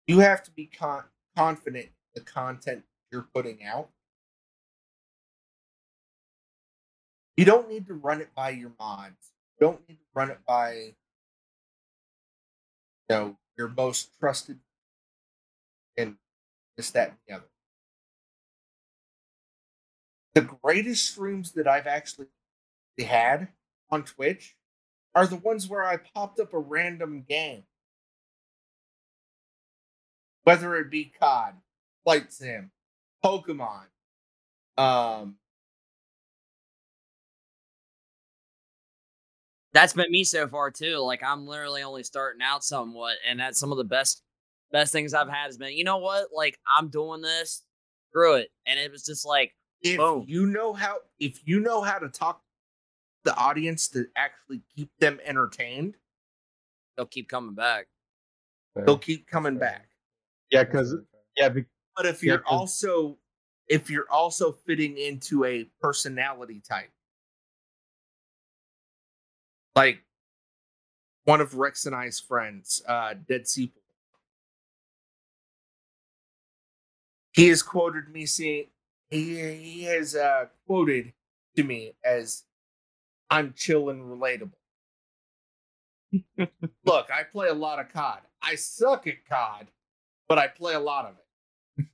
You 0.10 0.22
have 0.22 0.42
to 0.46 0.52
be 0.52 0.66
con- 0.66 1.04
confident 1.38 1.90
the 2.16 2.22
content 2.22 2.84
you're 3.12 3.28
putting 3.32 3.64
out. 3.64 3.90
You 7.38 7.46
don't 7.46 7.70
need 7.70 7.86
to 7.86 7.94
run 7.94 8.20
it 8.20 8.30
by 8.34 8.50
your 8.50 8.72
mods. 8.80 9.34
You 9.62 9.68
don't 9.68 9.88
need 9.88 10.00
to 10.00 10.06
run 10.16 10.32
it 10.32 10.40
by 10.48 10.74
you 10.74 10.94
know 13.12 13.38
your 13.56 13.68
most 13.68 14.20
trusted 14.20 14.58
and 15.96 16.16
this, 16.76 16.90
that, 16.90 17.10
and 17.10 17.18
the 17.28 17.36
other. 17.36 17.50
The 20.34 20.58
greatest 20.64 21.06
streams 21.12 21.52
that 21.52 21.68
I've 21.68 21.86
actually 21.86 22.30
had 23.00 23.50
on 23.92 24.06
Twitch 24.06 24.56
are 25.14 25.28
the 25.28 25.36
ones 25.36 25.70
where 25.70 25.84
I 25.84 25.98
popped 25.98 26.40
up 26.40 26.56
a 26.56 26.60
random 26.60 27.26
game. 27.30 27.66
Whether 30.50 30.76
it 30.78 30.90
be 30.90 31.12
COD, 31.20 31.54
Flight 32.04 32.34
Sim, 32.34 32.72
Pokemon, 33.24 33.84
um, 34.80 35.36
That's 39.74 39.94
been 39.94 40.10
me 40.10 40.24
so 40.24 40.48
far 40.48 40.72
too. 40.72 40.98
Like 40.98 41.22
I'm 41.24 41.46
literally 41.46 41.84
only 41.84 42.02
starting 42.02 42.42
out 42.42 42.64
somewhat, 42.64 43.18
and 43.28 43.40
that's 43.40 43.60
some 43.60 43.72
of 43.72 43.78
the 43.78 43.84
best 43.84 44.24
best 44.72 44.92
things 44.92 45.14
I've 45.14 45.30
had 45.30 45.46
has 45.46 45.58
been, 45.58 45.74
you 45.74 45.84
know 45.84 45.98
what? 46.00 46.30
Like 46.36 46.58
I'm 46.68 46.90
doing 46.90 47.22
this, 47.22 47.64
screw 48.10 48.34
it. 48.34 48.50
And 48.66 48.80
it 48.80 48.92
was 48.92 49.04
just 49.04 49.28
like, 49.28 49.54
if 49.84 49.98
Boom. 49.98 50.26
you 50.28 50.48
know 50.48 50.74
how 50.74 50.98
if 51.20 51.42
you 51.46 51.60
know 51.60 51.84
how 51.84 52.00
to 52.00 52.10
talk 52.10 52.42
the 53.24 53.36
audience 53.36 53.88
to 53.90 54.06
actually 54.16 54.62
keep 54.76 54.90
them 55.00 55.20
entertained, 55.24 55.96
they'll 56.98 57.06
keep 57.06 57.30
coming 57.30 57.54
back. 57.54 57.86
Fair. 58.74 58.86
they'll 58.86 58.98
keep 58.98 59.28
coming 59.28 59.60
Fair. 59.60 59.70
back. 59.70 59.89
Yeah, 60.52 60.64
because 60.64 60.96
yeah, 61.38 61.50
be- 61.50 61.66
But 61.96 62.06
if 62.06 62.24
Yeah, 62.24 62.34
you're 62.34 62.40
'cause- 62.42 62.52
also 62.52 63.20
if 63.68 63.90
you're 63.90 64.10
also 64.12 64.52
fitting 64.52 64.98
into 64.98 65.44
a 65.46 65.66
personality 65.80 66.60
type, 66.60 66.92
like 69.76 70.04
one 71.26 71.40
of 71.40 71.54
Rex 71.54 71.86
and 71.86 71.96
I's 71.96 72.20
friends, 72.20 72.82
uh, 72.88 73.14
Dead 73.14 73.48
Sea. 73.48 73.72
he 77.34 77.48
has 77.50 77.62
quoted 77.62 78.10
me 78.10 78.26
saying 78.26 78.66
he 79.10 79.36
he 79.56 79.84
has 79.84 80.16
uh, 80.16 80.48
quoted 80.66 81.14
to 81.56 81.64
me 81.64 81.94
as 82.04 82.44
I'm 83.30 83.54
chill 83.54 83.90
and 83.90 84.02
relatable. 84.02 84.54
Look, 86.86 87.12
I 87.12 87.24
play 87.32 87.50
a 87.50 87.54
lot 87.54 87.80
of 87.80 87.90
COD. 87.94 88.22
I 88.42 88.56
suck 88.56 89.06
at 89.06 89.24
COD, 89.30 89.68
but 90.30 90.38
I 90.38 90.48
play 90.48 90.76
a 90.76 90.80
lot 90.80 91.06
of 91.06 91.16
it. 91.18 91.86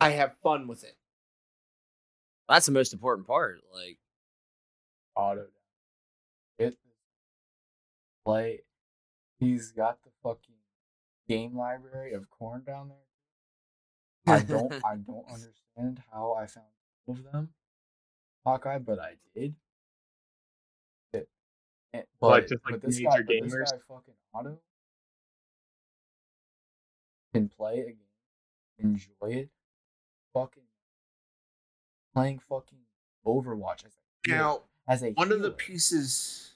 I 0.00 0.10
have 0.10 0.34
fun 0.42 0.66
with 0.66 0.82
it. 0.82 0.96
That's 2.48 2.66
the 2.66 2.72
most 2.72 2.92
important 2.92 3.26
part. 3.26 3.60
Like, 3.72 3.98
Otto 5.16 5.46
it 6.58 6.76
play 8.24 8.60
he's 9.38 9.72
got 9.72 9.98
the 10.04 10.10
fucking 10.22 10.54
game 11.28 11.56
library 11.56 12.12
of 12.12 12.28
corn 12.30 12.62
down 12.64 12.88
there 12.88 14.36
i 14.36 14.40
don't 14.40 14.72
i 14.84 14.96
don't 14.96 15.26
understand 15.28 16.02
how 16.12 16.34
i 16.34 16.46
found 16.46 16.66
all 17.06 17.14
of 17.14 17.32
them 17.32 17.48
hawkeye 18.44 18.78
but 18.78 18.98
i 18.98 19.14
did 19.34 19.54
it- 21.94 22.08
but, 22.20 22.28
Like, 22.28 22.48
just 22.48 22.64
like 22.64 22.72
but 22.72 22.82
this 22.82 22.96
major 22.96 23.08
guy, 23.08 23.16
but 23.22 23.26
this 23.42 23.54
gamers? 23.54 23.70
guy 23.70 23.78
fucking 23.88 24.14
Otto 24.34 24.60
can 27.32 27.48
play 27.48 27.80
a 27.80 27.84
game 27.92 27.98
enjoy 28.78 29.28
it 29.30 29.50
fucking 30.32 30.62
playing 32.12 32.38
fucking 32.40 32.78
overwatch 33.24 33.84
as 33.84 33.92
a 33.96 34.28
hero- 34.28 34.38
Now, 34.38 34.64
as 34.88 35.02
a 35.02 35.12
one 35.12 35.32
of 35.32 35.40
the 35.40 35.50
pieces 35.50 36.54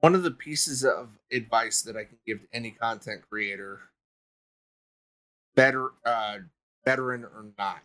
one 0.00 0.14
of 0.14 0.22
the 0.22 0.30
pieces 0.30 0.84
of 0.84 1.18
advice 1.32 1.80
that 1.82 1.96
I 1.96 2.04
can 2.04 2.18
give 2.26 2.42
to 2.42 2.48
any 2.52 2.70
content 2.70 3.28
creator, 3.28 3.90
better 5.54 5.90
uh 6.04 6.40
veteran 6.84 7.24
or 7.24 7.52
not, 7.58 7.82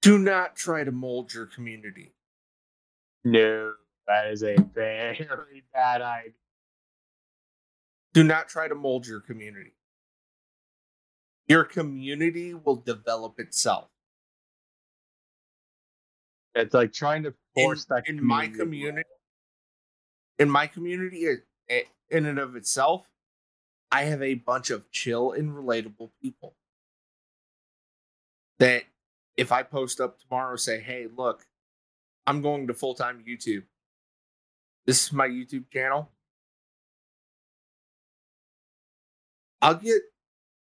do 0.00 0.16
not 0.18 0.54
try 0.56 0.84
to 0.84 0.92
mold 0.92 1.34
your 1.34 1.46
community. 1.46 2.14
No, 3.24 3.72
that 4.06 4.28
is 4.28 4.42
a 4.42 4.56
very 4.74 5.64
bad 5.74 6.02
idea. 6.02 6.32
Do 8.14 8.24
not 8.24 8.48
try 8.48 8.68
to 8.68 8.74
mold 8.74 9.06
your 9.06 9.20
community. 9.20 9.72
Your 11.48 11.64
community 11.64 12.54
will 12.54 12.76
develop 12.76 13.40
itself. 13.40 13.88
It's 16.54 16.74
like 16.74 16.92
trying 16.92 17.22
to 17.24 17.34
force 17.54 17.86
in, 17.90 17.96
that 17.96 18.08
in 18.08 18.24
my 18.24 18.48
community. 18.48 19.08
in 20.38 20.50
my 20.50 20.66
community 20.66 21.24
it- 21.26 21.46
it- 21.68 21.88
in 22.10 22.26
and 22.26 22.38
of 22.38 22.56
itself 22.56 23.08
i 23.92 24.04
have 24.04 24.22
a 24.22 24.34
bunch 24.34 24.70
of 24.70 24.90
chill 24.90 25.32
and 25.32 25.50
relatable 25.52 26.10
people 26.22 26.56
that 28.58 28.84
if 29.36 29.52
i 29.52 29.62
post 29.62 30.00
up 30.00 30.18
tomorrow 30.20 30.56
say 30.56 30.80
hey 30.80 31.06
look 31.16 31.46
i'm 32.28 32.42
going 32.42 32.66
to 32.66 32.74
full-time 32.74 33.24
youtube 33.28 33.64
this 34.86 35.04
is 35.06 35.12
my 35.12 35.26
youtube 35.26 35.64
channel 35.72 36.10
i'll 39.62 39.74
get 39.74 40.02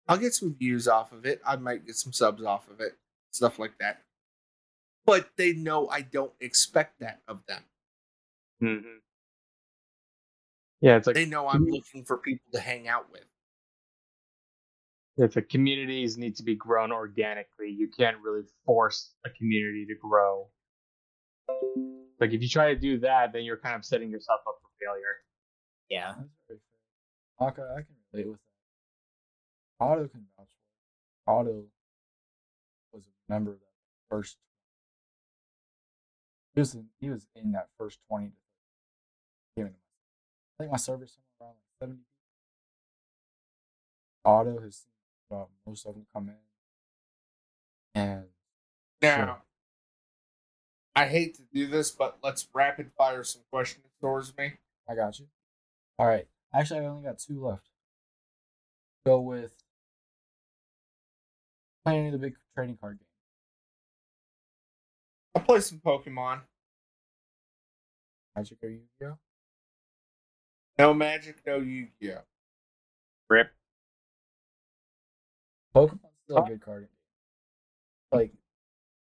i'll 0.09 0.17
get 0.19 0.33
some 0.35 0.55
views 0.55 0.87
off 0.89 1.13
of 1.13 1.27
it 1.27 1.41
i 1.47 1.57
might 1.57 1.85
get 1.87 1.97
some 1.97 2.13
subs 2.13 2.43
off 2.45 2.69
of 2.71 2.81
it 2.81 2.93
stuff 3.33 3.59
like 3.59 3.77
that 3.79 4.03
but 5.05 5.31
they 5.37 5.53
know 5.53 5.89
i 5.89 6.01
don't 6.01 6.33
expect 6.41 7.01
that 7.01 7.21
of 7.29 7.45
them 7.47 7.63
Mhm. 8.63 9.01
Yeah, 10.81 10.97
it's 10.97 11.07
like 11.07 11.15
They 11.17 11.27
know 11.27 11.49
I'm 11.49 11.67
looking 11.67 12.05
for 12.05 12.19
people 12.19 12.47
to 12.53 12.61
hang 12.61 12.89
out 12.89 13.11
with. 13.13 13.25
if 15.19 15.35
the 15.35 15.43
communities 15.43 16.19
need 16.19 16.37
to 16.37 16.43
be 16.43 16.55
grown 16.55 16.93
organically, 16.93 17.71
you 17.71 17.89
can't 17.89 18.19
really 18.23 18.45
force 18.65 19.15
a 19.25 19.31
community 19.31 19.87
to 19.87 19.95
grow. 19.95 20.49
Like 22.21 22.33
if 22.33 22.43
you 22.43 22.49
try 22.49 22.73
to 22.73 22.81
do 22.81 22.99
that, 23.01 23.33
then 23.33 23.45
you're 23.45 23.59
kind 23.59 23.77
of 23.77 23.85
setting 23.85 24.11
yourself 24.11 24.41
up 24.49 24.59
for 24.63 24.69
failure. 24.81 25.17
Yeah. 25.91 26.15
That's 26.17 26.29
very 26.49 26.61
fair. 27.39 27.49
Okay, 27.49 27.63
I 27.63 27.83
can 27.83 27.95
relate 28.13 28.29
with 28.29 28.39
that. 29.79 29.85
Otto 29.85 30.09
can 30.09 30.27
vouch 30.37 30.49
for 31.27 31.33
it. 31.33 31.39
Otto 31.39 31.65
was 32.93 33.05
a 33.07 33.33
member 33.33 33.53
of 33.53 33.59
that 33.59 33.75
first. 34.11 34.39
He 36.55 36.61
was 36.61 36.75
in, 36.75 36.87
he 36.99 37.11
was 37.11 37.27
in 37.35 37.53
that 37.53 37.69
first 37.79 37.99
twenty. 38.09 38.29
to 38.29 38.33
Given 39.57 39.73
him, 39.73 39.79
I 40.59 40.63
think 40.63 40.73
my 40.73 40.79
server's 40.79 41.13
somewhere 41.13 41.53
around 41.53 41.57
like 41.57 41.79
seventy. 41.79 42.03
Otto 44.25 44.61
has 44.63 44.77
seen 44.77 45.39
uh, 45.39 45.45
most 45.67 45.85
of 45.87 45.95
them 45.95 46.07
come 46.15 46.31
in, 47.95 48.01
and 48.01 48.25
Now, 49.03 49.43
I 50.97 51.07
hate 51.07 51.35
to 51.37 51.43
do 51.53 51.67
this, 51.67 51.91
but 51.91 52.17
let's 52.25 52.49
rapid 52.55 52.91
fire 52.97 53.23
some 53.23 53.43
questions 53.53 53.85
towards 54.01 54.35
me. 54.37 54.55
I 54.89 54.95
got 54.95 55.19
you. 55.19 55.27
All 55.99 56.07
right. 56.07 56.27
Actually, 56.55 56.81
I 56.81 56.85
only 56.87 57.03
got 57.05 57.19
two 57.19 57.45
left. 57.45 57.69
Go 59.05 59.21
with 59.21 59.53
play 61.85 61.99
any 61.99 62.07
of 62.07 62.13
the 62.13 62.19
big 62.19 62.35
trading 62.57 62.79
card 62.81 62.99
games. 62.99 63.07
I'll 65.35 65.43
play 65.43 65.61
some 65.61 65.79
Pokemon. 65.85 66.41
Magic 68.35 68.59
or 68.63 68.69
Yu-Gi-Oh. 68.71 69.19
No 70.79 70.95
Magic, 70.95 71.37
no 71.47 71.57
Yu 71.59 71.89
Gi 72.01 72.13
Oh! 72.15 72.19
Rip. 73.29 73.51
Pokemon's 75.75 76.01
still 76.25 76.39
a 76.39 76.49
good 76.49 76.61
card 76.63 76.83
game. 76.83 78.19
Like, 78.19 78.33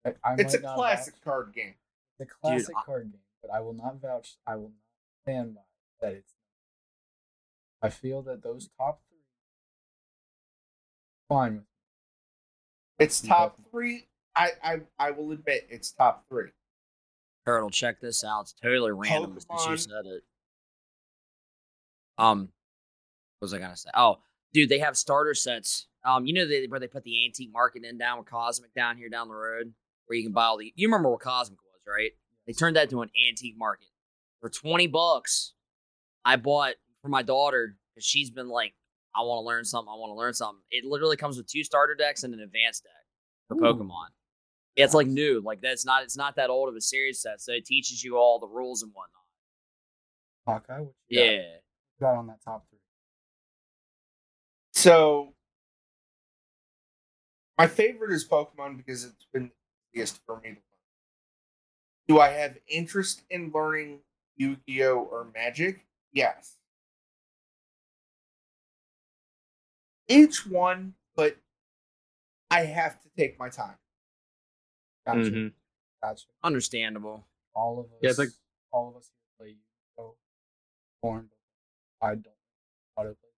I, 0.06 0.10
I 0.30 0.34
It's 0.38 0.54
a 0.54 0.60
not 0.60 0.76
classic 0.76 1.14
vouch- 1.14 1.24
card 1.24 1.52
game. 1.54 1.74
It's 2.20 2.30
a 2.30 2.34
classic 2.40 2.74
I- 2.76 2.82
card 2.84 3.12
game, 3.12 3.20
but 3.42 3.50
I 3.50 3.60
will 3.60 3.72
not 3.72 4.00
vouch. 4.00 4.36
I 4.46 4.56
will 4.56 4.70
not 4.70 5.24
stand 5.24 5.54
by 5.54 5.60
that. 6.00 6.12
It's. 6.14 6.32
I 7.82 7.88
feel 7.88 8.22
that 8.22 8.42
those 8.42 8.68
top 8.78 9.00
three. 9.08 9.18
Fine 11.28 11.54
with. 11.54 11.64
It's 12.98 13.20
top 13.20 13.56
Pokemon. 13.56 13.70
three. 13.70 14.06
I, 14.36 14.50
I 14.62 14.80
I 14.98 15.10
will 15.12 15.32
admit 15.32 15.66
it's 15.70 15.90
top 15.90 16.24
three. 16.28 16.50
Turtle, 17.46 17.70
check 17.70 18.00
this 18.00 18.22
out. 18.22 18.42
It's 18.42 18.52
totally 18.52 18.92
random 18.92 19.38
since 19.40 19.66
you 19.66 19.76
said 19.78 20.04
it. 20.04 20.22
Um, 22.18 22.40
what 23.38 23.46
was 23.46 23.54
I 23.54 23.58
gonna 23.58 23.76
say? 23.76 23.90
Oh, 23.94 24.18
dude, 24.52 24.68
they 24.68 24.78
have 24.80 24.96
starter 24.96 25.34
sets. 25.34 25.86
Um, 26.04 26.26
you 26.26 26.34
know 26.34 26.46
they, 26.46 26.66
where 26.66 26.80
they 26.80 26.86
put 26.86 27.04
the 27.04 27.24
antique 27.24 27.50
market 27.52 27.84
in 27.84 27.96
down 27.96 28.18
with 28.18 28.26
Cosmic 28.26 28.74
down 28.74 28.98
here 28.98 29.08
down 29.08 29.28
the 29.28 29.34
road, 29.34 29.72
where 30.06 30.16
you 30.18 30.22
can 30.24 30.32
buy 30.32 30.44
all 30.44 30.58
the. 30.58 30.72
You 30.76 30.88
remember 30.88 31.08
where 31.08 31.18
Cosmic 31.18 31.58
was, 31.62 31.69
right? 31.90 32.12
They 32.46 32.52
turned 32.52 32.76
that 32.76 32.90
to 32.90 33.02
an 33.02 33.10
antique 33.28 33.56
market 33.58 33.88
for 34.40 34.48
twenty 34.48 34.86
bucks. 34.86 35.54
I 36.24 36.36
bought 36.36 36.74
for 37.02 37.08
my 37.08 37.22
daughter 37.22 37.76
because 37.94 38.06
she's 38.06 38.30
been 38.30 38.48
like, 38.48 38.74
I 39.16 39.22
want 39.22 39.42
to 39.42 39.46
learn 39.46 39.64
something. 39.64 39.90
I 39.90 39.96
want 39.96 40.10
to 40.10 40.14
learn 40.16 40.34
something. 40.34 40.62
It 40.70 40.84
literally 40.84 41.16
comes 41.16 41.36
with 41.36 41.46
two 41.46 41.64
starter 41.64 41.94
decks 41.94 42.22
and 42.24 42.34
an 42.34 42.40
advanced 42.40 42.84
deck 42.84 42.92
for 43.48 43.56
Ooh. 43.56 43.74
Pokemon. 43.74 44.08
Yeah, 44.76 44.84
it's 44.84 44.94
like 44.94 45.08
new. 45.08 45.42
Like 45.44 45.60
that's 45.60 45.84
not. 45.84 46.02
It's 46.04 46.16
not 46.16 46.36
that 46.36 46.50
old 46.50 46.68
of 46.68 46.76
a 46.76 46.80
series 46.80 47.20
set, 47.20 47.40
so 47.40 47.52
it 47.52 47.66
teaches 47.66 48.04
you 48.04 48.16
all 48.16 48.38
the 48.38 48.46
rules 48.46 48.82
and 48.82 48.92
whatnot. 48.94 49.20
Hawkeye. 50.46 50.80
What 50.80 50.86
got? 50.86 50.94
Yeah. 51.08 51.42
What 51.98 52.08
got 52.08 52.16
on 52.16 52.26
that 52.28 52.42
top 52.44 52.66
three. 52.70 52.78
So 54.72 55.34
my 57.58 57.66
favorite 57.66 58.12
is 58.12 58.26
Pokemon 58.26 58.78
because 58.78 59.04
it's 59.04 59.26
been 59.32 59.50
the 59.92 59.98
easiest 60.00 60.20
for 60.24 60.40
me 60.40 60.50
to. 60.50 60.56
Do 62.10 62.18
I 62.18 62.30
have 62.30 62.58
interest 62.66 63.22
in 63.30 63.52
learning 63.54 64.00
Yu-Gi-Oh 64.36 64.98
or 65.12 65.28
Magic? 65.32 65.86
Yes. 66.12 66.56
Each 70.08 70.44
one, 70.44 70.94
but 71.14 71.36
I 72.50 72.62
have 72.62 73.00
to 73.02 73.08
take 73.16 73.38
my 73.38 73.48
time. 73.48 73.76
Gotcha. 75.06 75.20
Mhm. 75.20 75.54
Gotcha. 76.02 76.26
Understandable. 76.42 77.28
All 77.54 77.78
of 77.78 77.86
us. 77.92 77.98
Yeah, 78.02 78.10
it's 78.10 78.18
like- 78.18 78.28
all 78.72 78.88
of 78.88 78.96
us 78.96 79.08
here 79.14 79.22
play 79.38 79.48
Yu-Gi-Oh. 79.50 80.16
Born. 81.02 81.30
I 82.00 82.16
don't 82.16 82.36
Otto 82.96 83.14
play. 83.14 83.30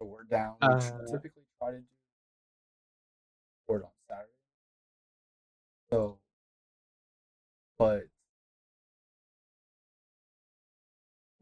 So 0.00 0.06
we're 0.06 0.24
down. 0.24 0.58
We 0.60 0.66
tr- 0.66 0.74
Uh, 0.74 1.06
typically 1.06 1.46
try 1.60 1.70
to 1.70 1.78
do 1.78 1.86
board 3.68 3.84
on 3.84 3.92
Saturday. 4.08 4.32
So, 5.88 6.20
but 7.78 8.04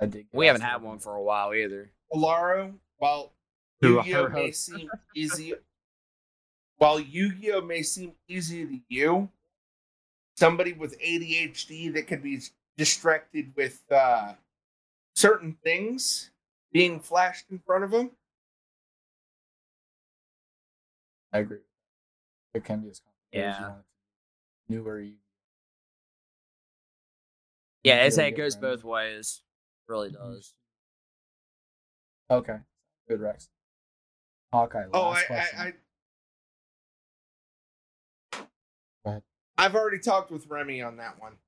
I 0.01 0.07
did. 0.07 0.27
We 0.33 0.47
haven't 0.47 0.63
had 0.63 0.83
one 0.83 0.99
for 0.99 1.15
a 1.15 1.23
while 1.23 1.55
either. 1.55 1.91
Alaro, 2.13 2.75
while 2.99 3.33
Who 3.81 3.97
Yu-Gi-Oh 3.97 4.29
may 4.29 4.51
seem 4.51 4.91
easy, 5.15 5.55
while 6.79 6.99
Yu-Gi-Oh 7.01 7.61
may 7.63 7.83
seem 7.83 8.13
easy 8.29 8.67
to 8.67 8.81
you, 8.89 9.29
somebody 10.37 10.73
with 10.73 10.99
ADHD 11.01 11.93
that 11.95 12.07
could 12.07 12.23
be 12.23 12.41
distracted 12.77 13.53
with 13.57 13.81
uh, 13.91 14.35
certain 15.15 15.57
things 15.63 16.31
being 16.73 16.99
flashed 16.99 17.47
in 17.51 17.61
front 17.61 17.85
of 17.85 17.91
them. 17.93 18.11
I 21.33 21.39
agree. 21.39 21.59
It 22.53 22.65
can 22.65 22.81
be 22.81 22.91
as 22.91 23.01
complicated 23.01 23.49
as 23.55 23.59
you 23.59 23.65
Yeah. 23.65 23.69
want 23.69 23.81
it 23.81 23.83
to 23.83 24.69
be. 24.69 24.75
Newer 24.77 25.01
you. 25.01 25.15
Yeah, 27.85 28.05
it's 28.05 28.17
really 28.17 28.31
it 28.31 28.37
goes 28.37 28.55
random. 28.57 28.71
both 28.71 28.85
ways. 28.85 29.43
Really 29.87 30.09
Mhm. 30.11 30.15
does. 30.15 30.55
Okay. 32.31 32.59
Good 33.09 33.21
Rex. 33.21 33.51
Hawkeye. 34.53 34.87
Last 34.87 34.91
Oh, 34.95 35.11
I, 35.11 35.25
question. 35.25 35.59
I, 35.59 35.67
I 35.67 35.73
Go 39.05 39.11
ahead. 39.11 39.23
I've 39.59 39.75
already 39.75 39.99
talked 39.99 40.31
with 40.31 40.47
Remy 40.47 40.81
on 40.83 40.97
that 40.97 41.19
one. 41.21 41.39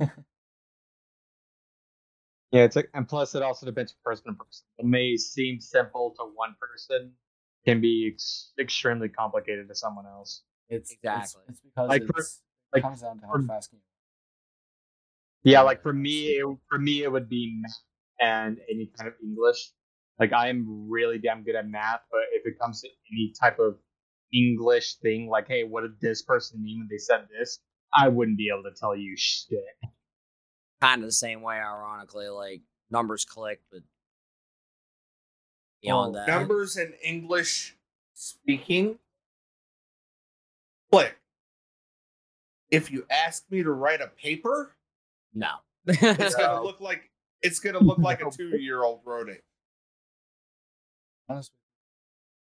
Yeah, 2.50 2.64
it's 2.64 2.76
like, 2.76 2.88
and 2.94 3.06
plus 3.06 3.34
it 3.34 3.42
also 3.42 3.66
depends 3.66 3.92
from 3.92 4.00
person 4.10 4.24
to 4.28 4.32
person. 4.32 4.64
It 4.78 4.86
may 4.86 5.18
seem 5.18 5.60
simple 5.60 6.14
to 6.18 6.24
one 6.34 6.56
person, 6.58 7.12
can 7.66 7.78
be 7.82 8.10
ex- 8.10 8.54
extremely 8.58 9.10
complicated 9.10 9.68
to 9.68 9.74
someone 9.74 10.06
else. 10.06 10.44
It's 10.70 10.92
it's- 10.92 10.98
Exactly. 11.34 11.42
It's, 11.50 11.60
because 11.60 11.88
Like, 11.90 12.06
for- 12.06 12.20
it's, 12.20 12.42
like, 12.72 12.80
it 12.80 12.82
comes 12.84 13.02
down 13.02 13.20
to 13.20 13.26
how 13.26 13.32
for- 13.34 13.42
fast 13.42 13.68
can 13.68 13.80
you. 13.80 13.84
Yeah, 15.44 15.52
Yeah, 15.52 15.62
like 15.62 15.82
for 15.82 15.92
me, 15.92 16.28
it, 16.38 16.58
for 16.68 16.78
me 16.78 17.02
it 17.02 17.12
would 17.12 17.28
be 17.28 17.60
math 17.62 17.72
and 18.20 18.58
any 18.70 18.90
kind 18.96 19.08
of 19.08 19.14
English. 19.22 19.70
Like 20.18 20.32
I'm 20.32 20.88
really 20.90 21.18
damn 21.18 21.44
good 21.44 21.54
at 21.54 21.68
math, 21.68 22.00
but 22.10 22.22
if 22.32 22.46
it 22.46 22.58
comes 22.60 22.80
to 22.82 22.88
any 23.12 23.32
type 23.40 23.58
of 23.58 23.76
English 24.32 24.96
thing, 24.96 25.28
like 25.28 25.46
hey, 25.48 25.64
what 25.64 25.82
did 25.82 26.00
this 26.00 26.22
person 26.22 26.62
mean 26.62 26.80
when 26.80 26.88
they 26.90 26.98
said 26.98 27.26
this? 27.38 27.60
I 27.96 28.08
wouldn't 28.08 28.36
be 28.36 28.50
able 28.52 28.64
to 28.64 28.76
tell 28.78 28.96
you 28.96 29.14
shit. 29.16 29.60
Kind 30.80 31.02
of 31.02 31.08
the 31.08 31.12
same 31.12 31.40
way, 31.42 31.56
ironically. 31.56 32.28
Like 32.28 32.62
numbers 32.90 33.24
click, 33.24 33.60
but 33.70 33.80
beyond 35.82 36.14
Well, 36.14 36.26
that, 36.26 36.28
Numbers 36.28 36.76
and 36.76 36.94
English 37.02 37.76
speaking. 38.14 38.98
Click. 40.90 41.16
If 42.70 42.90
you 42.90 43.06
ask 43.10 43.44
me 43.50 43.62
to 43.62 43.70
write 43.70 44.00
a 44.00 44.08
paper, 44.08 44.74
no. 45.34 45.48
it's 45.86 46.34
gonna 46.34 46.62
look 46.62 46.80
like 46.80 47.10
it's 47.42 47.60
gonna 47.60 47.78
look 47.80 47.98
like 47.98 48.20
a 48.20 48.30
two-year-old 48.36 49.00
wrote 49.04 49.28
it. 49.28 49.42
Honestly, 51.28 51.54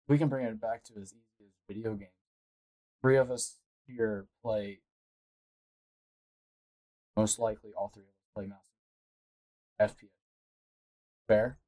we 0.08 0.18
can 0.18 0.28
bring 0.28 0.44
it 0.46 0.60
back 0.60 0.84
to 0.84 0.94
as 1.00 1.12
easy 1.12 1.44
as 1.46 1.52
video 1.68 1.94
games. 1.94 2.10
Three 3.02 3.16
of 3.16 3.30
us 3.30 3.56
here 3.86 4.26
play. 4.42 4.80
Most 7.16 7.38
likely, 7.38 7.72
all 7.76 7.88
three 7.94 8.04
of 8.04 8.08
us 8.08 8.26
play 8.34 8.46
mouse. 8.46 8.58
FPS. 9.80 10.08
Fair. 11.28 11.58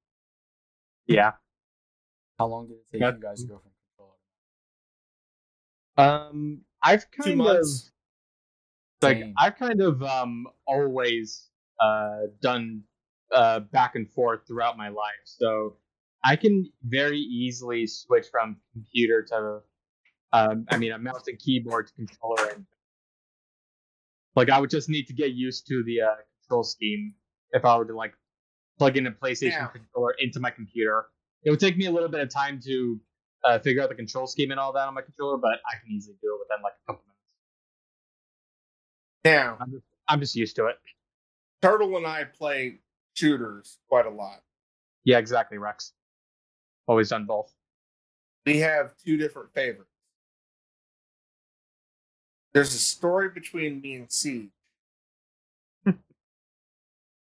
Yeah. 1.07 1.33
How 2.39 2.47
long 2.47 2.67
did 2.69 2.75
it 2.75 2.87
take 2.93 3.01
Yep. 3.01 3.15
you 3.17 3.21
guys 3.23 3.43
to 3.43 3.49
go 3.49 3.59
from 3.59 3.73
controller? 5.97 6.21
Um, 6.29 6.65
I've 6.83 7.11
Two 7.11 7.23
kind 7.23 7.39
months. 7.39 7.91
Of 9.03 9.09
like 9.09 9.19
Same. 9.19 9.35
I've 9.39 9.57
kind 9.57 9.81
of 9.81 10.03
um 10.03 10.47
always 10.67 11.49
uh 11.81 12.27
done 12.43 12.83
uh 13.33 13.61
back 13.61 13.95
and 13.95 14.11
forth 14.11 14.47
throughout 14.47 14.77
my 14.77 14.89
life, 14.89 15.25
so 15.25 15.77
I 16.25 16.37
can 16.37 16.71
very 16.83 17.19
easily 17.21 17.87
switch 17.87 18.27
from 18.31 18.57
computer 18.73 19.25
to 19.31 19.61
um 20.33 20.67
I 20.71 20.77
mean 20.77 20.93
a 20.93 20.99
mouse 20.99 21.27
and 21.27 21.39
keyboard 21.39 21.89
to 21.89 21.95
controller 21.95 22.53
and 22.55 22.67
like 24.37 24.51
I 24.51 24.61
would 24.61 24.71
just 24.71 24.89
need 24.89 25.07
to 25.07 25.15
get 25.15 25.33
used 25.33 25.67
to 25.67 25.83
the 25.85 26.01
uh, 26.03 26.15
control 26.41 26.63
scheme 26.63 27.15
if 27.53 27.65
I 27.65 27.77
were 27.77 27.87
to 27.87 27.97
like 27.97 28.15
plug 28.79 28.97
in 28.97 29.07
a 29.07 29.11
PlayStation 29.11 29.51
Yeah. 29.59 29.67
controller 29.69 30.15
into 30.21 30.39
my 30.39 30.51
computer. 30.51 31.07
It 31.43 31.51
would 31.51 31.61
take 31.61 31.77
me 31.77 31.87
a 31.87 31.91
little 31.91 32.09
bit 32.09 32.21
of 32.21 32.31
time 32.31 32.61
to 32.65 33.01
uh, 33.45 33.59
figure 33.59 33.83
out 33.83 33.89
the 33.89 33.95
control 33.95 34.27
scheme 34.27 34.51
and 34.51 34.61
all 34.61 34.73
that 34.75 34.87
on 34.87 34.95
my 34.95 35.03
controller, 35.03 35.39
but 35.39 35.59
I 35.67 35.79
can 35.81 35.91
easily 35.91 36.17
do 36.23 36.35
it 36.35 36.39
within 36.39 36.63
like 36.63 36.75
a 36.75 36.87
couple 36.87 37.03
minutes. 37.07 37.08
Now, 39.29 39.59
I'm 39.61 39.71
just, 39.71 39.85
I'm 40.09 40.21
just 40.21 40.37
used 40.37 40.57
to 40.57 40.67
it. 40.69 40.77
Turtle 41.61 41.99
and 41.99 42.07
I 42.07 42.25
play 42.25 42.79
shooters 43.13 43.79
quite 43.87 44.07
a 44.07 44.11
lot. 44.11 44.41
Yeah, 45.05 45.19
exactly, 45.19 45.59
Rex. 45.59 45.93
Always 46.87 47.11
done 47.11 47.27
both. 47.27 47.53
We 48.47 48.61
have 48.61 48.95
two 49.05 49.19
different 49.19 49.53
favorites. 49.53 49.91
There's 52.55 52.75
a 52.75 52.79
story 52.79 53.29
between 53.29 53.83
me 53.83 53.97
and 53.97 54.11
Siege 54.11 54.49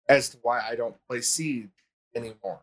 as 0.09 0.29
to 0.29 0.39
why 0.43 0.61
I 0.61 0.77
don't 0.77 0.95
play 1.09 1.23
Siege 1.23 1.71
anymore. 2.15 2.61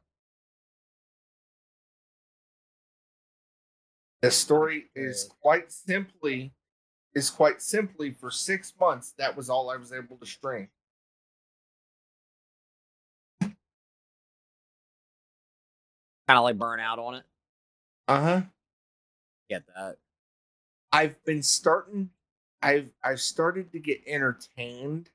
The 4.21 4.31
story 4.31 4.85
is 4.95 5.29
quite 5.41 5.69
simply 5.69 6.53
is 7.15 7.29
quite 7.29 7.61
simply 7.61 8.11
for 8.11 8.31
six 8.31 8.73
months 8.79 9.13
that 9.17 9.37
was 9.37 9.49
all 9.49 9.69
I 9.69 9.77
was 9.77 9.93
able 9.93 10.17
to 10.17 10.25
stream. 10.25 10.69
Kind 13.41 13.55
of 16.37 16.43
like 16.43 16.57
burn 16.57 16.79
out 16.79 16.99
on 16.99 17.15
it. 17.15 17.23
Uh 18.07 18.21
huh. 18.21 18.41
Get 19.49 19.63
that. 19.75 19.97
I've 20.91 21.23
been 21.25 21.43
starting 21.43 22.09
I've 22.63 22.89
I've 23.03 23.19
started 23.19 23.73
to 23.73 23.79
get 23.79 24.01
entertained 24.07 25.09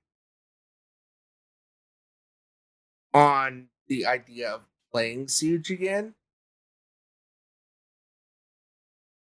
on 3.14 3.68
the 3.88 4.04
idea 4.04 4.50
of 4.50 4.60
playing 4.92 5.28
Siege 5.28 5.70
again. 5.70 6.14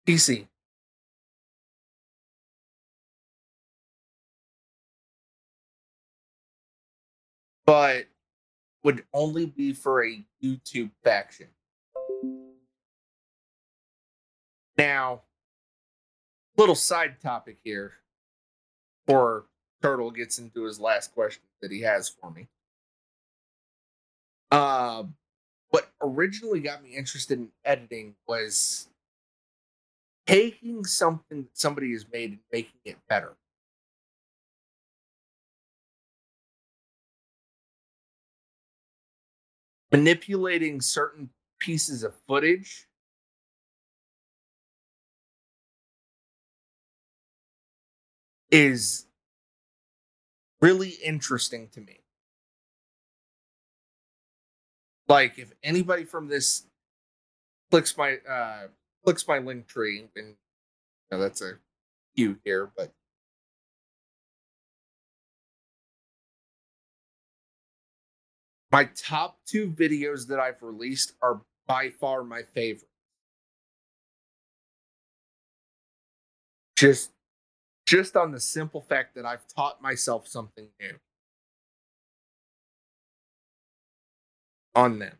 PC. 0.08 0.48
But 7.66 8.08
would 8.84 9.04
only 9.14 9.46
be 9.46 9.74
for 9.74 10.04
a 10.04 10.24
YouTube 10.44 10.92
faction. 11.04 11.48
Now, 14.78 15.22
little 16.58 16.76
side 16.76 17.22
topic 17.22 17.58
here 17.64 17.94
before 19.06 19.46
Turtle 19.82 20.12
gets 20.12 20.40
into 20.40 20.64
his 20.64 20.80
last 20.80 21.14
question 21.14 21.44
that 21.62 21.72
he 21.72 21.82
has 21.82 22.10
for 22.10 22.32
me. 22.32 22.48
Uh, 24.52 25.04
what 25.70 25.90
originally 26.02 26.60
got 26.60 26.84
me 26.84 26.92
interested 26.92 27.40
in 27.40 27.50
editing 27.66 28.16
was 28.28 28.88
taking 30.28 30.84
something 30.86 31.44
that 31.44 31.58
somebody 31.58 31.92
has 31.92 32.06
made 32.12 32.32
and 32.32 32.40
making 32.52 32.80
it 32.86 32.98
better. 33.10 33.34
Manipulating 39.94 40.82
certain 40.82 41.30
pieces 41.60 42.04
of 42.04 42.16
footage 42.28 42.88
is 48.50 49.06
really 50.62 50.90
interesting 51.04 51.70
to 51.70 51.80
me. 51.80 52.00
Like 55.08 55.38
if 55.38 55.54
anybody 55.62 56.06
from 56.06 56.28
this 56.28 56.66
clicks 57.70 57.96
my 57.96 58.18
uh 58.28 58.70
clicks 59.04 59.28
my 59.28 59.38
Linktree 59.38 60.08
and 60.16 60.26
you 60.26 60.36
know, 61.12 61.20
that's 61.20 61.42
a 61.42 61.60
cue 62.16 62.38
here, 62.44 62.72
but 62.76 62.92
my 68.74 68.90
top 68.98 69.38
two 69.46 69.70
videos 69.70 70.28
that 70.28 70.40
I've 70.40 70.64
released 70.64 71.14
are 71.22 71.42
by 71.68 71.92
far 71.92 72.24
my 72.24 72.42
favorite. 72.42 72.90
Just 76.76 77.12
just 77.86 78.18
on 78.18 78.32
the 78.32 78.40
simple 78.40 78.82
fact 78.82 79.14
that 79.14 79.26
I've 79.26 79.48
taught 79.48 79.80
myself 79.80 80.28
something 80.28 80.70
new 80.82 80.96
on 84.74 84.98
them. 84.98 85.18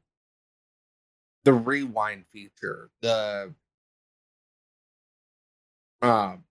The 1.44 1.54
rewind 1.54 2.26
feature, 2.32 2.90
the 3.04 3.54
um 6.02 6.44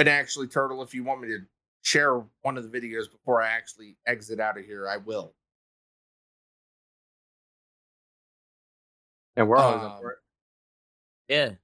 and 0.00 0.08
actually 0.08 0.48
turtle 0.48 0.82
if 0.82 0.94
you 0.94 1.04
want 1.04 1.20
me 1.20 1.28
to 1.28 1.38
share 1.88 2.22
one 2.42 2.58
of 2.58 2.70
the 2.70 2.80
videos 2.80 3.10
before 3.10 3.40
I 3.40 3.48
actually 3.48 3.96
exit 4.06 4.40
out 4.40 4.58
of 4.58 4.64
here, 4.66 4.86
I 4.88 4.98
will. 4.98 5.34
And 9.36 9.48
we're 9.48 9.56
always 9.56 9.82
up 9.82 9.92
Um, 9.92 10.00
for 10.00 10.10
it. 10.12 10.18
Yeah. 11.28 11.54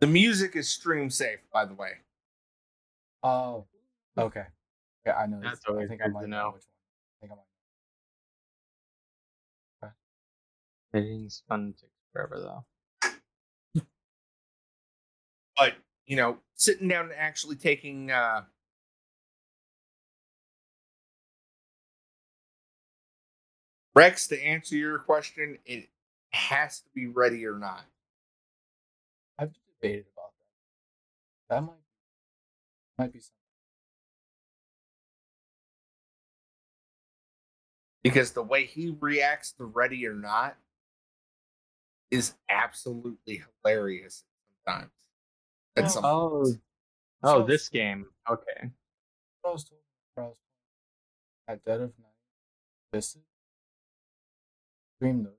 The 0.00 0.06
music 0.06 0.56
is 0.56 0.68
stream 0.68 1.10
safe, 1.10 1.40
by 1.52 1.66
the 1.66 1.74
way. 1.74 1.92
Oh, 3.22 3.66
okay. 4.16 4.46
Yeah, 5.04 5.16
I 5.16 5.26
know. 5.26 5.40
That's 5.42 5.58
this. 5.58 5.64
I 5.68 5.72
always 5.72 5.88
think 5.88 6.00
I 6.00 6.06
good 6.06 6.14
might 6.14 6.22
to 6.22 6.28
know 6.28 6.42
know. 6.44 6.50
which 6.52 6.62
one. 6.62 6.70
I 7.10 7.20
think 7.20 7.32
I 7.32 7.34
might. 10.94 11.02
Editing's 11.02 11.42
fun 11.48 11.74
takes 11.78 11.92
forever 12.12 12.64
though. 13.74 13.82
But 15.58 15.74
you 16.06 16.16
know, 16.16 16.38
sitting 16.54 16.88
down 16.88 17.06
and 17.06 17.14
actually 17.14 17.56
taking 17.56 18.10
uh 18.10 18.44
Rex 23.96 24.26
to 24.28 24.40
answer 24.42 24.76
your 24.76 24.98
question, 24.98 25.56
it 25.64 25.88
has 26.30 26.80
to 26.80 26.88
be 26.94 27.06
ready 27.06 27.46
or 27.46 27.58
not. 27.58 27.82
I've 29.38 29.54
debated 29.80 30.04
about 30.14 30.32
that. 31.48 31.54
That 31.54 31.60
might 31.62 31.72
might 32.98 33.12
be 33.12 33.20
something. 33.20 33.32
because 38.02 38.30
the 38.32 38.42
way 38.42 38.64
he 38.64 38.96
reacts 39.00 39.50
to 39.52 39.64
ready 39.64 40.06
or 40.06 40.14
not 40.14 40.56
is 42.12 42.34
absolutely 42.48 43.42
hilarious 43.64 44.22
sometimes. 44.64 44.92
At 45.74 45.90
some 45.90 46.04
Oh, 46.04 46.42
points. 46.44 46.58
oh, 47.24 47.40
So- 47.40 47.46
this 47.46 47.68
game. 47.68 48.06
Okay. 48.30 48.70
What 49.42 49.50
I 49.50 49.52
was 49.54 49.64
told 49.64 49.80
when 50.14 50.26
I 50.26 50.28
was 50.28 50.38
playing 51.46 51.58
at 51.58 51.64
dead 51.64 51.80
of 51.80 51.98
night. 51.98 52.12
This 52.92 53.16
stream 54.96 55.24
those. 55.24 55.32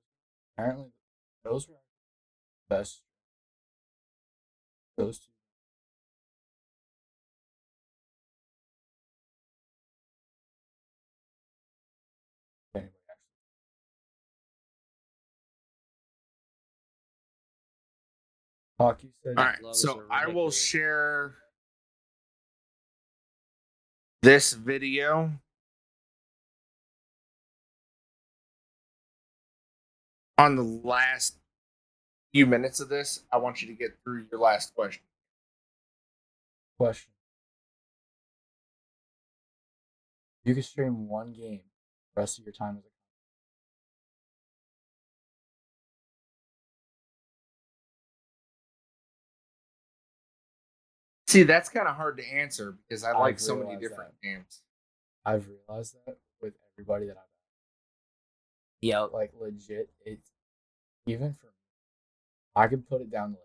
Apparently, 0.57 0.91
those 1.43 1.67
were 1.67 1.75
the 2.69 2.75
best. 2.75 3.01
Those 4.97 5.19
two. 5.19 5.31
Anybody 12.75 12.91
actually. 13.09 13.23
Hockey 18.79 19.09
said. 19.23 19.33
All 19.37 19.43
right, 19.43 19.75
so 19.75 20.03
I 20.09 20.27
will 20.27 20.51
share 20.51 21.35
this 24.23 24.53
video. 24.53 25.31
On 30.37 30.55
the 30.55 30.63
last 30.63 31.37
few 32.31 32.45
minutes 32.45 32.79
of 32.79 32.89
this, 32.89 33.23
I 33.31 33.37
want 33.37 33.61
you 33.61 33.67
to 33.67 33.73
get 33.73 33.97
through 34.03 34.25
your 34.31 34.39
last 34.39 34.75
question. 34.75 35.03
Question. 36.77 37.11
You 40.45 40.53
can 40.53 40.63
stream 40.63 41.07
one 41.07 41.33
game 41.33 41.61
the 42.15 42.21
rest 42.21 42.39
of 42.39 42.45
your 42.45 42.53
time 42.53 42.77
as 42.77 42.85
a 42.85 42.87
See, 51.27 51.43
that's 51.43 51.67
kind 51.67 51.89
of 51.89 51.95
hard 51.97 52.17
to 52.17 52.25
answer 52.25 52.77
because 52.87 53.03
I 53.03 53.11
I've 53.11 53.19
like 53.19 53.39
so 53.39 53.57
many 53.57 53.75
different 53.75 54.11
games. 54.23 54.61
I've 55.25 55.45
realized 55.45 55.95
that 56.05 56.17
with 56.41 56.53
everybody 56.73 57.07
that 57.07 57.17
I've 57.17 57.26
Yep. 58.81 59.09
like 59.13 59.31
legit 59.39 59.89
it's 60.05 60.29
even 61.07 61.33
for 61.33 61.47
me. 61.47 61.51
I 62.55 62.67
could 62.67 62.87
put 62.87 63.01
it 63.01 63.09
down 63.11 63.29
to 63.31 63.35
like 63.35 63.41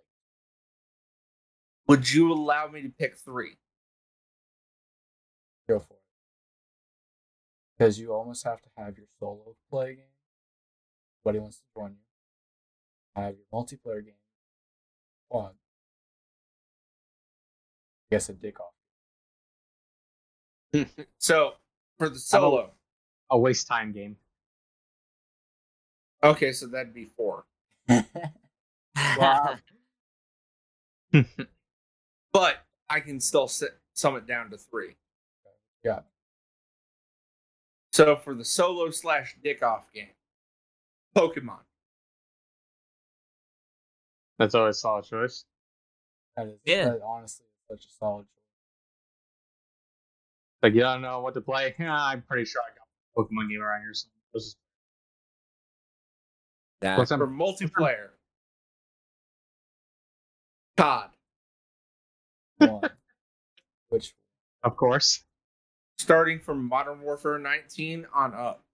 Would 1.88 2.10
you 2.12 2.32
allow 2.32 2.68
me 2.68 2.82
to 2.82 2.88
pick 2.90 3.16
three? 3.16 3.56
go 5.68 5.78
for 5.78 5.94
it. 5.94 6.00
because 7.78 7.98
you 7.98 8.12
almost 8.12 8.44
have 8.44 8.60
to 8.62 8.68
have 8.76 8.96
your 8.98 9.06
solo 9.18 9.56
play 9.70 9.94
game. 9.94 10.04
Nobody 11.24 11.38
wants 11.38 11.58
to 11.58 11.62
join 11.74 11.92
you. 11.92 11.96
Have 13.22 13.34
your 13.36 13.46
multiplayer 13.52 14.04
game. 14.04 14.14
One. 15.28 15.52
I 18.10 18.14
guess 18.16 18.28
a 18.28 18.32
dick 18.34 18.56
off. 18.60 18.74
So 21.18 21.52
for 21.98 22.08
the 22.08 22.14
How 22.32 22.38
about- 22.38 22.50
solo, 22.50 22.70
A 23.30 23.38
waste 23.38 23.66
time 23.68 23.92
game. 23.92 24.16
Okay, 26.22 26.52
so 26.52 26.66
that'd 26.66 26.94
be 26.94 27.04
four. 27.04 27.44
Wow. 29.18 29.56
But 32.32 32.64
I 32.88 33.00
can 33.00 33.20
still 33.20 33.46
sit, 33.46 33.78
sum 33.92 34.16
it 34.16 34.26
down 34.26 34.48
to 34.50 34.56
three. 34.56 34.96
Yeah. 35.84 36.00
So 37.92 38.16
for 38.16 38.34
the 38.34 38.44
solo 38.46 38.90
slash 38.90 39.36
dick 39.44 39.62
off 39.62 39.92
game, 39.92 40.14
Pokemon. 41.14 41.58
That's 44.38 44.54
always 44.54 44.76
a 44.76 44.80
solid 44.80 45.04
choice. 45.04 45.44
That 46.38 46.46
is 46.46 46.58
Yeah. 46.64 46.84
that 46.86 47.02
honestly 47.06 47.44
such 47.70 47.84
a 47.84 47.88
solid 47.98 48.22
choice. 48.24 48.44
Like 50.62 50.72
you 50.72 50.80
don't 50.80 51.02
know 51.02 51.20
what 51.20 51.34
to 51.34 51.42
play. 51.42 51.74
I'm 51.80 52.22
pretty 52.22 52.46
sure 52.46 52.62
I 52.62 52.70
got 52.70 52.86
a 52.86 53.20
Pokemon 53.28 53.50
game 53.50 53.60
around 53.60 53.82
here. 53.82 53.92
So 53.92 54.08
let's 54.32 54.46
just- 54.46 54.56
That- 56.82 56.98
What's 56.98 57.10
For 57.10 57.26
multiplayer, 57.26 58.10
COD. 60.76 61.10
One. 62.58 62.82
Which 63.88 64.14
of 64.62 64.76
course. 64.76 65.24
Starting 65.98 66.40
from 66.40 66.68
Modern 66.68 67.00
Warfare 67.02 67.38
19 67.38 68.06
on 68.14 68.34
up. 68.34 68.64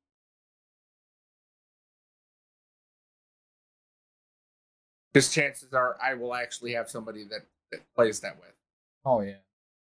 Because 5.12 5.30
chances 5.32 5.72
are 5.72 5.96
I 6.02 6.14
will 6.14 6.34
actually 6.34 6.72
have 6.72 6.88
somebody 6.88 7.24
that, 7.24 7.40
that 7.72 7.80
plays 7.94 8.20
that 8.20 8.38
with. 8.38 8.52
oh 9.04 9.20
yeah. 9.20 9.34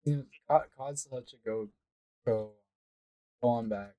You 0.05 0.17
know, 0.17 0.25
COD, 0.49 0.63
COD's 0.77 1.09
such 1.11 1.33
a 1.35 1.37
go 1.45 1.69
go 2.27 2.51
go 3.43 3.49
on 3.49 3.69
back. 3.69 3.95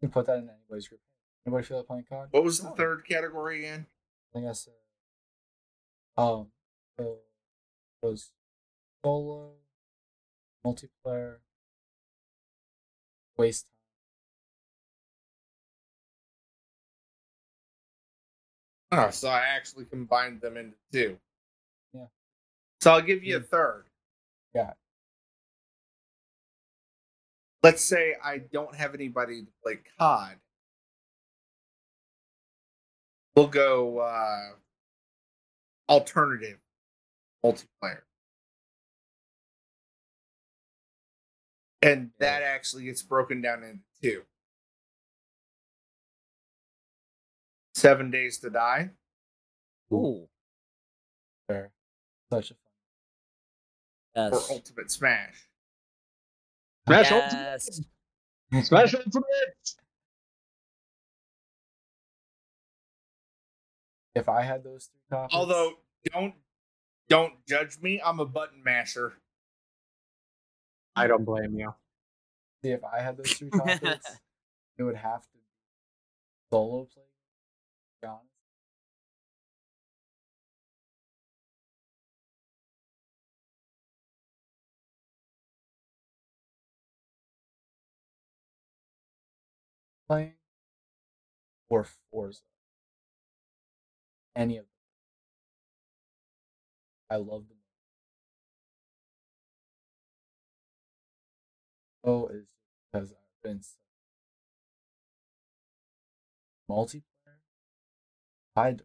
You 0.00 0.08
can 0.08 0.12
put 0.12 0.26
that 0.26 0.38
in 0.38 0.48
anybody's 0.48 0.88
group. 0.88 1.00
Anybody 1.46 1.66
feel 1.66 1.78
like 1.78 1.86
playing 1.86 2.04
COD? 2.08 2.28
What 2.30 2.44
was 2.44 2.60
the 2.60 2.68
Oh, 2.68 2.74
third 2.74 3.04
category 3.06 3.60
again? 3.60 3.86
I 4.30 4.38
think 4.38 4.48
I 4.48 4.52
said 4.52 4.74
um 6.16 6.48
so 6.98 7.16
it 8.02 8.06
was 8.06 8.30
solo 9.04 9.52
multiplayer 10.64 11.36
waste 13.36 13.66
time. 18.90 19.06
Oh, 19.06 19.10
so 19.10 19.28
I 19.28 19.40
actually 19.40 19.86
combined 19.86 20.40
them 20.42 20.56
into 20.56 20.76
two. 20.92 21.18
Yeah. 21.94 22.06
So 22.82 22.92
I'll 22.92 23.00
give 23.00 23.24
you 23.24 23.38
a 23.38 23.40
third. 23.40 23.84
Yeah. 24.54 24.72
Let's 27.62 27.82
say 27.82 28.16
I 28.22 28.38
don't 28.38 28.74
have 28.74 28.94
anybody 28.94 29.42
to 29.42 29.48
play 29.62 29.78
COD. 29.98 30.36
We'll 33.34 33.46
go 33.48 33.98
uh, 33.98 34.50
alternative 35.88 36.58
multiplayer. 37.44 38.02
And 41.80 42.10
that 42.18 42.42
actually 42.42 42.84
gets 42.84 43.02
broken 43.02 43.40
down 43.42 43.64
into 43.64 43.80
two. 44.00 44.22
Seven 47.74 48.10
Days 48.10 48.38
to 48.38 48.50
Die. 48.50 48.90
Ooh, 49.92 50.28
Fair. 51.48 51.70
Such 52.30 52.52
a 52.52 52.54
fun. 54.14 54.32
or 54.32 54.36
yes. 54.38 54.50
Ultimate 54.50 54.90
Smash. 54.90 55.48
Smash 56.86 57.10
yes. 57.10 57.80
Ultimate. 58.52 58.66
Smash 58.66 58.94
Ultimate. 58.94 59.81
If 64.14 64.28
I 64.28 64.42
had 64.42 64.62
those 64.62 64.90
three 64.92 65.18
topics 65.18 65.34
Although 65.34 65.74
don't 66.12 66.34
don't 67.08 67.34
judge 67.46 67.78
me, 67.80 68.00
I'm 68.04 68.20
a 68.20 68.26
button 68.26 68.62
masher. 68.62 69.14
I 70.94 71.06
don't 71.06 71.24
blame 71.24 71.58
you. 71.58 71.74
see 72.62 72.70
if 72.70 72.84
I 72.84 73.00
had 73.00 73.16
those 73.16 73.32
three 73.32 73.50
topics, 73.56 74.18
it 74.78 74.82
would 74.82 74.96
have 74.96 75.22
to 75.22 75.28
be 75.32 75.40
solo 76.50 76.84
play. 76.84 77.02
To 77.02 78.00
be 78.02 78.08
honest. 78.08 78.26
Playing 90.08 90.34
or 91.70 91.86
Forza. 92.10 92.40
Any 94.36 94.58
of 94.58 94.64
them. 94.66 94.70
I 97.10 97.16
love 97.16 97.48
them. 97.48 97.58
Oh, 102.04 102.26
is 102.28 102.46
because 102.92 103.12
I've 103.12 103.42
been 103.42 103.60
so 103.62 103.76
multiplayer. 106.68 107.38
I'd 108.56 108.82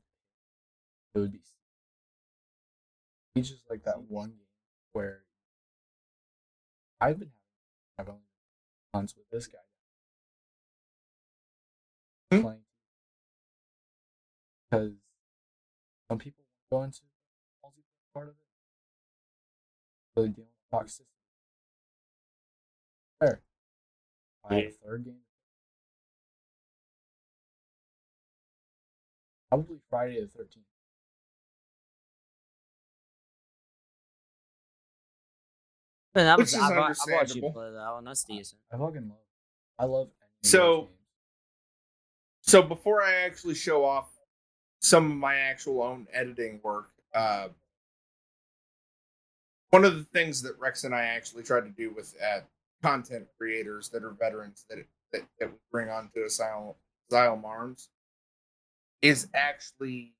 it 1.15 1.19
would 1.19 1.31
be 1.31 1.39
it's 3.35 3.49
just 3.49 3.69
like 3.69 3.83
that 3.83 4.01
one 4.09 4.29
game 4.29 4.39
where 4.93 5.21
I've 7.01 7.17
been 7.19 7.31
having 7.97 7.99
I've 7.99 8.09
only 8.09 8.27
months 8.93 9.15
with 9.17 9.29
this 9.29 9.47
guy 9.47 9.59
Hmm. 12.31 12.41
playing 12.41 12.63
because 14.69 14.91
some 16.07 16.17
people 16.17 16.43
go 16.71 16.83
into 16.83 16.99
the 17.01 17.67
multiplayer 17.67 18.13
part 18.13 18.27
of 18.29 18.33
it. 18.33 18.39
Really 20.15 20.29
dealing 20.29 20.49
with 20.71 20.79
toxicity. 20.87 21.03
Fair. 23.19 23.41
I 24.49 24.53
had 24.55 24.63
a 24.65 24.69
third 24.71 25.05
game. 25.05 25.15
Probably 29.49 29.77
Friday 29.89 30.21
the 30.21 30.27
thirteenth. 30.27 30.65
Man, 36.15 36.25
that 36.25 36.37
Which 36.37 36.45
was, 36.45 36.53
is 36.53 36.59
I, 36.59 36.73
I 36.73 36.79
watched 36.79 37.05
you 37.07 37.13
understandable. 37.13 37.51
play 37.53 37.71
that 37.71 37.91
one. 37.93 38.03
That's 38.05 38.23
decent. 38.23 38.61
I 38.73 38.77
fucking 38.77 39.07
love. 39.07 39.17
I 39.77 39.85
love. 39.85 40.07
any 40.07 40.07
of 40.07 40.41
those 40.43 40.51
So- 40.51 40.89
So 42.41 42.61
before 42.63 43.03
I 43.03 43.13
actually 43.15 43.55
show 43.55 43.83
off 43.85 44.09
some 44.87 45.11
of 45.11 45.17
my 45.17 45.35
actual 45.35 45.83
own 45.83 46.07
editing 46.13 46.59
work, 46.63 46.89
uh, 47.13 47.49
one 49.69 49.83
of 49.83 49.95
the 49.95 50.03
things 50.05 50.41
that 50.43 50.57
Rex 50.59 50.83
and 50.85 50.95
I 50.95 51.05
actually 51.05 51.43
try 51.43 51.59
to 51.59 51.69
do 51.69 51.91
with 51.91 52.15
uh, 52.23 52.39
content 52.81 53.27
creators 53.37 53.89
that 53.89 54.03
are 54.03 54.11
veterans 54.11 54.65
that 54.69 54.79
that, 55.11 55.21
that 55.39 55.49
we 55.49 55.57
bring 55.71 55.89
onto 55.89 56.21
Asylum, 56.21 56.75
Asylum 57.09 57.45
Arms 57.45 57.89
is 59.01 59.27
actually 59.33 60.13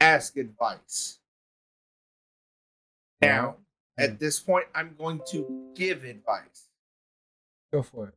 ask 0.00 0.36
advice. 0.36 1.18
Now, 3.20 3.56
at 3.98 4.20
this 4.20 4.38
point, 4.38 4.66
I'm 4.74 4.94
going 4.96 5.20
to 5.30 5.72
give 5.74 6.04
advice 6.04 6.68
go 7.72 7.82
for 7.82 8.08
it. 8.08 8.14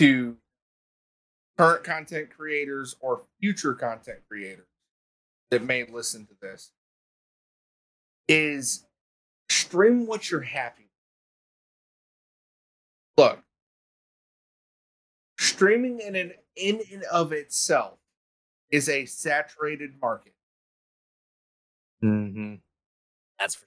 to 0.00 0.36
current 1.60 1.84
content 1.84 2.30
creators 2.34 2.96
or 3.00 3.20
future 3.38 3.74
content 3.74 4.18
creators 4.26 4.64
that 5.50 5.62
may 5.62 5.84
listen 5.84 6.26
to 6.26 6.32
this 6.40 6.72
is 8.28 8.86
stream 9.50 10.06
what 10.06 10.30
you're 10.30 10.40
happy 10.40 10.88
with. 13.16 13.26
Look, 13.26 13.40
streaming 15.38 16.00
in 16.00 16.16
an 16.16 16.32
in 16.56 16.80
and 16.90 17.02
of 17.12 17.32
itself 17.32 17.98
is 18.70 18.88
a 18.88 19.04
saturated 19.04 19.90
market. 20.00 20.32
Mm-hmm. 22.02 22.54
That's 23.38 23.54
for 23.54 23.66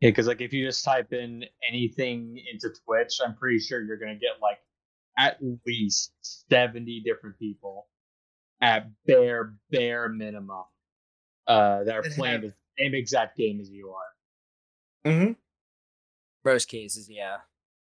Yeah, 0.00 0.10
because 0.10 0.28
like 0.28 0.40
if 0.42 0.52
you 0.52 0.64
just 0.64 0.84
type 0.84 1.12
in 1.12 1.44
anything 1.68 2.40
into 2.52 2.72
Twitch, 2.84 3.18
I'm 3.24 3.34
pretty 3.34 3.58
sure 3.58 3.82
you're 3.82 3.96
gonna 3.96 4.14
get 4.14 4.40
like 4.40 4.58
at 5.18 5.38
least 5.66 6.12
seventy 6.20 7.00
different 7.04 7.38
people 7.38 7.88
at 8.60 8.88
bare 9.06 9.54
bare 9.70 10.08
minimum 10.08 10.64
uh, 11.46 11.84
that 11.84 11.94
are 11.96 12.00
And 12.02 12.14
playing 12.14 12.32
have- 12.34 12.42
the 12.42 12.54
same 12.78 12.94
exact 12.94 13.36
game 13.36 13.60
as 13.60 13.68
you 13.70 13.90
are. 13.90 15.10
Mm-hmm. 15.10 15.32
Most 16.44 16.68
cases, 16.68 17.08
yeah. 17.10 17.38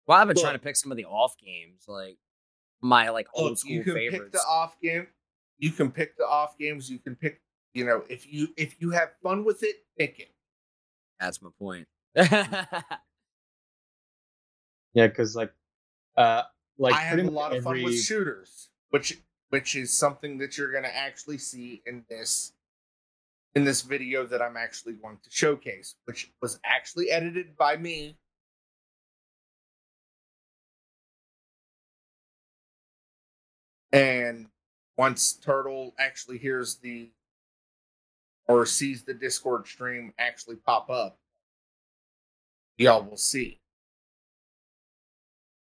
Well, 0.06 0.18
I've 0.18 0.26
been 0.26 0.36
trying 0.36 0.54
to 0.54 0.58
pick 0.58 0.74
some 0.76 0.90
of 0.90 0.96
the 0.96 1.04
off 1.04 1.36
games, 1.38 1.84
like 1.86 2.16
my 2.80 3.10
like 3.10 3.28
old 3.34 3.50
Look, 3.50 3.58
school 3.58 3.72
you 3.72 3.82
can 3.84 3.94
pick 3.94 4.32
the 4.32 4.38
off 4.48 4.80
game. 4.80 5.06
You 5.58 5.70
can 5.70 5.90
pick 5.90 6.16
the 6.16 6.24
off 6.26 6.56
games. 6.58 6.88
You 6.90 6.98
can 6.98 7.14
pick. 7.14 7.42
You 7.74 7.84
know, 7.84 8.02
if 8.08 8.26
you 8.32 8.48
if 8.56 8.80
you 8.80 8.90
have 8.92 9.10
fun 9.22 9.44
with 9.44 9.62
it, 9.62 9.76
pick 9.98 10.18
it. 10.18 10.30
That's 11.20 11.42
my 11.42 11.50
point. 11.58 11.86
Yeah, 14.94 15.06
because 15.06 15.36
like, 15.36 15.52
uh, 16.16 16.42
like 16.78 16.94
I 16.94 17.00
have 17.00 17.18
a 17.18 17.30
lot 17.30 17.54
of 17.54 17.64
fun 17.64 17.82
with 17.82 18.00
shooters, 18.00 18.68
which 18.90 19.18
which 19.50 19.74
is 19.74 19.92
something 19.92 20.38
that 20.38 20.56
you're 20.56 20.70
going 20.70 20.84
to 20.84 20.96
actually 20.96 21.38
see 21.38 21.82
in 21.86 22.04
this 22.08 22.52
in 23.54 23.64
this 23.64 23.82
video 23.82 24.26
that 24.26 24.40
I'm 24.40 24.56
actually 24.56 24.92
going 24.94 25.18
to 25.22 25.30
showcase, 25.30 25.96
which 26.04 26.30
was 26.40 26.60
actually 26.64 27.10
edited 27.10 27.56
by 27.56 27.76
me. 27.76 28.16
And 33.90 34.48
once 34.96 35.32
Turtle 35.32 35.94
actually 35.98 36.38
hears 36.38 36.76
the 36.76 37.10
or 38.46 38.64
sees 38.66 39.02
the 39.02 39.14
Discord 39.14 39.66
stream 39.66 40.12
actually 40.18 40.56
pop 40.56 40.90
up, 40.90 41.18
y'all 42.76 43.02
will 43.02 43.16
see. 43.16 43.60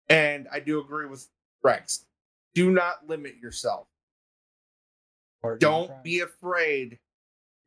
And 0.10 0.48
I 0.52 0.60
do 0.60 0.80
agree 0.80 1.08
with 1.08 1.28
Rex. 1.64 2.06
Do 2.54 2.72
not 2.72 3.08
limit 3.08 3.36
yourself. 3.42 3.88
Partner 5.42 5.60
Don't 5.60 5.88
crime. 5.88 6.00
be 6.04 6.20
afraid. 6.20 7.00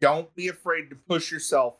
Don't 0.00 0.34
be 0.34 0.48
afraid 0.48 0.90
to 0.90 0.96
push 0.96 1.32
yourself 1.32 1.78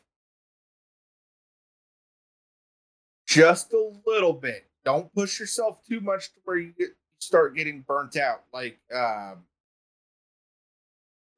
just 3.27 3.73
a 3.73 3.93
little 4.07 4.33
bit. 4.33 4.67
Don't 4.85 5.13
push 5.13 5.39
yourself 5.39 5.79
too 5.87 6.01
much 6.01 6.33
to 6.33 6.41
where 6.45 6.57
you 6.57 6.73
get 6.79 6.91
start 7.19 7.57
getting 7.57 7.83
burnt 7.83 8.17
out, 8.17 8.43
like 8.53 8.79
um, 8.95 9.45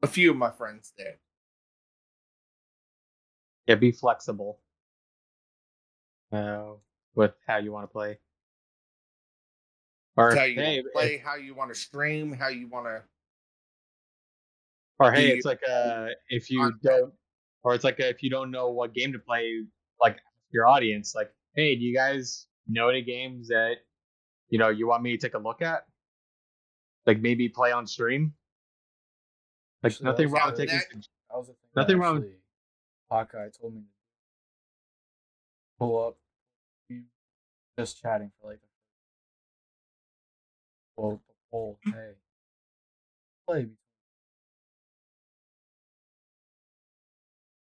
a 0.02 0.06
few 0.06 0.30
of 0.30 0.36
my 0.36 0.50
friends 0.50 0.92
did. 0.96 1.14
Yeah, 3.66 3.76
be 3.76 3.92
flexible. 3.92 4.58
Uh, 6.30 6.72
with 7.14 7.32
how 7.46 7.56
you 7.56 7.72
want 7.72 7.84
to 7.84 7.92
play. 7.92 8.18
Or 10.18 10.34
how 10.34 10.42
you 10.44 10.54
hey, 10.60 10.78
wanna 10.80 10.90
play, 10.92 11.16
how 11.18 11.36
you 11.36 11.54
want 11.54 11.72
to 11.72 11.78
stream, 11.78 12.32
how 12.32 12.48
you 12.48 12.66
want 12.68 12.86
to. 12.86 13.02
or 14.98 15.12
hey, 15.12 15.28
you- 15.28 15.34
it's 15.36 15.46
like 15.46 15.60
uh, 15.68 16.08
if 16.28 16.50
you 16.50 16.60
on- 16.60 16.78
don't, 16.82 17.12
or 17.62 17.74
it's 17.74 17.84
like 17.84 18.00
uh, 18.00 18.04
if 18.06 18.22
you 18.22 18.28
don't 18.30 18.50
know 18.50 18.68
what 18.70 18.92
game 18.94 19.12
to 19.12 19.18
play, 19.20 19.62
like 20.00 20.18
your 20.50 20.66
audience, 20.66 21.14
like, 21.14 21.30
hey, 21.54 21.76
do 21.76 21.82
you 21.82 21.94
guys 21.94 22.46
know 22.66 22.88
any 22.88 23.02
games 23.02 23.46
that 23.48 23.76
you 24.48 24.58
know 24.58 24.70
you 24.70 24.88
want 24.88 25.02
me 25.04 25.16
to 25.16 25.18
take 25.24 25.34
a 25.34 25.38
look 25.38 25.62
at? 25.62 25.84
Like 27.06 27.20
maybe 27.20 27.48
play 27.48 27.70
on 27.70 27.86
stream. 27.86 28.34
Like 29.84 29.92
Actually, 29.92 30.04
nothing 30.06 30.30
wrong 30.30 30.46
with 30.50 30.56
taking. 30.56 30.74
that- 30.76 30.90
sug- 30.90 31.04
was 31.30 31.46
the. 31.46 31.54
Nothing 31.76 31.98
that 31.98 32.02
wrong 32.04 32.14
with- 32.16 32.24
actually 32.24 32.38
Hawkeye 33.08 33.48
told 33.60 33.74
me 33.74 33.80
to 33.82 33.86
pull 35.78 36.08
up, 36.08 36.16
just 37.78 38.02
chatting 38.02 38.32
for 38.40 38.48
like 38.50 38.58
the 40.98 41.10
the 41.12 41.34
whole 41.50 41.78
hey, 41.84 42.12
play. 43.46 43.68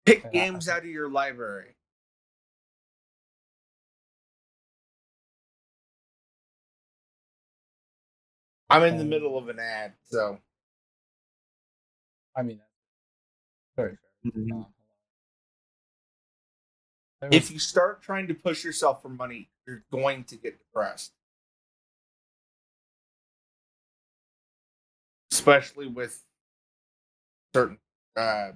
Pick 0.06 0.32
games 0.32 0.68
out 0.68 0.80
of 0.80 0.86
your 0.86 1.08
library. 1.08 1.76
I'm 8.70 8.82
in 8.82 8.98
the 8.98 9.04
middle 9.04 9.38
of 9.38 9.48
an 9.48 9.58
ad, 9.58 9.94
so 10.10 10.38
I 12.36 12.42
mean, 12.42 12.58
that's 12.58 12.70
very 13.76 13.96
fair. 13.96 14.32
Mhm. 14.32 14.66
Uh, 17.22 17.28
if 17.30 17.50
you 17.50 17.58
start 17.58 18.02
trying 18.02 18.28
to 18.28 18.34
push 18.34 18.64
yourself 18.64 19.02
for 19.02 19.08
money, 19.08 19.50
you're 19.66 19.84
going 19.90 20.24
to 20.24 20.36
get 20.36 20.58
depressed. 20.58 21.12
Especially 25.34 25.88
with 25.88 26.22
certain 27.52 27.78
uh, 28.16 28.52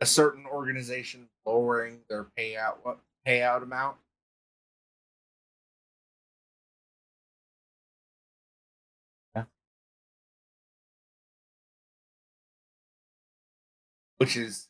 a 0.00 0.06
certain 0.06 0.46
organization 0.46 1.28
lowering 1.44 2.00
their 2.08 2.24
payout 2.38 2.76
what 2.82 2.98
payout 3.28 3.62
amount. 3.62 3.98
Yeah. 9.34 9.44
Which 14.16 14.34
is 14.34 14.68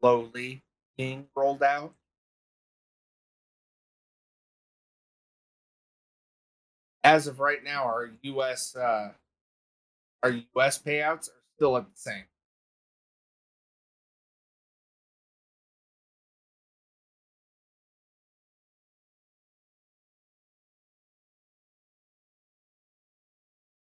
slowly 0.00 0.62
being 0.96 1.26
rolled 1.36 1.62
out. 1.62 1.92
As 7.04 7.26
of 7.26 7.40
right 7.40 7.62
now, 7.62 7.84
our 7.84 8.10
U.S. 8.22 8.74
Uh, 8.74 9.12
our 10.26 10.32
U.S. 10.32 10.82
payouts 10.82 11.28
are 11.28 11.42
still 11.54 11.76
at 11.76 11.84
the 11.84 11.94
same. 11.94 12.24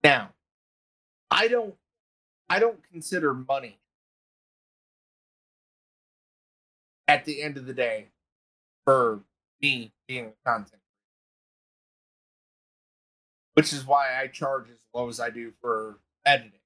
Now, 0.02 0.30
I 1.30 1.50
don't, 1.50 1.76
I 2.50 2.60
don't 2.60 2.80
consider 2.90 3.34
money 3.34 3.78
at 7.10 7.26
the 7.26 7.42
end 7.42 7.58
of 7.58 7.66
the 7.66 7.74
day 7.74 8.08
for 8.86 9.20
me 9.62 9.92
being 10.08 10.28
a 10.28 10.50
content, 10.50 10.82
which 13.56 13.74
is 13.74 13.86
why 13.86 14.18
I 14.18 14.28
charge 14.28 14.70
as 14.70 14.78
low 14.94 15.10
as 15.10 15.20
I 15.20 15.32
do 15.32 15.52
for 15.60 16.00
editing. 16.30 16.60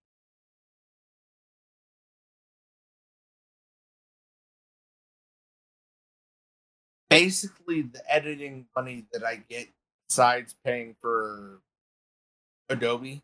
Basically, 7.09 7.83
the 7.83 8.01
editing 8.11 8.65
money 8.75 9.05
that 9.13 9.23
I 9.23 9.37
get, 9.37 9.67
besides 10.09 10.55
paying 10.65 10.95
for 10.99 11.61
Adobe, 12.69 13.21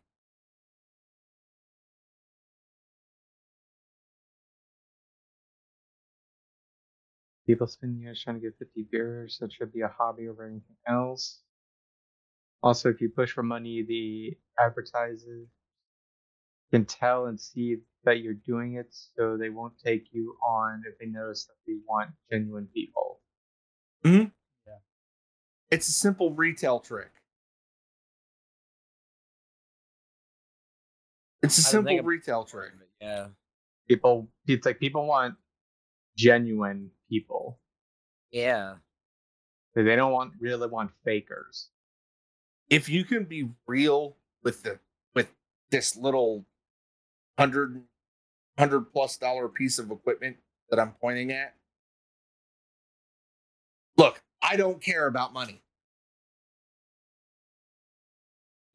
People 7.46 7.66
spend 7.66 8.00
years 8.00 8.22
trying 8.22 8.36
to 8.36 8.40
get 8.42 8.56
50 8.58 8.84
viewers, 8.92 9.38
That 9.40 9.52
should 9.52 9.72
be 9.72 9.80
a 9.80 9.88
hobby 9.88 10.28
over 10.28 10.44
anything 10.46 10.76
else. 10.86 11.40
Also, 12.62 12.88
if 12.90 13.00
you 13.00 13.08
push 13.08 13.32
for 13.32 13.42
money, 13.42 13.82
the 13.82 14.38
advertiser 14.62 15.46
can 16.72 16.84
tell 16.84 17.26
and 17.26 17.40
see 17.40 17.78
that 18.04 18.20
you're 18.20 18.34
doing 18.34 18.74
it, 18.74 18.94
so 19.16 19.36
they 19.36 19.50
won't 19.50 19.74
take 19.84 20.06
you 20.12 20.36
on 20.46 20.82
if 20.88 20.98
they 20.98 21.06
notice 21.06 21.44
that 21.46 21.54
they 21.66 21.74
want 21.88 22.10
genuine 22.30 22.68
people. 22.74 23.20
Mm-hmm. 24.04 24.28
it's 25.70 25.88
a 25.88 25.92
simple 25.92 26.32
retail 26.34 26.80
trick. 26.80 27.10
It's 31.42 31.58
a 31.58 31.62
simple 31.62 32.00
retail 32.02 32.44
trick. 32.44 32.72
Yeah. 33.00 33.28
People, 33.88 34.28
it's 34.46 34.66
like 34.66 34.78
people 34.78 35.06
want 35.06 35.34
genuine 36.16 36.90
people. 37.10 37.58
Yeah. 38.30 38.74
They 39.74 39.82
they 39.82 39.96
don't 39.96 40.12
want 40.12 40.32
really 40.40 40.68
want 40.68 40.90
fakers. 41.04 41.68
if 42.70 42.88
you 42.88 43.04
can 43.04 43.24
be 43.24 43.48
real 43.66 44.16
with 44.42 44.62
the 44.62 44.78
with 45.14 45.30
this 45.70 45.96
little 45.96 46.46
hundred 47.38 47.82
hundred 48.58 48.92
plus 48.92 49.16
dollar 49.16 49.48
piece 49.48 49.78
of 49.78 49.90
equipment 49.90 50.36
that 50.70 50.78
I'm 50.78 50.92
pointing 51.00 51.32
at, 51.32 51.54
look, 53.96 54.22
I 54.42 54.56
don't 54.56 54.82
care 54.82 55.06
about 55.06 55.32
money. 55.32 55.62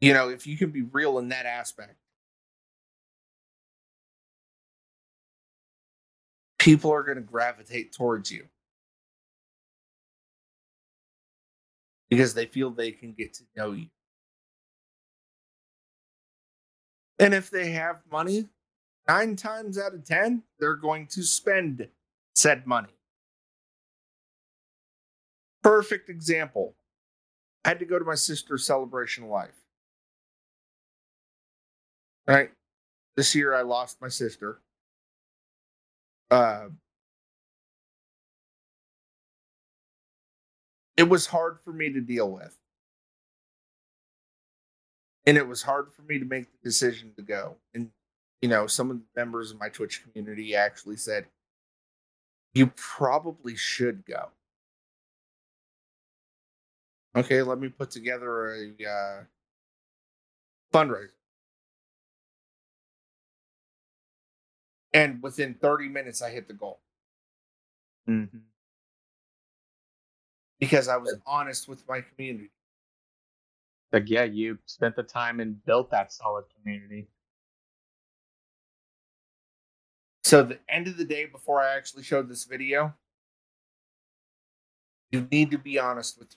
You 0.02 0.14
know, 0.14 0.30
if 0.30 0.46
you 0.46 0.58
can 0.58 0.72
be 0.72 0.84
real 0.84 1.20
in 1.20 1.30
that 1.30 1.46
aspect, 1.46 1.96
people 6.60 6.92
are 6.92 7.04
going 7.04 7.18
to 7.18 7.24
gravitate 7.24 7.94
towards 7.94 8.32
you 8.32 8.46
because 12.10 12.34
they 12.34 12.46
feel 12.46 12.70
they 12.70 12.92
can 12.92 13.14
get 13.14 13.34
to 13.36 13.44
know 13.56 13.72
you. 13.72 13.88
And 17.20 17.34
if 17.34 17.50
they 17.50 17.72
have 17.72 18.02
money, 18.12 18.50
nine 19.08 19.36
times 19.36 19.78
out 19.78 19.94
of 19.94 20.06
10, 20.06 20.44
they're 20.60 20.76
going 20.76 21.08
to 21.08 21.24
spend 21.24 21.88
said 22.36 22.68
money. 22.68 22.90
Perfect 25.64 26.10
example 26.10 26.76
I 27.66 27.70
had 27.70 27.80
to 27.80 27.86
go 27.86 27.98
to 27.98 28.06
my 28.06 28.16
sister's 28.16 28.64
celebration 28.64 29.24
of 29.24 29.32
life. 29.32 29.56
Right? 32.28 32.52
This 33.18 33.34
year 33.34 33.56
I 33.56 33.64
lost 33.64 34.00
my 34.02 34.08
sister. 34.08 34.62
Uh, 36.30 36.68
it 40.96 41.10
was 41.10 41.26
hard 41.26 41.58
for 41.64 41.74
me 41.74 41.92
to 41.92 42.02
deal 42.02 42.32
with. 42.32 42.56
And 45.26 45.38
it 45.38 45.48
was 45.48 45.64
hard 45.64 45.92
for 45.92 46.04
me 46.04 46.20
to 46.20 46.26
make 46.26 46.52
the 46.52 46.58
decision 46.64 47.12
to 47.16 47.22
go. 47.22 47.56
And, 47.74 47.90
you 48.42 48.50
know, 48.50 48.68
some 48.68 48.92
of 48.92 48.98
the 48.98 49.04
members 49.16 49.52
of 49.52 49.60
my 49.60 49.70
Twitch 49.70 50.04
community 50.04 50.56
actually 50.56 50.98
said, 50.98 51.26
you 52.54 52.68
probably 52.76 53.56
should 53.56 54.06
go. 54.06 54.30
Okay, 57.16 57.42
let 57.42 57.60
me 57.60 57.70
put 57.70 57.92
together 57.92 58.54
a 58.54 58.70
uh, 58.86 59.24
fundraiser. 60.74 61.10
And 64.94 65.22
within 65.22 65.56
30 65.56 65.90
minutes, 65.90 66.22
I 66.22 66.30
hit 66.30 66.48
the 66.48 66.54
goal 66.54 66.80
Mm-hmm. 68.08 68.38
because 70.60 70.88
I 70.88 70.98
was 70.98 71.16
honest 71.26 71.68
with 71.68 71.84
my 71.90 72.02
community. 72.02 72.52
Like, 73.96 74.10
yeah, 74.10 74.26
you 74.26 74.58
spent 74.66 74.98
the 74.98 75.04
time 75.04 75.40
and 75.40 75.64
built 75.64 75.90
that 75.92 76.12
solid 76.12 76.44
community. 76.54 77.08
So, 80.26 80.44
the 80.44 80.60
end 80.68 80.88
of 80.88 80.98
the 80.98 81.06
day, 81.06 81.28
before 81.28 81.62
I 81.62 81.78
actually 81.78 82.04
showed 82.04 82.28
this 82.28 82.44
video, 82.44 82.94
you 85.12 85.26
need 85.32 85.50
to 85.52 85.58
be 85.58 85.80
honest 85.80 86.20
with 86.20 86.28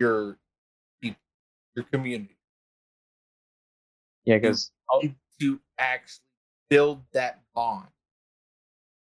your 0.00 0.38
people, 1.00 1.20
your 1.76 1.84
community. 1.84 2.36
Yeah, 4.24 4.38
because 4.38 4.72
to 5.40 5.60
actually 5.78 6.24
build 6.68 7.02
that 7.12 7.42
bond 7.54 7.86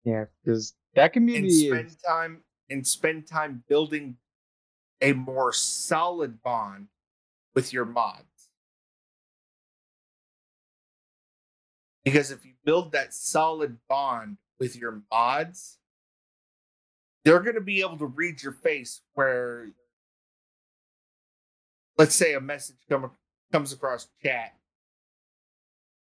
yeah, 0.06 0.26
because 0.46 0.76
that 0.94 1.12
community 1.12 1.70
and 1.70 1.76
spend 1.76 1.88
is 1.88 1.96
time 1.96 2.44
and 2.70 2.86
spend 2.86 3.26
time 3.26 3.64
building 3.68 4.18
a 5.02 5.14
more 5.14 5.52
solid 5.52 6.40
bond 6.44 6.88
with 7.56 7.74
your 7.74 7.86
mods. 7.86 8.50
Because 12.04 12.32
if 12.32 12.46
you 12.46 12.54
build 12.66 12.92
that 12.92 13.14
solid 13.14 13.78
bond 13.88 14.38
with 14.60 14.76
your 14.76 15.02
mods, 15.12 15.78
they're 17.24 17.40
going 17.40 17.56
to 17.56 17.62
be 17.62 17.80
able 17.80 17.98
to 17.98 18.06
read 18.06 18.44
your 18.44 18.52
face 18.52 19.02
where 19.14 19.70
let's 21.98 22.16
say 22.16 22.34
a 22.34 22.42
message 22.42 22.78
come, 22.90 23.12
comes 23.52 23.72
across 23.72 24.08
chat 24.22 24.54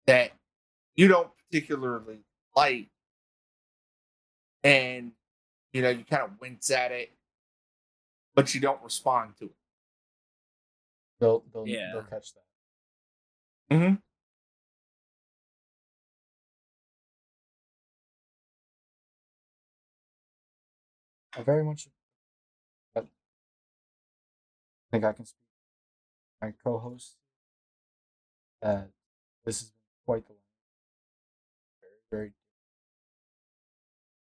that 0.06 0.32
you 0.94 1.08
don't 1.08 1.28
particularly 1.46 2.20
like 2.56 2.88
and 4.62 5.12
you 5.72 5.82
know 5.82 5.90
you 5.90 6.04
kind 6.04 6.22
of 6.22 6.30
wince 6.40 6.70
at 6.70 6.92
it 6.92 7.10
but 8.34 8.54
you 8.54 8.60
don't 8.60 8.82
respond 8.82 9.32
to 9.38 9.46
it 9.46 9.59
They'll 11.20 11.44
they'll 11.52 11.68
Yeah. 11.68 11.92
they'll 11.92 12.02
catch 12.04 12.32
that. 12.34 13.74
mm-hmm. 13.74 13.94
I 21.38 21.42
very 21.42 21.64
much. 21.64 21.88
I 22.96 23.02
think 24.90 25.04
I 25.04 25.12
can 25.12 25.24
speak. 25.24 25.38
My 26.42 26.52
co-host. 26.64 27.16
That 28.62 28.90
this 29.44 29.60
has 29.60 29.68
been 29.70 29.76
quite 30.04 30.26
the 30.26 30.34
very 31.80 32.00
very. 32.10 32.32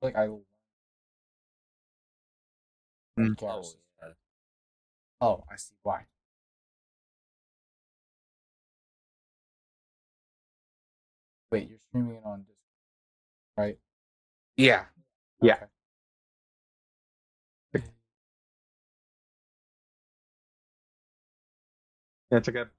Like 0.02 0.16
I. 0.16 0.28
will- 0.30 0.46
Mm. 3.16 3.36
Garrus. 3.36 3.76
Oh, 5.22 5.44
I 5.52 5.56
see 5.56 5.76
why. 5.84 6.08
Wait, 11.54 11.70
you're 11.70 11.78
streaming 11.90 12.16
it 12.16 12.24
on 12.26 12.40
Discord, 12.40 12.58
right? 13.58 13.78
yeah 14.58 14.86
Yeah. 15.40 15.58
Okay. 17.76 17.86
That's 22.32 22.48
a 22.48 22.52
good. 22.52 22.70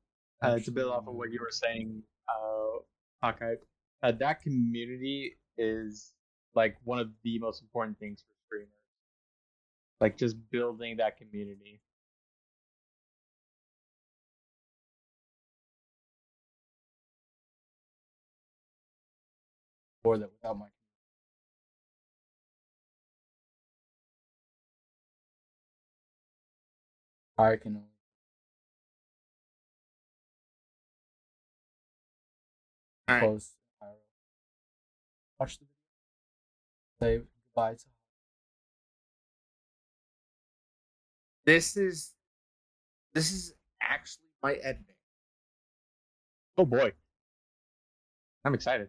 Uh, 0.42 0.58
to 0.58 0.72
build 0.72 0.90
off 0.90 1.06
of 1.06 1.14
what 1.14 1.30
you 1.30 1.38
were 1.40 1.52
saying, 1.52 2.02
uh, 2.28 2.78
Hawkeye, 3.22 3.54
uh, 4.02 4.10
that 4.18 4.42
community 4.42 5.36
is 5.56 6.12
like 6.56 6.76
one 6.82 6.98
of 6.98 7.10
the 7.22 7.38
most 7.38 7.62
important 7.62 7.96
things 8.00 8.24
for 8.26 8.34
streamers. 8.44 8.70
Like 10.00 10.18
just 10.18 10.34
building 10.50 10.96
that 10.96 11.16
community. 11.16 11.80
Or 20.04 20.18
that 20.18 20.30
without 20.30 20.58
my 20.58 20.66
I 27.36 27.56
can 27.56 27.82
only 33.08 33.20
close 33.20 33.52
IRL. 33.82 33.88
Watch 35.40 35.58
the 35.58 35.64
video. 37.00 37.20
Say 37.20 37.24
goodbye 37.54 37.74
to 37.74 37.84
this 41.44 41.76
is 41.76 42.12
this 43.14 43.32
is 43.32 43.54
actually 43.82 44.28
my 44.42 44.52
editing 44.54 44.94
Oh 46.56 46.64
boy, 46.64 46.92
I'm 48.44 48.54
excited. 48.54 48.88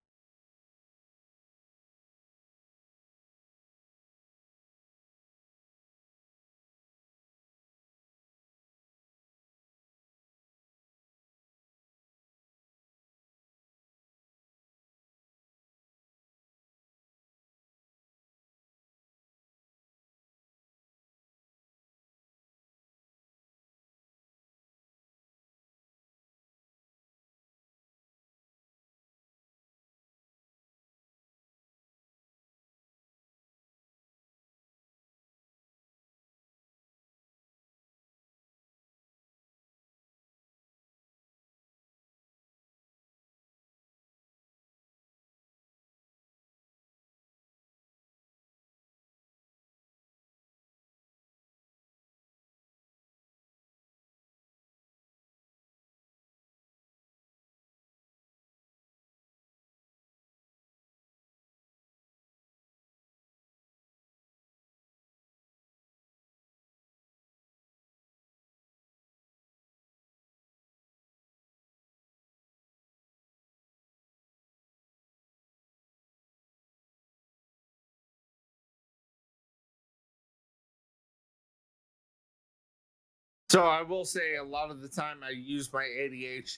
so 83.51 83.63
i 83.63 83.81
will 83.81 84.05
say 84.05 84.37
a 84.37 84.43
lot 84.43 84.71
of 84.71 84.79
the 84.81 84.87
time 84.87 85.17
i 85.23 85.29
use 85.29 85.73
my 85.73 85.83
adh 85.83 86.57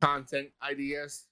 content 0.00 0.48
ideas 0.68 1.26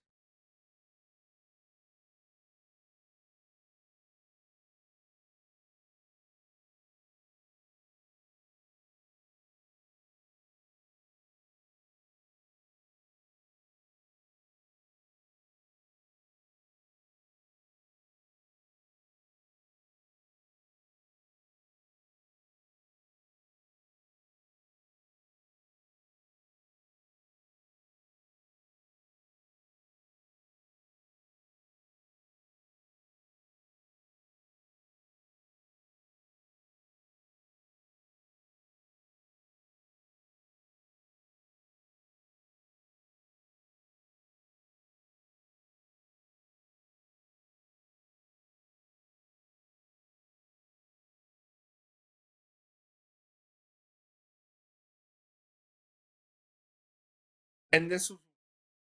and 57.77 57.91
this 57.91 58.09
was 58.11 58.19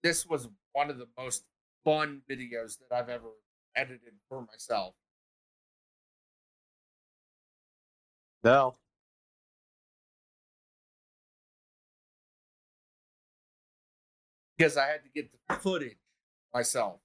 this 0.03 0.27
was 0.27 0.49
one 0.73 0.91
of 0.91 0.99
the 0.99 1.09
most 1.19 1.45
fun 1.85 2.23
videos 2.31 2.79
that 2.79 2.95
I've 2.95 3.09
ever 3.09 3.31
edited 3.75 4.15
for 4.29 4.43
myself. 4.43 4.95
No. 8.45 8.77
because 14.57 14.77
I 14.77 14.87
had 14.87 15.03
to 15.03 15.11
get 15.15 15.31
the 15.33 15.55
footage 15.57 15.99
myself. 16.53 17.01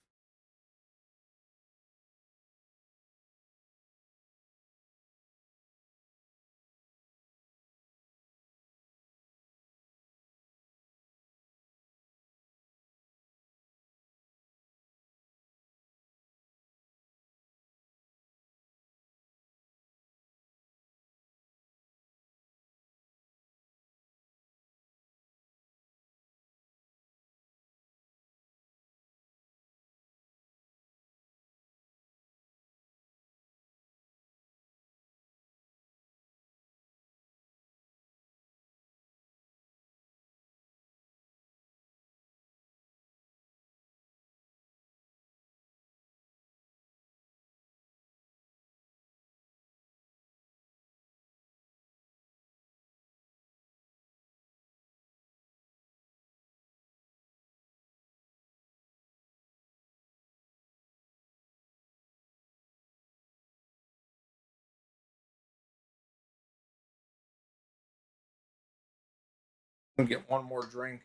Get 70.07 70.29
one 70.29 70.45
more 70.45 70.65
drink. 70.65 71.01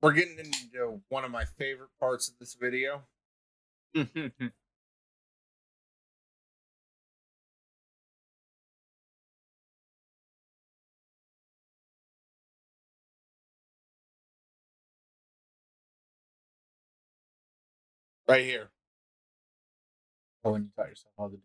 We're 0.00 0.12
getting 0.12 0.38
into 0.38 1.00
one 1.08 1.24
of 1.24 1.30
my 1.30 1.44
favorite 1.44 1.90
parts 1.98 2.28
of 2.28 2.34
this 2.38 2.54
video. 2.54 3.02
Mm-hmm. 3.96 4.46
Right 18.28 18.44
here. 18.44 18.68
Oh, 20.44 20.52
when 20.52 20.64
you 20.64 20.68
taught 20.76 20.90
yourself 20.90 21.14
how 21.18 21.28
to 21.28 21.36
do 21.36 21.42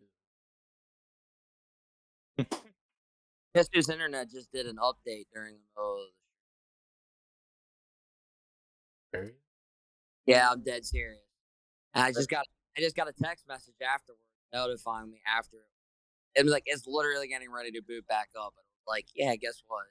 it. 2.38 2.52
Guess 3.54 3.68
whose 3.72 3.88
internet 3.88 4.30
just 4.30 4.52
did 4.52 4.66
an 4.66 4.76
update 4.76 5.26
during 5.32 5.54
the 5.54 5.60
middle 5.74 5.94
of 5.94 6.08
the 6.08 6.23
Very- 9.14 9.34
Yeah, 10.26 10.50
I'm 10.50 10.62
dead 10.62 10.84
serious. 10.84 11.20
And 11.94 12.04
I 12.04 12.12
just 12.12 12.28
got 12.28 12.46
I 12.76 12.80
just 12.80 12.96
got 12.96 13.08
a 13.08 13.12
text 13.12 13.46
message 13.46 13.74
afterwards 13.80 14.20
notifying 14.52 15.10
me 15.10 15.20
after 15.26 15.56
it. 15.56 16.40
It 16.40 16.42
was 16.42 16.52
like 16.52 16.64
it's 16.66 16.86
literally 16.86 17.28
getting 17.28 17.50
ready 17.52 17.70
to 17.72 17.80
boot 17.82 18.06
back 18.08 18.30
up. 18.38 18.54
And 18.56 18.66
like, 18.86 19.06
yeah, 19.14 19.36
guess 19.36 19.62
what? 19.66 19.84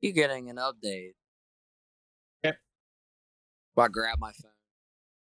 You're 0.00 0.12
getting 0.12 0.50
an 0.50 0.56
update. 0.56 1.14
Yep. 2.42 2.56
So 3.76 3.82
I 3.82 3.88
grab 3.88 4.18
my 4.18 4.32
phone. 4.32 4.50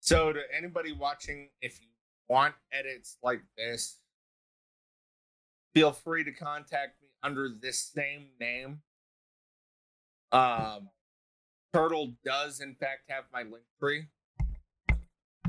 So, 0.03 0.33
to 0.33 0.41
anybody 0.55 0.93
watching, 0.93 1.49
if 1.61 1.79
you 1.79 1.87
want 2.27 2.55
edits 2.71 3.17
like 3.21 3.41
this, 3.55 3.99
feel 5.75 5.91
free 5.91 6.23
to 6.23 6.31
contact 6.31 6.99
me 7.03 7.09
under 7.21 7.49
this 7.61 7.79
same 7.79 8.29
name. 8.39 8.81
Um, 10.31 10.89
Turtle 11.73 12.13
does, 12.25 12.59
in 12.59 12.75
fact, 12.75 13.03
have 13.09 13.23
my 13.31 13.43
link 13.43 13.63
tree. 13.79 14.07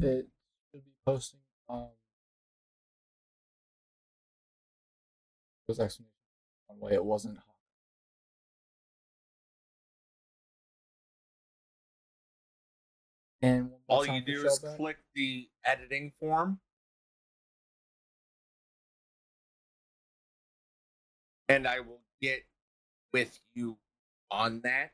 It 0.01 0.29
should 0.71 0.85
be 0.85 0.93
posting 1.05 1.41
um 1.69 1.89
those 5.69 5.81
explanations 5.81 6.13
one 6.67 6.91
way 6.91 6.95
it 6.95 7.05
wasn't 7.05 7.39
And 13.43 13.73
All 13.89 14.07
you 14.07 14.21
do 14.21 14.47
is 14.47 14.61
Shellback. 14.61 14.77
click 14.77 14.99
the 15.17 15.49
editing 15.65 16.13
form. 16.21 16.61
And 21.49 21.67
I 21.67 21.81
will 21.81 22.03
get 22.21 22.45
with 23.13 23.41
you 23.55 23.79
on 24.31 24.61
that. 24.61 24.93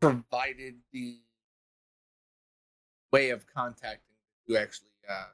Provided 0.00 0.76
the 0.92 1.18
way 3.12 3.30
of 3.30 3.46
contacting 3.46 4.14
you 4.46 4.56
actually 4.56 4.88
uh 5.08 5.26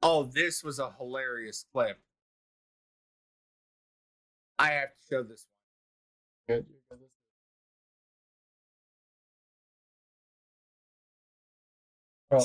Oh, 0.00 0.22
this 0.22 0.62
was 0.62 0.78
a 0.78 0.92
hilarious 0.96 1.64
clip. 1.72 1.98
I 4.58 4.68
have 4.70 4.90
to 4.90 4.96
show 5.10 5.22
this 5.24 5.46
one. 6.46 6.58
Good. 6.58 6.66
Bro, 12.30 12.40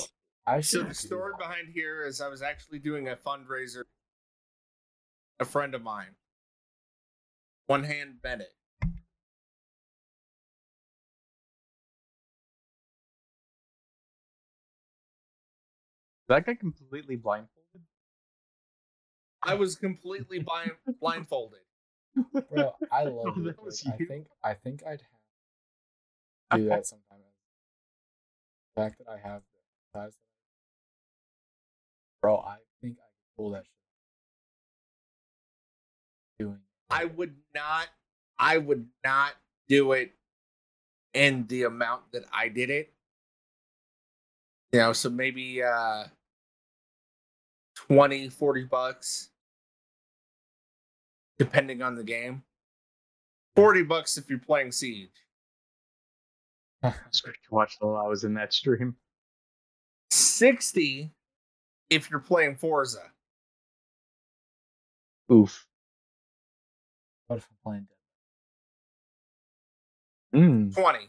I 0.48 0.62
So 0.62 0.84
the 0.84 0.94
story 0.96 1.34
behind 1.38 1.70
here 1.74 2.06
is 2.06 2.22
I 2.22 2.28
was 2.28 2.42
actually 2.42 2.80
doing 2.80 3.08
a 3.10 3.16
fundraiser. 3.16 3.84
A 5.40 5.46
friend 5.46 5.76
of 5.76 5.82
mine, 5.82 6.16
One 7.68 7.84
Hand 7.84 8.22
Bennett. 8.22 8.54
That 16.30 16.46
guy 16.46 16.56
completely 16.56 17.16
blindfolded? 17.16 17.82
I 19.46 19.56
was 19.56 19.76
completely 19.76 20.40
blind, 20.40 20.72
blindfolded. 21.02 21.60
Bro, 22.50 22.76
I 22.92 23.04
oh, 23.06 23.10
love 23.10 23.34
Oh, 23.38 23.42
it. 23.42 23.56
that 23.58 23.64
like, 23.64 24.02
I 24.02 24.06
think 24.06 24.28
I 24.44 24.54
think 24.54 24.84
I'd 24.86 25.02
have 25.02 25.10
to 26.52 26.58
do 26.58 26.70
that 26.70 26.86
sometime. 26.86 27.20
The 28.76 28.82
fact 28.82 29.00
that 29.00 29.08
I 29.10 29.18
have 29.18 29.42
the 29.42 30.00
size 30.00 30.14
that 30.14 30.20
I 30.20 30.34
Bro, 32.22 32.38
I 32.38 32.58
think 32.82 32.98
I 33.00 33.04
could 33.04 33.38
pull 33.38 33.52
that 33.52 33.66
shit. 33.66 33.72
Doing 36.40 36.60
I 36.90 37.06
would 37.06 37.36
not. 37.54 37.88
I 38.40 38.58
would 38.58 38.88
not 39.04 39.34
do 39.68 39.92
it 39.94 40.14
in 41.14 41.46
the 41.48 41.64
amount 41.64 42.12
that 42.14 42.24
I 42.32 42.48
did 42.48 42.70
it. 42.70 42.93
You 44.74 44.80
know, 44.80 44.92
so 44.92 45.10
maybe 45.10 45.62
uh 45.62 46.06
20, 47.76 48.30
40 48.30 48.64
bucks 48.64 49.30
depending 51.38 51.82
on 51.84 51.96
the 51.96 52.04
game. 52.04 52.44
40 53.56 53.84
bucks 53.84 54.18
if 54.18 54.30
you're 54.30 54.40
playing 54.40 54.72
Siege. 54.72 55.10
That's 56.82 57.22
great 57.22 57.36
to 57.48 57.56
watch 57.56 57.78
while 57.80 57.98
I 58.04 58.08
was 58.08 58.24
in 58.24 58.34
that 58.34 58.52
stream. 58.52 58.96
60 60.10 61.12
if 61.92 62.10
you're 62.10 62.20
playing 62.20 62.56
Forza. 62.56 63.12
Oof. 65.32 65.68
What 67.28 67.38
if 67.38 67.48
I'm 67.50 67.58
playing 67.64 67.88
Dead? 70.34 70.42
Mm. 70.42 70.74
20. 70.74 71.00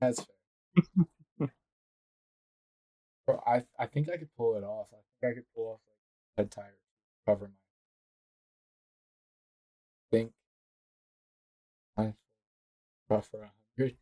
That's 0.00 0.24
fair. 0.24 1.04
Bro, 3.26 3.42
I 3.46 3.64
I 3.78 3.86
think 3.86 4.08
I 4.08 4.16
could 4.16 4.34
pull 4.36 4.56
it 4.56 4.64
off. 4.64 4.88
I 4.92 4.96
think 5.20 5.32
I 5.32 5.34
could 5.34 5.46
pull 5.54 5.74
off 5.74 5.80
like 5.88 5.98
head 6.36 6.50
tire 6.50 6.76
cover 7.26 7.46
my 7.46 7.54
think 10.10 10.32
I 11.96 12.12
rough 13.08 13.28
for 13.28 13.42
a 13.42 13.50
hundred. 13.76 13.96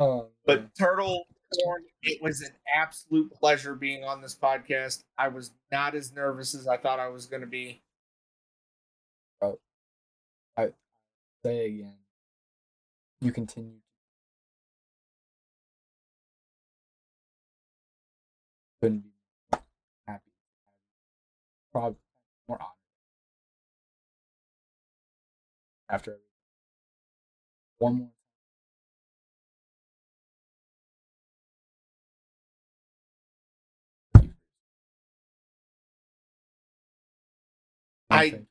Um, 0.00 0.28
But 0.46 0.74
Turtle 0.76 1.26
Corn, 1.64 1.84
it 2.02 2.22
was 2.22 2.40
an 2.40 2.52
absolute 2.74 3.32
pleasure 3.32 3.74
being 3.74 4.04
on 4.04 4.22
this 4.22 4.34
podcast. 4.34 5.04
I 5.16 5.28
was 5.28 5.52
not 5.72 5.94
as 5.94 6.12
nervous 6.12 6.54
as 6.54 6.66
I 6.68 6.76
thought 6.76 7.00
I 7.00 7.08
was 7.08 7.26
going 7.26 7.42
to 7.42 7.48
be. 7.48 7.82
I 10.56 10.72
say 11.44 11.66
again, 11.66 11.94
you 13.20 13.30
continue. 13.30 13.78
Couldn't 18.80 19.00
be 19.00 19.10
more 19.52 19.62
happy. 20.06 20.30
Probably 21.72 21.98
more 22.48 22.58
honored 22.60 22.74
after 25.90 26.18
one 27.78 27.94
more. 27.96 28.10
I- 38.10 38.30
thank. 38.30 38.46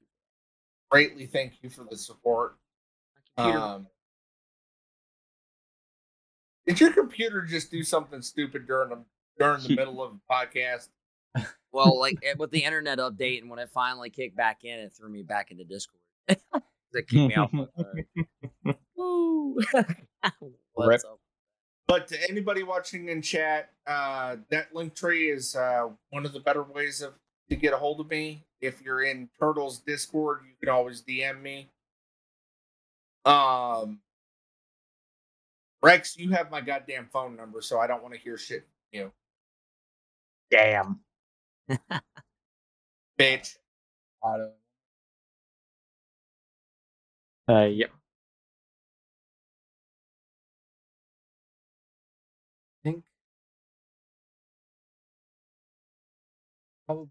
Greatly 0.90 1.26
thank 1.26 1.62
you 1.62 1.70
for 1.70 1.84
the 1.84 1.98
support. 1.98 2.58
Um, 3.36 3.88
did 6.66 6.80
your 6.80 6.94
computer 6.94 7.42
just 7.44 7.70
do 7.70 7.84
something 7.84 8.22
stupid 8.22 8.66
during 8.66 8.90
the 8.90 9.04
during 9.40 9.64
the 9.64 9.70
middle 9.76 10.04
of 10.04 10.14
the 10.14 10.20
podcast? 10.30 10.90
well, 11.72 12.00
like 12.00 12.18
eh, 12.24 12.34
with 12.38 12.52
the 12.52 12.64
internet 12.64 13.00
update, 13.00 13.42
and 13.42 13.50
when 13.50 13.60
it 13.60 13.70
finally 13.70 14.10
kicked 14.10 14.36
back 14.36 14.64
in, 14.64 14.80
it 14.80 14.94
threw 14.98 15.10
me 15.10 15.24
back 15.24 15.52
into 15.52 15.64
Discord. 15.64 16.02
that 16.28 16.42
kicked 16.94 17.14
me 17.14 17.36
out. 17.36 17.52
but, 17.52 17.70
uh, 18.66 18.74
Woo! 18.96 19.58
What's 20.74 21.04
up? 21.04 21.20
But 21.88 22.08
to 22.10 22.30
anybody 22.30 22.64
watching 22.64 23.08
in 23.08 23.22
chat, 23.22 23.70
uh, 23.86 24.38
that 24.50 24.74
Linktree 24.74 25.34
is 25.34 25.56
uh, 25.56 25.88
one 26.10 26.26
of 26.26 26.34
the 26.34 26.40
better 26.40 26.64
ways 26.64 27.02
of 27.02 27.14
to 27.50 27.56
get 27.56 27.74
a 27.74 27.78
hold 27.78 28.02
of 28.02 28.10
me. 28.10 28.44
If 28.60 28.82
you're 28.82 29.04
in 29.04 29.30
Turtles 29.40 29.80
Discord, 29.80 30.42
you 30.46 30.54
can 30.60 30.70
always 30.70 31.02
DM 31.02 31.42
me. 31.42 31.70
Um, 33.24 34.00
Rex, 35.82 36.18
you 36.18 36.32
have 36.32 36.52
my 36.52 36.60
goddamn 36.60 37.08
phone 37.12 37.36
number, 37.36 37.62
so 37.62 37.80
I 37.80 37.88
don't 37.88 38.02
want 38.02 38.14
to 38.16 38.20
hear 38.20 38.38
shit 38.38 38.62
from 38.62 39.00
you, 39.00 39.12
Damn. 40.52 41.02
bitch. 43.20 43.58
Otto. 44.24 44.52
Uh, 47.50 47.66
yep. 47.66 47.92
think 52.84 53.04
probably 56.86 57.10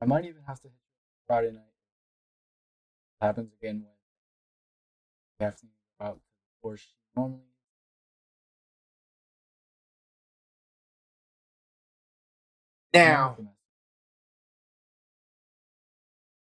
I 0.00 0.06
might 0.06 0.24
even 0.24 0.42
have 0.46 0.60
to 0.60 0.68
hit 0.68 0.74
Friday 1.26 1.52
night. 1.52 1.62
happens 3.20 3.50
again 3.58 3.76
when 3.76 3.92
we 5.40 5.44
have 5.44 5.56
to 5.56 5.66
go 5.66 6.06
out 6.06 6.20
before 6.56 6.76
she 6.76 6.90
normally 7.16 7.40
Now, 12.94 13.36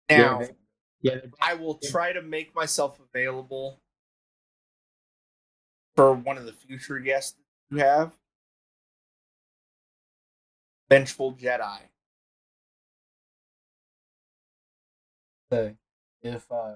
now, 0.09 0.39
they- 0.39 0.55
Yeah, 1.01 1.21
I 1.39 1.53
will 1.53 1.75
try 1.77 2.11
to 2.11 2.21
make 2.21 2.53
myself 2.55 2.99
available 2.99 3.79
for 5.95 6.13
one 6.13 6.37
of 6.37 6.45
the 6.45 6.51
future 6.53 6.99
guests 6.99 7.37
you 7.69 7.77
have. 7.77 8.17
Vengeful 10.89 11.35
Jedi. 11.35 11.79
say 15.51 15.75
if 16.21 16.51
uh 16.51 16.75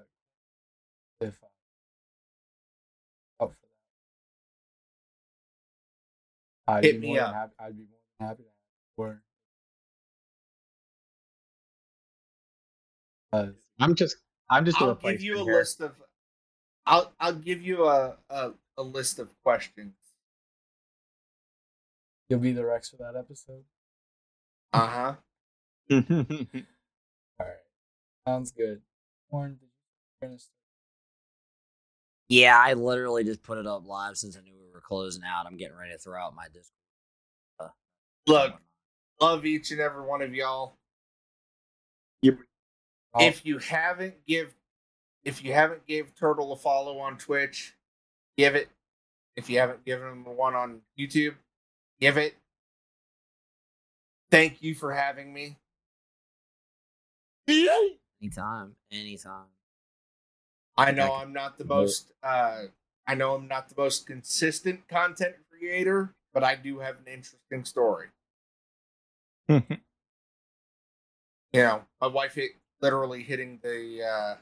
if 1.22 1.38
uh, 1.44 1.48
up 3.44 3.52
for 3.52 3.58
that. 6.68 6.74
I'd 6.74 6.84
Hit 6.84 7.02
be 7.02 7.08
me 7.08 7.14
more 7.14 7.22
up. 7.22 7.34
happy, 7.34 7.54
I'd 7.60 7.78
be 7.78 7.84
more 7.84 8.00
than 8.20 8.28
happy 8.28 8.44
to 8.44 8.50
have 9.04 9.14
I'm 13.80 13.96
just 13.96 14.18
I'm 14.50 14.66
just 14.66 14.80
a 14.82 14.86
I'll 14.86 14.96
give 14.96 15.22
you 15.22 15.40
a 15.40 15.44
here. 15.44 15.56
list 15.56 15.82
of 15.82 15.94
I'll 16.86 17.14
I'll 17.20 17.34
give 17.34 17.62
you 17.62 17.86
a, 17.86 18.18
a, 18.30 18.52
a 18.78 18.84
list 18.84 19.20
of 19.20 19.34
questions. 19.44 19.94
you'll 22.30 22.40
be 22.40 22.52
the 22.52 22.66
Rex 22.66 22.90
for 22.90 22.98
that 22.98 23.16
episode. 23.18 23.64
Uh-huh. 24.74 25.16
All 25.92 26.02
right, 27.40 27.58
sounds 28.28 28.52
good. 28.52 28.82
Warren, 29.30 29.54
did 29.60 29.62
you 29.62 30.28
finish? 30.28 30.44
Yeah, 32.30 32.58
I 32.60 32.74
literally 32.74 33.24
just 33.24 33.44
put 33.44 33.58
it 33.58 33.68
up 33.68 33.86
live 33.86 34.18
since 34.18 34.38
I 34.38 34.42
knew 34.42 34.54
we 34.60 34.72
were 34.74 34.82
closing 34.82 35.24
out. 35.24 35.46
I'm 35.46 35.58
getting 35.58 35.78
ready 35.78 35.92
to 35.92 35.98
throw 35.98 36.20
out 36.20 36.36
my 36.36 36.46
Discord. 36.46 37.72
Look, 38.26 38.54
love 39.22 39.46
each 39.46 39.72
and 39.72 39.82
every 39.82 40.02
one 40.04 40.22
of 40.22 40.34
y'all. 40.34 40.78
Oh, 43.14 43.24
If 43.26 43.46
you 43.46 43.60
haven't 43.60 44.16
give 44.26 44.54
if 45.24 45.44
you 45.44 45.54
haven't 45.54 45.86
gave 45.86 46.14
Turtle 46.16 46.52
a 46.52 46.58
follow 46.58 47.00
on 47.00 47.18
Twitch, 47.18 47.76
give 48.38 48.56
it. 48.56 48.70
If 49.36 49.50
you 49.50 49.60
haven't 49.60 49.86
given 49.86 50.08
him 50.08 50.26
one 50.26 50.54
on 50.56 50.82
YouTube, 51.00 51.36
give 52.00 52.18
it. 52.18 52.36
Thank 54.32 54.62
you 54.62 54.76
for 54.76 54.92
having 54.94 55.34
me. 55.34 55.58
anytime, 57.48 58.76
anytime. 58.92 59.46
I 60.76 60.92
know 60.92 61.14
I'm 61.14 61.34
not 61.34 61.58
the 61.58 61.66
most 61.66 62.12
uh 62.24 62.64
I 63.06 63.16
know 63.16 63.36
I'm 63.36 63.48
not 63.48 63.70
the 63.70 63.76
most 63.78 64.08
consistent 64.08 64.88
content 64.88 65.36
creator, 65.52 66.16
but 66.34 66.44
I 66.44 66.56
do 66.56 66.80
have 66.80 66.96
an 67.06 67.14
interesting 67.14 67.64
story. 67.66 68.08
You 71.54 71.62
know, 71.62 71.84
my 72.02 72.08
wife 72.08 72.34
hit 72.34 72.54
literally 72.84 73.24
hitting 73.24 73.60
the 73.64 74.04
uh 74.04 74.36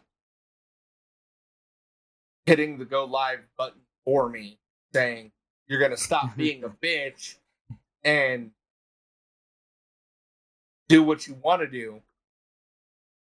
hitting 2.47 2.79
the 2.79 2.85
go 2.85 3.05
live 3.05 3.39
button 3.55 3.79
for 4.03 4.29
me 4.29 4.57
saying 4.93 5.31
you're 5.67 5.79
gonna 5.79 5.95
stop 5.95 6.35
being 6.35 6.63
a 6.63 6.69
bitch 6.69 7.35
and 8.03 8.51
do 10.89 11.03
what 11.03 11.27
you 11.27 11.35
want 11.43 11.61
to 11.61 11.67
do 11.67 12.01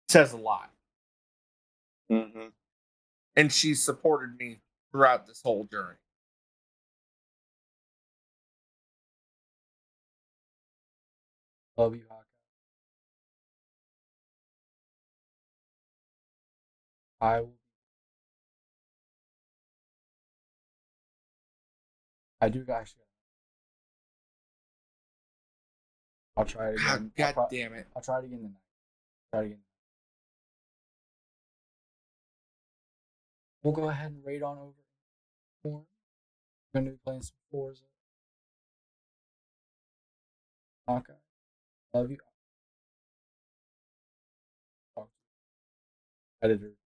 says 0.08 0.34
a 0.34 0.38
lot. 0.38 0.72
mm-hmm. 2.12 2.48
and 3.36 3.52
she 3.52 3.74
supported 3.76 4.38
me 4.38 4.60
throughout 4.92 5.28
this 5.28 5.42
whole 5.44 5.66
journey. 5.66 5.98
Love 11.78 11.96
you, 11.96 12.04
I 17.22 17.40
will. 17.42 17.54
I 22.42 22.50
do 22.50 22.66
actually. 22.68 23.04
I'll 26.36 26.46
try 26.46 26.70
it 26.70 26.80
ah, 26.80 26.96
again. 26.96 27.12
God 27.16 27.34
pro- 27.36 27.48
damn 27.52 27.74
it! 27.74 27.88
I'll 27.96 28.02
try 28.02 28.20
it 28.20 28.26
again 28.26 28.40
tonight. 28.40 28.54
Try 29.32 29.42
it 29.42 29.46
again. 29.46 29.60
We'll 33.64 33.74
go 33.74 33.90
ahead 33.90 34.12
and 34.12 34.26
raid 34.26 34.42
on 34.42 34.58
over. 34.58 34.74
We're 35.64 35.82
gonna 36.74 36.92
be 36.92 36.98
playing 37.06 37.22
some 37.22 37.36
Forza. 37.52 37.84
Okay. 40.90 41.14
Love 41.94 42.10
you. 42.10 42.18
Talk 44.96 45.06
to 45.06 45.12
you. 46.48 46.50
Editor. 46.50 46.81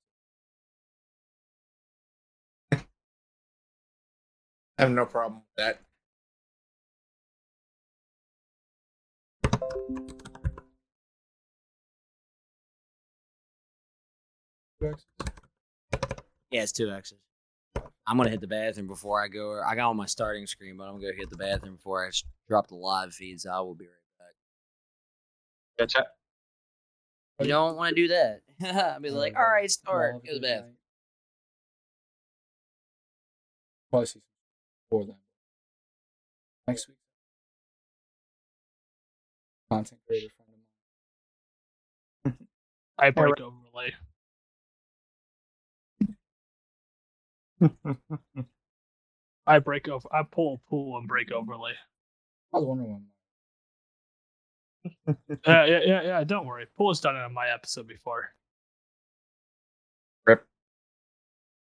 Have 4.77 4.91
no 4.91 5.05
problem 5.05 5.41
with 5.57 5.65
that. 5.65 5.81
Yeah, 16.51 16.61
it's 16.63 16.71
two 16.71 16.91
X's. 16.91 17.17
I'm 18.07 18.17
gonna 18.17 18.29
hit 18.29 18.41
the 18.41 18.47
bathroom 18.47 18.87
before 18.87 19.23
I 19.23 19.27
go. 19.27 19.59
I 19.65 19.75
got 19.75 19.89
on 19.89 19.97
my 19.97 20.05
starting 20.05 20.45
screen, 20.45 20.77
but 20.77 20.83
I'm 20.85 20.99
gonna 21.01 21.13
hit 21.17 21.29
the 21.29 21.37
bathroom 21.37 21.75
before 21.75 22.05
I 22.05 22.11
drop 22.47 22.67
the 22.67 22.75
live 22.75 23.13
feeds. 23.13 23.45
I 23.45 23.59
will 23.59 23.73
be 23.75 23.85
right 23.85 23.93
back. 24.19 24.35
Gotcha. 25.93 26.07
You 27.41 27.47
don't 27.47 27.75
want 27.75 27.95
to 27.95 28.01
do 28.01 28.07
that. 28.09 28.41
I'll 28.93 28.99
be 29.01 29.09
like, 29.09 29.35
Uh, 29.35 29.39
all 29.39 29.45
right, 29.49 29.61
well, 29.63 29.69
start. 29.69 30.13
Go 30.23 30.33
to 30.33 30.33
the 30.35 30.39
bathroom. 30.39 30.65
night. 30.67 30.75
Probably 33.89 34.05
see 34.99 35.05
before 35.05 35.05
then. 35.05 35.17
Next 36.67 36.87
week. 36.87 36.97
Content 39.71 40.01
creator 40.07 40.29
friend 40.35 40.51
of 42.25 42.33
mine. 42.33 42.37
I 42.99 43.09
break 43.11 43.39
overlay. 43.41 43.93
I 49.47 49.59
break 49.59 49.87
over. 49.87 50.07
I 50.13 50.23
pull 50.23 50.55
a 50.65 50.69
pool 50.69 50.97
and 50.97 51.07
break 51.07 51.31
overlay. 51.31 51.73
I 52.53 52.57
was 52.57 52.65
wondering 52.65 52.91
when 52.93 53.05
Uh, 55.45 55.65
yeah, 55.65 55.79
yeah, 55.85 56.01
yeah. 56.03 56.23
Don't 56.23 56.45
worry. 56.45 56.67
Pool 56.77 56.89
has 56.89 56.99
done 57.01 57.15
it 57.15 57.21
on 57.21 57.33
my 57.33 57.49
episode 57.49 57.87
before. 57.87 58.29